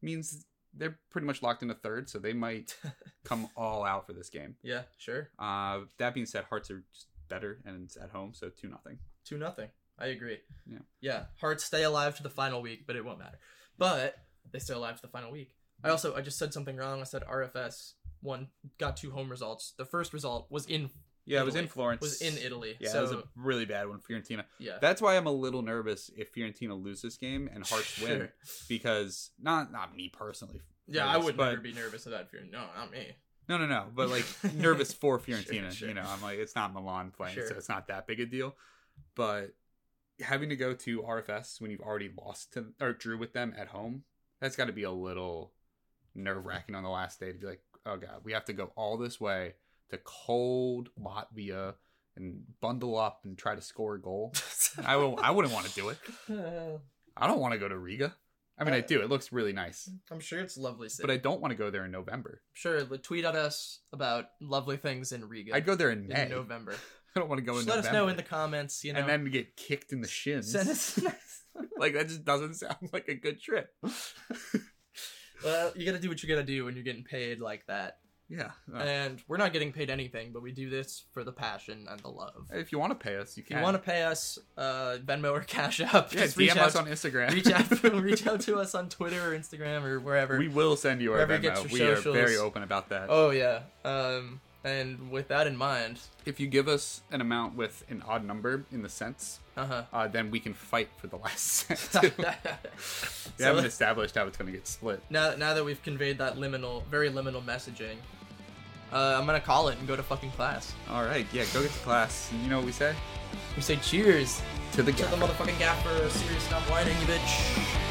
means 0.00 0.44
they're 0.74 0.98
pretty 1.10 1.26
much 1.26 1.42
locked 1.42 1.62
into 1.62 1.74
third. 1.74 2.08
So 2.08 2.18
they 2.20 2.34
might 2.34 2.76
come 3.24 3.48
all 3.56 3.84
out 3.84 4.06
for 4.06 4.12
this 4.12 4.28
game. 4.30 4.54
Yeah, 4.62 4.82
sure. 4.96 5.30
Uh, 5.40 5.80
that 5.96 6.14
being 6.14 6.26
said, 6.26 6.44
Hearts 6.44 6.70
are 6.70 6.84
just 6.92 7.06
better 7.28 7.58
and 7.64 7.84
it's 7.84 7.96
at 7.96 8.10
home, 8.10 8.32
so 8.34 8.48
two 8.50 8.68
nothing. 8.68 8.98
Two 9.24 9.38
nothing. 9.38 9.70
I 9.98 10.06
agree. 10.06 10.38
Yeah. 10.70 10.78
Yeah. 11.00 11.22
Hearts 11.40 11.64
stay 11.64 11.82
alive 11.84 12.16
to 12.16 12.22
the 12.22 12.30
final 12.30 12.62
week, 12.62 12.86
but 12.86 12.96
it 12.96 13.04
won't 13.04 13.18
matter. 13.18 13.38
But 13.78 14.16
they 14.52 14.58
stay 14.58 14.74
alive 14.74 14.96
to 14.96 15.02
the 15.02 15.08
final 15.08 15.30
week. 15.32 15.54
I 15.84 15.90
also 15.90 16.14
I 16.16 16.20
just 16.20 16.38
said 16.38 16.52
something 16.52 16.76
wrong. 16.76 17.00
I 17.00 17.04
said 17.04 17.22
RFS 17.24 17.92
one 18.20 18.48
got 18.78 18.96
two 18.96 19.10
home 19.10 19.30
results. 19.30 19.74
The 19.78 19.84
first 19.84 20.12
result 20.12 20.46
was 20.50 20.66
in 20.66 20.90
Yeah, 21.24 21.40
it 21.40 21.44
was 21.44 21.54
in 21.54 21.60
Italy. 21.64 21.68
Florence. 21.72 22.00
was 22.00 22.20
in 22.20 22.36
Italy. 22.38 22.76
Yeah, 22.80 22.90
so 22.90 22.98
it 22.98 23.02
was 23.02 23.12
a 23.12 23.22
really 23.36 23.64
bad 23.64 23.88
one, 23.88 24.00
Fiorentina. 24.00 24.44
yeah. 24.58 24.78
That's 24.80 25.00
why 25.00 25.16
I'm 25.16 25.26
a 25.26 25.32
little 25.32 25.62
nervous 25.62 26.10
if 26.16 26.34
Fiorentina 26.34 26.80
lose 26.82 27.00
this 27.02 27.16
game 27.16 27.48
and 27.52 27.64
Hearts 27.66 28.00
win, 28.02 28.28
because 28.68 29.30
not 29.40 29.70
not 29.72 29.94
me 29.96 30.08
personally. 30.08 30.60
Yeah, 30.88 31.06
I 31.06 31.16
would 31.18 31.36
but- 31.36 31.50
never 31.50 31.60
be 31.60 31.72
nervous 31.74 32.06
of 32.06 32.12
that. 32.12 32.30
Fear. 32.30 32.46
No, 32.50 32.64
not 32.76 32.90
me. 32.90 33.06
No, 33.48 33.56
no, 33.56 33.66
no. 33.66 33.86
But 33.94 34.08
like 34.10 34.24
nervous 34.54 34.92
for 34.92 35.18
Fiorentina. 35.18 35.70
sure. 35.72 35.88
You 35.88 35.94
know, 35.94 36.04
I'm 36.06 36.20
like 36.22 36.38
it's 36.38 36.54
not 36.56 36.72
Milan 36.74 37.12
playing, 37.16 37.34
Sure. 37.34 37.46
so 37.48 37.54
it's 37.56 37.68
not 37.68 37.86
that 37.88 38.06
big 38.06 38.20
a 38.20 38.26
deal. 38.26 38.56
But 39.14 39.54
having 40.20 40.48
to 40.48 40.56
go 40.56 40.74
to 40.74 41.02
RFS 41.02 41.60
when 41.60 41.70
you've 41.70 41.80
already 41.80 42.10
lost 42.16 42.52
to 42.54 42.66
or 42.80 42.92
drew 42.92 43.18
with 43.18 43.32
them 43.32 43.54
at 43.56 43.68
home, 43.68 44.04
that's 44.40 44.56
got 44.56 44.66
to 44.66 44.72
be 44.72 44.82
a 44.82 44.90
little 44.90 45.52
nerve 46.14 46.44
wracking 46.44 46.74
on 46.74 46.82
the 46.82 46.88
last 46.88 47.20
day 47.20 47.32
to 47.32 47.38
be 47.38 47.46
like, 47.46 47.62
oh 47.86 47.96
god, 47.96 48.20
we 48.24 48.32
have 48.32 48.44
to 48.46 48.52
go 48.52 48.72
all 48.76 48.96
this 48.96 49.20
way 49.20 49.54
to 49.90 49.98
cold 49.98 50.90
Latvia 51.00 51.74
and 52.16 52.42
bundle 52.60 52.98
up 52.98 53.20
and 53.24 53.38
try 53.38 53.54
to 53.54 53.62
score 53.62 53.94
a 53.94 54.00
goal. 54.00 54.34
I 54.84 54.96
will. 54.96 55.18
I 55.22 55.30
wouldn't 55.30 55.54
want 55.54 55.66
to 55.66 55.74
do 55.74 55.88
it. 55.90 55.98
I 57.16 57.26
don't 57.26 57.40
want 57.40 57.52
to 57.52 57.58
go 57.58 57.68
to 57.68 57.78
Riga. 57.78 58.14
I 58.60 58.64
mean, 58.64 58.74
I 58.74 58.80
uh, 58.80 58.86
do. 58.86 59.00
It 59.02 59.08
looks 59.08 59.30
really 59.32 59.52
nice, 59.52 59.88
I'm 60.10 60.18
sure 60.18 60.40
it's 60.40 60.56
lovely. 60.56 60.88
City. 60.88 61.06
but 61.06 61.12
I 61.12 61.16
don't 61.16 61.40
want 61.40 61.52
to 61.52 61.56
go 61.56 61.70
there 61.70 61.84
in 61.84 61.92
November. 61.92 62.42
sure 62.54 62.84
tweet 62.98 63.24
at 63.24 63.36
us 63.36 63.80
about 63.92 64.26
lovely 64.40 64.76
things 64.76 65.12
in 65.12 65.28
Riga. 65.28 65.54
I'd 65.54 65.64
go 65.64 65.76
there 65.76 65.90
in 65.90 66.02
in 66.02 66.08
May. 66.08 66.28
November. 66.28 66.74
I 67.18 67.20
don't 67.20 67.28
want 67.28 67.40
to 67.40 67.44
go 67.44 67.54
Just 67.54 67.64
in 67.64 67.68
let 67.70 67.76
November. 67.78 67.88
us 67.88 67.92
know 68.02 68.08
in 68.08 68.16
the 68.16 68.22
comments. 68.22 68.84
You 68.84 68.92
know, 68.92 69.00
and 69.00 69.08
then 69.08 69.24
get 69.30 69.56
kicked 69.56 69.92
in 69.92 70.00
the 70.00 70.08
shins. 70.08 70.52
send 70.52 70.68
us. 70.68 71.00
like 71.78 71.94
that 71.94 72.08
just 72.08 72.24
doesn't 72.24 72.54
sound 72.54 72.76
like 72.92 73.08
a 73.08 73.14
good 73.14 73.40
trip. 73.40 73.74
well, 75.44 75.72
you 75.74 75.84
gotta 75.84 75.98
do 75.98 76.08
what 76.08 76.22
you 76.22 76.28
gotta 76.28 76.44
do 76.44 76.64
when 76.64 76.74
you're 76.74 76.84
getting 76.84 77.04
paid 77.04 77.40
like 77.40 77.66
that. 77.66 77.98
Yeah. 78.30 78.50
And 78.76 79.22
we're 79.26 79.38
not 79.38 79.54
getting 79.54 79.72
paid 79.72 79.88
anything, 79.88 80.32
but 80.32 80.42
we 80.42 80.52
do 80.52 80.68
this 80.68 81.04
for 81.12 81.24
the 81.24 81.32
passion 81.32 81.86
and 81.88 81.98
the 82.00 82.08
love. 82.08 82.48
if 82.52 82.72
you 82.72 82.78
want 82.78 82.90
to 82.92 82.94
pay 82.94 83.16
us, 83.16 83.38
you 83.38 83.42
can. 83.42 83.56
If 83.56 83.60
you 83.60 83.64
want 83.64 83.76
to 83.76 83.82
pay 83.82 84.02
us, 84.02 84.38
uh, 84.58 84.98
Venmo 85.02 85.32
or 85.32 85.40
Cash 85.40 85.80
App, 85.80 86.12
yeah, 86.12 86.20
just 86.20 86.36
reach 86.36 86.50
DM 86.50 86.58
out. 86.58 86.66
us 86.66 86.76
on 86.76 86.86
Instagram. 86.86 87.32
reach 87.32 87.50
out, 87.50 87.82
reach 88.02 88.26
out 88.26 88.40
to 88.42 88.58
us 88.58 88.74
on 88.74 88.90
Twitter 88.90 89.32
or 89.32 89.38
Instagram 89.38 89.82
or 89.82 89.98
wherever. 89.98 90.36
we 90.38 90.48
will 90.48 90.76
send 90.76 91.00
you 91.00 91.14
our 91.14 91.26
Venmo. 91.26 91.72
We 91.72 91.80
are 91.80 91.96
very 91.96 92.36
open 92.36 92.62
about 92.62 92.90
that. 92.90 93.06
oh 93.08 93.30
yeah. 93.30 93.60
Um, 93.82 94.42
and 94.64 95.10
with 95.10 95.28
that 95.28 95.46
in 95.46 95.56
mind, 95.56 96.00
If 96.26 96.40
you 96.40 96.46
give 96.46 96.68
us 96.68 97.02
an 97.10 97.20
amount 97.20 97.54
with 97.56 97.84
an 97.88 98.02
odd 98.06 98.24
number 98.24 98.64
in 98.72 98.82
the 98.82 98.88
cents, 98.88 99.38
uh 99.56 99.66
huh. 99.66 99.82
uh, 99.92 100.08
then 100.08 100.30
we 100.30 100.40
can 100.40 100.52
fight 100.54 100.88
for 100.98 101.06
the 101.06 101.16
last 101.16 101.38
cent. 101.92 102.16
we 102.18 103.44
haven't 103.44 103.64
established 103.74 104.14
how 104.16 104.26
it's 104.26 104.36
going 104.36 104.50
to 104.50 104.56
get 104.56 104.66
split. 104.66 105.02
now, 105.10 105.34
now 105.36 105.54
that 105.54 105.64
we've 105.64 105.82
conveyed 105.82 106.18
that 106.18 106.36
liminal, 106.36 106.84
very 106.86 107.08
liminal 107.10 107.42
messaging, 107.44 107.96
uh, 108.92 109.16
I'm 109.18 109.26
gonna 109.26 109.38
call 109.38 109.68
it 109.68 109.78
and 109.78 109.86
go 109.86 109.96
to 109.96 110.02
fucking 110.02 110.30
class. 110.30 110.72
All 110.88 111.04
right, 111.04 111.26
yeah, 111.30 111.44
go 111.52 111.60
get 111.62 111.70
to 111.70 111.78
class. 111.80 112.30
And 112.32 112.42
you 112.42 112.48
know 112.48 112.56
what 112.56 112.64
we 112.64 112.72
say? 112.72 112.94
We 113.54 113.60
say 113.60 113.76
cheers 113.76 114.40
To 114.72 114.82
the 114.82 114.92
to 114.92 114.98
the 114.98 115.02
gaffer. 115.02 115.16
motherfucking 115.16 115.58
gaffer. 115.58 116.08
Serious, 116.08 116.42
stop 116.44 116.62
whining, 116.70 116.98
you 117.00 117.06
bitch. 117.06 117.87